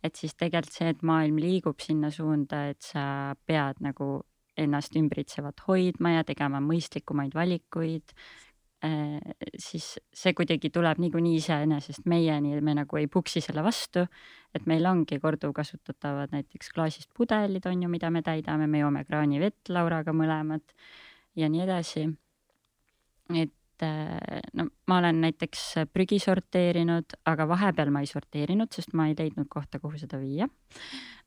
et 0.03 0.15
siis 0.15 0.35
tegelikult 0.35 0.75
see, 0.75 0.89
et 0.91 1.01
maailm 1.01 1.39
liigub 1.39 1.79
sinna 1.79 2.11
suunda, 2.11 2.67
et 2.69 2.81
sa 2.83 3.35
pead 3.47 3.79
nagu 3.79 4.21
ennast 4.57 4.95
ümbritsevat 4.99 5.63
hoidma 5.67 6.17
ja 6.17 6.23
tegema 6.27 6.59
mõistlikumaid 6.61 7.33
valikuid, 7.33 8.13
siis 8.83 9.85
see 10.13 10.33
kuidagi 10.35 10.69
tuleb 10.73 10.99
niikuinii 10.99 11.37
iseenesest 11.39 12.07
meieni, 12.09 12.57
me 12.61 12.73
nagu 12.75 12.99
ei 12.99 13.07
puksi 13.07 13.41
selle 13.41 13.63
vastu. 13.63 14.05
et 14.53 14.65
meil 14.69 14.85
ongi 14.85 15.17
korduvkasutatavad 15.19 16.29
näiteks 16.35 16.69
klaasist 16.75 17.09
pudelid 17.17 17.65
on 17.65 17.83
ju, 17.83 17.89
mida 17.89 18.11
me 18.11 18.21
täidame, 18.21 18.67
me 18.67 18.83
joome 18.83 19.01
kraanivett 19.05 19.69
Lauraga 19.69 20.13
mõlemad 20.13 20.75
ja 21.35 21.49
nii 21.49 21.61
edasi. 21.63 22.09
et 23.33 23.53
no 24.53 24.67
ma 24.87 24.97
olen 24.99 25.21
näiteks 25.23 25.63
prügi 25.93 26.19
sorteerinud, 26.21 27.17
aga 27.29 27.47
vahepeal 27.49 27.91
ma 27.93 28.03
ei 28.03 28.09
sorteerinud, 28.09 28.71
sest 28.73 28.93
ma 28.97 29.07
ei 29.09 29.17
leidnud 29.17 29.49
kohta, 29.51 29.79
kuhu 29.83 29.99
seda 30.01 30.19
viia. 30.21 30.47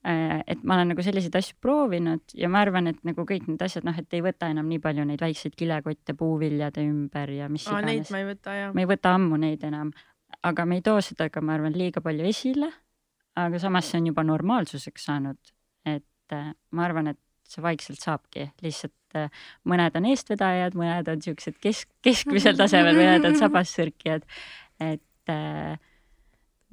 et 0.06 0.62
ma 0.62 0.76
olen 0.76 0.92
nagu 0.92 1.02
selliseid 1.02 1.34
asju 1.34 1.56
proovinud 1.60 2.34
ja 2.38 2.48
ma 2.52 2.60
arvan, 2.62 2.86
et 2.92 3.00
nagu 3.06 3.24
kõik 3.26 3.48
need 3.48 3.62
asjad, 3.64 3.86
noh, 3.88 3.96
et 3.98 4.14
ei 4.14 4.22
võta 4.22 4.50
enam 4.52 4.68
nii 4.70 4.78
palju 4.84 5.06
neid 5.08 5.22
väikseid 5.22 5.56
kilekotte 5.58 6.14
puuviljade 6.14 6.84
ümber 6.86 7.32
ja 7.34 7.48
mis 7.50 7.66
Aa, 7.66 7.80
neid 7.82 8.04
iganes. 8.04 8.12
ma 8.14 8.20
ei 8.22 8.28
võta 8.28 8.54
jah. 8.54 8.74
me 8.74 8.84
ei 8.84 8.90
võta 8.92 9.14
ammu 9.18 9.40
neid 9.42 9.64
enam, 9.66 9.90
aga 10.46 10.66
me 10.66 10.78
ei 10.78 10.84
too 10.86 11.00
seda 11.02 11.30
ka, 11.32 11.42
ma 11.42 11.56
arvan, 11.56 11.74
liiga 11.74 12.02
palju 12.04 12.28
esile. 12.28 12.70
aga 13.36 13.58
samas 13.60 13.90
see 13.90 13.98
on 14.00 14.06
juba 14.12 14.22
normaalsuseks 14.24 15.08
saanud, 15.10 15.54
et 15.84 16.32
äh, 16.32 16.52
ma 16.70 16.86
arvan, 16.86 17.10
et 17.12 17.20
see 17.46 17.62
vaikselt 17.62 18.00
saabki, 18.02 18.50
lihtsalt 18.62 18.95
äh, 19.14 19.42
mõned 19.68 19.98
on 19.98 20.08
eestvedajad, 20.10 20.76
mõned 20.78 21.10
on 21.12 21.22
siuksed 21.22 21.58
kesk, 21.62 21.90
keskmisel 22.04 22.58
tasemel, 22.58 22.98
mõned 22.98 23.28
on 23.30 23.38
sabassõrkijad. 23.38 24.26
et 24.82 25.32
äh, 25.32 25.76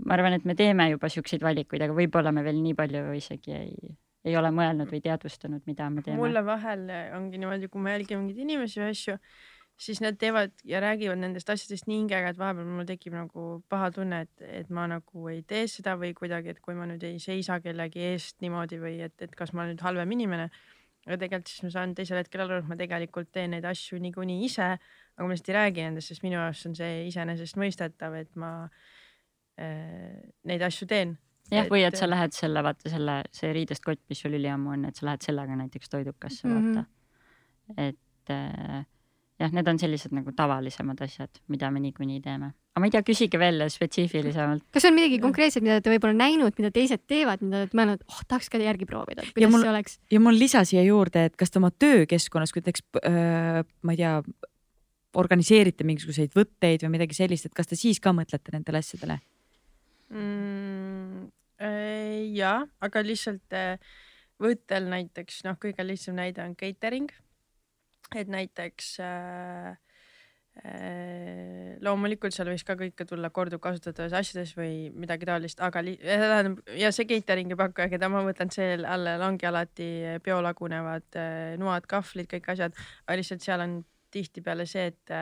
ma 0.06 0.18
arvan, 0.18 0.34
et 0.40 0.46
me 0.46 0.56
teeme 0.56 0.90
juba 0.90 1.10
siukseid 1.10 1.44
valikuid, 1.46 1.86
aga 1.86 1.96
võib-olla 1.96 2.34
me 2.34 2.44
veel 2.44 2.60
nii 2.64 2.76
palju 2.78 3.14
isegi 3.20 3.56
ei, 3.56 3.96
ei 4.26 4.38
ole 4.40 4.52
mõelnud 4.56 4.90
või 4.92 5.02
teadvustanud, 5.04 5.64
mida 5.70 5.90
me 5.90 6.02
teeme. 6.02 6.20
mulle 6.20 6.44
vahel 6.46 6.88
ongi 7.18 7.42
niimoodi, 7.42 7.70
kui 7.70 7.82
ma 7.82 7.94
jälgin 7.98 8.24
mingeid 8.24 8.46
inimesi 8.48 8.82
või 8.82 8.90
asju, 8.96 9.20
siis 9.78 10.02
nad 10.02 10.18
teevad 10.20 10.52
ja 10.64 10.80
räägivad 10.84 11.20
nendest 11.20 11.50
asjadest 11.50 11.88
nii 11.88 12.04
hingega, 12.04 12.32
et 12.32 12.40
vahepeal 12.40 12.70
mul 12.70 12.88
tekib 12.88 13.16
nagu 13.18 13.48
paha 13.70 13.90
tunne, 13.96 14.24
et, 14.28 14.46
et 14.62 14.70
ma 14.74 14.86
nagu 14.90 15.28
ei 15.32 15.42
tee 15.48 15.66
seda 15.72 15.96
või 16.00 16.14
kuidagi, 16.18 16.54
et 16.54 16.62
kui 16.64 16.78
ma 16.78 16.88
nüüd 16.90 17.04
ei 17.08 17.20
seisa 17.24 17.60
kellegi 17.64 18.04
eest 18.14 18.40
niimoodi 18.46 18.80
või 18.82 19.00
et, 19.08 19.16
et 19.22 19.36
kas 19.36 19.54
ma 19.58 19.68
nüüd 19.70 19.82
halvem 19.84 20.16
inimene. 20.18 20.50
Aga 21.08 21.18
tegelikult 21.20 21.52
siis 21.52 21.66
ma 21.66 21.74
saan 21.74 21.96
teisel 21.98 22.22
hetkel 22.22 22.46
aru, 22.46 22.62
et 22.62 22.70
ma 22.70 22.78
tegelikult 22.80 23.32
teen 23.36 23.52
neid 23.56 23.66
asju 23.68 24.00
niikuinii 24.04 24.46
ise, 24.48 24.70
aga 25.18 25.28
ma 25.28 25.34
lihtsalt 25.34 25.52
ei 25.52 25.58
räägi 25.60 25.86
nendest, 25.88 26.14
sest 26.14 26.24
minu 26.24 26.40
jaoks 26.40 26.66
on 26.70 26.78
see 26.80 27.04
iseenesestmõistetav, 27.10 28.16
et 28.22 28.32
ma 28.40 28.54
äh, 29.60 30.16
neid 30.50 30.64
asju 30.70 30.88
teen 30.90 31.18
jah, 31.52 31.68
või 31.72 31.84
et 31.88 32.00
sa 32.00 32.08
lähed 32.10 32.36
selle, 32.36 32.64
vaata 32.66 32.92
selle, 32.92 33.20
see 33.36 33.52
riidest 33.56 33.84
kott, 33.86 34.02
mis 34.10 34.24
sul 34.24 34.38
üliammu 34.40 34.74
on, 34.78 34.88
et 34.90 35.00
sa 35.00 35.10
lähed 35.10 35.26
sellega 35.26 35.60
näiteks 35.60 35.92
toidukasse 35.92 36.48
mm, 36.48 36.58
-hmm. 36.58 36.76
vaata. 36.76 37.88
et 37.90 38.34
äh, 38.34 38.86
jah, 39.40 39.52
need 39.52 39.68
on 39.68 39.80
sellised 39.80 40.16
nagu 40.16 40.32
tavalisemad 40.36 41.02
asjad, 41.04 41.42
mida 41.48 41.72
me 41.72 41.80
niikuinii 41.84 42.22
teeme. 42.22 42.54
Aga 42.74 42.82
ma 42.82 42.90
ei 42.90 42.94
tea, 42.96 43.04
küsige 43.06 43.40
veel 43.42 43.62
spetsiifilisemalt. 43.70 44.66
kas 44.74 44.88
on 44.90 44.96
midagi 44.98 45.20
konkreetset, 45.22 45.62
mida 45.66 45.78
te 45.84 45.92
võib-olla 45.94 46.18
näinud, 46.18 46.56
mida 46.58 46.72
teised 46.74 47.04
teevad, 47.10 47.44
mida 47.46 47.60
te 47.60 47.68
olete 47.68 47.80
mõelnud, 47.80 48.06
oh 48.10 48.24
tahaks 48.30 48.50
ka 48.50 48.62
järgi 48.62 48.88
proovida, 48.90 49.26
kuidas 49.30 49.54
mul, 49.54 49.66
see 49.66 49.74
oleks? 49.74 50.00
ja 50.14 50.22
mul 50.24 50.40
lisa 50.40 50.64
siia 50.68 50.82
juurde, 50.88 51.28
et 51.30 51.38
kas 51.40 51.54
te 51.54 51.62
oma 51.62 51.70
töökeskkonnas, 51.72 52.54
kui 52.54 52.64
näiteks 52.64 52.86
äh, 53.04 53.62
ma 53.86 53.96
ei 53.96 54.02
tea, 54.02 54.16
organiseerite 55.22 55.86
mingisuguseid 55.86 56.34
võtteid 56.34 56.88
või 56.88 56.96
midagi 56.96 57.18
sellist, 57.20 57.46
et 57.46 57.54
kas 57.54 57.70
te 57.70 57.78
siis 57.78 58.02
ka 58.02 58.16
mõtlete 58.16 58.56
nendele 58.56 58.82
asjadele 58.82 59.20
mm,? 60.10 61.30
ja, 62.34 62.58
aga 62.84 63.04
lihtsalt 63.06 63.54
äh, 63.56 63.78
võttel 64.42 64.90
näiteks 64.90 65.44
noh, 65.46 65.56
kõige 65.62 65.86
lihtsam 65.86 66.18
näide 66.18 66.42
on 66.44 66.58
catering 66.60 67.14
et 68.20 68.30
näiteks 68.30 68.98
äh, 69.00 69.70
äh, 69.70 69.78
loomulikult 71.84 72.36
seal 72.36 72.52
võiks 72.52 72.66
ka 72.68 72.76
kõike 72.78 73.08
tulla 73.10 73.32
korduvkasutatavates 73.34 74.14
asjades 74.20 74.54
või 74.58 74.92
midagi 74.94 75.26
taolist, 75.26 75.64
aga 75.66 75.82
tähendab 75.82 76.62
ja 76.78 76.92
see 76.94 77.08
catering'i 77.10 77.58
pakkuja, 77.60 77.90
keda 77.92 78.10
ma 78.12 78.22
mõtlen 78.26 78.54
selle 78.54 78.88
alla, 78.88 79.18
ongi 79.26 79.50
alati 79.50 79.90
biolagunevad 80.24 81.18
äh, 81.18 81.42
noad, 81.62 81.90
kahvlid, 81.90 82.30
kõik 82.36 82.54
asjad, 82.54 82.78
aga 83.08 83.18
lihtsalt 83.20 83.44
seal 83.46 83.66
on 83.66 83.82
tihtipeale 84.14 84.70
see, 84.70 84.94
et 84.94 85.18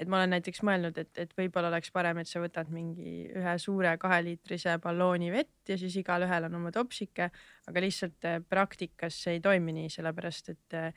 et 0.00 0.08
ma 0.08 0.16
olen 0.16 0.30
näiteks 0.32 0.62
mõelnud, 0.64 0.96
et, 0.96 1.10
et 1.20 1.32
võib-olla 1.36 1.68
oleks 1.68 1.90
parem, 1.92 2.22
et 2.22 2.28
sa 2.30 2.40
võtad 2.40 2.70
mingi 2.72 3.26
ühe 3.36 3.52
suure 3.60 3.90
kaheliitrise 4.00 4.78
ballooni 4.80 5.28
vett 5.34 5.68
ja 5.68 5.76
siis 5.76 5.98
igalühel 6.00 6.46
on 6.48 6.56
oma 6.56 6.72
topsike, 6.72 7.26
aga 7.68 7.82
lihtsalt 7.84 8.30
äh, 8.30 8.38
praktikas 8.40 9.18
see 9.26 9.36
ei 9.36 9.42
toimi 9.44 9.76
nii, 9.76 9.90
sellepärast 9.92 10.54
et 10.54 10.78
Äh, 10.80 10.92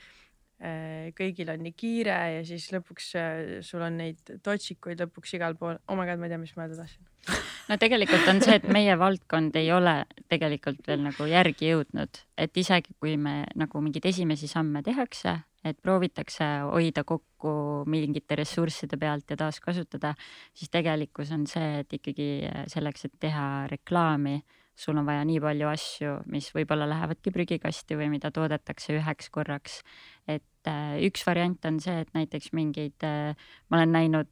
kõigil 1.17 1.49
on 1.51 1.63
nii 1.65 1.73
kiire 1.75 2.17
ja 2.38 2.43
siis 2.47 2.69
lõpuks 2.71 3.09
äh, 3.19 3.39
sul 3.65 3.84
on 3.84 3.97
neid 3.99 4.21
totsikuid 4.45 5.01
lõpuks 5.03 5.35
igal 5.38 5.57
pool. 5.59 5.80
oh 5.88 5.97
my 5.97 6.05
god, 6.07 6.21
ma 6.21 6.30
ei 6.30 6.34
tea, 6.34 6.41
mis 6.41 6.53
ma 6.55 6.67
öelda 6.67 6.84
tahtsin. 6.84 7.09
no 7.69 7.77
tegelikult 7.80 8.27
on 8.31 8.41
see, 8.43 8.57
et 8.59 8.67
meie 8.71 8.95
valdkond 8.99 9.55
ei 9.59 9.71
ole 9.75 9.95
tegelikult 10.31 10.85
veel 10.88 11.03
nagu 11.03 11.27
järgi 11.27 11.71
jõudnud, 11.73 12.21
et 12.38 12.61
isegi 12.63 12.95
kui 12.99 13.17
me 13.17 13.41
nagu 13.59 13.84
mingeid 13.84 14.07
esimesi 14.11 14.47
samme 14.51 14.84
tehakse, 14.85 15.35
et 15.63 15.80
proovitakse 15.80 16.47
hoida 16.67 17.05
kokku 17.07 17.84
mingite 17.88 18.35
ressursside 18.39 18.99
pealt 18.99 19.31
ja 19.31 19.39
taaskasutada, 19.39 20.13
siis 20.55 20.71
tegelikkus 20.71 21.31
on 21.35 21.47
see, 21.47 21.80
et 21.84 21.99
ikkagi 21.99 22.27
selleks, 22.71 23.07
et 23.07 23.15
teha 23.23 23.47
reklaami 23.71 24.41
sul 24.75 24.97
on 24.97 25.05
vaja 25.05 25.23
nii 25.27 25.39
palju 25.43 25.67
asju, 25.69 26.13
mis 26.33 26.49
võib-olla 26.55 26.87
lähevadki 26.89 27.33
prügikasti 27.33 27.97
või 27.99 28.09
mida 28.15 28.31
toodetakse 28.33 28.95
üheks 28.97 29.29
korraks. 29.33 29.81
et 30.27 30.69
äh, 30.69 30.97
üks 31.07 31.25
variant 31.27 31.65
on 31.65 31.79
see, 31.79 31.99
et 32.01 32.13
näiteks 32.13 32.53
mingeid 32.53 33.05
äh,, 33.05 33.35
ma 33.69 33.77
olen 33.77 33.91
näinud 33.91 34.31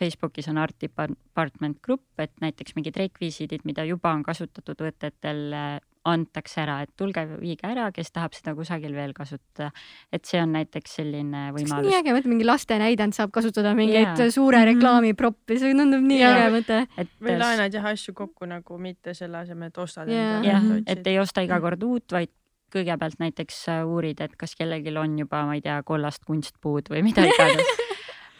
Facebookis 0.00 0.48
on 0.48 0.58
Art 0.58 0.76
Department 0.80 1.80
Group, 1.82 2.04
et 2.18 2.32
näiteks 2.40 2.76
mingid 2.76 2.96
rekvisiidid, 2.96 3.64
mida 3.64 3.84
juba 3.84 4.12
on 4.14 4.22
kasutatud 4.24 4.80
võtetel 4.86 5.42
äh, 5.52 5.80
antakse 6.08 6.62
ära, 6.62 6.78
et 6.84 6.92
tulge, 6.96 7.26
viige 7.40 7.68
ära, 7.68 7.90
kes 7.92 8.08
tahab 8.14 8.32
seda 8.36 8.54
kusagil 8.56 8.94
veel 8.96 9.12
kasutada. 9.16 9.68
et 10.12 10.24
see 10.24 10.40
on 10.40 10.54
näiteks 10.56 10.96
selline 11.00 11.50
võimalus. 11.52 11.90
nii 11.90 11.98
äge 11.98 12.14
mõte, 12.16 12.32
mingi 12.32 12.46
laste 12.48 12.78
näidend 12.80 13.16
saab 13.16 13.32
kasutada 13.34 13.74
mingeid 13.76 14.16
yeah. 14.16 14.32
suure 14.32 14.62
mhm. 14.62 14.68
reklaami 14.72 15.14
proppi, 15.14 15.58
see 15.60 15.74
tundub 15.76 16.04
nii 16.06 16.20
yeah. 16.22 16.38
äge 16.38 16.54
mõte. 16.56 16.80
või 17.20 17.36
laenad 17.42 17.76
jah 17.76 17.90
asju 17.92 18.16
kokku 18.16 18.48
nagu 18.48 18.80
mitte 18.80 19.14
selle 19.18 19.42
asemel, 19.42 19.68
et 19.68 19.82
ostad 19.84 20.08
yeah.. 20.08 20.40
jah, 20.46 20.68
et 20.86 21.06
ei 21.06 21.20
osta 21.20 21.44
iga 21.44 21.60
kord 21.60 21.84
uut, 21.84 22.08
vaid 22.16 22.32
kõigepealt 22.70 23.20
näiteks 23.20 23.62
äh, 23.68 23.84
uurid, 23.84 24.20
et 24.24 24.36
kas 24.38 24.54
kellelgi 24.56 24.94
on 24.96 25.18
juba, 25.18 25.44
ma 25.44 25.58
ei 25.58 25.64
tea, 25.64 25.80
kollast 25.84 26.24
kunstpuud 26.24 26.88
või 26.92 27.02
mida 27.04 27.26
iganes 27.26 27.76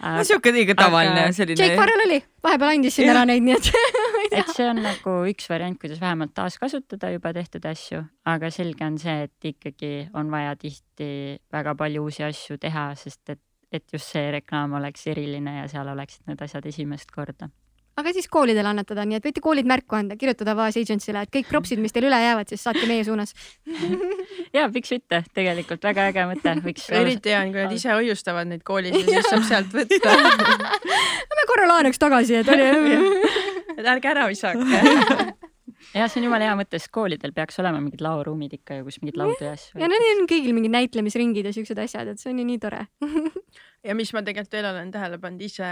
no 0.00 0.24
siuke 0.24 0.52
õige 0.54 0.76
tavaline 0.78 1.26
aga... 1.26 1.36
selline. 1.36 1.58
Jake 1.60 1.76
Farrell 1.76 2.06
oli, 2.06 2.20
vahepeal 2.44 2.76
andis 2.76 2.96
siin 2.96 3.10
ära 3.12 3.26
neid, 3.28 3.44
nii 3.44 3.56
et 3.58 3.70
et 4.38 4.50
see 4.54 4.66
on 4.70 4.82
nagu 4.84 5.14
üks 5.30 5.48
variant, 5.50 5.78
kuidas 5.80 6.00
vähemalt 6.02 6.34
taaskasutada 6.36 7.12
juba 7.14 7.32
tehtud 7.36 7.66
asju, 7.70 8.02
aga 8.30 8.50
selge 8.54 8.86
on 8.86 8.98
see, 9.00 9.28
et 9.28 9.50
ikkagi 9.52 9.92
on 10.14 10.30
vaja 10.32 10.56
tihti 10.60 11.38
väga 11.52 11.74
palju 11.78 12.04
uusi 12.06 12.26
asju 12.26 12.58
teha, 12.62 12.90
sest 13.00 13.34
et, 13.36 13.42
et 13.72 13.86
just 13.92 14.12
see 14.12 14.30
reklaam 14.34 14.76
oleks 14.78 15.06
eriline 15.10 15.60
ja 15.60 15.66
seal 15.70 15.88
oleksid 15.94 16.30
need 16.30 16.46
asjad 16.46 16.66
esimest 16.70 17.12
korda. 17.14 17.50
Aga 18.00 18.12
siis 18.16 18.30
koolidele 18.32 18.70
annetada, 18.70 19.04
nii 19.04 19.18
et 19.18 19.26
võite 19.26 19.42
koolid 19.44 19.66
märku 19.68 19.96
anda, 19.98 20.16
kirjutada 20.16 20.54
Vaas 20.56 20.78
Agency'le, 20.80 21.24
et 21.26 21.32
kõik 21.34 21.50
propsid, 21.50 21.80
mis 21.82 21.92
teil 21.92 22.06
üle 22.08 22.16
jäävad, 22.22 22.48
siis 22.48 22.62
saatke 22.64 22.86
meie 22.90 23.04
suunas. 23.06 23.34
Ja 24.54 24.64
miks 24.72 24.90
mitte, 24.90 25.20
tegelikult 25.34 25.84
väga 25.84 26.08
äge 26.10 26.24
mõte, 26.26 26.52
võiks. 26.64 26.88
eriti 27.00 27.30
hea 27.30 27.42
on, 27.44 27.52
kui 27.54 27.62
nad 27.62 27.74
ise 27.74 27.92
hoiustavad 27.92 28.48
neid 28.50 28.64
koolid 28.66 28.96
ja 28.96 29.20
siis 29.20 29.28
saab 29.28 29.44
sealt 29.46 29.76
võtta. 29.76 30.14
Me 31.36 31.46
korra 31.50 31.68
laenaks 31.70 32.02
tagasi, 32.02 32.40
et 32.40 32.50
oli. 32.50 33.49
Et 33.80 33.88
ärge 33.94 34.12
ära 34.12 34.26
visake. 34.30 34.60
Jah, 35.94 36.06
see 36.10 36.20
on 36.20 36.26
jumala 36.28 36.44
hea 36.44 36.56
mõte, 36.58 36.78
sest 36.78 36.90
koolidel 36.92 37.32
peaks 37.34 37.56
olema 37.62 37.80
mingid 37.80 38.02
laoruumid 38.04 38.52
ikka 38.58 38.78
ju, 38.78 38.84
kus 38.86 39.00
mingeid 39.00 39.16
laudu 39.18 39.46
ja 39.46 39.54
asju. 39.56 39.78
ja 39.80 39.88
neil 39.88 40.20
on 40.20 40.28
kõigil 40.28 40.52
mingid 40.54 40.74
näitlemisringid 40.74 41.48
ja 41.48 41.52
siuksed 41.56 41.80
asjad, 41.80 42.10
et 42.12 42.20
see 42.20 42.30
on 42.34 42.42
ju 42.42 42.46
nii 42.52 42.62
tore. 42.62 42.86
Ja 43.80 43.94
mis 43.96 44.10
ma 44.12 44.20
tegelikult 44.20 44.52
veel 44.52 44.66
olen 44.68 44.90
tähele 44.92 45.16
pannud 45.16 45.40
ise 45.40 45.66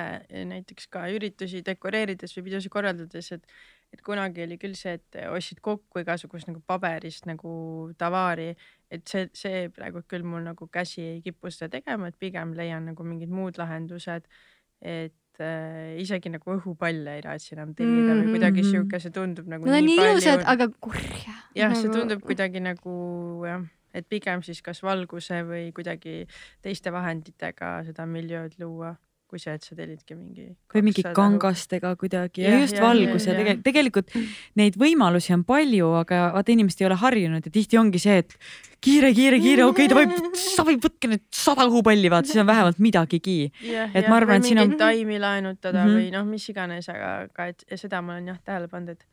näiteks 0.49 0.87
ka 0.89 1.03
üritusi 1.13 1.59
dekoreerides 1.61 2.33
või 2.39 2.47
pidusid 2.47 2.73
korraldades, 2.73 3.29
et 3.37 3.45
et 3.93 4.01
kunagi 4.05 4.43
oli 4.45 4.57
küll 4.61 4.75
see, 4.77 4.95
et 4.99 5.19
ostsid 5.29 5.61
kokku 5.65 6.03
igasugust 6.03 6.49
nagu 6.49 6.61
paberist 6.69 7.29
nagu 7.29 7.51
tavaari, 8.01 8.51
et 8.93 9.05
see, 9.09 9.29
see 9.37 9.63
praegu 9.73 10.03
küll 10.09 10.25
mul 10.29 10.45
nagu 10.45 10.69
käsi 10.73 11.05
ei 11.05 11.23
kipu 11.25 11.53
seda 11.53 11.71
tegema, 11.79 12.09
et 12.09 12.19
pigem 12.21 12.53
leian 12.57 12.89
nagu 12.91 13.05
mingid 13.05 13.33
muud 13.33 13.61
lahendused, 13.61 14.29
et 14.85 15.17
äh, 15.45 15.97
isegi 16.03 16.33
nagu 16.33 16.55
õhupalle 16.57 17.17
ei 17.19 17.25
raatsi 17.25 17.55
enam 17.57 17.75
tellida 17.75 18.03
mm 18.03 18.13
-hmm. 18.13 18.23
või 18.27 18.37
kuidagi 18.37 18.63
mm-hmm. 18.63 18.77
sihuke, 18.77 19.01
see 19.01 19.15
tundub 19.15 19.49
nagu 19.49 19.67
Nad 19.67 19.83
nii, 19.83 19.87
nii 19.87 19.99
palju. 19.99 20.13
ilusad, 20.13 20.45
aga 20.55 20.69
kurja. 20.81 21.35
jah 21.55 21.75
nagu..., 21.75 21.81
see 21.83 21.93
tundub 21.95 22.23
kuidagi 22.23 22.61
nagu 22.61 22.95
jah, 23.47 23.67
et 23.95 24.09
pigem 24.09 24.43
siis 24.43 24.63
kas 24.63 24.83
valguse 24.83 25.43
või 25.49 25.73
kuidagi 25.73 26.27
teiste 26.63 26.93
vahenditega 26.93 27.85
seda 27.85 28.07
miljööd 28.07 28.59
luua 28.59 28.97
kui 29.29 29.41
see, 29.43 29.55
et 29.59 29.65
sa 29.67 29.77
tellidki 29.77 30.17
mingi. 30.17 30.47
või 30.73 30.83
mingi 30.87 31.05
kangastega 31.05 31.93
kuidagi 32.01 32.45
ja, 32.45 32.55
ja 32.55 32.63
just 32.63 32.79
ja, 32.79 32.85
valguse 32.85 33.35
ja, 33.35 33.45
ja. 33.51 33.57
tegelikult 33.65 34.15
neid 34.59 34.79
võimalusi 34.81 35.35
on 35.37 35.45
palju, 35.49 35.91
aga 36.01 36.23
vaata 36.37 36.55
inimesed 36.55 36.83
ei 36.83 36.89
ole 36.89 36.99
harjunud 37.03 37.45
ja 37.45 37.53
tihti 37.53 37.81
ongi 37.81 38.01
see, 38.03 38.17
et 38.25 38.37
kiire, 38.85 39.13
kiire, 39.17 39.41
kiire, 39.43 39.67
okei 39.69 39.89
okay,, 39.91 40.09
davai, 40.09 40.33
davai, 40.57 40.77
võtke 40.89 41.13
nüüd 41.13 41.25
sada 41.35 41.69
õhupalli, 41.69 42.11
vaata, 42.13 42.31
siis 42.31 42.43
on 42.43 42.49
vähemalt 42.49 42.81
midagigi. 42.83 43.39
et 43.69 44.09
ma 44.09 44.17
arvan, 44.17 44.41
et 44.41 44.49
siin 44.49 44.63
on. 44.63 44.75
taimi 44.81 45.21
laenutada 45.21 45.85
mm 45.85 45.93
-hmm. 45.93 46.01
või 46.01 46.11
noh, 46.17 46.27
mis 46.29 46.49
iganes, 46.49 46.89
aga, 46.93 47.15
aga 47.29 47.53
et 47.53 47.65
seda 47.77 48.03
ma 48.03 48.17
olen 48.17 48.33
jah 48.33 48.43
tähele 48.45 48.73
pannud, 48.73 48.97
et 48.97 49.07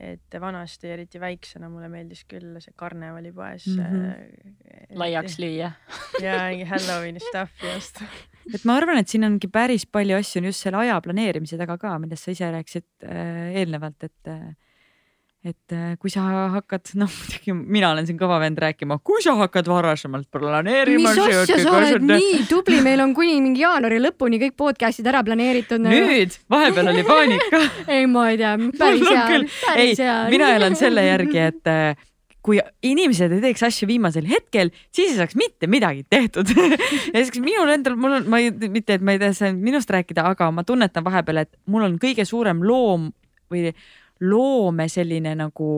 et 0.00 0.40
vanasti, 0.40 0.88
eriti 0.88 1.20
väiksena, 1.20 1.68
mulle 1.68 1.88
meeldis 1.92 2.22
küll 2.28 2.56
see 2.64 2.72
karnevalipoes 2.76 3.66
mm. 3.66 3.84
-hmm. 3.84 4.96
laiaks 4.96 5.38
lüüa. 5.38 5.72
ja 6.24 6.38
mingi 6.48 6.64
Halloweeni 6.64 7.20
stuff 7.20 7.64
just. 7.74 8.00
Et 8.48 8.64
ma 8.68 8.78
arvan, 8.80 9.00
et 9.00 9.10
siin 9.10 9.26
ongi 9.28 9.50
päris 9.52 9.86
palju 9.86 10.18
asju 10.18 10.40
on 10.40 10.50
just 10.50 10.66
selle 10.66 10.80
aja 10.84 10.98
planeerimise 11.04 11.58
taga 11.60 11.76
ka, 11.80 11.98
millest 12.02 12.26
sa 12.26 12.34
ise 12.34 12.50
rääkisid 12.54 13.06
äh, 13.06 13.54
eelnevalt, 13.60 14.08
et 14.08 14.32
äh, 14.32 14.50
et 15.40 15.72
äh, 15.72 15.94
kui 15.96 16.10
sa 16.12 16.22
hakkad, 16.52 16.90
noh 17.00 17.08
muidugi 17.08 17.54
mina 17.56 17.94
olen 17.94 18.08
siin 18.08 18.18
kõva 18.20 18.36
vend 18.42 18.60
rääkima, 18.60 18.98
kui 19.04 19.22
sa 19.24 19.32
hakkad 19.38 19.70
varasemalt 19.72 20.28
planeerima. 20.32 21.14
mis 21.14 21.22
asja, 21.24 21.60
sa 21.62 21.72
oled 21.78 22.04
nii 22.04 22.44
tubli, 22.50 22.82
meil 22.84 23.00
on 23.06 23.14
kuni 23.16 23.38
mingi 23.40 23.64
jaanuari 23.64 24.02
lõpuni 24.02 24.40
kõik 24.42 24.58
podcast'id 24.60 25.08
ära 25.08 25.24
planeeritud. 25.24 25.80
nüüd, 25.86 26.36
vahepeal 26.52 26.92
oli 26.92 27.06
paanika 27.08 27.62
ei, 27.94 28.04
ma 28.10 28.28
ei 28.32 28.40
tea, 28.40 28.52
päris 28.76 29.08
hea, 29.08 29.40
päris 29.64 30.04
hea. 30.04 30.20
mina 30.36 30.52
elan 30.58 30.76
selle 30.76 31.08
järgi, 31.08 31.44
et 31.48 31.74
kui 32.44 32.60
inimesed 32.86 33.32
ei 33.36 33.42
teeks 33.44 33.64
asju 33.68 33.88
viimasel 33.90 34.28
hetkel, 34.30 34.72
siis 34.94 35.14
ei 35.14 35.20
saaks 35.20 35.36
mitte 35.38 35.68
midagi 35.70 36.04
tehtud 36.08 36.52
ja 37.14 37.22
siis 37.22 37.40
minul 37.44 37.72
endal, 37.72 37.96
mul 38.00 38.20
on, 38.20 38.28
ma 38.32 38.42
ei, 38.42 38.52
mitte, 38.72 38.98
et 38.98 39.04
ma 39.04 39.16
ei 39.16 39.22
taha 39.22 39.52
minust 39.56 39.90
rääkida, 39.92 40.24
aga 40.32 40.50
ma 40.54 40.64
tunnetan 40.66 41.06
vahepeal, 41.06 41.44
et 41.44 41.52
mul 41.70 41.88
on 41.88 41.98
kõige 42.02 42.26
suurem 42.28 42.64
loom 42.66 43.10
või 43.50 43.70
loome 44.20 44.84
selline 44.88 45.32
nagu 45.38 45.68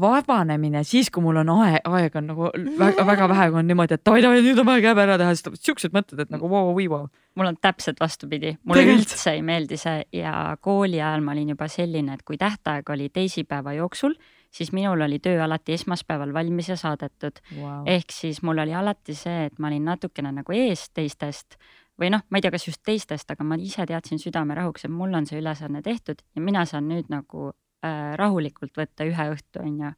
vabanemine 0.00 0.82
siis, 0.86 1.10
kui 1.10 1.22
mul 1.22 1.40
on 1.44 1.52
aeg, 1.54 1.78
aega 1.86 2.18
on 2.18 2.26
nagu 2.32 2.48
väga-väga 2.80 3.28
vähe, 3.30 3.46
kui 3.52 3.60
on 3.60 3.70
niimoodi, 3.70 3.96
et 3.96 4.04
davai-davai, 4.06 4.40
nüüd 4.42 4.58
on 4.62 4.66
vaja 4.66 4.82
käe 4.84 5.04
ära 5.04 5.18
teha, 5.20 5.36
siis 5.38 5.62
siuksed 5.68 5.94
mõtted, 5.94 6.18
et 6.24 6.34
nagu 6.34 6.50
vau, 6.50 6.72
vau, 6.74 6.88
vau. 6.90 7.06
mul 7.38 7.52
on 7.52 7.58
täpselt 7.62 8.02
vastupidi, 8.02 8.56
mulle 8.64 8.82
Tegelikult. 8.82 9.06
üldse 9.06 9.36
ei 9.36 9.44
meeldi 9.46 9.78
see 9.78 10.02
ja 10.18 10.34
kooli 10.60 10.98
ajal 10.98 11.22
ma 11.22 11.36
olin 11.36 11.54
juba 11.54 11.70
selline, 11.70 12.18
et 12.18 12.26
kui 12.26 12.40
tähtaeg 12.40 12.90
oli 12.90 13.08
teisipäeva 13.14 13.76
jooksul, 13.78 14.18
siis 14.50 14.72
minul 14.76 15.00
oli 15.06 15.18
töö 15.22 15.42
alati 15.44 15.72
esmaspäeval 15.78 16.34
valmis 16.34 16.68
ja 16.68 16.76
saadetud. 16.76 17.42
Wow.. 17.56 17.84
ehk 17.86 18.12
siis 18.12 18.42
mul 18.42 18.58
oli 18.58 18.74
alati 18.74 19.14
see, 19.14 19.46
et 19.46 19.58
ma 19.58 19.70
olin 19.70 19.84
natukene 19.92 20.32
nagu 20.32 20.56
ees 20.56 20.88
teistest 20.94 21.58
või 22.00 22.10
noh, 22.14 22.22
ma 22.30 22.38
ei 22.38 22.44
tea, 22.44 22.52
kas 22.54 22.66
just 22.66 22.80
teistest, 22.86 23.30
aga 23.30 23.44
ma 23.44 23.58
ise 23.60 23.84
teadsin 23.86 24.20
südamerahuks, 24.22 24.86
et 24.86 24.92
mul 24.94 25.14
on 25.14 25.26
see 25.28 25.40
ülesanne 25.40 25.82
tehtud 25.84 26.22
ja 26.34 26.42
mina 26.42 26.64
saan 26.64 26.88
nüüd 26.88 27.12
nagu 27.12 27.52
rahulikult 27.82 28.76
võtta 28.76 29.06
ühe 29.08 29.26
õhtu, 29.32 29.62
on 29.62 29.76
ju. 29.80 29.90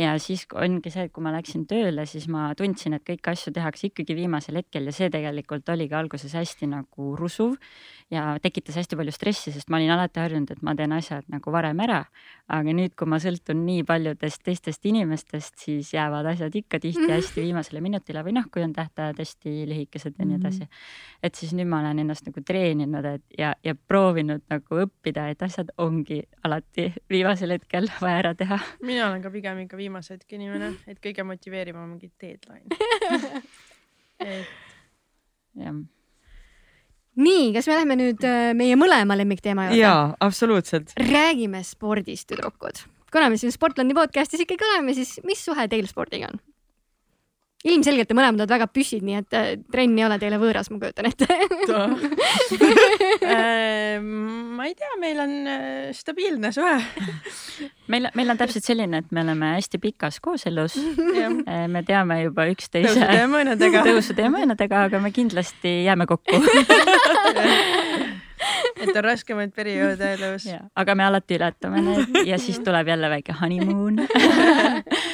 ja 0.00 0.14
siis 0.18 0.46
ongi 0.50 0.90
see, 0.90 1.06
et 1.06 1.12
kui 1.14 1.22
ma 1.22 1.30
läksin 1.34 1.62
tööle, 1.70 2.06
siis 2.10 2.26
ma 2.32 2.48
tundsin, 2.58 2.96
et 2.98 3.04
kõiki 3.06 3.30
asju 3.30 3.52
tehakse 3.54 3.86
ikkagi 3.90 4.16
viimasel 4.18 4.58
hetkel 4.58 4.90
ja 4.90 4.94
see 4.94 5.10
tegelikult 5.14 5.68
oligi 5.70 5.94
alguses 5.94 6.34
hästi 6.34 6.66
nagu 6.72 7.12
rusuv 7.18 7.54
ja 8.10 8.34
tekitas 8.42 8.80
hästi 8.80 8.98
palju 8.98 9.14
stressi, 9.14 9.52
sest 9.54 9.70
ma 9.70 9.78
olin 9.78 9.94
alati 9.94 10.20
harjunud, 10.20 10.50
et 10.50 10.64
ma 10.66 10.74
teen 10.74 10.92
asjad 10.96 11.28
nagu 11.30 11.54
varem 11.54 11.80
ära. 11.86 12.02
aga 12.48 12.74
nüüd, 12.76 12.92
kui 12.98 13.08
ma 13.08 13.16
sõltun 13.22 13.62
nii 13.64 13.86
paljudest 13.88 14.42
teistest 14.44 14.84
inimestest, 14.84 15.54
siis 15.62 15.94
jäävad 15.94 16.26
asjad 16.34 16.54
ikka 16.54 16.80
tihti 16.82 17.06
hästi 17.14 17.40
viimasele 17.46 17.80
minutile 17.80 18.24
või 18.26 18.34
noh, 18.36 18.50
kui 18.52 18.66
on 18.66 18.74
tähtajad 18.74 19.22
hästi 19.22 19.54
lühikesed 19.70 20.18
ja 20.18 20.26
nii 20.28 20.40
edasi. 20.42 20.68
et 21.22 21.34
siis 21.34 21.54
nüüd 21.54 21.70
ma 21.70 21.80
olen 21.80 22.02
ennast 22.04 22.26
nagu 22.26 22.42
treeninud, 22.44 23.06
et 23.14 23.38
ja, 23.38 23.54
ja 23.64 23.74
proovinud 23.74 24.44
nagu 24.50 24.82
õppida, 24.84 25.30
et 25.30 25.42
asjad 25.42 25.72
ongi 25.78 26.20
alati 26.44 26.90
viimasel 27.10 27.54
hetkel 27.56 27.88
vaja 28.04 28.22
ära 28.22 28.34
teha. 28.38 28.60
mina 28.82 29.08
olen 29.08 29.24
ka 29.24 29.32
pigem 29.34 29.64
ikka 29.64 29.80
viimase 29.80 30.16
hetke 30.16 30.38
inimene, 30.38 30.74
et 30.90 31.00
kõige 31.04 31.26
motiveerivam 31.26 31.96
ongi 31.96 32.10
deadline 32.20 32.68
et 34.34 34.48
jah 35.60 35.82
nii, 37.14 37.52
kas 37.54 37.68
me 37.70 37.76
läheme 37.78 37.98
nüüd 38.00 38.24
äh, 38.26 38.48
meie 38.58 38.78
mõlema 38.78 39.16
lemmikteema 39.18 39.68
juurde? 39.68 39.82
jaa, 39.82 40.08
absoluutselt. 40.24 40.96
räägime 40.98 41.62
spordist, 41.66 42.28
tüdrukud. 42.30 42.82
kuna 43.12 43.30
me 43.30 43.38
siin 43.38 43.54
Sportlandi 43.54 43.94
podcast'is 43.94 44.42
ikkagi 44.46 44.66
oleme, 44.72 44.96
siis 44.96 45.20
mis 45.26 45.44
suhe 45.44 45.68
teil 45.70 45.86
spordiga 45.90 46.32
on? 46.32 46.42
Ilmselgelt 47.64 48.10
te 48.10 48.16
mõlemad 48.16 48.42
olete 48.42 48.54
väga 48.54 48.66
püssid, 48.72 49.04
nii 49.06 49.16
et 49.22 49.36
äh, 49.36 49.50
trenn 49.72 49.96
ei 49.96 50.04
ole 50.04 50.18
teile 50.20 50.38
võõras, 50.40 50.68
ma 50.72 50.80
kujutan 50.82 51.10
ette. 51.10 51.28
Äh, 53.24 53.96
ma 54.04 54.66
ei 54.68 54.74
tea, 54.76 54.90
meil 55.00 55.18
on 55.22 55.30
äh, 55.48 55.92
stabiilne 55.96 56.50
suhe. 56.52 56.74
Meil, 57.90 58.08
meil 58.14 58.32
on 58.34 58.38
täpselt 58.38 58.66
selline, 58.66 59.00
et 59.00 59.14
me 59.14 59.22
oleme 59.24 59.54
hästi 59.54 59.80
pikas 59.80 60.18
kooselus. 60.22 60.76
Me 60.76 61.82
teame 61.88 62.18
juba 62.20 62.46
üksteise 62.52 62.92
tõusude 62.92 63.16
ja 63.16 63.30
mõõnadega, 63.30 63.84
tõusude 63.86 64.26
ja 64.26 64.32
mõõnadega, 64.34 64.84
aga 64.90 65.00
me 65.02 65.12
kindlasti 65.14 65.72
jääme 65.86 66.08
kokku. 66.10 66.36
Et 68.84 68.90
on 68.92 69.04
raskemaid 69.04 69.54
perioode 69.56 70.14
elus. 70.18 70.48
aga 70.76 70.94
me 70.98 71.04
alati 71.06 71.38
ületame 71.38 71.80
need 71.84 72.26
ja 72.28 72.38
siis 72.38 72.58
tuleb 72.60 72.88
jälle 72.92 73.08
väike 73.10 73.36
honeymoon 73.40 74.02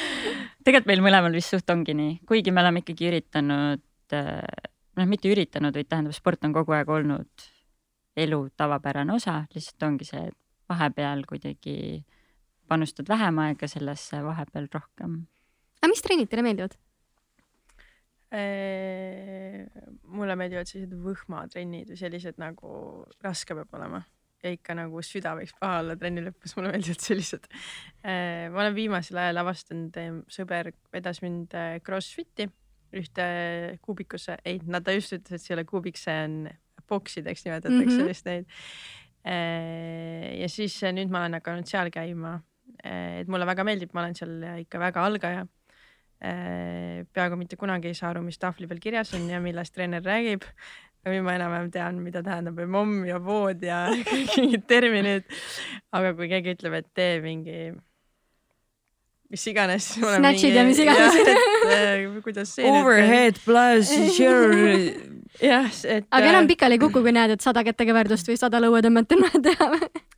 tegelikult 0.65 0.89
meil 0.91 1.03
mõlemal 1.05 1.35
vist 1.35 1.53
suht 1.53 1.69
ongi 1.73 1.95
nii, 1.97 2.19
kuigi 2.29 2.53
me 2.53 2.61
oleme 2.63 2.83
ikkagi 2.83 3.09
üritanud, 3.09 3.83
äh, 4.17 4.69
noh, 4.99 5.09
mitte 5.09 5.31
üritanud, 5.31 5.75
vaid 5.75 5.89
tähendab, 5.89 6.15
sport 6.17 6.45
on 6.47 6.55
kogu 6.55 6.75
aeg 6.77 6.91
olnud 6.91 7.47
elu 8.21 8.41
tavapärane 8.59 9.15
osa, 9.15 9.41
lihtsalt 9.55 9.87
ongi 9.87 10.07
see, 10.07 10.23
et 10.29 10.37
vahepeal 10.71 11.25
kuidagi 11.27 11.75
panustad 12.71 13.09
vähem 13.09 13.39
aega 13.43 13.67
sellesse, 13.67 14.21
vahepeal 14.23 14.69
rohkem. 14.73 15.21
aga 15.81 15.91
mis 15.91 16.03
trennid 16.05 16.31
teile 16.31 16.45
meeldivad? 16.45 16.77
Äh, 18.31 19.67
mulle 20.07 20.37
meeldivad 20.39 20.69
sellised 20.69 20.95
võhmatrennid 21.03 21.91
või 21.91 21.99
sellised 21.99 22.37
nagu 22.39 23.03
raske 23.23 23.57
peab 23.57 23.73
olema 23.75 24.05
ja 24.41 24.53
ikka 24.55 24.75
nagu 24.77 25.01
süda 25.05 25.33
võiks 25.37 25.53
paha 25.59 25.81
olla 25.83 25.97
trenni 25.99 26.23
lõpus, 26.25 26.55
mulle 26.57 26.71
meeldivad 26.73 27.03
sellised. 27.03 27.45
Äh, 28.01 28.47
ma 28.53 28.63
olen 28.63 28.77
viimasel 28.77 29.19
ajal 29.21 29.41
avastanud, 29.43 29.99
sõber 30.31 30.71
vedas 30.93 31.21
mind 31.25 31.53
äh, 31.57 31.77
Crossfiti 31.85 32.49
ühte 32.97 33.25
kuubikusse, 33.85 34.35
ei, 34.43 34.59
no 34.67 34.81
ta 34.83 34.95
just 34.95 35.13
ütles, 35.15 35.37
et 35.37 35.43
see 35.43 35.53
ei 35.53 35.59
ole 35.59 35.67
kuubik, 35.69 35.99
see 35.99 36.17
on 36.25 36.41
boksideks 36.91 37.45
nimetatakse 37.45 37.85
mm 37.85 37.93
-hmm. 37.93 38.09
vist 38.09 38.27
neid. 38.27 38.49
Äh, 39.23 40.41
ja 40.41 40.49
siis 40.49 40.75
nüüd 40.91 41.13
ma 41.13 41.23
olen 41.23 41.39
hakanud 41.39 41.69
seal 41.69 41.93
käima. 41.93 42.41
et 42.83 43.27
mulle 43.27 43.45
väga 43.45 43.63
meeldib, 43.63 43.91
ma 43.93 44.01
olen 44.01 44.15
seal 44.15 44.43
ikka 44.63 44.79
väga 44.79 45.05
algaja. 45.05 45.47
peaaegu 47.13 47.35
mitte 47.35 47.55
kunagi 47.55 47.87
ei 47.87 47.93
saa 47.93 48.09
aru, 48.09 48.21
mis 48.21 48.37
tahvli 48.37 48.67
peal 48.67 48.79
kirjas 48.79 49.13
on 49.13 49.29
ja 49.29 49.39
millest 49.41 49.73
treener 49.73 50.01
räägib 50.01 50.43
ja 51.01 51.13
nüüd 51.13 51.23
ma 51.25 51.35
enam-vähem 51.37 51.69
tean, 51.73 52.01
mida 52.05 52.21
tähendab 52.25 52.59
momm 52.69 53.05
ja 53.07 53.21
vood 53.23 53.63
ja 53.65 53.85
kõik 54.05 54.35
mingid 54.41 54.67
terminid. 54.69 55.39
aga 55.91 56.13
kui 56.17 56.29
keegi 56.31 56.57
ütleb, 56.57 56.77
et 56.81 56.91
tee 56.97 57.15
mingi 57.23 57.71
mis 59.31 59.47
iganes. 59.47 59.93
Snatch'id 60.17 60.59
ja 60.59 60.67
mis 60.67 60.81
iganes. 60.83 61.17
Äh, 61.71 62.07
kuidas 62.25 62.55
see. 62.55 62.65
Overhead 62.65 63.37
plus 63.45 63.91
sure. 64.15 64.95
jah, 65.39 65.67
et. 65.85 66.07
aga 66.09 66.31
enam 66.31 66.47
äh, 66.47 66.49
pikali 66.49 66.75
ei 66.75 66.81
kuku, 66.81 67.03
kui 67.05 67.13
näed, 67.13 67.35
et 67.35 67.45
sada 67.45 67.61
kätekeverdust 67.63 68.27
või 68.27 68.39
sada 68.41 68.59
lõuetõmmet 68.63 69.13
on 69.13 69.21
vaja 69.27 69.43
teha 69.45 69.69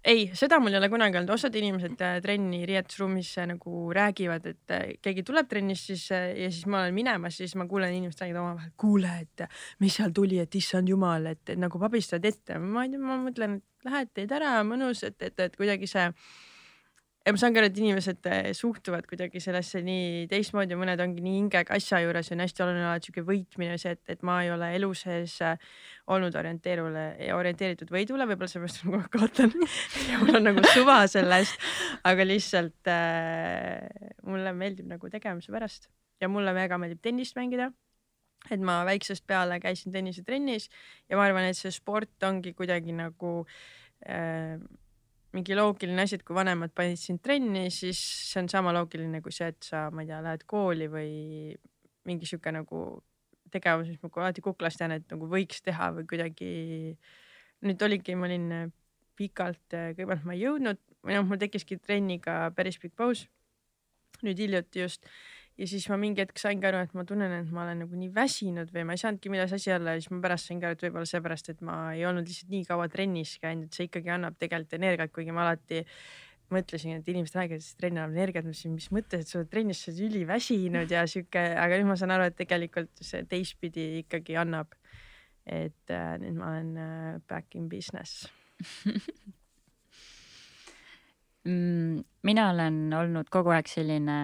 ei, 0.04 0.26
seda 0.38 0.60
mul 0.60 0.74
ei 0.74 0.80
ole 0.80 0.90
kunagi 0.92 1.20
olnud, 1.20 1.32
osad 1.34 1.56
inimesed 1.56 2.02
äh, 2.04 2.18
trenni 2.24 2.64
riietusruumis 2.68 3.32
nagu 3.50 3.88
räägivad, 3.96 4.48
et 4.52 4.76
äh, 4.76 4.86
keegi 5.04 5.24
tuleb 5.28 5.50
trennist 5.52 5.92
siis 5.92 6.06
äh, 6.16 6.30
ja 6.44 6.50
siis 6.52 6.68
ma 6.68 6.84
olen 6.84 6.98
minemas, 6.98 7.38
siis 7.40 7.56
ma 7.60 7.68
kuulen 7.70 7.96
inimesed 7.96 8.26
räägivad 8.26 8.44
omavahel, 8.44 8.74
kuule, 8.80 9.14
et 9.24 9.46
mis 9.84 10.00
seal 10.00 10.16
tuli, 10.16 10.40
et 10.44 10.60
issand 10.60 10.92
jumal, 10.92 11.30
et, 11.32 11.56
nagu 11.60 11.80
pabistavad 11.82 12.28
ette. 12.30 12.60
ma 12.60 12.86
ei 12.88 12.94
tea, 12.94 13.04
ma 13.04 13.20
mõtlen, 13.24 13.60
et 13.62 13.90
lähed, 13.90 14.12
teed 14.16 14.34
ära, 14.36 14.58
mõnus, 14.68 15.06
et, 15.08 15.20
et, 15.24 15.40
et 15.48 15.56
kuidagi 15.60 15.90
see 15.90 16.10
ja 17.24 17.32
ma 17.32 17.40
saan 17.40 17.56
ka 17.56 17.62
aru, 17.62 17.70
et 17.72 17.78
inimesed 17.80 18.28
eh, 18.28 18.50
suhtuvad 18.58 19.06
kuidagi 19.08 19.40
sellesse 19.44 19.80
nii 19.86 20.26
teistmoodi, 20.32 20.76
mõned 20.80 21.00
ongi 21.04 21.24
nii 21.24 21.38
hingega 21.38 21.78
asja 21.78 22.02
juures 22.04 22.32
on 22.36 22.44
hästi 22.44 22.66
oluline 22.66 22.88
alati 22.90 23.10
sihuke 23.10 23.24
võitmine, 23.28 23.78
see, 23.80 23.94
et, 23.96 24.02
et 24.12 24.26
ma 24.28 24.42
ei 24.44 24.52
ole 24.52 24.74
elu 24.76 24.90
sees 25.00 25.38
eh, 25.46 25.70
olnud 26.12 26.36
orienteerule 26.36 27.06
orienteeritud 27.38 27.94
võidule, 27.96 28.28
võib-olla 28.28 28.52
seepärast 28.52 28.84
ma 28.84 28.92
kogu 28.92 29.02
aeg 29.04 29.16
kaotan. 29.16 29.56
Ja 30.10 30.20
mul 30.20 30.36
on 30.36 30.48
nagu 30.50 30.66
suva 30.74 30.98
sellest, 31.12 31.64
aga 32.10 32.28
lihtsalt 32.28 32.92
äh, 32.92 34.12
mulle 34.28 34.52
meeldib 34.58 34.92
nagu 34.92 35.12
tegemise 35.12 35.54
pärast 35.56 35.88
ja 36.22 36.28
mulle 36.32 36.52
väga 36.56 36.80
meeldib 36.82 37.02
tennist 37.04 37.40
mängida. 37.40 37.72
Et 38.52 38.60
ma 38.60 38.82
väiksest 38.84 39.24
peale 39.24 39.56
käisin 39.64 39.94
tennisetrennis 39.96 40.68
ja 41.08 41.16
ma 41.16 41.24
arvan, 41.30 41.48
et 41.48 41.56
see 41.56 41.72
sport 41.72 42.26
ongi 42.28 42.52
kuidagi 42.58 42.92
nagu 42.92 43.38
äh, 44.04 44.60
mingi 45.34 45.56
loogiline 45.58 46.06
asi, 46.06 46.20
et 46.20 46.26
kui 46.26 46.36
vanemad 46.38 46.74
panid 46.78 47.00
sind 47.02 47.24
trenni, 47.26 47.66
siis 47.74 48.00
see 48.30 48.42
on 48.44 48.50
sama 48.52 48.74
loogiline 48.76 49.22
kui 49.26 49.34
see, 49.34 49.50
et 49.54 49.66
sa, 49.66 49.88
ma 49.94 50.04
ei 50.04 50.12
tea, 50.12 50.22
lähed 50.26 50.46
kooli 50.50 50.90
või 50.92 51.12
mingi 52.08 52.30
sihuke 52.30 52.54
nagu 52.54 52.84
tegevus, 53.54 53.90
mis 53.90 54.02
ma 54.02 54.12
alati 54.22 54.44
kuklast 54.46 54.82
jään, 54.82 54.98
et 54.98 55.06
nagu 55.14 55.30
võiks 55.30 55.62
teha 55.66 55.92
või 55.98 56.08
kuidagi. 56.10 56.54
nüüd 57.64 57.86
oligi, 57.86 58.16
ma 58.20 58.28
olin 58.28 58.48
pikalt, 59.16 59.62
kõigepealt 59.72 60.26
ma 60.28 60.34
ei 60.36 60.44
jõudnud 60.44 60.82
või 61.06 61.16
noh, 61.18 61.26
mul 61.28 61.40
tekkiski 61.40 61.78
trenniga 61.80 62.50
päris 62.56 62.80
pikk 62.82 62.96
paus. 62.98 63.28
nüüd 64.24 64.40
hiljuti 64.40 64.80
just 64.80 65.08
ja 65.60 65.68
siis 65.70 65.86
ma 65.92 65.98
mingi 66.02 66.24
hetk 66.24 66.40
saingi 66.42 66.66
aru, 66.68 66.82
et 66.88 66.94
ma 66.98 67.06
tunnen, 67.08 67.32
et 67.38 67.54
ma 67.54 67.64
olen 67.66 67.84
nagu 67.84 67.98
nii 68.00 68.10
väsinud 68.16 68.74
või 68.74 68.86
ma 68.90 68.96
ei 68.96 69.02
saanudki 69.04 69.32
milles 69.34 69.54
asi 69.56 69.74
olla. 69.76 69.96
Ja 69.96 70.02
siis 70.02 70.12
ma 70.14 70.20
pärast 70.24 70.50
saingi 70.50 70.68
aru, 70.68 70.78
et 70.78 70.86
võib-olla 70.88 71.10
seepärast, 71.10 71.50
et 71.54 71.64
ma 71.66 71.78
ei 71.94 72.06
olnud 72.10 72.30
lihtsalt 72.30 72.54
nii 72.54 72.68
kaua 72.70 72.90
trennis 72.92 73.36
käinud, 73.44 73.70
et 73.70 73.78
see 73.78 73.90
ikkagi 73.90 74.14
annab 74.16 74.38
tegelikult 74.42 74.78
energiat, 74.80 75.14
kuigi 75.14 75.36
ma 75.36 75.46
alati 75.48 75.84
mõtlesin, 76.54 77.00
et 77.00 77.08
inimesed 77.10 77.38
räägivad, 77.38 77.66
et 77.66 77.82
trenn 77.82 78.00
annab 78.02 78.18
energiat, 78.18 78.46
ma 78.46 78.54
mõtlesin, 78.54 78.74
mis 78.78 78.90
mõttes, 78.94 79.24
et 79.24 79.30
sa 79.30 79.40
oled 79.40 79.52
trennis, 79.54 79.82
sa 79.82 79.92
oled 79.92 80.02
üliväsinud 80.10 80.94
ja 80.94 81.06
sihuke, 81.10 81.46
aga 81.64 81.80
nüüd 81.80 81.90
ma 81.90 81.98
saan 82.02 82.14
aru, 82.14 82.28
et 82.30 82.38
tegelikult 82.38 83.06
see 83.06 83.24
teistpidi 83.30 83.88
ikkagi 84.04 84.38
annab. 84.42 84.74
et 85.44 85.92
äh, 85.92 86.14
nüüd 86.24 86.38
ma 86.40 86.54
olen 86.54 86.78
äh, 86.80 87.16
back 87.28 87.52
in 87.60 87.66
business 87.68 88.30
mina 91.46 92.50
olen 92.54 92.94
olnud 92.96 93.30
kogu 93.32 93.52
aeg 93.52 93.68
selline 93.68 94.18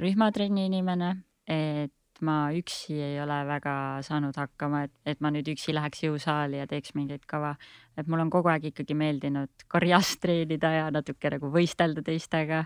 rühmatrenni 0.00 0.66
inimene, 0.66 1.14
et 1.46 1.94
ma 2.26 2.50
üksi 2.52 2.98
ei 3.00 3.20
ole 3.22 3.38
väga 3.48 3.74
saanud 4.04 4.36
hakkama, 4.36 4.84
et, 4.86 4.92
et 5.08 5.20
ma 5.24 5.30
nüüd 5.32 5.48
üksi 5.52 5.72
läheks 5.74 6.02
jõusaali 6.04 6.60
ja 6.60 6.66
teeks 6.68 6.94
mingeid 6.98 7.24
kava. 7.28 7.54
et 7.96 8.08
mul 8.08 8.20
on 8.20 8.30
kogu 8.32 8.48
aeg 8.48 8.70
ikkagi 8.70 8.94
meeldinud 8.96 9.64
karjas 9.68 10.16
treenida 10.20 10.70
ja 10.72 10.90
natuke 10.90 11.30
nagu 11.30 11.50
võistelda 11.52 12.02
teistega. 12.04 12.64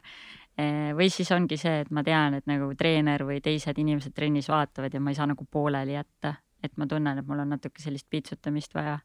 Eh, 0.58 0.92
või 0.94 1.08
siis 1.10 1.30
ongi 1.34 1.56
see, 1.58 1.80
et 1.82 1.90
ma 1.90 2.04
tean, 2.06 2.34
et 2.38 2.46
nagu 2.46 2.68
treener 2.78 3.24
või 3.26 3.40
teised 3.42 3.78
inimesed 3.78 4.14
trennis 4.14 4.48
vaatavad 4.48 4.94
ja 4.94 5.00
ma 5.02 5.10
ei 5.10 5.18
saa 5.18 5.26
nagu 5.26 5.46
pooleli 5.50 5.96
jätta, 5.96 6.36
et 6.62 6.76
ma 6.78 6.86
tunnen, 6.86 7.18
et 7.18 7.26
mul 7.26 7.42
on 7.42 7.56
natuke 7.56 7.82
sellist 7.82 8.06
piitsutamist 8.10 8.74
vaja. 8.74 9.00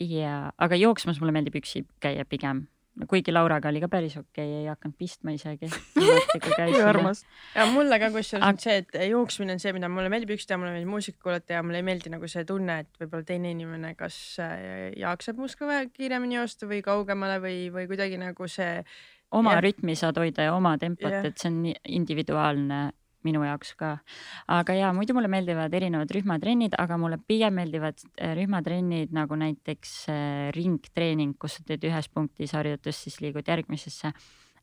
ja, 0.00 0.52
aga 0.58 0.78
jooksmas 0.78 1.20
mulle 1.20 1.34
meeldib 1.34 1.58
üksi 1.58 1.84
käia 2.00 2.24
pigem 2.24 2.66
kuigi 3.08 3.32
Lauraga 3.32 3.70
oli 3.70 3.80
ka 3.80 3.88
päris 3.92 4.16
okei 4.18 4.44
okay,, 4.44 4.58
ei 4.62 4.68
hakanud 4.68 4.96
pistma 4.98 5.32
isegi. 5.34 5.68
kui 6.44 6.82
armas. 6.84 7.24
ja 7.54 7.66
mulle 7.72 7.98
ka 8.02 8.10
kusjuures 8.14 8.46
on 8.46 8.60
see, 8.60 8.76
et 8.82 8.98
jooksmine 9.08 9.56
on 9.56 9.62
see, 9.62 9.72
mida 9.76 9.88
mulle 9.92 10.12
meeldib 10.12 10.34
üks 10.36 10.46
teha, 10.48 10.60
mulle 10.60 10.74
meeldib 10.74 10.92
muusikat 10.92 11.22
kuulata 11.24 11.56
ja 11.56 11.64
mulle 11.64 11.80
ei 11.80 11.86
meeldi 11.88 12.12
nagu 12.12 12.28
see 12.30 12.44
tunne, 12.48 12.78
et 12.84 13.02
võib-olla 13.02 13.26
teine 13.28 13.52
inimene 13.56 13.94
kas 13.98 14.18
äh, 14.44 14.92
jaksab 15.00 15.40
minust 15.40 15.60
ka 15.60 15.82
kiiremini 15.92 16.38
joosta 16.40 16.68
või 16.70 16.82
kaugemale 16.84 17.40
või, 17.42 17.58
või 17.74 17.88
kuidagi 17.90 18.20
nagu 18.20 18.48
see. 18.50 18.82
oma 19.32 19.56
ja... 19.56 19.64
rütmi 19.64 19.96
saad 19.98 20.20
hoida 20.20 20.50
ja 20.50 20.56
oma 20.56 20.76
tempot, 20.80 21.22
et 21.24 21.40
see 21.40 21.52
on 21.52 21.62
individuaalne 22.00 22.90
minu 23.26 23.44
jaoks 23.46 23.74
ka. 23.78 23.96
aga 24.48 24.76
ja 24.76 24.92
muidu 24.96 25.16
mulle 25.16 25.30
meeldivad 25.32 25.74
erinevad 25.74 26.10
rühmatrennid, 26.14 26.76
aga 26.78 26.98
mulle 27.00 27.18
pigem 27.26 27.58
meeldivad 27.60 28.04
äh, 28.18 28.34
rühmatrennid 28.38 29.12
nagu 29.14 29.38
näiteks 29.38 29.96
äh, 30.12 30.52
ringtreening, 30.56 31.36
kus 31.38 31.58
sa 31.58 31.66
teed 31.66 31.84
ühes 31.88 32.08
punktis 32.12 32.54
harjutust, 32.58 33.08
siis 33.08 33.20
liigud 33.24 33.48
järgmisesse 33.48 34.12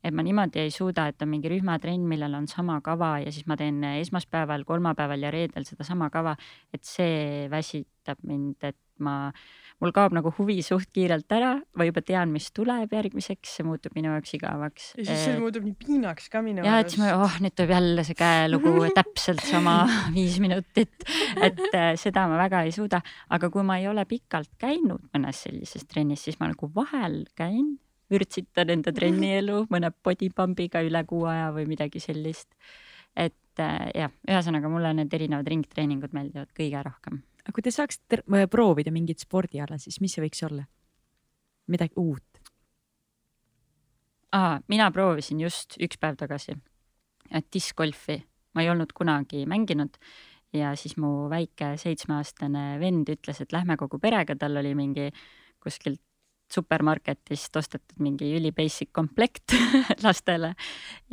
et 0.03 0.15
ma 0.15 0.23
niimoodi 0.23 0.61
ei 0.63 0.71
suuda, 0.71 1.09
et 1.11 1.21
on 1.23 1.31
mingi 1.31 1.49
rühmatrenn, 1.51 2.05
millel 2.07 2.37
on 2.37 2.47
sama 2.47 2.79
kava 2.83 3.17
ja 3.23 3.31
siis 3.35 3.47
ma 3.51 3.57
teen 3.59 3.83
esmaspäeval, 3.83 4.63
kolmapäeval 4.67 5.25
ja 5.27 5.31
reedel 5.35 5.67
sedasama 5.67 6.09
kava, 6.13 6.35
et 6.73 6.87
see 6.87 7.47
väsitab 7.51 8.23
mind, 8.27 8.63
et 8.63 8.79
ma 9.03 9.31
mul 9.79 9.93
kaob 9.95 10.13
nagu 10.15 10.31
huvi 10.37 10.59
suht 10.65 10.91
kiirelt 10.95 11.31
ära, 11.31 11.53
ma 11.79 11.87
juba 11.87 12.03
tean, 12.05 12.31
mis 12.35 12.49
tuleb 12.55 12.91
järgmiseks, 12.95 13.55
see 13.57 13.65
muutub 13.67 13.95
minu 13.95 14.11
jaoks 14.11 14.35
igavaks. 14.35 14.87
ja 14.97 15.07
siis 15.07 15.25
see 15.27 15.39
muutub 15.39 15.65
nii 15.67 15.75
piinaks 15.79 16.29
ka 16.31 16.43
minu 16.45 16.65
ja, 16.65 16.75
arust. 16.75 16.75
ja 16.75 16.79
et 16.83 16.95
siis 16.95 17.03
ma, 17.03 17.11
oh 17.23 17.37
nüüd 17.43 17.55
tuleb 17.55 17.75
jälle 17.75 18.05
see 18.07 18.19
käelugu 18.19 18.73
täpselt 18.99 19.43
sama 19.47 19.75
viis 20.17 20.39
minutit, 20.43 21.07
et 21.39 21.61
äh, 21.71 21.91
seda 21.99 22.27
ma 22.31 22.39
väga 22.41 22.65
ei 22.67 22.75
suuda, 22.75 23.01
aga 23.35 23.51
kui 23.53 23.65
ma 23.67 23.79
ei 23.79 23.87
ole 23.91 24.05
pikalt 24.09 24.51
käinud 24.59 25.07
mõnes 25.13 25.45
sellises 25.47 25.87
trennis, 25.87 26.25
siis 26.27 26.39
ma 26.41 26.51
nagu 26.51 26.71
vahel 26.75 27.23
käin 27.39 27.77
vürtsitan 28.11 28.73
enda 28.75 28.93
trennielu 28.95 29.63
mõne 29.73 29.93
bodypump'iga 30.03 30.83
üle 30.85 31.05
kuu 31.07 31.25
aja 31.31 31.49
või 31.55 31.69
midagi 31.69 32.03
sellist. 32.03 32.51
et 33.15 33.63
äh, 33.63 33.89
jah, 33.95 34.13
ühesõnaga 34.27 34.71
mulle 34.71 34.93
need 34.97 35.13
erinevad 35.15 35.47
ringtreeningud 35.47 36.13
meeldivad 36.15 36.51
kõige 36.57 36.83
rohkem 36.83 37.23
aga 37.43 37.55
kui 37.55 37.65
te 37.65 37.73
saaksite 37.73 38.23
proovida 38.51 38.91
mingit 38.91 39.23
spordiala, 39.25 39.77
siis 39.81 39.99
mis 40.03 40.15
see 40.15 40.25
võiks 40.25 40.43
olla? 40.47 40.65
midagi 41.69 41.93
uut? 42.01 42.25
Aa, 44.33 44.57
mina 44.69 44.89
proovisin 44.93 45.41
just 45.41 45.77
üks 45.81 45.99
päev 46.01 46.17
tagasi 46.17 46.55
diskgolfi, 47.53 48.17
ma 48.53 48.65
ei 48.65 48.69
olnud 48.71 48.93
kunagi 48.97 49.45
mänginud 49.49 49.97
ja 50.53 50.73
siis 50.77 50.95
mu 50.97 51.29
väike 51.29 51.75
seitsmeaastane 51.77 52.79
vend 52.81 53.09
ütles, 53.13 53.41
et 53.41 53.53
lähme 53.53 53.77
kogu 53.77 53.99
perega, 54.01 54.35
tal 54.37 54.57
oli 54.61 54.73
mingi 54.77 55.09
kuskilt 55.61 56.01
supermarketist 56.53 57.55
ostetud 57.59 58.01
mingi 58.03 58.29
üli 58.37 58.51
basic 58.55 58.91
komplekt 58.95 59.53
lastele. 60.05 60.53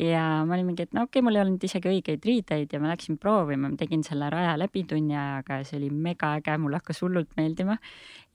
ja 0.00 0.22
ma 0.46 0.56
olin 0.56 0.70
mingi, 0.70 0.86
et 0.86 0.94
no 0.96 1.06
okei 1.06 1.20
okay,, 1.20 1.26
mul 1.26 1.38
ei 1.38 1.42
olnud 1.44 1.66
isegi 1.68 1.90
õigeid 1.90 2.24
riideid 2.26 2.72
ja 2.72 2.80
ma 2.82 2.92
läksin 2.92 3.18
proovima, 3.20 3.70
ma 3.70 3.80
tegin 3.80 4.04
selle 4.06 4.30
raja 4.32 4.56
läbi 4.60 4.84
tunni 4.88 5.16
ajaga 5.16 5.60
ja 5.60 5.66
see 5.68 5.80
oli 5.80 5.90
mega 5.90 6.34
äge, 6.40 6.56
mulle 6.60 6.80
hakkas 6.80 7.02
hullult 7.04 7.34
meeldima. 7.36 7.78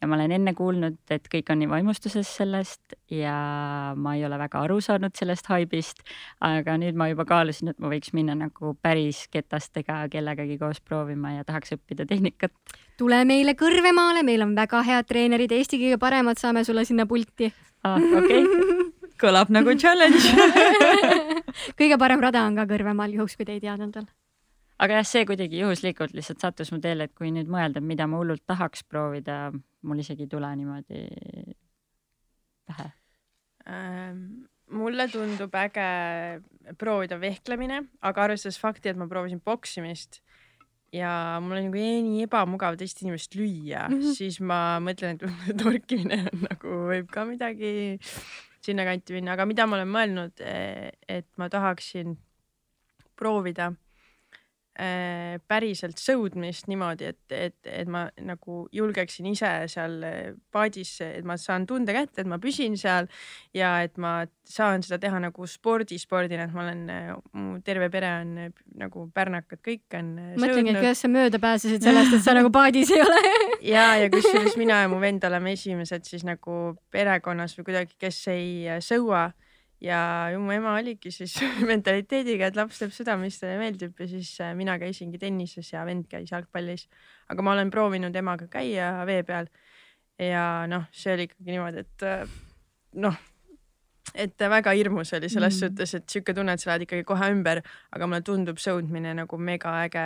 ja 0.01 0.09
ma 0.09 0.17
olen 0.17 0.35
enne 0.37 0.53
kuulnud, 0.57 0.99
et 1.13 1.27
kõik 1.33 1.51
on 1.53 1.61
nii 1.61 1.69
vaimustuses 1.69 2.29
sellest 2.41 2.95
ja 3.13 3.35
ma 3.95 4.15
ei 4.17 4.25
ole 4.25 4.39
väga 4.41 4.63
aru 4.65 4.79
saanud 4.81 5.17
sellest 5.17 5.49
haibist. 5.53 6.05
aga 6.39 6.77
nüüd 6.81 6.97
ma 6.97 7.09
juba 7.11 7.25
kaalusin, 7.29 7.73
et 7.73 7.81
ma 7.81 7.91
võiks 7.93 8.13
minna 8.17 8.37
nagu 8.37 8.75
päris 8.81 9.27
ketastega 9.33 10.03
kellegagi 10.13 10.57
koos 10.61 10.81
proovima 10.81 11.37
ja 11.37 11.45
tahaks 11.47 11.77
õppida 11.77 12.07
tehnikat 12.09 12.53
tule 13.01 13.23
meile 13.25 13.55
Kõrvemaale, 13.57 14.23
meil 14.27 14.45
on 14.45 14.53
väga 14.57 14.83
head 14.85 15.09
treenerid, 15.09 15.53
Eesti 15.55 15.79
kõige 15.81 15.99
paremad, 16.01 16.39
saame 16.41 16.63
sulle 16.67 16.85
sinna 16.87 17.07
pulti 17.09 17.49
ah,. 17.87 17.97
okei 17.97 18.43
okay. 18.45 18.87
kõlab 19.21 19.51
nagu 19.53 19.73
challenge 19.81 20.33
kõige 21.79 21.97
parem 22.01 22.21
rada 22.23 22.45
on 22.47 22.59
ka 22.59 22.67
Kõrvemaal, 22.69 23.15
juhuks 23.17 23.37
kui 23.39 23.47
te 23.47 23.57
ei 23.57 23.63
teadnud 23.63 23.97
veel. 23.97 24.07
aga 24.85 25.01
jah, 25.01 25.09
see 25.13 25.25
kuidagi 25.29 25.63
juhuslikult 25.63 26.13
lihtsalt 26.17 26.45
sattus 26.45 26.73
mu 26.73 26.81
teele, 26.83 27.09
et 27.09 27.17
kui 27.17 27.33
nüüd 27.33 27.49
mõelda, 27.51 27.81
mida 27.81 28.07
ma 28.09 28.21
hullult 28.21 28.45
tahaks 28.49 28.85
proovida, 28.85 29.43
mul 29.81 30.05
isegi 30.05 30.27
ei 30.27 30.31
tule 30.35 30.55
niimoodi 30.61 31.05
pähe 32.69 32.89
ähm 33.65 34.49
mulle 34.71 35.03
tundub 35.11 35.55
äge 35.59 35.85
proovida 36.79 37.17
vehklemine, 37.19 37.81
aga 38.07 38.23
arvestades 38.23 38.59
fakti, 38.61 38.91
et 38.91 38.99
ma 38.99 39.07
proovisin 39.11 39.41
poksimist 39.43 40.21
ja 40.95 41.39
mul 41.43 41.57
on 41.57 41.67
nagu 41.69 41.83
nii 42.07 42.25
ebamugav 42.27 42.77
teist 42.79 43.01
inimest 43.03 43.35
lüüa 43.39 43.87
mm, 43.87 43.99
-hmm. 43.99 44.15
siis 44.17 44.39
ma 44.43 44.79
mõtlen, 44.83 45.17
et 45.17 45.57
torkimine 45.61 46.23
on 46.31 46.47
nagu 46.49 46.79
võib 46.91 47.11
ka 47.11 47.25
midagi 47.25 47.97
sinnakanti 48.61 49.15
minna, 49.15 49.33
aga 49.33 49.47
mida 49.49 49.65
ma 49.65 49.79
olen 49.79 49.89
mõelnud, 49.89 50.43
e, 50.43 50.91
et 51.09 51.27
ma 51.37 51.49
tahaksin 51.49 52.17
proovida 53.17 53.71
päriselt 54.71 55.99
sõudmist 55.99 56.69
niimoodi, 56.71 57.09
et, 57.11 57.33
et, 57.35 57.57
et 57.67 57.89
ma 57.91 58.05
nagu 58.23 58.63
julgeksin 58.71 59.27
ise 59.27 59.49
seal 59.69 59.97
paadis, 60.53 60.93
et 61.03 61.27
ma 61.27 61.35
saan 61.37 61.65
tunde 61.67 61.91
kätte, 61.93 62.23
et 62.23 62.29
ma 62.29 62.39
püsin 62.41 62.77
seal 62.79 63.09
ja 63.53 63.73
et 63.83 63.99
ma 64.01 64.21
saan 64.47 64.81
seda 64.85 64.97
teha 65.03 65.19
nagu 65.21 65.47
spordispordina, 65.47 66.47
et 66.47 66.55
ma 66.55 66.63
olen, 66.63 66.81
mu 67.35 67.59
terve 67.67 67.91
pere 67.91 68.13
on 68.21 68.33
nagu 68.79 69.05
pärnakad, 69.13 69.59
kõik 69.59 69.99
on. 69.99 70.15
mõtlengi, 70.39 70.73
et 70.73 70.79
kuidas 70.79 71.03
sa 71.03 71.11
mööda 71.11 71.43
pääsesid 71.43 71.83
sellest, 71.83 72.15
et 72.17 72.25
sa 72.25 72.35
nagu 72.37 72.51
paadis 72.53 72.95
ei 72.95 73.03
ole 73.03 73.21
ja, 73.73 73.85
ja 74.01 74.09
kusjuures 74.13 74.55
mina 74.61 74.81
ja 74.85 74.91
mu 74.91 75.03
vend 75.03 75.27
oleme 75.27 75.55
esimesed 75.59 76.07
siis 76.07 76.23
nagu 76.27 76.77
perekonnas 76.95 77.59
või 77.59 77.71
kuidagi, 77.71 77.99
kes 77.99 78.23
ei 78.31 78.79
sõua 78.79 79.29
ja 79.81 80.29
ju 80.33 80.39
mu 80.43 80.53
ema 80.53 80.75
oligi 80.77 81.11
siis 81.13 81.35
mentaliteediga, 81.71 82.51
et 82.51 82.59
laps 82.59 82.81
teeb 82.81 82.93
seda, 82.95 83.17
mis 83.21 83.39
talle 83.41 83.57
meeldib 83.61 83.97
ja 83.99 84.07
siis 84.09 84.35
äh, 84.43 84.53
mina 84.57 84.77
käisingi 84.81 85.19
tennises 85.21 85.73
ja 85.73 85.85
vend 85.87 86.07
käis 86.11 86.31
jalgpallis. 86.31 86.87
aga 87.29 87.45
ma 87.45 87.55
olen 87.55 87.73
proovinud 87.73 88.15
emaga 88.15 88.47
käia 88.51 88.93
vee 89.09 89.23
peal 89.27 89.49
ja 90.21 90.45
noh, 90.69 90.85
see 90.93 91.15
oli 91.15 91.27
ikkagi 91.29 91.55
niimoodi, 91.55 91.85
et 91.85 92.07
äh, 92.07 92.39
noh, 93.01 93.17
et 94.15 94.43
väga 94.51 94.73
hirmus 94.75 95.13
oli 95.15 95.29
selles 95.31 95.55
mm. 95.55 95.59
suhtes, 95.61 95.93
et 95.97 96.09
sihuke 96.09 96.33
tunne, 96.35 96.55
et 96.55 96.63
sa 96.63 96.71
lähed 96.71 96.87
ikkagi 96.87 97.05
kohe 97.07 97.29
ümber, 97.31 97.61
aga 97.95 98.09
mulle 98.09 98.23
tundub 98.27 98.59
sõudmine 98.61 99.13
nagu 99.17 99.39
mega 99.39 99.77
äge 99.85 100.05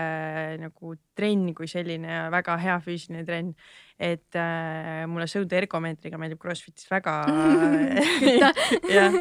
nagu 0.62 0.96
trenn 1.18 1.54
kui 1.58 1.70
selline 1.72 2.12
ja 2.12 2.28
väga 2.34 2.58
hea 2.62 2.78
füüsiline 2.84 3.26
trenn 3.28 3.56
et 3.96 4.36
äh, 4.36 5.06
mulle 5.08 5.28
sõuda 5.32 5.56
ergomeetriga 5.62 6.20
meeldib 6.20 6.42
Crossfitis 6.42 6.90
väga 6.92 7.22
jah, 8.98 9.16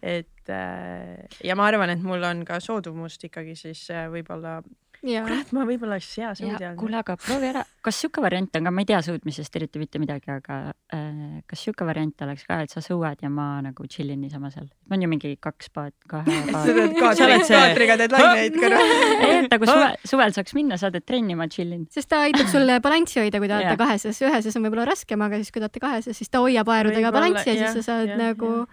et 0.00 0.52
äh, 0.52 1.20
ja 1.44 1.56
ma 1.58 1.68
arvan, 1.68 1.92
et 1.92 2.04
mul 2.04 2.24
on 2.24 2.44
ka 2.48 2.60
soodumust 2.64 3.28
ikkagi 3.28 3.56
siis 3.58 3.84
äh, 3.92 4.08
võib-olla 4.12 4.62
kurat, 5.04 5.50
ma 5.54 5.64
võib-olla 5.68 5.96
oleks 5.96 6.08
hea 6.18 6.30
sõudja. 6.38 6.70
kuule, 6.78 6.98
aga 7.00 7.16
proovi 7.20 7.50
ära, 7.50 7.64
kas 7.84 7.98
sihuke 8.02 8.22
variant 8.24 8.56
on 8.58 8.68
ka, 8.68 8.72
ma 8.74 8.84
ei 8.84 8.88
tea 8.88 9.00
sõudmisest 9.04 9.58
eriti 9.60 9.82
mitte 9.82 10.00
midagi, 10.02 10.32
aga 10.32 10.58
äh, 10.94 11.42
kas 11.50 11.64
sihuke 11.66 11.86
variant 11.88 12.24
oleks 12.26 12.46
ka, 12.48 12.62
et 12.64 12.74
sa 12.74 12.82
sõuad 12.84 13.22
ja 13.24 13.30
ma 13.32 13.48
nagu 13.64 13.86
chill 13.90 14.14
in 14.14 14.24
niisama 14.24 14.50
seal? 14.54 14.66
on 14.94 15.04
ju 15.04 15.10
mingi 15.10 15.34
kaks 15.42 15.70
paat, 15.74 15.94
kahe 16.10 16.40
paat. 16.54 17.20
sa 17.20 17.28
teed 17.28 17.46
kaatriga 17.50 17.98
teed 18.00 18.16
laineid 18.16 18.58
kõrval. 18.58 18.90
ei, 19.28 19.38
et 19.42 19.54
nagu 19.54 19.70
suve, 19.70 19.92
suvel 20.14 20.36
saaks 20.36 20.56
minna, 20.58 20.80
sa 20.80 20.92
teed 20.94 21.06
trenni, 21.06 21.38
ma 21.38 21.48
chill 21.52 21.72
in. 21.76 21.86
sest 21.94 22.10
ta 22.12 22.24
aitab 22.26 22.50
sul 22.52 22.74
balanssi 22.84 23.22
hoida, 23.22 23.40
kui 23.42 23.50
te 23.50 23.58
olete 23.60 23.78
kaheses, 23.80 24.20
üheses 24.24 24.58
on 24.58 24.66
võib-olla 24.66 24.88
raskem, 24.92 25.24
aga 25.24 25.40
siis 25.40 25.54
kui 25.54 25.60
te 25.62 25.68
olete 25.68 25.84
kaheses, 25.84 26.20
siis 26.20 26.32
ta 26.32 26.44
hoiab 26.44 26.68
aerudega 26.76 27.14
balanssi 27.14 27.50
ja 27.52 27.58
siis 27.64 27.80
sa 27.80 27.88
saad 27.92 28.14
ja, 28.14 28.20
nagu 28.20 28.52
ja 28.64 28.68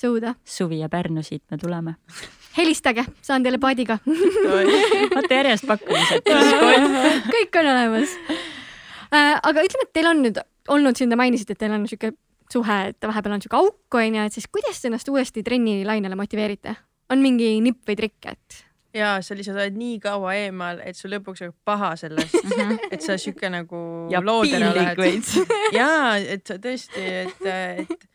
sõuda. 0.00 0.34
suvi 0.44 0.80
ja 0.80 0.88
Pärnu, 0.88 1.22
siit 1.26 1.44
me 1.50 1.58
tuleme. 1.60 1.96
Helistage, 2.56 3.04
saan 3.22 3.44
teile 3.46 3.60
paadiga 3.62 3.98
vaata 4.06 5.34
järjest 5.34 5.66
pakkumised. 5.68 6.30
kõik 7.34 7.60
on 7.60 7.70
olemas 7.74 8.16
äh,. 9.12 9.36
aga 9.42 9.66
ütleme, 9.66 9.86
et 9.86 9.92
teil 9.92 10.10
on 10.10 10.24
nüüd 10.24 10.40
olnud 10.70 10.98
siin, 10.98 11.10
te 11.10 11.18
mainisite, 11.18 11.56
et 11.56 11.62
teil 11.62 11.74
on 11.74 11.86
sihuke 11.90 12.12
suhe, 12.50 12.80
et 12.90 13.06
vahepeal 13.06 13.36
on 13.36 13.44
sihuke 13.44 13.58
auk 13.58 14.00
onju, 14.00 14.26
et 14.26 14.34
siis 14.34 14.48
kuidas 14.50 14.80
te 14.80 14.90
ennast 14.90 15.08
uuesti 15.08 15.44
trennilainele 15.46 16.18
motiveerite? 16.18 16.76
on 17.10 17.18
mingi 17.18 17.56
nipp 17.58 17.88
või 17.88 17.96
trikk, 17.98 18.30
et? 18.30 18.60
ja 18.94 19.16
sa 19.22 19.36
lihtsalt 19.38 19.58
oled 19.58 19.78
nii 19.78 19.98
kaua 20.02 20.34
eemal, 20.44 20.80
et 20.86 20.98
sul 20.98 21.12
lõpuks 21.14 21.44
hakkab 21.44 21.58
paha 21.68 21.90
sellest 22.00 22.38
mhm. 22.42 22.78
et 22.90 23.02
sa 23.06 23.18
sihuke 23.20 23.50
nagu. 23.52 23.82
ja 24.10 24.22
piinlik 24.24 24.98
veits. 24.98 25.36
ja, 25.78 26.16
et 26.18 26.46
sa 26.46 26.58
tõesti, 26.62 27.04
et, 27.24 27.46
et 27.86 28.09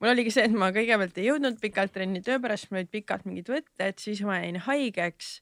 mul 0.00 0.12
oligi 0.12 0.32
see, 0.34 0.44
et 0.48 0.54
ma 0.54 0.70
kõigepealt 0.74 1.18
ei 1.20 1.28
jõudnud 1.30 1.58
pikalt 1.62 1.94
trenni 1.94 2.22
töö 2.24 2.40
pärast, 2.42 2.70
mul 2.70 2.82
olid 2.82 2.92
pikalt 2.92 3.26
mingid 3.28 3.50
võtted, 3.50 3.98
siis 4.02 4.22
ma 4.26 4.40
jäin 4.42 4.60
haigeks. 4.66 5.40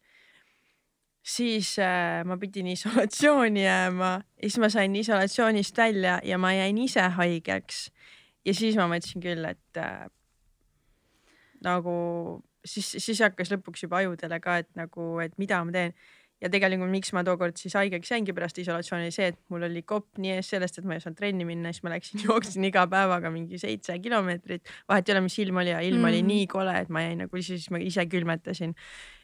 siis 1.23 1.79
äh, 1.79 2.25
ma 2.27 2.37
pidin 2.37 2.67
isolatsiooni 2.77 3.63
jääma 3.63 4.15
siis 4.41 4.59
ma 4.59 4.69
sain 4.69 4.97
isolatsioonist 4.97 5.77
välja 5.79 6.21
ja 6.25 6.39
ma 6.39 6.53
jäin 6.53 6.79
ise 6.79 7.01
haigeks. 7.19 7.91
ja 8.45 8.55
siis 8.55 8.77
ma 8.77 8.89
mõtlesin 8.91 9.23
küll, 9.23 9.45
et 9.45 9.79
äh, 9.79 10.09
nagu 11.63 12.43
siis, 12.65 12.97
siis 12.99 13.21
hakkas 13.23 13.53
lõpuks 13.53 13.87
juba 13.87 14.03
ajudele 14.03 14.41
ka, 14.43 14.59
et 14.63 14.71
nagu, 14.79 15.19
et 15.23 15.37
mida 15.39 15.63
ma 15.65 15.75
teen 15.75 15.95
ja 16.43 16.51
tegelikult 16.51 16.91
miks 16.91 17.13
ma 17.15 17.23
tookord 17.27 17.59
siis 17.61 17.77
haigeks 17.79 18.11
jäingi 18.11 18.35
pärast 18.35 18.59
isolatsiooni 18.59 19.07
oli 19.07 19.15
see, 19.15 19.29
et 19.33 19.39
mul 19.53 19.67
oli 19.69 19.85
kopp 19.87 20.19
nii 20.23 20.35
ees 20.37 20.51
sellest, 20.53 20.81
et 20.81 20.89
ma 20.89 20.97
ei 20.97 21.05
saanud 21.05 21.19
trenni 21.19 21.47
minna, 21.47 21.71
siis 21.73 21.85
ma 21.87 21.95
läksin 21.95 22.23
jooksin 22.27 22.67
iga 22.67 22.85
päevaga 22.91 23.31
mingi 23.35 23.61
seitse 23.63 23.99
kilomeetrit. 24.03 24.67
vahet 24.91 25.09
ei 25.09 25.17
ole, 25.17 25.25
mis 25.29 25.39
ilm 25.45 25.63
oli 25.63 25.73
ja 25.73 25.81
ilm 25.87 26.03
mm. 26.03 26.11
oli 26.11 26.23
nii 26.27 26.47
kole, 26.51 26.75
et 26.83 26.93
ma 26.93 27.05
jäin 27.07 27.23
nagu 27.25 27.43
siis 27.47 27.69
ma 27.75 27.81
ise 27.83 28.07
külmetasin. 28.11 28.75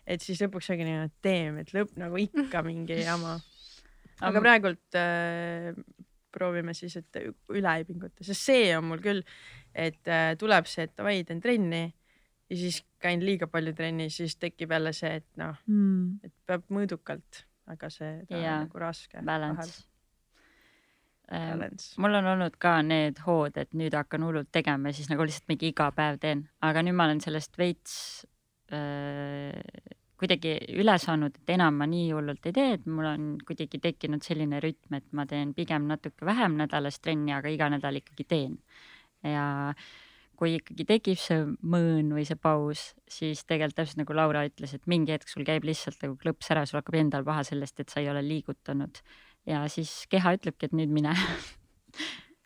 et 0.07 0.25
siis 0.25 0.41
lõpuks 0.45 0.71
oligi 0.73 0.89
nii, 0.89 1.05
et 1.09 1.17
teeme, 1.25 1.67
et 1.67 1.75
lõpp 1.77 1.99
nagu 2.01 2.21
ikka 2.23 2.63
mingi 2.67 3.03
jama. 3.03 3.39
aga 4.29 4.43
praegult 4.45 4.99
äh, 4.99 5.75
proovime 6.35 6.75
siis, 6.77 6.97
et 7.01 7.23
üle 7.55 7.75
ei 7.81 7.87
pinguta, 7.89 8.23
sest 8.23 8.47
see 8.47 8.71
on 8.79 8.87
mul 8.93 9.03
küll, 9.03 9.25
et 9.75 10.07
äh, 10.07 10.33
tuleb 10.39 10.71
see, 10.71 10.87
et 10.87 10.95
davai, 10.95 11.23
teen 11.27 11.43
trenni 11.43 11.89
ja 12.49 12.57
siis 12.57 12.81
käin 13.03 13.23
liiga 13.25 13.49
palju 13.51 13.75
trennis, 13.77 14.17
siis 14.21 14.37
tekib 14.41 14.73
jälle 14.73 14.93
see, 14.97 15.21
et 15.21 15.29
noh 15.41 15.59
mm., 15.67 16.25
et 16.25 16.35
peab 16.49 16.65
mõõdukalt, 16.73 17.45
aga 17.69 17.91
see 17.93 18.15
on 18.31 18.45
nagu 18.65 18.83
raske. 18.83 19.23
Balance. 19.25 19.85
Balance. 21.29 21.93
mul 22.01 22.17
on 22.17 22.31
olnud 22.33 22.57
ka 22.57 22.79
need 22.81 23.21
hood, 23.27 23.59
et 23.61 23.75
nüüd 23.77 23.93
hakkan 23.93 24.25
hullult 24.25 24.49
tegema 24.53 24.89
ja 24.89 24.97
siis 24.97 25.11
nagu 25.13 25.27
lihtsalt 25.27 25.51
mingi 25.53 25.69
iga 25.75 25.91
päev 25.93 26.17
teen, 26.23 26.47
aga 26.65 26.83
nüüd 26.85 26.97
ma 26.97 27.05
olen 27.05 27.21
sellest 27.21 27.59
veits 27.61 27.95
äh, 28.73 29.53
kuidagi 30.19 30.57
üle 30.81 30.97
saanud, 30.99 31.37
et 31.37 31.53
enam 31.55 31.77
ma 31.79 31.87
nii 31.87 32.09
hullult 32.17 32.49
ei 32.49 32.57
tee, 32.57 32.73
et 32.79 32.89
mul 32.89 33.11
on 33.13 33.29
kuidagi 33.47 33.79
tekkinud 33.85 34.25
selline 34.25 34.63
rütm, 34.65 34.97
et 34.97 35.05
ma 35.13 35.29
teen 35.29 35.53
pigem 35.55 35.85
natuke 35.91 36.27
vähem 36.27 36.57
nädalas 36.63 36.97
trenni, 37.05 37.37
aga 37.37 37.53
iga 37.53 37.69
nädal 37.77 38.01
ikkagi 38.01 38.25
teen. 38.25 38.57
ja 39.23 39.45
äh, 39.69 39.87
kui 40.39 40.55
ikkagi 40.61 40.87
tekib 40.87 41.19
see 41.19 41.41
mõõn 41.67 42.13
või 42.15 42.25
see 42.29 42.39
paus, 42.39 42.93
siis 43.11 43.43
tegelikult 43.49 43.81
täpselt 43.81 44.03
nagu 44.03 44.15
Laura 44.15 44.45
ütles, 44.47 44.77
et 44.77 44.85
mingi 44.91 45.15
hetk 45.15 45.31
sul 45.31 45.47
käib 45.47 45.67
lihtsalt 45.67 45.99
nagu 46.05 46.15
klõps 46.21 46.53
ära, 46.55 46.63
sul 46.69 46.79
hakkab 46.79 47.01
endal 47.01 47.27
paha 47.27 47.43
sellest, 47.49 47.81
et 47.83 47.91
sa 47.91 47.99
ei 48.03 48.11
ole 48.13 48.23
liigutanud. 48.27 49.03
Ja 49.49 49.65
siis 49.73 49.91
keha 50.13 50.37
ütlebki, 50.39 50.69
et 50.69 50.79
nüüd 50.79 50.95
mine. 50.95 51.17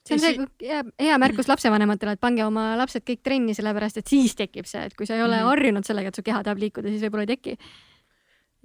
See 0.02 0.16
on 0.16 0.19
see 0.19 0.47
hea, 0.66 0.81
hea 0.98 1.16
märkus 1.23 1.47
lapsevanematele, 1.47 2.16
et 2.16 2.20
pange 2.23 2.43
oma 2.43 2.73
lapsed 2.74 3.05
kõik 3.06 3.20
trenni, 3.23 3.52
sellepärast 3.55 4.01
et 4.01 4.10
siis 4.10 4.32
tekib 4.35 4.66
see, 4.66 4.81
et 4.89 4.97
kui 4.98 5.06
sa 5.06 5.14
ei 5.14 5.23
ole 5.23 5.36
-hmm. 5.36 5.51
harjunud 5.52 5.86
sellega, 5.86 6.10
et 6.10 6.19
su 6.19 6.24
keha 6.27 6.40
tahab 6.43 6.59
liikuda, 6.59 6.90
siis 6.90 7.05
võib-olla 7.05 7.23
ei 7.23 7.36
teki 7.36 7.55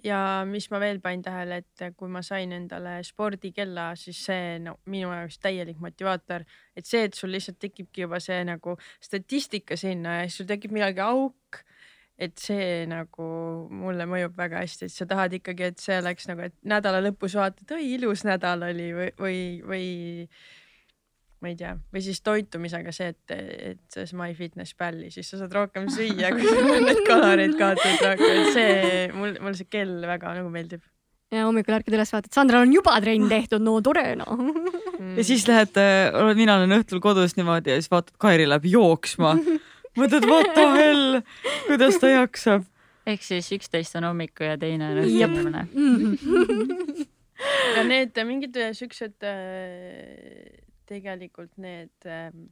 ja 0.07 0.19
mis 0.47 0.69
ma 0.71 0.79
veel 0.81 0.99
panin 1.03 1.23
tähele, 1.25 1.61
et 1.61 1.95
kui 1.97 2.09
ma 2.11 2.23
sain 2.25 2.51
endale 2.55 2.97
spordikella, 3.07 3.91
siis 3.99 4.19
see 4.29 4.57
no 4.63 4.77
minu 4.91 5.11
jaoks 5.13 5.39
täielik 5.43 5.79
motivaator, 5.83 6.45
et 6.77 6.87
see, 6.87 7.05
et 7.07 7.17
sul 7.17 7.33
lihtsalt 7.35 7.59
tekibki 7.61 8.05
juba 8.05 8.21
see 8.23 8.43
nagu 8.47 8.77
statistika 9.03 9.77
sinna 9.79 10.21
ja 10.21 10.27
siis 10.27 10.41
sul 10.41 10.49
tekib 10.49 10.75
millalgi 10.75 11.03
auk. 11.05 11.63
et 12.17 12.33
see 12.41 12.87
nagu 12.89 13.25
mulle 13.69 14.07
mõjub 14.09 14.33
väga 14.39 14.63
hästi, 14.63 14.87
et 14.87 14.93
sa 14.95 15.05
tahad 15.05 15.35
ikkagi, 15.37 15.67
et 15.69 15.77
see 15.77 15.99
oleks 16.01 16.25
nagu, 16.25 16.47
et 16.47 16.55
nädala 16.65 16.97
lõpus 17.05 17.35
vaatad, 17.37 17.75
oi 17.77 17.91
ilus 17.93 18.23
nädal 18.25 18.65
oli 18.65 18.87
või, 18.97 19.11
või, 19.21 19.41
või 19.61 19.83
ma 21.43 21.51
ei 21.51 21.57
tea, 21.57 21.75
või 21.93 22.01
siis 22.01 22.19
toitumisega 22.25 22.91
see, 22.95 23.11
et, 23.13 23.33
et 23.35 23.81
selles 23.93 24.13
MyFitnessPal'i, 24.17 25.11
siis 25.13 25.27
sa 25.29 25.41
saad 25.43 25.53
rohkem 25.53 25.85
süüa, 25.93 26.31
kui 26.33 26.45
sul 26.47 26.69
on 26.73 26.85
need 26.87 27.01
kalorid 27.05 27.53
kaotatud 27.59 28.05
rohkem, 28.05 28.39
et 28.41 28.53
see 28.55 29.03
mul, 29.13 29.35
mulle 29.43 29.57
see 29.59 29.69
kell 29.69 29.99
väga 30.09 30.33
nagu 30.39 30.49
meeldib. 30.53 30.81
ja 31.33 31.45
hommikul 31.45 31.77
ärkad 31.77 31.93
üles, 31.93 32.13
vaatad, 32.15 32.33
Sandral 32.33 32.65
on 32.65 32.73
juba 32.73 32.95
trenn 33.03 33.29
tehtud, 33.35 33.61
no 33.61 33.77
tore 33.85 34.07
noh 34.17 34.33
mm.. 34.33 35.13
ja 35.19 35.27
siis 35.27 35.45
lähed, 35.49 35.77
äh, 35.77 36.33
mina 36.39 36.57
olen 36.57 36.79
õhtul 36.79 37.03
kodus 37.03 37.37
niimoodi 37.37 37.75
ja 37.75 37.81
siis 37.81 37.93
vaatad, 37.93 38.15
Kairi 38.17 38.49
läheb 38.49 38.65
jooksma. 38.71 39.37
mõtled, 39.99 40.25
what 40.29 40.53
the 40.57 40.65
hell, 40.73 41.21
kuidas 41.69 42.01
ta 42.01 42.15
jaksab? 42.15 42.65
ehk 43.07 43.21
siis 43.23 43.53
üksteist 43.53 43.93
on 43.99 44.09
hommiku 44.09 44.49
ja 44.49 44.57
teine 44.57 44.89
on 44.89 45.03
õhtul. 45.05 45.53
ja 47.77 47.85
need 47.85 48.17
mingid 48.25 48.57
siuksed 48.73 49.21
äh, 49.21 50.65
tegelikult 50.87 51.57
need 51.61 52.07
ähm, 52.09 52.47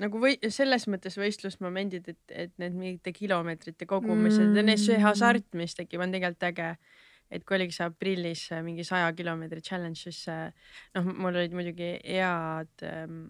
nagu 0.00 0.20
või 0.22 0.38
selles 0.48 0.86
mõttes 0.90 1.18
võistlusmomendid, 1.20 2.08
et, 2.12 2.34
et 2.46 2.52
need 2.62 2.76
mingite 2.76 3.12
kilomeetrite 3.16 3.88
kogumised 3.88 4.50
mm. 4.54 4.72
ja 4.72 4.80
see 4.80 4.98
hasart, 5.02 5.48
mis 5.58 5.76
tekib, 5.76 6.02
on 6.04 6.14
tegelikult 6.14 6.48
äge. 6.50 6.74
et 7.30 7.44
kui 7.46 7.54
oligi 7.54 7.76
see 7.76 7.86
aprillis 7.86 8.40
mingi 8.66 8.82
saja 8.82 9.12
kilomeetri 9.14 9.60
challenge, 9.62 10.00
siis 10.02 10.24
noh, 10.96 11.10
mul 11.12 11.36
olid 11.36 11.52
muidugi 11.54 11.92
head 12.02 12.86
ähm, 12.88 13.20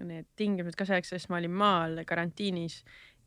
need 0.00 0.30
tingimused 0.38 0.78
ka 0.78 0.86
selleks, 0.88 1.12
sest 1.12 1.28
ma 1.28 1.42
olin 1.42 1.52
maal 1.52 2.00
karantiinis 2.08 2.78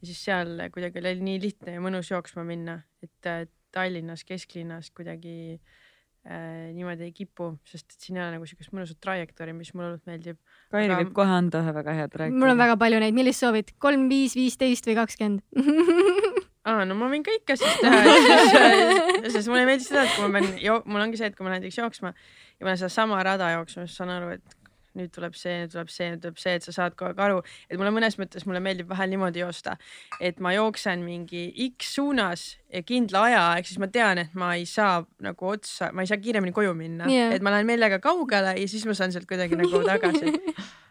ja 0.01 0.09
siis 0.09 0.23
seal 0.25 0.55
kuidagi 0.73 1.03
oli 1.03 1.13
nii 1.21 1.41
lihtne 1.43 1.77
ja 1.77 1.83
mõnus 1.83 2.11
jooksma 2.13 2.45
minna, 2.47 2.79
et 3.03 3.29
äh, 3.29 3.45
Tallinnas 3.75 4.23
kesklinnas 4.25 4.89
kuidagi 4.95 5.37
äh, 5.53 5.59
äh, 5.59 5.86
niimoodi 6.27 7.07
ei 7.07 7.13
kipu, 7.15 7.53
sest 7.67 7.93
et 7.93 8.07
siin 8.07 8.17
ei 8.17 8.23
ole 8.25 8.33
nagu 8.35 8.47
siukest 8.49 8.73
mõnusat 8.75 8.99
trajektoori, 9.03 9.53
mis 9.55 9.71
mulle 9.73 9.93
hullult 9.93 10.09
meeldib. 10.09 10.39
Kairi 10.73 10.91
Aga... 10.91 10.99
võib 11.01 11.13
kohe 11.15 11.35
anda 11.37 11.61
ühe 11.63 11.75
väga 11.77 11.95
hea 11.99 12.09
trajektoori. 12.11 12.41
mul 12.41 12.53
on 12.53 12.59
väga 12.59 12.75
palju 12.81 12.99
neid, 13.03 13.15
millist 13.15 13.45
soovid? 13.45 13.71
kolm, 13.83 14.07
viis, 14.11 14.35
viisteist 14.35 14.89
või 14.89 14.97
kakskümmend? 14.99 15.45
aa, 16.67 16.83
no 16.87 16.97
ma 16.99 17.07
võin 17.11 17.23
kõike 17.25 17.55
siis 17.59 17.79
teha, 17.79 18.01
sest, 18.03 19.37
sest 19.37 19.51
mulle 19.51 19.63
ei 19.63 19.69
meeldi 19.71 19.87
seda, 19.87 20.03
et 20.03 20.17
kui 20.17 20.27
ma 20.27 20.41
pean, 20.41 20.83
mul 20.91 21.05
ongi 21.05 21.21
see, 21.21 21.31
et 21.31 21.37
kui 21.37 21.47
ma 21.47 21.55
näiteks 21.55 21.79
jooksma 21.79 22.11
ja 22.11 22.65
ma 22.65 22.73
lähen 22.73 22.81
sedasama 22.83 23.21
rada 23.23 23.53
jooksma, 23.55 23.85
siis 23.87 23.95
saan 24.01 24.11
aru, 24.17 24.33
et 24.35 24.56
nüüd 24.97 25.11
tuleb 25.13 25.35
see, 25.37 25.55
nüüd 25.63 25.73
tuleb 25.73 25.91
see, 25.93 26.09
nüüd 26.13 26.23
tuleb 26.23 26.39
see, 26.41 26.55
et 26.57 26.65
sa 26.65 26.73
saad 26.75 26.95
kogu 26.97 27.11
aeg 27.11 27.21
aru, 27.27 27.41
et 27.69 27.79
mulle 27.79 27.91
mõnes 27.95 28.17
mõttes 28.19 28.47
mulle 28.47 28.61
meeldib 28.63 28.89
vahel 28.89 29.11
niimoodi 29.11 29.43
joosta, 29.43 29.75
et 30.23 30.39
ma 30.43 30.53
jooksen 30.55 31.03
mingi 31.05 31.43
X 31.67 31.93
suunas 31.97 32.47
ja 32.73 32.81
kindla 32.87 33.27
aja, 33.29 33.43
ehk 33.59 33.69
siis 33.69 33.81
ma 33.83 33.91
tean, 33.91 34.23
et 34.23 34.33
ma 34.37 34.53
ei 34.57 34.65
saa 34.69 35.01
nagu 35.23 35.51
otsa, 35.53 35.91
ma 35.93 36.03
ei 36.03 36.11
saa 36.11 36.21
kiiremini 36.21 36.55
koju 36.55 36.73
minna 36.77 37.09
yeah., 37.11 37.35
et 37.35 37.45
ma 37.45 37.53
lähen 37.53 37.69
meelega 37.69 38.01
kaugele 38.03 38.57
ja 38.57 38.67
siis 38.67 38.85
ma 38.89 38.97
saan 38.97 39.15
sealt 39.15 39.29
kuidagi 39.29 39.59
nagu 39.59 39.83
tagasi. 39.87 40.33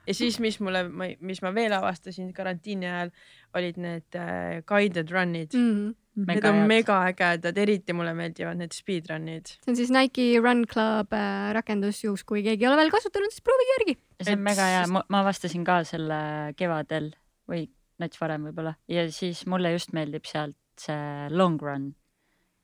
ja 0.09 0.15
siis, 0.15 0.41
mis 0.41 0.61
mulle, 0.63 0.87
mis 1.21 1.43
ma 1.43 1.55
veel 1.55 1.75
avastasin 1.77 2.33
karantiini 2.37 2.89
ajal, 2.89 3.15
olid 3.57 3.79
need 3.83 4.19
uh, 4.21 4.61
guided 4.69 5.13
run'id 5.13 5.57
mm. 5.57 5.71
-hmm 5.71 5.95
Need 6.17 6.47
on 6.49 6.63
megaägedad, 6.71 7.59
eriti 7.61 7.93
mulle 7.93 8.15
meeldivad 8.17 8.57
need 8.57 8.73
speedrun'id. 8.73 9.51
see 9.61 9.73
on 9.73 9.77
siis 9.77 9.93
Nike 9.93 10.29
Run 10.41 10.65
Club 10.71 11.13
äh, 11.13 11.51
rakendus, 11.57 12.01
juhus 12.05 12.25
kui 12.25 12.41
keegi 12.47 12.65
ei 12.65 12.71
ole 12.71 12.81
veel 12.81 12.93
kasutanud, 12.95 13.35
siis 13.35 13.45
proovige 13.45 13.75
järgi. 13.75 13.97
see 14.23 14.33
on 14.33 14.41
et... 14.41 14.47
mega 14.49 14.71
hea, 14.73 14.87
ma 14.97 15.21
avastasin 15.21 15.67
ka 15.67 15.83
selle 15.89 16.21
kevadel 16.57 17.11
või 17.51 17.67
nats 18.01 18.21
varem 18.21 18.49
võib-olla. 18.49 18.77
Ja 18.89 19.05
siis 19.13 19.45
mulle 19.51 19.75
just 19.77 19.93
meeldib 19.97 20.25
sealt 20.29 20.57
see 20.81 21.29
long 21.33 21.61
run 21.63 21.93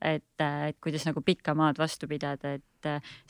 et, 0.05 0.45
et 0.69 0.77
kuidas 0.83 1.07
nagu 1.07 1.23
pikka 1.25 1.55
maad 1.59 1.79
vastu 1.79 2.09
pidada, 2.11 2.57
et 2.59 2.65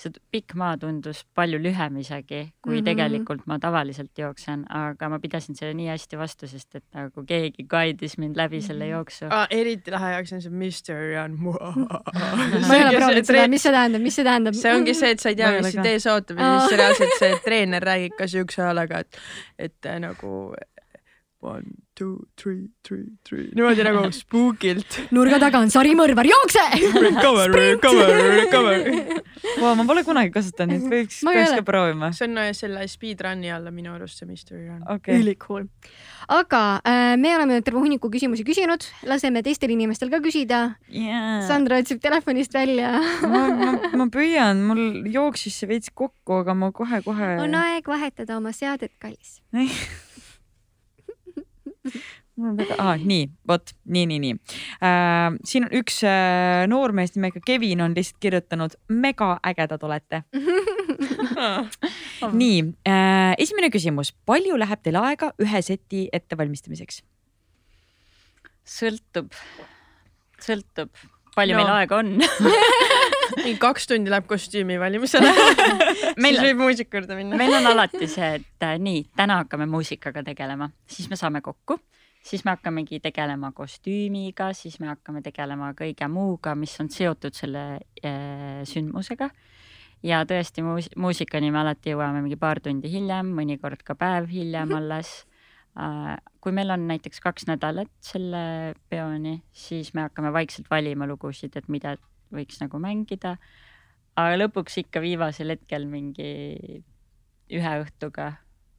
see 0.00 0.12
pikk 0.32 0.54
maa 0.56 0.76
tundus 0.80 1.22
palju 1.36 1.58
lühem 1.60 1.98
isegi, 2.00 2.40
kui 2.62 2.72
mm 2.72 2.78
-hmm. 2.78 2.84
tegelikult 2.84 3.46
ma 3.46 3.58
tavaliselt 3.58 4.18
jooksen, 4.18 4.64
aga 4.68 5.08
ma 5.08 5.18
pidasin 5.18 5.56
selle 5.56 5.74
nii 5.74 5.88
hästi 5.88 6.18
vastu, 6.18 6.48
sest 6.48 6.74
et 6.74 6.84
nagu 6.94 7.24
keegi 7.28 7.66
guide'is 7.74 8.18
mind 8.18 8.36
läbi 8.36 8.62
selle 8.62 8.84
mhm. 8.84 8.92
jooksu 8.92 9.26
ah,. 9.30 9.46
eriti 9.50 9.90
lahe 9.90 10.12
jaoks 10.12 10.32
on 10.32 10.42
see 10.42 10.52
Mystery 10.52 11.16
on 11.24 11.36
ma 11.42 12.74
ei 12.76 12.84
ole 12.84 12.96
proovinud 12.96 13.26
seda, 13.26 13.48
mis 13.48 13.62
see 13.62 13.72
tähendab, 13.72 14.02
mis 14.02 14.14
see 14.14 14.24
tähendab? 14.24 14.54
see 14.54 14.74
ongi 14.74 14.94
see, 14.94 15.10
et 15.10 15.20
sa 15.20 15.28
ei 15.28 15.36
tea, 15.36 15.52
mis 15.58 15.72
sind 15.72 15.86
ees 15.86 16.06
ootab 16.06 16.38
ja 16.38 16.58
siis 16.60 16.78
reaalselt 16.78 17.18
see 17.18 17.38
treener 17.44 17.82
räägib 17.82 18.16
ka 18.18 18.26
siukse 18.26 18.62
häälega, 18.62 19.04
et, 19.04 19.20
et 19.58 19.92
nagu 20.00 20.54
one, 21.42 21.64
two, 21.94 22.26
three, 22.36 22.70
three, 22.86 23.10
three, 23.26 23.50
niimoodi 23.50 23.82
nagu 23.82 24.06
spookilt. 24.22 24.98
nurga 25.10 25.40
taga 25.42 25.58
on 25.58 25.72
sarimõrvar, 25.74 26.28
jookse! 26.30 26.62
Recover, 27.02 27.50
recover, 27.50 28.12
recover. 28.38 28.84
Vau, 29.58 29.72
ma 29.78 29.86
pole 29.88 30.04
kunagi 30.06 30.30
kasutanud, 30.34 30.78
nüüd 30.78 30.94
võiks, 30.94 31.18
peaks 31.26 31.56
ka 31.58 31.64
proovima. 31.66 32.12
see 32.14 32.28
on 32.28 32.38
äh, 32.44 32.52
selle 32.56 32.86
speedrun'i 32.90 33.50
alla 33.52 33.74
minu 33.74 33.96
arust 33.96 34.22
see 34.22 34.28
mystery 34.30 34.68
run 34.68 34.84
okay.. 34.94 35.18
ülikool. 35.18 35.66
aga 36.30 36.62
äh, 36.86 37.16
me 37.18 37.34
oleme 37.34 37.58
terve 37.66 37.82
hunniku 37.82 38.12
küsimusi 38.14 38.46
küsinud, 38.46 38.86
laseme 39.10 39.42
teistel 39.42 39.74
inimestel 39.74 40.12
ka 40.14 40.22
küsida 40.22 40.62
yeah.. 40.86 41.42
Sandra 41.48 41.82
otsib 41.82 41.98
telefonist 42.04 42.54
välja 42.54 42.94
ma, 43.26 43.42
ma, 43.50 43.74
ma 43.98 44.08
püüan, 44.14 44.62
mul 44.70 45.10
jooksis 45.10 45.58
see 45.58 45.74
veits 45.74 45.90
kokku, 45.90 46.38
aga 46.44 46.54
ma 46.54 46.70
kohe-kohe. 46.70 47.34
on 47.42 47.60
aeg 47.64 47.90
vahetada 47.90 48.38
oma 48.38 48.54
seadet, 48.54 48.94
kallis 49.02 49.40
mul 52.36 52.52
on 52.52 52.56
väga 52.56 52.76
ah,, 52.80 52.96
nii, 52.96 53.26
vot 53.48 53.72
nii, 53.84 54.06
nii, 54.08 54.18
nii 54.24 54.34
äh,. 54.86 55.36
siin 55.48 55.66
on 55.66 55.74
üks 55.82 56.00
äh, 56.08 56.64
noormees 56.70 57.14
nimega 57.16 57.42
Kevin 57.44 57.84
on 57.84 57.96
lihtsalt 57.96 58.20
kirjutanud, 58.24 58.76
mega 58.88 59.34
ägedad 59.46 59.84
olete 59.86 60.22
nii 62.42 62.58
äh,, 62.88 63.32
esimene 63.42 63.72
küsimus, 63.74 64.14
palju 64.26 64.58
läheb 64.60 64.84
teil 64.84 65.00
aega 65.02 65.32
ühe 65.42 65.64
seti 65.64 66.06
ettevalmistamiseks? 66.12 67.02
sõltub, 68.62 69.32
sõltub, 70.40 70.92
palju 71.34 71.58
no. 71.58 71.64
meil 71.64 71.74
aega 71.80 72.00
on 72.00 72.16
mingi 73.36 73.56
kaks 73.62 73.86
tundi 73.90 74.10
läheb 74.12 74.26
kostüümi 74.30 74.78
valimisele 74.80 75.30
meil 76.22 76.36
siis 76.36 76.44
võib 76.48 76.60
muusika 76.64 76.98
juurde 76.98 77.16
minna. 77.18 77.38
meil 77.40 77.54
on 77.58 77.70
alati 77.72 78.08
see, 78.10 78.34
et 78.40 78.66
äh, 78.66 78.76
nii, 78.82 79.06
täna 79.16 79.42
hakkame 79.42 79.66
muusikaga 79.70 80.24
tegelema, 80.26 80.70
siis 80.86 81.08
me 81.10 81.18
saame 81.20 81.40
kokku, 81.44 81.78
siis 82.22 82.44
me 82.44 82.54
hakkamegi 82.54 83.00
tegelema 83.04 83.52
kostüümiga, 83.56 84.52
siis 84.56 84.78
me 84.80 84.90
hakkame 84.92 85.22
tegelema 85.24 85.72
kõige 85.78 86.08
muuga, 86.12 86.54
mis 86.58 86.74
on 86.82 86.90
seotud 86.92 87.34
selle 87.38 87.64
äh, 88.04 88.62
sündmusega. 88.68 89.30
ja 90.02 90.24
tõesti 90.26 90.62
muus 90.66 90.88
muusikani 90.96 91.50
me 91.54 91.60
alati 91.62 91.92
jõuame 91.92 92.22
mingi 92.22 92.36
paar 92.36 92.60
tundi 92.60 92.90
hiljem, 92.90 93.34
mõnikord 93.36 93.84
ka 93.86 93.94
päev 93.94 94.30
hiljem 94.30 94.68
Mhm. 94.68 94.76
alles 94.76 95.26
äh,. 95.78 96.16
kui 96.40 96.52
meil 96.52 96.70
on 96.70 96.88
näiteks 96.88 97.20
kaks 97.20 97.46
nädalat 97.46 97.90
selle 98.00 98.74
peoni, 98.90 99.42
siis 99.52 99.94
me 99.94 100.02
hakkame 100.08 100.32
vaikselt 100.32 100.66
valima 100.70 101.06
lugusid, 101.06 101.56
et 101.56 101.68
mida 101.68 101.96
võiks 102.32 102.60
nagu 102.62 102.80
mängida. 102.82 103.36
aga 104.16 104.38
lõpuks 104.38 104.78
ikka 104.84 105.00
viimasel 105.00 105.54
hetkel 105.54 105.86
mingi 105.88 106.82
ühe 107.52 107.74
õhtuga 107.84 108.32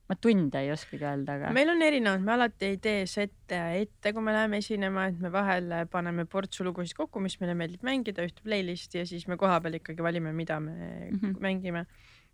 ma 0.10 0.18
tunde 0.20 0.60
ei 0.62 0.72
oskagi 0.74 1.06
öelda, 1.08 1.38
aga 1.38 1.52
meil 1.56 1.72
on 1.72 1.82
erinevad, 1.82 2.24
me 2.26 2.34
alati 2.36 2.68
ei 2.74 2.80
tee 2.84 3.06
sette 3.10 3.60
ette, 3.80 4.12
kui 4.14 4.24
me 4.26 4.34
läheme 4.36 4.60
esinema, 4.62 5.08
et 5.10 5.22
me 5.24 5.32
vahel 5.34 5.72
paneme 5.92 6.26
portsu 6.30 6.66
lugusid 6.68 6.98
kokku, 6.98 7.22
mis 7.24 7.38
meile 7.42 7.56
meeldib 7.58 7.86
mängida, 7.88 8.26
ühte 8.28 8.44
playlist'i 8.46 9.02
ja 9.02 9.06
siis 9.10 9.26
me 9.32 9.38
kohapeal 9.40 9.80
ikkagi 9.80 10.04
valime, 10.06 10.34
mida 10.36 10.60
me 10.64 10.74
mm. 10.76 11.20
-hmm. 11.20 11.38
mängime. 11.44 11.86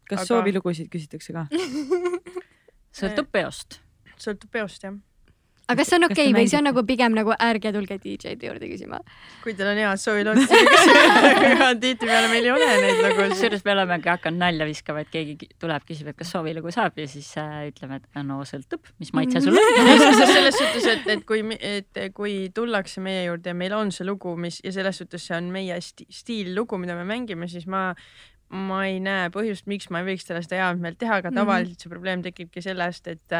kas 0.10 0.24
Aga- 0.24 0.28
soovilugusid 0.34 0.90
küsitakse 0.90 1.34
ka? 1.34 1.46
sõltub 3.00 3.30
peost. 3.32 3.80
sõltub 4.18 4.52
peost 4.52 4.84
jah. 4.84 4.98
Aga 5.70 5.78
kas 5.80 5.92
see 5.92 5.98
on 6.00 6.06
okei 6.08 6.26
okay, 6.28 6.34
või 6.36 6.50
see 6.50 6.58
on 6.60 6.66
nagu 6.66 6.82
pigem 6.88 7.14
nagu 7.14 7.34
ärge 7.46 7.72
tulge 7.76 7.98
DJ-de 8.02 8.50
juurde 8.50 8.70
küsima? 8.72 9.00
kui 9.44 9.54
teil 9.58 9.70
on 9.72 9.82
head 9.84 10.02
soovilood, 10.02 10.40
siis 10.42 10.66
küsige. 10.70 11.74
tihtipeale 11.84 12.32
meil 12.32 12.48
ei 12.48 12.54
ole 12.56 12.70
neid 12.84 13.02
nagu. 13.06 13.28
kusjuures 13.34 13.66
me 13.68 13.76
olemegi 13.76 14.12
hakanud 14.12 14.42
nalja 14.42 14.68
viskama, 14.70 15.04
et 15.06 15.12
keegi 15.14 15.52
tuleb, 15.62 15.86
küsib, 15.90 16.10
et 16.12 16.18
kas 16.20 16.34
soovilugu 16.34 16.74
saab 16.76 16.98
ja 17.00 17.06
siis 17.12 17.30
äh, 17.42 17.68
ütleme, 17.70 18.02
et 18.02 18.24
no 18.26 18.42
sõltub, 18.50 18.90
mis 19.02 19.14
maitse 19.18 19.44
sul 19.46 19.60
on. 19.60 20.02
selles 20.34 20.58
suhtes, 20.58 20.90
et, 20.96 21.06
et 21.16 21.24
kui, 21.30 21.44
et 21.60 22.02
kui 22.18 22.40
tullakse 22.56 23.04
meie 23.06 23.28
juurde 23.28 23.54
ja 23.54 23.58
meil 23.58 23.78
on 23.78 23.94
see 23.96 24.08
lugu, 24.08 24.34
mis 24.40 24.60
ja 24.66 24.74
selles 24.76 25.00
suhtes 25.04 25.30
see 25.30 25.38
on 25.38 25.54
meie 25.54 25.78
sti, 25.84 26.10
stiillugu, 26.22 26.82
mida 26.82 26.98
me 26.98 27.06
mängime, 27.08 27.50
siis 27.52 27.70
ma 27.70 27.92
ma 28.50 28.80
ei 28.88 28.98
näe 29.04 29.28
põhjust, 29.30 29.68
miks 29.70 29.92
ma 29.94 30.02
ei 30.02 30.08
võiks 30.08 30.26
talle 30.26 30.42
seda 30.42 30.58
head 30.64 30.80
meelt 30.82 30.98
teha, 30.98 31.20
aga 31.22 31.30
Mhm. 31.30 31.38
tavaliselt 31.38 31.84
see 31.84 31.92
probleem 31.92 32.24
tekibki 32.26 32.64
sellest, 32.66 33.08
et 33.08 33.36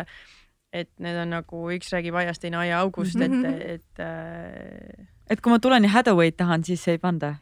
et 0.74 0.90
need 1.02 1.18
on 1.18 1.32
nagu 1.34 1.62
üks 1.74 1.90
räägib 1.94 2.18
aiast, 2.22 2.42
teine 2.44 2.60
aiaaugust 2.62 3.18
mm, 3.18 3.44
-hmm. 3.44 3.62
et, 3.62 3.80
et 3.80 4.04
äh, 4.06 5.08
et 5.30 5.42
kui 5.42 5.54
ma 5.54 5.60
tulen 5.62 5.86
ja 5.86 5.94
Hathaway'd 5.94 6.38
tahan, 6.38 6.66
siis 6.66 6.88
ei 6.88 6.98
panda? 7.02 7.36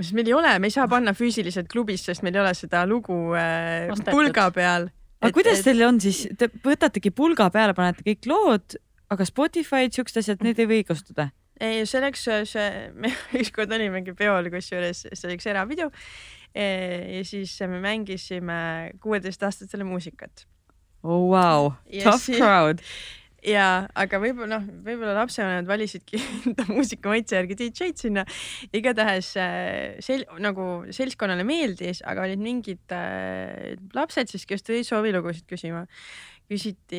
sest 0.00 0.14
meil 0.16 0.26
ei 0.26 0.34
ole, 0.34 0.56
me 0.58 0.66
ei 0.66 0.74
saa 0.74 0.88
panna 0.90 1.14
füüsiliselt 1.14 1.68
klubis, 1.70 2.02
sest 2.08 2.24
meil 2.26 2.34
ei 2.34 2.42
ole 2.42 2.54
seda 2.58 2.82
lugu 2.86 3.14
äh, 3.38 3.90
Ostetud. 3.92 4.10
pulga 4.16 4.48
peal. 4.54 4.88
aga 5.22 5.32
kuidas 5.36 5.62
teil 5.66 5.84
on 5.86 6.00
siis, 6.02 6.24
te 6.38 6.48
võtategi 6.64 7.12
pulga 7.14 7.46
peale, 7.54 7.76
panete 7.78 8.02
kõik 8.06 8.26
lood, 8.30 8.78
aga 9.14 9.26
Spotify'd, 9.28 9.94
siuksed 9.94 10.22
asjad, 10.24 10.42
need 10.46 10.58
ei 10.58 10.70
või 10.70 10.82
kasutada? 10.88 11.28
ei, 11.62 11.84
selleks 11.86 12.26
see, 12.50 12.70
me 12.98 13.12
ükskord 13.42 13.74
olimegi 13.74 14.16
peol, 14.18 14.50
kusjuures 14.50 15.04
see 15.06 15.28
oli 15.28 15.38
üks 15.38 15.46
erapidu. 15.50 15.90
ja 16.54 17.22
siis 17.26 17.54
me 17.70 17.78
mängisime 17.82 18.58
kuueteistaastastele 19.02 19.86
muusikat. 19.86 20.46
Oh 21.04 21.28
wow, 21.30 21.74
tough 22.02 22.22
siis- 22.24 22.40
crowd. 22.40 22.80
ja, 23.44 23.84
aga 24.00 24.18
võib-olla 24.22 24.56
noh, 24.56 24.68
võib-olla 24.86 25.14
lapsevanemad 25.18 25.68
valisidki 25.68 26.16
enda 26.48 26.64
muusikamaitse 26.70 27.36
järgi 27.36 27.58
DJ-d 27.60 28.00
sinna. 28.06 28.22
igatahes 28.72 29.34
äh, 29.36 29.98
sel-, 30.04 30.24
nagu 30.40 30.68
seltskonnale 30.96 31.44
meeldis, 31.44 32.00
aga 32.08 32.24
olid 32.24 32.40
mingid 32.40 32.94
äh, 32.96 33.74
lapsed 33.96 34.32
siis, 34.32 34.46
kes 34.48 34.64
tulid 34.64 34.88
soovilugusid 34.88 35.44
küsima. 35.50 35.84
küsiti 36.44 36.98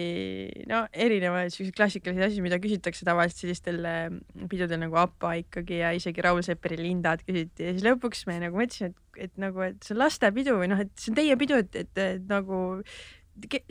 no 0.69 0.79
erinevaid 0.89 1.53
siukseid 1.53 1.75
klassikalisi 1.77 2.23
asju, 2.25 2.41
mida 2.41 2.57
küsitakse 2.61 3.05
tavaliselt 3.05 3.43
sellistel 3.43 3.83
äh, 3.85 4.07
pidudel 4.49 4.81
nagu 4.81 4.97
APA 4.97 5.35
ikkagi 5.43 5.81
ja 5.83 5.91
isegi 5.93 6.23
Raul 6.25 6.41
Sepperi 6.45 6.79
lindad 6.81 7.21
küsiti 7.27 7.67
ja 7.67 7.75
siis 7.75 7.85
lõpuks 7.85 8.25
me 8.29 8.39
nagu 8.41 8.57
mõtlesime, 8.57 8.89
et, 8.93 9.27
et 9.27 9.37
nagu, 9.41 9.61
et 9.67 9.77
see 9.85 9.93
on 9.93 10.01
lastepidu 10.01 10.57
või 10.57 10.71
noh, 10.73 10.81
et 10.81 10.89
see 10.97 11.13
on 11.13 11.19
teie 11.21 11.37
pidu, 11.37 11.61
et, 11.61 11.77
et, 11.77 12.01
et 12.05 12.25
nagu 12.29 12.57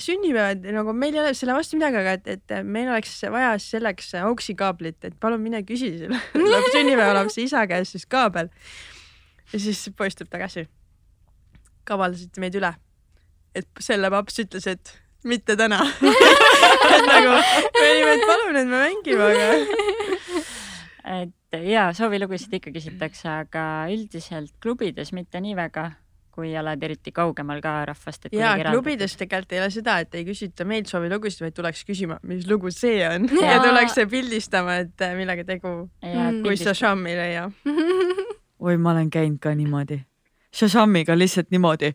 sünnipäevad 0.01 0.67
nagu 0.77 0.93
meil 0.97 1.15
ei 1.17 1.23
ole 1.23 1.35
selle 1.37 1.55
vastu 1.57 1.79
midagi, 1.79 2.01
aga 2.03 2.17
et, 2.19 2.27
et 2.37 2.55
meil 2.69 2.91
oleks 2.93 3.17
vaja 3.33 3.55
selleks 3.63 4.13
auksi 4.21 4.55
kaablit, 4.59 4.99
et 5.09 5.17
palun 5.21 5.41
mine 5.43 5.63
küsi 5.67 5.95
selle 6.03 6.21
laps- 6.53 6.75
sünnipäevalapse 6.77 7.45
isa 7.47 7.65
käest 7.71 7.97
siis 7.97 8.07
kaabel. 8.07 8.51
ja 9.53 9.61
siis 9.61 9.87
poiss 9.97 10.19
tuleb 10.19 10.33
tagasi. 10.35 10.67
kavaldasite 11.85 12.41
meid 12.45 12.59
üle. 12.61 12.75
et 13.55 13.69
selle 13.81 14.11
paps 14.13 14.39
ütles, 14.45 14.69
et 14.69 14.99
mitte 15.25 15.57
täna 15.57 15.81
et 15.81 17.09
nagu 17.13 17.33
me 17.33 17.89
olime, 17.89 18.13
et 18.13 18.27
palun, 18.29 18.57
et 18.61 18.69
me 18.69 18.85
mängime, 18.85 19.23
aga 19.33 21.23
et 21.23 21.35
ja 21.73 21.89
soovilugusid 21.97 22.53
ikka 22.59 22.73
küsitakse, 22.75 23.29
aga 23.29 23.65
üldiselt 23.93 24.53
klubides 24.63 25.13
mitte 25.17 25.41
nii 25.41 25.57
väga, 25.57 25.91
kui 26.35 26.53
oled 26.59 26.83
eriti 26.83 27.13
kaugemal 27.15 27.61
ka 27.63 27.75
rahvast. 27.93 28.29
ja 28.35 28.55
klubides 28.59 29.17
tegelikult 29.21 29.53
ei 29.55 29.61
ole 29.63 29.71
seda, 29.71 29.99
et 30.03 30.15
ei 30.19 30.25
küsita 30.27 30.67
meilt 30.69 30.91
soovilugusid, 30.91 31.45
vaid 31.47 31.57
tuleks 31.57 31.85
küsima, 31.87 32.19
mis 32.27 32.49
lugu 32.51 32.73
see 32.75 33.03
on 33.09 33.29
ja, 33.43 33.57
ja 33.57 33.61
tullakse 33.63 34.07
pildistama, 34.11 34.81
et 34.85 35.07
äh, 35.07 35.15
millega 35.19 35.47
tegu, 35.49 35.77
kui 36.43 36.59
sa 36.61 36.75
šammi 36.75 37.15
ei 37.15 37.21
leia. 37.21 37.47
oi, 38.59 38.77
ma 38.77 38.97
olen 38.97 39.11
käinud 39.11 39.41
ka 39.43 39.55
niimoodi. 39.55 40.03
Shashamiga 40.55 41.17
lihtsalt 41.19 41.51
niimoodi 41.51 41.91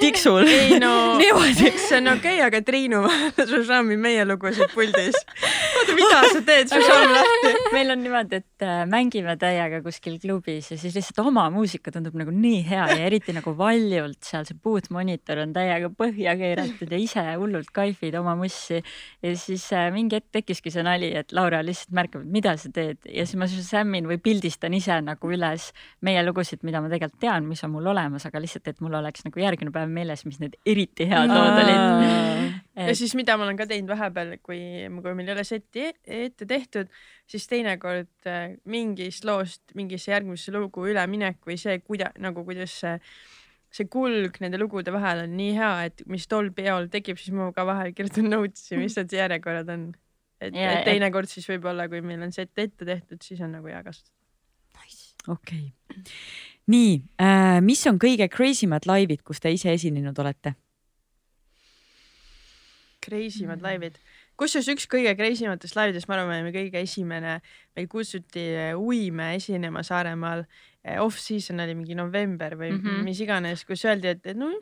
tiksul. 0.00 0.46
ei 0.46 0.78
no 0.80 1.16
see 1.86 1.98
on 1.98 2.08
okei 2.08 2.38
okay,, 2.38 2.40
aga 2.46 2.60
Triinu 2.66 3.02
šammi 3.68 3.96
meie 4.00 4.24
lugusid 4.26 4.72
puldis. 4.74 5.16
oota, 5.16 5.94
mida 5.96 6.20
sa 6.32 6.42
teed, 6.46 6.70
su 6.70 6.80
šamm 6.82 7.14
lahti? 7.14 7.52
meil 7.76 7.92
on 7.94 8.02
niimoodi, 8.04 8.40
et 8.42 8.66
äh, 8.66 8.82
mängime 8.90 9.36
täiega 9.40 9.80
kuskil 9.84 10.18
klubis 10.22 10.70
ja 10.72 10.78
siis 10.80 10.96
lihtsalt 10.96 11.22
oma 11.26 11.46
muusika 11.54 11.92
tundub 11.94 12.16
nagu 12.18 12.34
nii 12.34 12.62
hea 12.68 12.86
ja 12.92 12.98
eriti 13.08 13.34
nagu 13.36 13.54
valjult 13.58 14.20
seal 14.26 14.46
see 14.48 14.58
bootmonitor 14.62 15.42
on 15.44 15.54
täiega 15.56 15.90
põhja 15.92 16.36
keeratud 16.38 16.92
ja 16.92 17.00
ise 17.00 17.24
hullult 17.34 17.70
kaifid 17.76 18.16
oma 18.20 18.36
mussi. 18.38 18.82
ja 19.22 19.34
siis 19.38 19.66
äh, 19.76 19.88
mingi 19.94 20.20
hetk 20.20 20.32
tekkiski 20.40 20.72
see 20.74 20.84
nali, 20.86 21.12
et 21.16 21.34
Laura 21.36 21.62
lihtsalt 21.64 21.94
märkab, 21.96 22.26
et 22.26 22.32
mida 22.38 22.56
sa 22.60 22.72
teed 22.72 23.06
ja 23.06 23.26
siis 23.26 23.38
ma 23.40 23.48
sämmin 23.50 24.08
või 24.10 24.18
pildistan 24.22 24.74
ise 24.76 24.98
nagu 25.04 25.32
üles 25.32 25.70
meie 26.06 26.22
lugusid, 26.26 26.64
mida 26.66 26.82
ma 26.82 26.90
tegelikult 26.92 27.20
tean, 27.22 27.46
mis 27.48 27.62
on 27.66 27.72
mul 27.74 27.92
olemas, 27.92 28.26
aga 28.28 28.40
lihtsalt, 28.42 28.68
et 28.70 28.82
mul 28.84 28.96
oleks 28.98 29.24
nagu 29.26 29.40
järgmine 29.40 29.72
päev 29.74 29.85
meeles, 29.92 30.24
mis 30.28 30.40
need 30.42 30.58
eriti 30.66 31.06
head 31.10 31.30
lood 31.30 31.60
olid. 31.62 32.58
ja 32.86 32.94
siis, 32.98 33.14
mida 33.18 33.36
ma 33.38 33.46
olen 33.46 33.58
ka 33.58 33.68
teinud 33.70 33.92
vahepeal, 33.94 34.36
kui, 34.44 34.60
kui 35.02 35.16
meil 35.16 35.30
ei 35.30 35.36
ole 35.36 35.46
seti 35.48 35.88
ette 36.02 36.48
tehtud, 36.48 36.92
siis 37.30 37.48
teinekord 37.50 38.30
äh, 38.30 38.54
mingist 38.70 39.26
loost 39.28 39.74
mingisse 39.78 40.12
järgmisse 40.12 40.54
lugu 40.54 40.86
üleminek 40.90 41.40
või 41.46 41.58
see, 41.60 41.80
kuida-, 41.84 42.12
nagu 42.22 42.44
kuidas 42.46 42.78
see 42.82 42.96
see 43.76 43.88
kulg 43.92 44.38
nende 44.42 44.58
lugude 44.60 44.92
vahel 44.94 45.24
on 45.26 45.36
nii 45.36 45.54
hea, 45.58 45.72
et 45.90 46.02
mis 46.10 46.26
tol 46.30 46.50
peol 46.56 46.88
tekib, 46.92 47.20
siis 47.20 47.34
ma 47.36 47.50
ka 47.56 47.66
vahel 47.68 47.92
kirjutan 47.96 48.30
notes'i, 48.32 48.78
mis 48.80 48.96
need 48.98 49.16
järjekorrad 49.18 49.72
on. 49.74 49.88
et, 50.40 50.54
Ja, 50.54 50.78
et 50.78 50.86
teinekord 50.88 51.30
siis 51.32 51.48
võib-olla, 51.50 51.88
kui 51.92 52.02
meil 52.04 52.22
on 52.24 52.32
set 52.34 52.52
ette 52.56 52.88
tehtud, 52.88 53.20
siis 53.24 53.42
on 53.44 53.56
nagu 53.58 53.72
hea 53.72 53.82
kasutada. 53.84 54.14
okei 55.28 55.64
okay. 55.72 56.02
Nii 56.70 56.92
äh,, 57.22 57.58
mis 57.64 57.84
on 57.86 57.98
kõige 58.02 58.28
crazy 58.32 58.68
mad 58.70 58.86
laivid, 58.88 59.22
kus 59.26 59.42
te 59.42 59.52
ise 59.54 59.72
esinenud 59.74 60.18
olete? 60.22 60.56
Crazy 63.06 63.46
mad 63.46 63.62
laivid. 63.62 64.00
kusjuures 64.36 64.68
üks 64.74 64.88
kõige 64.90 65.14
crazy 65.16 65.46
matest 65.46 65.76
laividest, 65.78 66.08
ma 66.10 66.16
arvan, 66.16 66.32
me 66.32 66.38
olime 66.40 66.54
kõige 66.54 66.82
esimene, 66.82 67.38
meid 67.76 67.88
kutsuti 67.92 68.48
Uime 68.76 69.36
esinema 69.36 69.84
Saaremaal. 69.86 70.44
Off-season 71.02 71.58
oli 71.64 71.72
mingi 71.74 71.96
november 71.98 72.52
või 72.54 72.68
mm. 72.70 72.82
-hmm. 72.82 73.06
mis 73.06 73.20
iganes, 73.22 73.64
kus 73.66 73.80
öeldi, 73.88 74.12
et, 74.14 74.20
et 74.22 74.38
no 74.38 74.52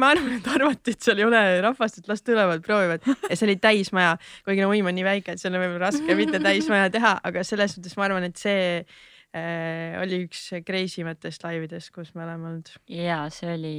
ma 0.00 0.14
arvan, 0.14 0.38
et 0.38 0.46
arvati, 0.48 0.94
et 0.94 1.04
seal 1.04 1.20
ei 1.20 1.26
ole 1.26 1.42
rahvast, 1.60 1.98
et 1.98 2.08
las 2.08 2.24
tulevad, 2.24 2.62
proovivad 2.64 3.04
ja 3.04 3.36
see 3.36 3.44
oli 3.50 3.58
täismaja, 3.60 4.14
kuigi 4.46 4.64
no 4.64 4.70
Uim 4.72 4.88
on 4.88 4.96
nii 4.96 5.04
väike, 5.04 5.34
et 5.34 5.42
seal 5.42 5.52
on 5.52 5.60
võib-olla 5.60 5.90
raske 5.90 6.16
mitte 6.16 6.40
täismaja 6.40 6.88
teha, 6.94 7.18
aga 7.20 7.44
selles 7.44 7.76
suhtes 7.76 7.98
ma 8.00 8.08
arvan, 8.08 8.24
et 8.30 8.40
see 8.40 8.62
äh, 8.80 8.96
oli 10.02 10.22
üks 10.26 10.46
crazy 10.66 11.04
matest 11.06 11.44
laividest, 11.44 11.92
kus 11.94 12.14
me 12.14 12.24
oleme 12.26 12.52
olnud. 12.52 12.72
ja 12.92 13.24
see 13.34 13.52
oli 13.54 13.76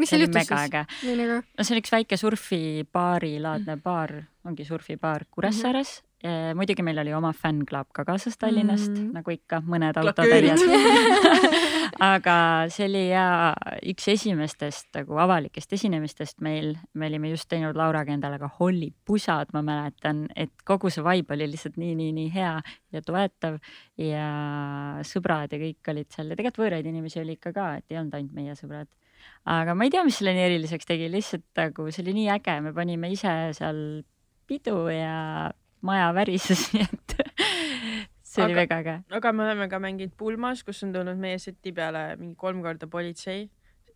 mis 0.00 0.10
see 0.10 0.18
seal 0.18 0.24
oli 0.24 0.30
juhtus 0.30 0.48
siis? 0.48 1.20
nagu 1.20 1.36
no 1.42 1.66
see 1.66 1.76
on 1.76 1.82
üks 1.82 1.94
väike 1.94 2.18
surfibaari 2.20 3.36
laadne 3.42 3.76
baar, 3.82 4.16
ongi 4.48 4.66
surfibaar 4.68 5.26
Kuressaares 5.30 6.00
mm. 6.00 6.06
-hmm. 6.06 6.13
Muidugi 6.56 6.84
meil 6.86 6.98
oli 7.02 7.12
oma 7.12 7.34
fänn-klaab 7.36 7.90
ka 7.92 8.04
kaasas 8.08 8.38
Tallinnast 8.40 8.90
mm. 8.90 8.96
-hmm. 8.96 9.12
nagu 9.18 9.30
ikka, 9.30 9.60
mõned 9.68 9.98
autotäied 10.00 10.56
aga 12.02 12.36
see 12.72 12.86
oli 12.88 13.02
ja 13.10 13.26
üks 13.86 14.08
esimestest 14.10 14.88
nagu 14.96 15.18
avalikest 15.20 15.72
esinemistest 15.76 16.40
meil, 16.44 16.74
me 16.94 17.08
olime 17.10 17.30
just 17.32 17.48
teinud 17.50 17.76
Lauraga 17.78 18.14
endale 18.14 18.38
ka 18.40 18.48
hollipusad, 18.58 19.52
ma 19.54 19.62
mäletan, 19.66 20.24
et 20.36 20.52
kogu 20.66 20.90
see 20.90 21.04
vibe 21.04 21.36
oli 21.36 21.48
lihtsalt 21.52 21.78
nii, 21.80 21.94
nii, 21.98 22.12
nii 22.16 22.32
hea 22.34 22.54
ja 22.94 23.02
toetav 23.04 23.58
ja 24.00 24.28
sõbrad 25.06 25.52
ja 25.54 25.60
kõik 25.60 25.92
olid 25.94 26.10
seal. 26.10 26.30
Ja 26.30 26.38
tegelikult 26.38 26.64
võõraid 26.64 26.88
inimesi 26.90 27.22
oli 27.22 27.38
ikka 27.38 27.54
ka, 27.54 27.70
et 27.78 27.92
ei 27.94 28.00
olnud 28.00 28.16
ainult 28.18 28.36
meie 28.36 28.56
sõbrad. 28.58 28.90
Aga 29.48 29.74
ma 29.76 29.86
ei 29.86 29.92
tea, 29.92 30.04
mis 30.04 30.18
selle 30.20 30.34
nii 30.36 30.48
eriliseks 30.48 30.88
tegi, 30.88 31.08
lihtsalt 31.12 31.46
nagu 31.60 31.90
see 31.92 32.04
oli 32.04 32.16
nii 32.20 32.32
äge, 32.34 32.58
me 32.64 32.74
panime 32.76 33.12
ise 33.12 33.34
seal 33.56 33.78
pidu 34.48 34.88
ja 34.92 35.52
maja 35.84 36.08
värises, 36.16 36.66
nii 36.74 36.86
et 36.86 37.14
see 38.24 38.42
oli 38.44 38.54
Aga- 38.56 38.60
väga 38.62 38.78
äge. 38.82 38.94
aga 39.20 39.32
me 39.36 39.44
oleme 39.46 39.68
ka 39.70 39.78
mänginud 39.82 40.14
pulmas, 40.18 40.62
kus 40.66 40.82
on 40.86 40.92
tulnud 40.96 41.20
meie 41.20 41.38
seti 41.42 41.72
peale 41.76 42.16
mingi 42.18 42.34
kolm 42.40 42.62
korda 42.64 42.88
politsei. 42.90 43.44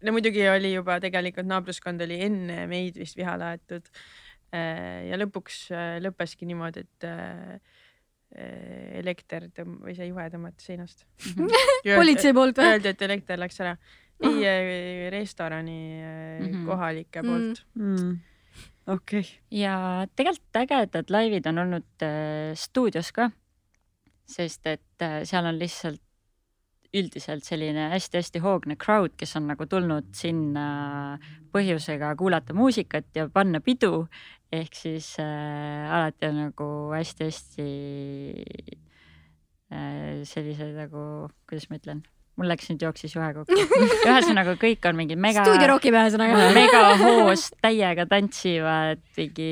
no 0.05 0.12
muidugi 0.15 0.44
oli 0.48 0.74
juba 0.77 1.01
tegelikult 1.02 1.48
naabruskond 1.51 2.01
oli 2.06 2.20
enne 2.28 2.66
meid 2.70 2.98
vist 3.01 3.16
vihale 3.19 3.48
aetud. 3.55 3.89
ja 4.52 5.16
lõpuks 5.20 5.56
äh, 5.77 5.97
lõppeski 6.05 6.47
niimoodi, 6.48 6.81
et 6.86 7.05
äh, 7.09 7.59
elekter 9.01 9.47
tõmb- 9.56 9.81
või 9.86 9.94
see 9.97 10.06
juhe 10.10 10.24
tõmmati 10.32 10.65
seinast. 10.70 11.05
politsei 11.98 12.32
poolt 12.36 12.59
või? 12.60 12.74
Öeldi, 12.74 12.93
et 12.93 13.02
elekter 13.09 13.40
läks 13.40 13.60
ära. 13.65 13.74
ei, 14.20 15.09
restorani 15.15 15.78
äh, 16.02 16.40
Mhm. 16.47 16.65
kohalike 16.66 17.23
Mm. 17.23 17.28
poolt. 17.28 17.65
mm.. 17.74 18.16
Okei 18.89 19.20
okay., 19.20 19.24
ja 19.51 20.06
tegelikult 20.16 20.62
ägedad 20.62 21.12
laivid 21.12 21.47
on 21.51 21.65
olnud 21.65 22.05
äh, 22.05 22.52
stuudios 22.59 23.12
ka, 23.12 23.31
sest 24.28 24.66
et 24.66 25.05
äh, 25.05 25.23
seal 25.28 25.48
on 25.48 25.59
lihtsalt 25.60 26.02
üldiselt 26.97 27.44
selline 27.44 27.90
hästi-hästi 27.93 28.40
hoogne 28.40 28.77
crowd, 28.81 29.12
kes 29.20 29.36
on 29.36 29.48
nagu 29.51 29.66
tulnud 29.69 30.09
sinna 30.16 31.19
põhjusega 31.52 32.15
kuulata 32.16 32.56
muusikat 32.56 33.10
ja 33.16 33.27
panna 33.32 33.60
pidu, 33.65 34.06
ehk 34.52 34.77
siis 34.77 35.10
äh, 35.20 35.85
alati 35.93 36.31
on 36.31 36.40
nagu 36.47 36.69
hästi-hästi 36.94 37.69
äh, 39.73 40.24
sellised 40.28 40.73
nagu, 40.78 41.02
kuidas 41.48 41.69
ma 41.69 41.81
ütlen, 41.81 42.06
mul 42.39 42.48
läks 42.52 42.69
nüüd 42.70 42.82
jooksis 42.86 43.15
juhe 43.16 43.28
kokku. 43.35 43.56
ühesõnaga 44.06 44.55
kõik 44.60 44.86
on 44.89 44.98
mingi 44.98 45.16
mega 45.19 45.43
stuudio 45.43 45.70
rokib 45.73 45.97
ühesõnaga. 45.98 46.51
megahoos 46.55 47.48
täiega 47.65 48.06
tantsivad, 48.10 49.02
mingi 49.19 49.48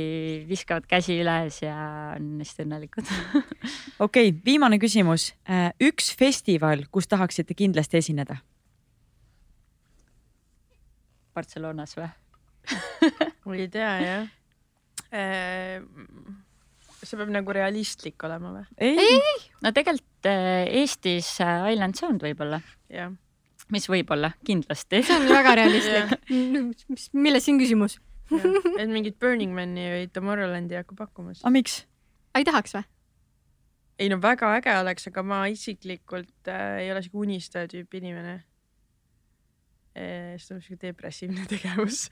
viskavad 0.49 0.87
käsi 0.91 1.19
üles 1.23 1.61
ja 1.65 1.77
on 2.15 2.37
hästi 2.43 2.67
õnnelikud. 2.67 3.11
okei 4.07 4.31
okay,, 4.31 4.37
viimane 4.47 4.79
küsimus. 4.83 5.33
üks 5.83 6.13
festival, 6.19 6.87
kus 6.95 7.11
tahaksite 7.11 7.59
kindlasti 7.59 8.01
esineda? 8.03 8.39
Barcelonas 11.37 11.99
või? 11.99 12.09
ma 13.47 13.59
ei 13.59 13.69
tea 13.71 13.93
jah. 14.07 14.33
See 17.09 17.21
peab 17.21 17.31
nagu 17.35 17.55
realistlik 17.55 18.27
olema 18.29 18.53
või? 18.57 18.65
ei, 18.83 19.21
no 19.65 19.73
tegelikult 19.77 20.31
äh, 20.31 20.65
Eestis 20.83 21.31
äh, 21.45 21.71
Island 21.75 21.99
Sound 21.99 22.25
võib-olla, 22.25 22.61
jah. 22.93 23.15
mis 23.75 23.89
võib-olla, 23.91 24.33
kindlasti. 24.47 25.03
see 25.07 25.17
on 25.17 25.29
väga 25.31 25.57
realistlik. 25.63 26.19
mis, 26.93 27.09
milles 27.15 27.47
siin 27.47 27.63
küsimus? 27.63 28.01
et 28.33 28.91
mingit 28.91 29.21
Burning 29.23 29.55
Mani 29.55 29.87
või 29.93 30.11
Tomorrowlandi 30.11 30.75
ei 30.75 30.83
hakka 30.83 30.99
pakkumas. 30.99 31.45
aga 31.45 31.55
miks? 31.55 31.85
ei 32.37 32.47
tahaks 32.47 32.75
või? 32.79 32.87
ei 34.03 34.11
no 34.13 34.19
väga 34.21 34.51
äge 34.59 34.75
oleks, 34.81 35.09
aga 35.11 35.25
ma 35.25 35.41
isiklikult 35.53 36.51
äh, 36.53 36.83
ei 36.85 36.93
ole 36.93 37.03
siuke 37.05 37.23
unistaja 37.25 37.69
tüüpi 37.71 38.03
inimene. 38.03 38.41
See 39.97 40.55
on 40.55 40.63
siuke 40.63 40.81
depressiivne 40.83 41.47
tegevus, 41.53 42.07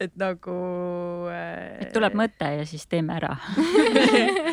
et 0.00 0.14
nagu 0.20 0.56
äh,. 1.32 1.82
et 1.84 1.92
tuleb 1.94 2.16
mõte 2.16 2.48
ja 2.58 2.66
siis 2.68 2.86
teeme 2.90 3.16
ära. 3.18 3.34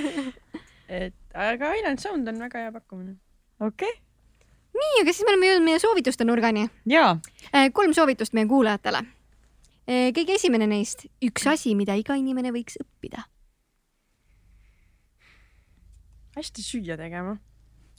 et 1.04 1.16
aga 1.34 1.76
Island 1.80 2.04
Sound 2.04 2.28
on 2.28 2.42
väga 2.44 2.66
hea 2.66 2.74
pakkumine. 2.76 3.16
okei 3.60 3.90
okay., 3.90 4.02
nii, 4.74 5.04
aga 5.04 5.14
siis 5.14 5.26
me 5.26 5.34
oleme 5.34 5.52
jõudnud 5.52 5.68
meie 5.70 5.82
soovituste 5.82 6.28
nurgani. 6.28 6.68
jaa, 6.90 7.16
kolm 7.74 7.94
soovitust 7.96 8.36
meie 8.36 8.50
kuulajatele. 8.50 9.04
kõige 10.18 10.36
esimene 10.40 10.68
neist, 10.68 11.08
üks 11.24 11.48
asi, 11.48 11.76
mida 11.80 11.96
iga 12.00 12.18
inimene 12.20 12.52
võiks 12.56 12.80
õppida. 12.82 13.24
hästi 16.36 16.66
süüa 16.66 17.00
tegema. 17.00 17.38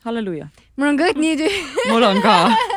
halleluuja. 0.05 0.51
mul 0.77 0.93
on 0.93 1.03
kõht 1.07 1.21
nii 1.21 1.37
tühi. 1.41 1.67
mul 1.89 2.13
on 2.13 2.23
ka. 2.25 2.39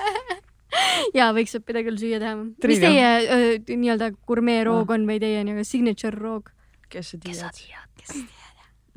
ja 1.20 1.30
võiks 1.36 1.56
õppida 1.60 1.84
küll 1.88 2.00
süüa 2.02 2.20
teha. 2.24 2.36
mis 2.42 2.84
teie 2.84 3.60
nii-öelda 3.70 4.12
gurmeeroog 4.28 4.92
on 4.96 5.08
või 5.10 5.20
teie 5.24 5.44
nii-öelda 5.44 5.68
signature 5.68 6.18
roog? 6.18 6.52
kes 6.90 7.14
sa 7.14 7.18
tead? 7.20 7.64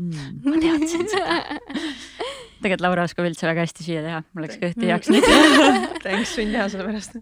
Mm. 0.00 0.40
ma 0.46 0.56
teadsin 0.62 1.08
seda. 1.10 1.58
tegelikult 2.62 2.84
Laura 2.84 3.04
oskab 3.04 3.26
üldse 3.28 3.48
väga 3.48 3.64
hästi 3.66 3.84
süüa 3.84 4.02
teha, 4.04 4.20
mul 4.32 4.46
läks 4.46 4.60
kõht 4.60 4.76
Mm. 4.76 4.84
tühjaks 4.84 5.10
nüüd. 5.12 5.26
Thanks, 6.04 6.36
võin 6.38 6.54
teha 6.54 6.68
selle 6.72 6.86
pärast. 6.88 7.18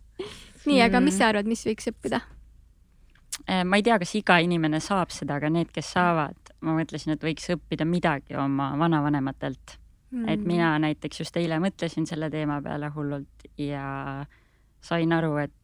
nii, 0.68 0.82
aga 0.84 1.00
mis 1.02 1.18
sa 1.18 1.32
arvad, 1.32 1.48
mis 1.50 1.64
võiks 1.66 1.90
õppida? 1.90 2.20
Eh, 3.46 3.64
ma 3.64 3.78
ei 3.78 3.82
tea, 3.86 3.98
kas 3.98 4.14
iga 4.18 4.38
inimene 4.44 4.80
saab 4.84 5.10
seda, 5.14 5.38
aga 5.38 5.50
need, 5.50 5.70
kes 5.74 5.92
saavad, 5.94 6.54
ma 6.60 6.74
mõtlesin, 6.76 7.14
et 7.14 7.24
võiks 7.24 7.50
õppida 7.54 7.86
midagi 7.88 8.36
oma 8.38 8.72
vanavanematelt. 8.78 9.78
et 10.26 10.40
mina 10.40 10.70
näiteks 10.80 11.18
just 11.20 11.34
eile 11.36 11.58
mõtlesin 11.60 12.06
selle 12.08 12.30
teema 12.32 12.62
peale 12.64 12.88
hullult 12.94 13.42
ja 13.60 14.24
sain 14.84 15.12
aru, 15.12 15.36
et 15.42 15.54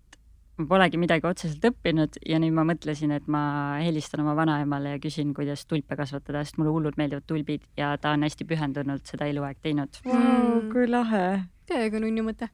ma 0.59 0.67
polegi 0.71 0.99
midagi 1.01 1.27
otseselt 1.27 1.65
õppinud 1.67 2.19
ja 2.29 2.39
nüüd 2.43 2.55
ma 2.55 2.65
mõtlesin, 2.69 3.15
et 3.17 3.27
ma 3.31 3.43
helistan 3.83 4.23
oma 4.23 4.37
vanaemale 4.39 4.95
ja 4.95 5.01
küsin, 5.03 5.33
kuidas 5.35 5.65
tulpe 5.71 5.97
kasvatada, 5.99 6.45
sest 6.45 6.61
mulle 6.61 6.75
hullult 6.75 6.99
meeldivad 7.01 7.27
tulbid 7.27 7.65
ja 7.79 7.95
ta 7.99 8.15
on 8.15 8.27
hästi 8.27 8.47
pühendunult 8.49 9.11
seda 9.11 9.27
eluaeg 9.31 9.59
teinud. 9.65 9.99
Vau, 10.07 10.61
kui 10.73 10.87
lahe. 10.91 11.25
täiega 11.67 12.01
nunnu 12.03 12.27
mõte. 12.29 12.51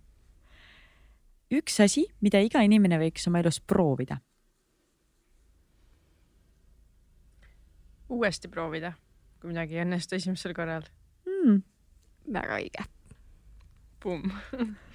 üks 1.50 1.80
asi, 1.84 2.06
mida 2.20 2.40
iga 2.40 2.62
inimene 2.64 3.00
võiks 3.02 3.28
oma 3.28 3.44
elus 3.44 3.60
proovida. 3.60 4.20
uuesti 8.10 8.48
proovida, 8.50 8.94
kui 9.38 9.52
midagi 9.52 9.76
ei 9.76 9.84
õnnestu 9.84 10.16
esimesel 10.16 10.54
korral. 10.54 10.88
Mm. 11.28 11.60
väga 12.32 12.56
õige. 12.58 12.86
Pumm. 14.00 14.32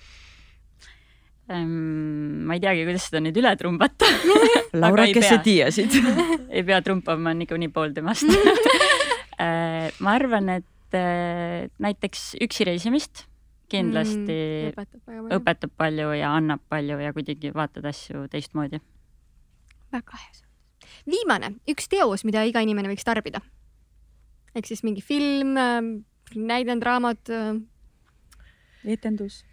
Ehm, 1.46 2.46
ma 2.48 2.56
ei 2.58 2.62
teagi, 2.64 2.86
kuidas 2.88 3.06
seda 3.10 3.22
nüüd 3.22 3.38
üle 3.38 3.52
trumbata. 3.60 4.08
Laura, 4.82 5.06
ei 5.06 5.14
kes 5.14 5.28
pea. 5.28 5.36
sa 5.36 5.44
tiiasid? 5.46 6.00
ei 6.56 6.66
pea 6.66 6.80
trumpama, 6.86 7.36
niikuinii 7.38 7.70
pool 7.74 7.94
temast. 7.94 8.26
ma 10.04 10.16
arvan, 10.16 10.50
et 10.58 10.98
äh, 10.98 11.68
näiteks 11.84 12.34
üksi 12.42 12.66
reisimist 12.68 13.26
kindlasti 13.70 14.38
õpetab 14.72 15.02
väga 15.02 15.22
palju. 15.22 15.38
õpetab 15.38 15.72
palju 15.78 16.10
ja 16.18 16.34
annab 16.38 16.62
palju 16.70 16.98
ja 17.02 17.14
kuidagi 17.16 17.52
vaatad 17.54 17.86
asju 17.90 18.26
teistmoodi. 18.32 18.82
väga 19.94 20.20
hea 20.22 20.34
soovitus. 20.34 21.00
viimane, 21.10 21.56
üks 21.70 21.90
teos, 21.90 22.26
mida 22.28 22.46
iga 22.46 22.62
inimene 22.66 22.92
võiks 22.92 23.06
tarbida. 23.06 23.42
ehk 24.56 24.70
siis 24.70 24.84
mingi 24.86 25.02
film, 25.02 25.58
näidend, 26.36 26.86
raamat. 26.86 27.34
etendus. 28.86 29.44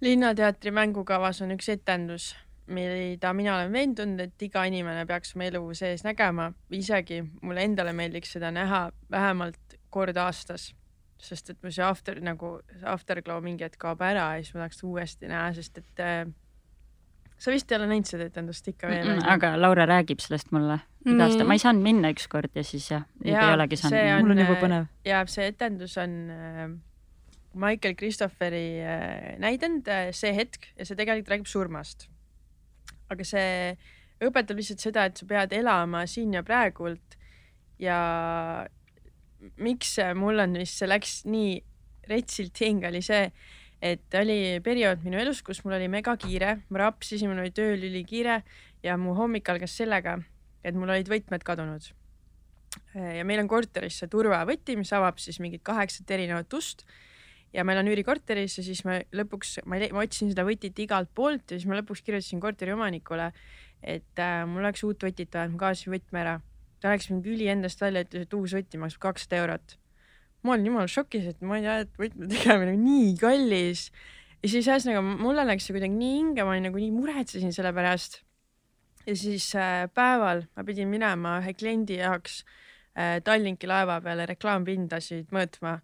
Linnateatri 0.00 0.70
mängukavas 0.74 1.40
on 1.42 1.54
üks 1.56 1.68
etendus, 1.72 2.34
mida 2.66 3.32
mina 3.36 3.56
olen 3.56 3.72
veendunud, 3.72 4.20
et 4.20 4.42
iga 4.42 4.64
inimene 4.66 5.06
peaks 5.06 5.36
oma 5.36 5.46
elu 5.46 5.62
sees 5.78 6.02
nägema, 6.04 6.50
isegi 6.74 7.22
mulle 7.42 7.64
endale 7.64 7.94
meeldiks 7.96 8.34
seda 8.36 8.50
näha 8.54 8.88
vähemalt 9.10 9.78
kord 9.90 10.16
aastas. 10.16 10.74
sest 11.16 11.48
et 11.50 11.62
mu 11.64 11.70
see 11.72 11.84
after 11.84 12.18
nagu, 12.20 12.58
see 12.76 12.88
afterglow 12.92 13.38
mingi 13.40 13.64
hetk 13.64 13.78
kaob 13.80 14.02
ära 14.04 14.34
ja 14.36 14.42
siis 14.42 14.52
ma 14.52 14.66
tahaks 14.66 14.82
uuesti 14.84 15.30
näha, 15.30 15.46
sest 15.56 15.78
et 15.80 16.02
äh, 16.04 16.26
sa 17.38 17.54
vist 17.54 17.72
ei 17.72 17.78
ole 17.78 17.86
näinud 17.88 18.08
seda 18.08 18.26
etendust 18.28 18.68
ikka 18.68 18.90
veel 18.90 19.14
onju? 19.14 19.24
aga 19.32 19.54
Laura 19.56 19.86
räägib 19.88 20.20
sellest 20.20 20.52
mulle 20.52 20.76
iga 21.06 21.24
aasta, 21.24 21.46
ma 21.48 21.56
ei 21.56 21.62
saanud 21.62 21.86
minna 21.86 22.10
ükskord 22.12 22.52
ja 22.58 22.64
siis 22.66 22.90
jah, 22.90 23.06
ei 23.24 23.32
olegi 23.54 23.80
saanud 23.80 24.26
mul 24.26 24.34
on 24.34 24.36
on, 24.36 24.44
juba 24.44 24.58
äh, 24.58 24.60
põnev. 24.66 24.90
ja 25.08 25.22
see 25.32 25.48
etendus 25.54 25.96
on 26.02 26.18
äh, 26.34 26.68
Michael 27.56 27.96
Christopheri 27.96 28.66
äh, 28.84 29.36
näidend 29.42 29.88
äh, 29.88 30.10
See 30.12 30.32
hetk 30.36 30.68
ja 30.76 30.86
see 30.86 30.98
tegelikult 30.98 31.32
räägib 31.32 31.50
surmast. 31.50 32.08
aga 33.08 33.24
see 33.24 33.76
õpetab 34.24 34.58
lihtsalt 34.58 34.82
seda, 34.82 35.04
et 35.06 35.20
sa 35.20 35.26
pead 35.28 35.52
elama 35.54 36.02
siin 36.10 36.32
ja 36.34 36.42
praegult 36.46 37.16
ja 37.78 37.98
miks 39.62 39.92
mul 40.18 40.40
on 40.42 40.56
vist, 40.58 40.80
see 40.80 40.88
läks 40.88 41.20
nii 41.28 41.58
retsilt 42.10 42.58
hinge, 42.62 42.88
oli 42.88 43.02
see, 43.04 43.28
et 43.82 44.16
oli 44.18 44.58
periood 44.64 45.04
minu 45.04 45.20
elus, 45.20 45.42
kus 45.46 45.62
mul 45.64 45.76
oli 45.78 45.90
megakiire, 45.92 46.56
ma 46.70 46.82
rapsisin, 46.86 47.30
mul 47.30 47.44
oli 47.44 47.52
tööl 47.54 47.84
ülikiire 47.88 48.40
ja 48.82 48.96
mu 49.00 49.14
hommik 49.18 49.48
algas 49.52 49.76
sellega, 49.76 50.16
et 50.64 50.74
mul 50.74 50.92
olid 50.94 51.10
võtmed 51.10 51.44
kadunud. 51.46 51.90
Ja 52.96 53.24
meil 53.24 53.40
on 53.42 53.48
korteris 53.48 54.00
see 54.00 54.10
turvavõti, 54.12 54.76
mis 54.78 54.92
avab 54.96 55.20
siis 55.22 55.38
mingit 55.40 55.62
kaheksat 55.66 56.10
erinevat 56.16 56.52
ust 56.56 56.86
ja 57.54 57.64
meil 57.66 57.80
on 57.80 57.88
üürikorteris 57.90 58.58
ja 58.58 58.64
siis 58.64 58.82
ma 58.86 58.98
lõpuks, 59.16 59.60
ma, 59.68 59.78
ma 59.94 60.04
otsisin 60.04 60.32
seda 60.32 60.44
võtit 60.46 60.78
igalt 60.82 61.12
poolt 61.16 61.52
ja 61.52 61.60
siis 61.60 61.68
ma 61.70 61.78
lõpuks 61.78 62.02
kirjutasin 62.06 62.42
korteri 62.42 62.74
omanikule, 62.74 63.30
et 63.82 64.22
äh, 64.22 64.42
mul 64.48 64.64
oleks 64.64 64.84
uut 64.86 65.06
võtit 65.06 65.32
vaja, 65.34 65.50
ma 65.52 65.60
kaotasin 65.60 65.94
võtme 65.94 66.22
ära. 66.22 66.36
ta 66.82 66.92
läks 66.92 67.08
mingi 67.10 67.32
üli 67.32 67.48
endast 67.48 67.80
välja, 67.80 68.04
ütles, 68.04 68.26
et 68.26 68.36
uus 68.36 68.54
võti 68.56 68.80
maksab 68.80 69.06
kakssada 69.06 69.40
eurot. 69.42 69.78
ma 70.42 70.54
olin 70.54 70.70
jumala 70.70 70.90
šokis, 70.90 71.32
et 71.32 71.40
ma 71.42 71.58
ei 71.58 71.66
tea, 71.66 71.78
et 71.86 71.98
võtme 72.02 72.28
tegemine 72.34 72.76
on 72.76 72.84
nii 72.84 73.16
kallis. 73.22 73.88
ja 74.42 74.52
siis 74.52 74.68
ühesõnaga 74.68 75.02
mulle 75.06 75.46
läks 75.48 75.68
see 75.68 75.76
kuidagi 75.76 75.96
nii 75.96 76.14
hinge, 76.20 76.46
ma 76.46 76.60
nagu 76.60 76.82
nii 76.82 76.92
muretsesin 76.94 77.54
selle 77.56 77.72
pärast. 77.76 78.22
ja 79.06 79.16
siis 79.16 79.52
äh, 79.54 79.86
päeval 79.94 80.46
ma 80.56 80.66
pidin 80.66 80.90
minema 80.92 81.38
ühe 81.40 81.54
kliendi 81.54 82.00
jaoks 82.02 82.42
äh, 82.98 83.22
Tallinki 83.24 83.70
laeva 83.70 84.00
peale 84.04 84.26
reklaampindasid 84.34 85.32
mõõtma 85.32 85.78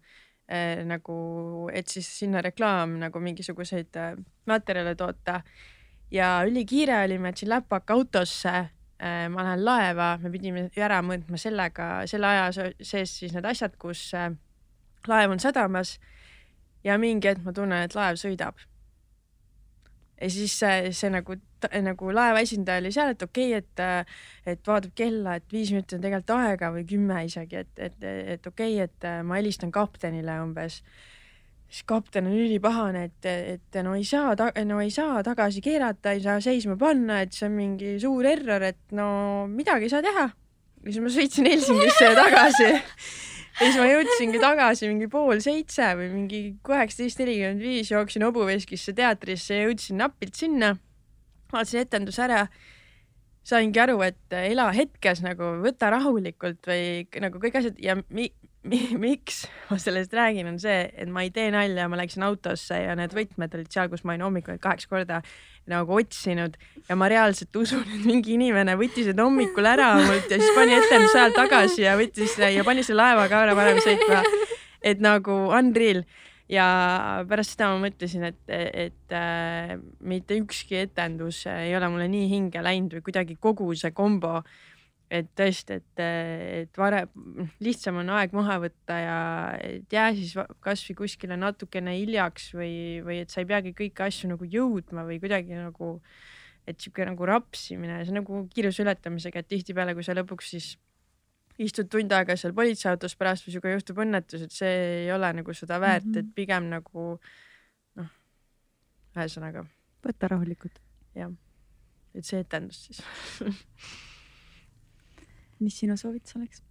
nagu, 0.85 1.69
et 1.73 1.87
siis 1.87 2.07
sinna 2.19 2.41
reklaam 2.43 2.97
nagu 2.99 3.19
mingisuguseid 3.19 3.95
äh, 3.95 4.15
materjale 4.45 4.95
toota. 4.95 5.41
ja 6.11 6.43
ülikiire 6.45 7.03
oli, 7.05 7.17
ma 7.17 7.31
jätsin 7.31 7.49
läpaka 7.49 7.93
autosse 7.93 8.49
äh,. 8.49 9.29
ma 9.29 9.43
lähen 9.43 9.65
laeva, 9.65 10.17
me 10.21 10.31
pidime 10.31 10.69
ära 10.77 11.01
mõõtma 11.01 11.37
sellega, 11.37 12.07
selle 12.07 12.27
aja 12.27 12.69
sees 12.81 13.17
siis 13.19 13.33
need 13.33 13.45
asjad, 13.45 13.77
kus 13.77 14.11
laev 15.07 15.31
on 15.31 15.39
sadamas 15.39 15.97
ja 16.83 16.97
mingi 16.97 17.27
hetk 17.27 17.43
ma 17.43 17.53
tunnen, 17.53 17.83
et 17.83 17.95
laev 17.95 18.19
sõidab. 18.19 18.59
Ja 20.21 20.29
siis 20.29 20.53
see, 20.59 20.91
see 20.95 21.09
nagu, 21.13 21.35
nagu 21.85 22.11
laeva 22.15 22.43
esindaja 22.43 22.81
oli 22.83 22.91
seal, 22.95 23.13
et 23.13 23.25
okei 23.25 23.55
okay,, 23.57 23.63
et, 23.63 24.13
et 24.53 24.67
vaatab 24.67 24.93
kella, 24.97 25.37
et 25.39 25.47
viis 25.51 25.73
minutit 25.73 25.97
on 25.97 26.05
tegelikult 26.05 26.35
aega 26.37 26.69
või 26.75 26.85
kümme 26.89 27.23
isegi, 27.27 27.63
et, 27.63 27.73
et, 27.89 28.05
et 28.37 28.47
okei 28.47 28.77
okay,, 28.77 28.87
et 28.87 29.25
ma 29.27 29.39
helistan 29.39 29.73
kaptenile 29.73 30.37
umbes. 30.43 30.81
siis 31.73 31.83
kapten 31.89 32.29
on 32.29 32.37
ülipahane, 32.37 33.03
et, 33.09 33.25
et 33.25 33.81
no 33.83 33.95
ei 33.97 34.05
saa, 34.05 34.35
no 34.65 34.79
ei 34.81 34.91
saa 34.93 35.23
tagasi 35.25 35.61
keerata, 35.61 36.13
ei 36.13 36.21
saa 36.21 36.39
seisma 36.41 36.77
panna, 36.77 37.21
et 37.21 37.33
see 37.33 37.49
on 37.49 37.57
mingi 37.57 37.97
suur 37.99 38.25
error, 38.29 38.61
et 38.61 38.91
no 38.91 39.47
midagi 39.49 39.89
ei 39.89 39.95
saa 39.95 40.05
teha. 40.05 40.29
ja 40.83 40.91
siis 40.91 41.03
ma 41.03 41.13
sõitsin 41.17 41.49
Helsingisse 41.49 42.15
tagasi 42.15 42.71
ja 43.59 43.67
siis 43.67 43.79
ma 43.79 43.87
jõudsingi 43.89 44.41
tagasi 44.41 44.89
mingi 44.89 45.09
pool 45.11 45.41
seitse 45.43 45.93
või 45.99 46.09
mingi 46.13 46.41
kaheksateist 46.65 47.21
nelikümmend 47.21 47.63
viis, 47.63 47.91
jooksin 47.91 48.25
hobuveskisse 48.25 48.95
teatrisse 48.97 49.59
ja 49.59 49.67
jõudsin 49.67 50.01
napilt 50.01 50.37
sinna. 50.39 50.75
vaatasin 51.53 51.83
etenduse 51.85 52.23
ära. 52.23 52.47
saingi 53.43 53.79
aru, 53.79 53.97
et 54.01 54.31
ela 54.31 54.69
hetkes 54.71 55.19
nagu 55.21 55.57
võta 55.59 55.89
rahulikult 55.91 56.63
või 56.67 57.03
nagu 57.19 57.39
kõik 57.43 57.57
asjad 57.59 57.79
ja 57.83 57.97
mi, 58.09 58.29
miks 58.63 59.43
ma 59.69 59.77
sellest 59.81 60.13
räägin, 60.15 60.47
on 60.47 60.59
see, 60.61 60.85
et 60.95 61.09
ma 61.11 61.25
ei 61.25 61.31
tee 61.35 61.49
nalja, 61.51 61.89
ma 61.91 61.99
läksin 61.99 62.23
autosse 62.23 62.77
ja 62.79 62.95
need 62.95 63.15
võtmed 63.15 63.57
olid 63.57 63.71
seal, 63.73 63.89
kus 63.91 64.05
ma 64.07 64.13
olin 64.13 64.25
hommikul 64.27 64.59
kaheksa 64.63 64.91
korda 64.91 65.19
nagu 65.71 65.95
otsinud 65.99 66.55
ja 66.87 66.97
ma 66.99 67.09
reaalselt 67.11 67.55
usun, 67.59 67.83
et 67.83 68.07
mingi 68.07 68.35
inimene 68.37 68.75
võttis 68.79 69.09
need 69.09 69.21
hommikul 69.23 69.67
ära 69.67 69.93
mult 69.99 70.31
ja 70.31 70.39
siis 70.39 70.55
pani 70.55 70.75
etenduse 70.79 71.19
ajal 71.19 71.37
tagasi 71.37 71.85
ja 71.85 71.95
võttis 71.99 72.35
ja 72.39 72.65
pani 72.67 72.83
selle 72.87 73.03
laevaga 73.03 73.43
ära 73.45 73.55
varem 73.57 73.79
sõitma. 73.83 74.23
et 74.83 75.03
nagu 75.03 75.37
unreal 75.55 76.03
ja 76.51 76.65
pärast 77.27 77.55
seda 77.55 77.71
ma 77.71 77.79
mõtlesin, 77.85 78.27
et, 78.31 78.41
et 78.47 79.15
äh, 79.15 79.75
mitte 80.03 80.37
ükski 80.39 80.83
etendus 80.83 81.45
ei 81.51 81.75
ole 81.75 81.91
mulle 81.91 82.09
nii 82.11 82.27
hinge 82.31 82.63
läinud 82.63 82.95
või 82.97 83.07
kuidagi 83.09 83.39
kogu 83.39 83.71
see 83.79 83.91
kombo 83.95 84.41
et 85.13 85.29
tõesti, 85.37 85.77
et, 85.77 86.01
et 86.01 86.79
varem, 86.79 87.09
lihtsam 87.63 87.99
on 88.01 88.09
aeg 88.15 88.33
maha 88.35 88.57
võtta 88.63 88.97
ja 88.97 89.17
et 89.61 89.93
jää 89.93 90.07
siis 90.17 90.33
kasvõi 90.63 90.95
kuskile 91.03 91.37
natukene 91.37 91.93
hiljaks 91.99 92.49
või, 92.57 93.01
või 93.05 93.19
et 93.21 93.33
sa 93.33 93.43
ei 93.43 93.49
peagi 93.49 93.75
kõiki 93.77 94.05
asju 94.05 94.31
nagu 94.31 94.47
jõudma 94.49 95.05
või 95.05 95.19
kuidagi 95.21 95.57
nagu, 95.57 95.95
et 96.65 96.79
sihuke 96.81 97.05
nagu 97.05 97.27
rapsimine, 97.29 97.99
see 98.01 98.13
on 98.13 98.21
nagu 98.23 98.39
kiiruse 98.53 98.85
ületamisega, 98.85 99.43
et 99.43 99.51
tihtipeale, 99.51 99.93
kui 99.97 100.05
sa 100.05 100.15
lõpuks 100.17 100.49
siis 100.55 100.71
istud 101.61 101.91
tund 101.93 102.15
aega 102.17 102.33
seal 102.39 102.55
politseiautos 102.57 103.13
pärast 103.19 103.45
või 103.45 103.53
sinuga 103.53 103.75
juhtub 103.75 104.01
õnnetus, 104.01 104.47
et 104.47 104.55
see 104.55 104.71
ei 105.03 105.11
ole 105.13 105.29
nagu 105.37 105.53
seda 105.53 105.77
väärt 105.83 106.07
mm, 106.07 106.15
-hmm. 106.15 106.31
et 106.31 106.33
pigem 106.41 106.71
nagu 106.71 107.05
noh, 108.01 108.09
ühesõnaga. 109.13 109.67
võta 110.03 110.31
rahulikult. 110.33 110.81
jah, 111.13 111.29
et 112.17 112.25
see 112.25 112.41
etendus 112.41 112.87
siis 112.87 113.05
mis 115.63 115.79
sinu 115.79 115.97
soovitus 115.99 116.35
oleks 116.39 116.63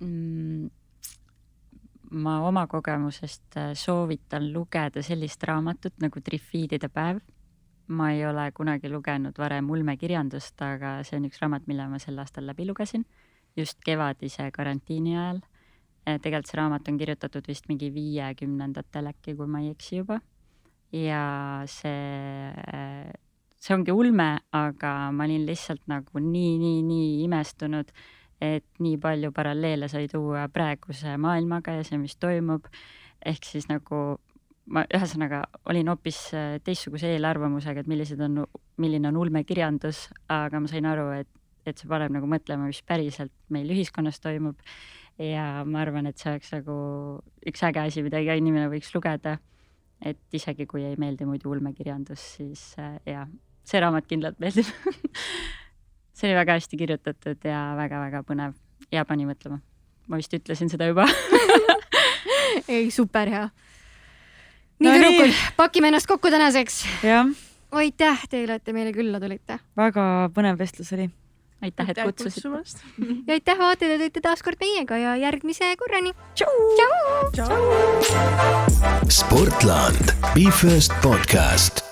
mm,? 0.00 0.70
ma 2.14 2.34
oma 2.46 2.66
kogemusest 2.70 3.56
äh, 3.58 3.72
soovitan 3.74 4.52
lugeda 4.52 5.02
sellist 5.02 5.42
raamatut 5.42 5.96
nagu 6.02 6.20
Trifiidide 6.20 6.88
päev. 6.88 7.20
ma 7.88 8.10
ei 8.12 8.22
ole 8.26 8.46
kunagi 8.56 8.88
lugenud 8.88 9.36
varem 9.38 9.66
ulmekirjandust, 9.70 10.62
aga 10.64 11.02
see 11.04 11.18
on 11.18 11.26
üks 11.28 11.42
raamat, 11.42 11.66
mille 11.68 11.84
ma 11.88 11.98
sel 12.00 12.16
aastal 12.18 12.46
läbi 12.48 12.64
lugesin 12.64 13.04
just 13.56 13.76
kevadise 13.84 14.46
karantiini 14.52 15.18
ajal. 15.18 15.42
Äh, 16.08 16.16
tegelikult 16.20 16.48
see 16.48 16.60
raamat 16.60 16.88
on 16.88 17.00
kirjutatud 17.00 17.48
vist 17.48 17.68
mingi 17.68 17.90
viiekümnendatel 17.92 19.10
äkki, 19.12 19.36
kui 19.36 19.50
ma 19.50 19.60
ei 19.60 19.74
eksi 19.74 20.00
juba. 20.00 20.20
ja 20.94 21.20
see 21.66 22.54
äh, 22.54 23.12
see 23.58 23.74
ongi 23.74 23.92
ulme, 23.92 24.28
aga 24.52 25.10
ma 25.12 25.24
olin 25.24 25.46
lihtsalt 25.48 25.82
nagu 25.90 26.20
nii, 26.20 26.58
nii, 26.60 26.82
nii 26.84 27.08
imestunud 27.24 27.90
et 28.44 28.66
nii 28.82 28.98
palju 29.00 29.32
paralleele 29.34 29.88
sai 29.88 30.08
tuua 30.10 30.46
praeguse 30.52 31.16
maailmaga 31.20 31.78
ja 31.78 31.84
see, 31.86 31.98
mis 32.00 32.16
toimub. 32.20 32.68
ehk 33.24 33.46
siis 33.48 33.68
nagu 33.70 34.18
ma 34.66 34.84
ühesõnaga 34.88 35.44
olin 35.70 35.88
hoopis 35.92 36.18
äh, 36.36 36.56
teistsuguse 36.64 37.10
eelarvamusega, 37.14 37.84
et 37.84 37.90
millised 37.90 38.20
on, 38.24 38.44
milline 38.80 39.10
on 39.10 39.20
ulmekirjandus, 39.20 40.06
aga 40.32 40.60
ma 40.60 40.70
sain 40.70 40.88
aru, 40.88 41.08
et, 41.20 41.30
et 41.68 41.80
see 41.80 41.88
paneb 41.90 42.12
nagu 42.14 42.28
mõtlema, 42.30 42.68
mis 42.70 42.82
päriselt 42.86 43.32
meil 43.54 43.70
ühiskonnas 43.74 44.20
toimub. 44.24 44.60
ja 45.20 45.62
ma 45.64 45.84
arvan, 45.84 46.08
et 46.10 46.18
see 46.18 46.32
oleks 46.32 46.50
nagu 46.56 46.76
üks 47.46 47.62
äge 47.62 47.84
asi, 47.84 48.02
mida 48.02 48.18
iga 48.22 48.34
inimene 48.40 48.70
võiks 48.72 48.90
lugeda. 48.96 49.38
et 50.00 50.20
isegi 50.32 50.66
kui 50.66 50.84
ei 50.84 50.96
meeldi 51.00 51.24
muidu 51.24 51.52
ulmekirjandus, 51.52 52.24
siis 52.38 52.72
äh, 52.78 52.96
jaa, 53.06 53.28
see 53.64 53.80
raamat 53.80 54.08
kindlalt 54.08 54.40
meeldib 54.42 54.72
see 56.14 56.30
oli 56.30 56.38
väga 56.38 56.58
hästi 56.58 56.78
kirjutatud 56.78 57.46
ja 57.48 57.60
väga-väga 57.78 58.22
põnev 58.26 58.54
ja 58.92 59.04
pani 59.04 59.26
mõtlema. 59.28 59.60
ma 60.08 60.20
vist 60.20 60.34
ütlesin 60.36 60.70
seda 60.70 60.88
juba 60.90 61.06
ei, 62.68 62.90
super 62.94 63.30
hea. 63.30 63.48
nii 64.78 64.90
no, 64.90 64.94
tüdrukud, 64.96 65.42
pakime 65.58 65.90
ennast 65.90 66.10
kokku 66.10 66.30
tänaseks. 66.30 66.84
aitäh 67.72 68.26
teile, 68.30 68.60
et 68.60 68.64
te 68.64 68.72
meile 68.76 68.94
külla 68.96 69.20
tulite. 69.20 69.58
väga 69.76 70.30
põnev 70.34 70.58
vestlus 70.60 70.92
oli. 70.96 71.08
aitäh, 71.62 71.90
et 71.90 72.02
kutsusite. 72.02 72.48
ja 73.28 73.38
aitäh, 73.38 73.58
vaatajad, 73.58 73.96
et 73.96 74.06
olite 74.06 74.24
taas 74.24 74.42
kord 74.42 74.60
meiega 74.60 75.00
ja 75.00 75.16
järgmise 75.16 75.74
korrani. 75.80 76.14
sportland, 79.08 80.14
Be 80.34 80.50
First 80.50 80.94
podcast 81.02 81.83